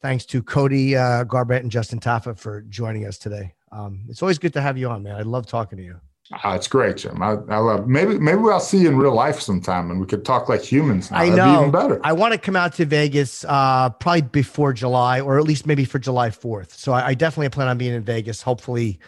Thanks 0.03 0.27
to 0.27 0.43
Cody 0.43 0.97
uh, 0.97 1.25
Garbrandt 1.25 1.61
and 1.61 1.71
Justin 1.71 1.99
Tafa 1.99 2.39
for 2.39 2.63
joining 2.63 3.07
us 3.07 3.19
today. 3.19 3.55
Um, 3.73 4.05
it's 4.09 4.23
always 4.23 4.39
good 4.39 4.53
to 4.53 4.61
have 4.61 4.77
you 4.77 4.89
on, 4.89 5.03
man. 5.03 5.17
I 5.17 5.23
love 5.23 5.47
talking 5.47 5.79
to 5.79 5.85
you. 5.85 6.01
Ah, 6.33 6.55
it's 6.55 6.69
great, 6.69 6.99
Jim. 6.99 7.21
I, 7.23 7.33
I 7.49 7.59
love. 7.59 7.89
Maybe 7.89 8.19
maybe 8.19 8.39
I'll 8.39 8.61
see 8.61 8.79
you 8.79 8.89
in 8.89 8.97
real 8.97 9.15
life 9.15 9.41
sometime, 9.41 9.91
and 9.91 10.01
we 10.01 10.07
could 10.07 10.25
talk 10.25 10.49
like 10.49 10.63
humans. 10.63 11.11
Now. 11.11 11.19
I 11.19 11.31
That'd 11.31 11.35
be 11.35 11.53
know. 11.53 11.61
even 11.61 11.71
better. 11.71 12.01
I 12.05 12.13
want 12.13 12.33
to 12.33 12.39
come 12.39 12.55
out 12.55 12.75
to 12.75 12.87
Vegas 12.87 13.45
uh, 13.49 13.91
probably 13.91 14.23
before 14.23 14.73
July, 14.73 15.21
or 15.21 15.39
at 15.39 15.45
least 15.45 15.67
maybe 15.67 15.85
for 15.85 15.99
July 15.99 16.31
4th. 16.31 16.73
So 16.73 16.93
I, 16.93 17.09
I 17.09 17.15
definitely 17.15 17.49
plan 17.51 17.69
on 17.69 17.77
being 17.77 17.93
in 17.93 18.03
Vegas, 18.03 18.41
hopefully, 18.41 18.99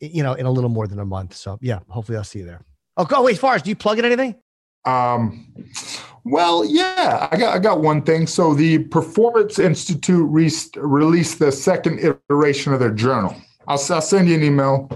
you 0.00 0.22
know, 0.22 0.34
in 0.34 0.46
a 0.46 0.50
little 0.50 0.70
more 0.70 0.86
than 0.86 0.98
a 0.98 1.04
month. 1.04 1.34
So 1.34 1.58
yeah, 1.60 1.80
hopefully 1.88 2.18
I'll 2.18 2.24
see 2.24 2.40
you 2.40 2.46
there. 2.46 2.62
Oh, 2.96 3.04
go 3.04 3.22
wait, 3.22 3.38
Forrest, 3.38 3.64
do 3.64 3.70
you 3.70 3.76
plug 3.76 3.98
in 3.98 4.04
anything? 4.04 4.36
Um, 4.84 5.52
well, 6.24 6.64
yeah, 6.64 7.28
I 7.30 7.36
got 7.36 7.54
I 7.54 7.58
got 7.58 7.80
one 7.80 8.02
thing. 8.02 8.26
So 8.26 8.54
the 8.54 8.78
Performance 8.84 9.58
Institute 9.58 10.26
re- 10.30 10.50
released 10.76 11.38
the 11.38 11.50
second 11.50 12.00
iteration 12.00 12.72
of 12.72 12.80
their 12.80 12.92
journal. 12.92 13.34
I'll, 13.70 13.94
I'll 13.94 14.02
send 14.02 14.28
you 14.28 14.34
an 14.34 14.42
email. 14.42 14.90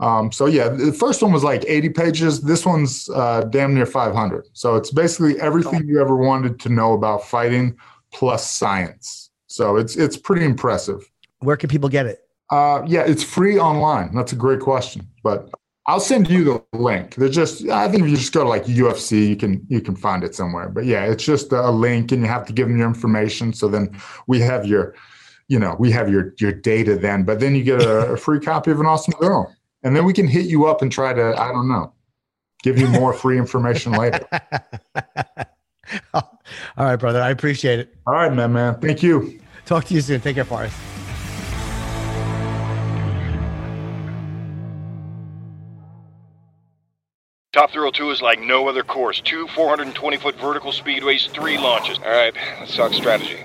Um, 0.00 0.30
so 0.30 0.46
yeah, 0.46 0.68
the 0.68 0.92
first 0.92 1.22
one 1.22 1.32
was 1.32 1.44
like 1.44 1.64
80 1.66 1.88
pages. 1.90 2.40
This 2.40 2.66
one's 2.66 3.08
uh, 3.10 3.42
damn 3.50 3.74
near 3.74 3.86
500. 3.86 4.46
So 4.52 4.76
it's 4.76 4.90
basically 4.90 5.40
everything 5.40 5.86
you 5.86 6.00
ever 6.00 6.16
wanted 6.16 6.60
to 6.60 6.68
know 6.68 6.92
about 6.94 7.24
fighting 7.24 7.76
plus 8.12 8.50
science. 8.50 9.30
So 9.46 9.76
it's 9.76 9.96
it's 9.96 10.16
pretty 10.16 10.44
impressive. 10.44 11.10
Where 11.40 11.56
can 11.56 11.68
people 11.68 11.88
get 11.88 12.06
it? 12.06 12.20
Uh, 12.50 12.82
yeah, 12.86 13.02
it's 13.06 13.22
free 13.22 13.58
online. 13.58 14.14
That's 14.14 14.32
a 14.32 14.36
great 14.36 14.60
question, 14.60 15.06
but 15.22 15.50
I'll 15.86 16.00
send 16.00 16.28
you 16.28 16.44
the 16.44 16.78
link. 16.78 17.14
There's 17.14 17.34
just 17.34 17.66
I 17.68 17.88
think 17.88 18.04
if 18.04 18.10
you 18.10 18.16
just 18.16 18.32
go 18.32 18.42
to 18.42 18.48
like 18.48 18.64
UFC, 18.64 19.28
you 19.28 19.36
can 19.36 19.64
you 19.68 19.80
can 19.80 19.96
find 19.96 20.22
it 20.22 20.34
somewhere. 20.34 20.68
But 20.68 20.84
yeah, 20.84 21.04
it's 21.04 21.24
just 21.24 21.52
a 21.52 21.70
link, 21.70 22.12
and 22.12 22.22
you 22.22 22.28
have 22.28 22.46
to 22.46 22.52
give 22.52 22.68
them 22.68 22.78
your 22.78 22.88
information. 22.88 23.52
So 23.52 23.68
then 23.68 23.98
we 24.26 24.40
have 24.40 24.66
your, 24.66 24.94
you 25.48 25.58
know, 25.58 25.74
we 25.78 25.90
have 25.90 26.10
your 26.10 26.34
your 26.38 26.52
data 26.52 26.96
then. 26.96 27.24
But 27.24 27.40
then 27.40 27.54
you 27.54 27.64
get 27.64 27.82
a, 27.82 28.12
a 28.12 28.16
free 28.16 28.38
copy 28.38 28.70
of 28.70 28.80
an 28.80 28.86
awesome 28.86 29.14
girl, 29.18 29.54
and 29.82 29.96
then 29.96 30.04
we 30.04 30.12
can 30.12 30.28
hit 30.28 30.46
you 30.46 30.66
up 30.66 30.82
and 30.82 30.92
try 30.92 31.12
to 31.12 31.34
I 31.40 31.48
don't 31.48 31.68
know, 31.68 31.92
give 32.62 32.78
you 32.78 32.86
more 32.88 33.12
free 33.12 33.38
information 33.38 33.92
later. 33.92 34.26
All 36.14 36.22
right, 36.76 36.96
brother. 36.96 37.20
I 37.20 37.30
appreciate 37.30 37.78
it. 37.78 37.96
All 38.06 38.14
right, 38.14 38.32
man, 38.32 38.52
man. 38.52 38.78
Thank 38.80 39.02
you. 39.02 39.40
Talk 39.64 39.84
to 39.86 39.94
you 39.94 40.00
soon. 40.00 40.20
Take 40.20 40.36
care, 40.36 40.44
Forrest. 40.44 40.76
Top 47.58 47.72
Thrill 47.72 47.90
2 47.90 48.10
is 48.10 48.22
like 48.22 48.40
no 48.40 48.68
other 48.68 48.84
course. 48.84 49.20
Two 49.20 49.48
420 49.48 50.16
foot 50.18 50.36
vertical 50.36 50.70
speedways, 50.70 51.28
three 51.30 51.58
launches. 51.58 51.98
All 51.98 52.10
right, 52.10 52.34
let's 52.60 52.76
talk 52.76 52.92
strategy. 52.92 53.44